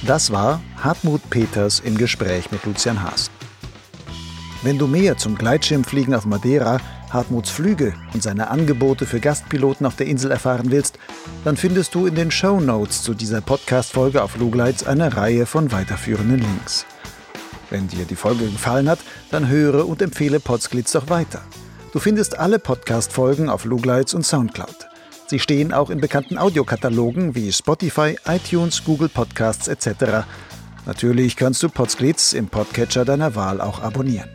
Das 0.06 0.32
war 0.32 0.60
Hartmut 0.82 1.30
Peters 1.30 1.80
im 1.80 1.98
Gespräch 1.98 2.52
mit 2.52 2.66
Lucian 2.66 3.02
Haas. 3.02 3.32
Wenn 4.62 4.78
du 4.78 4.86
mehr 4.86 5.18
zum 5.18 5.38
Gleitschirmfliegen 5.38 6.14
auf 6.14 6.26
Madeira, 6.26 6.80
Hartmuts 7.10 7.50
Flüge 7.50 7.94
und 8.14 8.22
seine 8.24 8.50
Angebote 8.50 9.06
für 9.06 9.20
Gastpiloten 9.20 9.86
auf 9.86 9.96
der 9.96 10.08
Insel 10.08 10.32
erfahren 10.32 10.72
willst, 10.72 10.98
dann 11.46 11.56
findest 11.56 11.96
du 11.96 12.06
in 12.06 12.16
den 12.16 12.32
Show 12.32 12.60
Notes 12.60 13.02
zu 13.02 13.14
dieser 13.14 13.40
Podcast-Folge 13.40 14.22
auf 14.22 14.38
Lugleitz 14.38 14.84
eine 14.84 15.16
Reihe 15.16 15.46
von 15.46 15.72
weiterführenden 15.72 16.40
Links. 16.40 16.86
Wenn 17.70 17.88
dir 17.88 18.06
die 18.06 18.16
Folge 18.16 18.46
gefallen 18.46 18.90
hat, 18.90 19.00
dann 19.32 19.48
höre 19.48 19.88
und 19.88 20.02
empfehle 20.02 20.40
Podsglitz 20.40 20.92
doch 20.92 21.10
weiter. 21.10 21.42
Du 21.92 22.00
findest 22.00 22.38
alle 22.40 22.60
Podcast-Folgen 22.60 23.50
auf 23.50 23.66
Lugleitz 23.66 24.14
und 24.14 24.26
Soundcloud. 24.26 24.88
Sie 25.28 25.40
stehen 25.40 25.74
auch 25.74 25.90
in 25.90 26.02
bekannten 26.02 26.38
Audiokatalogen 26.38 27.36
wie 27.36 27.52
Spotify, 27.52 28.18
iTunes, 28.28 28.84
Google 28.84 29.10
Podcasts 29.10 29.68
etc. 29.68 30.26
Natürlich 30.86 31.36
kannst 31.36 31.64
du 31.64 31.70
Podsglitz 31.70 32.34
im 32.34 32.48
Podcatcher 32.48 33.06
deiner 33.06 33.36
Wahl 33.36 33.62
auch 33.62 33.82
abonnieren. 33.82 34.30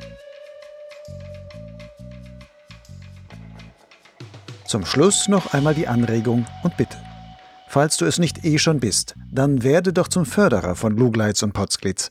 Zum 4.67 4.85
Schluss 4.85 5.29
noch 5.29 5.55
einmal 5.55 5.75
die 5.75 5.89
Anregung 5.89 6.47
und 6.63 6.77
Bitte. 6.77 6.97
Falls 7.69 7.97
du 7.97 8.07
es 8.07 8.19
nicht 8.19 8.45
eh 8.45 8.59
schon 8.59 8.81
bist, 8.81 9.15
dann 9.31 9.63
werde 9.63 9.93
doch 9.93 10.09
zum 10.09 10.27
Förderer 10.27 10.75
von 10.75 10.97
Lugleitz 10.97 11.43
und 11.43 11.53
Podsglitz. 11.53 12.09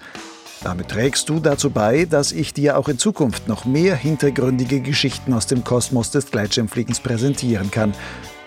Damit 0.63 0.89
trägst 0.89 1.29
du 1.29 1.39
dazu 1.39 1.69
bei, 1.69 2.05
dass 2.05 2.31
ich 2.31 2.53
dir 2.53 2.77
auch 2.77 2.87
in 2.87 2.97
Zukunft 2.97 3.47
noch 3.47 3.65
mehr 3.65 3.95
hintergründige 3.95 4.81
Geschichten 4.81 5.33
aus 5.33 5.47
dem 5.47 5.63
Kosmos 5.63 6.11
des 6.11 6.31
Gleitschirmfliegens 6.31 6.99
präsentieren 6.99 7.71
kann. 7.71 7.93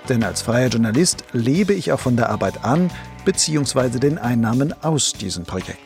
Denn 0.09 0.24
als 0.24 0.43
freier 0.43 0.69
Journalist 0.69 1.24
lebe 1.32 1.73
ich 1.73 1.93
auch 1.93 2.01
von 2.01 2.16
der 2.16 2.31
Arbeit 2.31 2.65
an 2.65 2.91
bzw. 3.24 3.99
den 3.99 4.19
Einnahmen 4.19 4.74
aus 4.82 5.12
diesen 5.12 5.45
Projekten. 5.45 5.81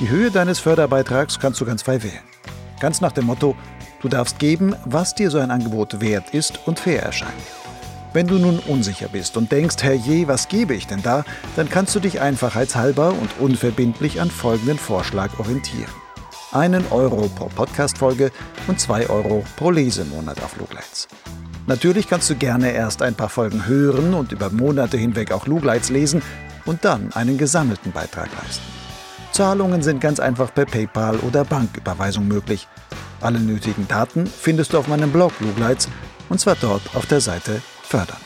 Die 0.00 0.08
Höhe 0.08 0.30
deines 0.30 0.58
Förderbeitrags 0.58 1.38
kannst 1.38 1.60
du 1.60 1.64
ganz 1.64 1.82
frei 1.82 2.02
wählen. 2.02 2.20
Ganz 2.80 3.00
nach 3.00 3.12
dem 3.12 3.26
Motto, 3.26 3.56
du 4.02 4.08
darfst 4.08 4.38
geben, 4.38 4.74
was 4.84 5.14
dir 5.14 5.30
so 5.30 5.38
ein 5.38 5.50
Angebot 5.50 6.00
wert 6.00 6.34
ist 6.34 6.60
und 6.66 6.78
fair 6.80 7.02
erscheint. 7.02 7.59
Wenn 8.12 8.26
du 8.26 8.38
nun 8.38 8.58
unsicher 8.58 9.06
bist 9.06 9.36
und 9.36 9.52
denkst, 9.52 9.76
herrje, 9.82 10.26
was 10.26 10.48
gebe 10.48 10.74
ich 10.74 10.88
denn 10.88 11.02
da, 11.02 11.24
dann 11.54 11.68
kannst 11.68 11.94
du 11.94 12.00
dich 12.00 12.20
einfachheitshalber 12.20 13.12
und 13.12 13.38
unverbindlich 13.38 14.20
an 14.20 14.30
folgenden 14.30 14.78
Vorschlag 14.78 15.38
orientieren. 15.38 15.92
Einen 16.50 16.84
Euro 16.90 17.28
pro 17.28 17.46
Podcast-Folge 17.46 18.32
und 18.66 18.80
zwei 18.80 19.08
Euro 19.08 19.44
pro 19.54 19.70
Lesemonat 19.70 20.42
auf 20.42 20.56
Lugleitz. 20.58 21.06
Natürlich 21.68 22.08
kannst 22.08 22.28
du 22.28 22.34
gerne 22.34 22.72
erst 22.72 23.00
ein 23.00 23.14
paar 23.14 23.28
Folgen 23.28 23.68
hören 23.68 24.14
und 24.14 24.32
über 24.32 24.50
Monate 24.50 24.96
hinweg 24.96 25.30
auch 25.30 25.46
Lugleitz 25.46 25.88
lesen 25.88 26.20
und 26.64 26.84
dann 26.84 27.12
einen 27.12 27.38
gesammelten 27.38 27.92
Beitrag 27.92 28.28
leisten. 28.42 28.64
Zahlungen 29.30 29.84
sind 29.84 30.00
ganz 30.00 30.18
einfach 30.18 30.52
per 30.52 30.66
PayPal 30.66 31.18
oder 31.18 31.44
Banküberweisung 31.44 32.26
möglich. 32.26 32.66
Alle 33.20 33.38
nötigen 33.38 33.86
Daten 33.86 34.26
findest 34.26 34.72
du 34.72 34.78
auf 34.78 34.88
meinem 34.88 35.12
Blog 35.12 35.32
Lugleitz 35.38 35.88
und 36.28 36.40
zwar 36.40 36.56
dort 36.60 36.82
auf 36.96 37.06
der 37.06 37.20
Seite 37.20 37.62
fördern. 37.90 38.20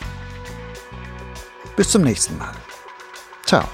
Bis 1.74 1.90
zum 1.90 2.02
nächsten 2.02 2.36
Mal. 2.38 2.54
Ciao. 3.46 3.64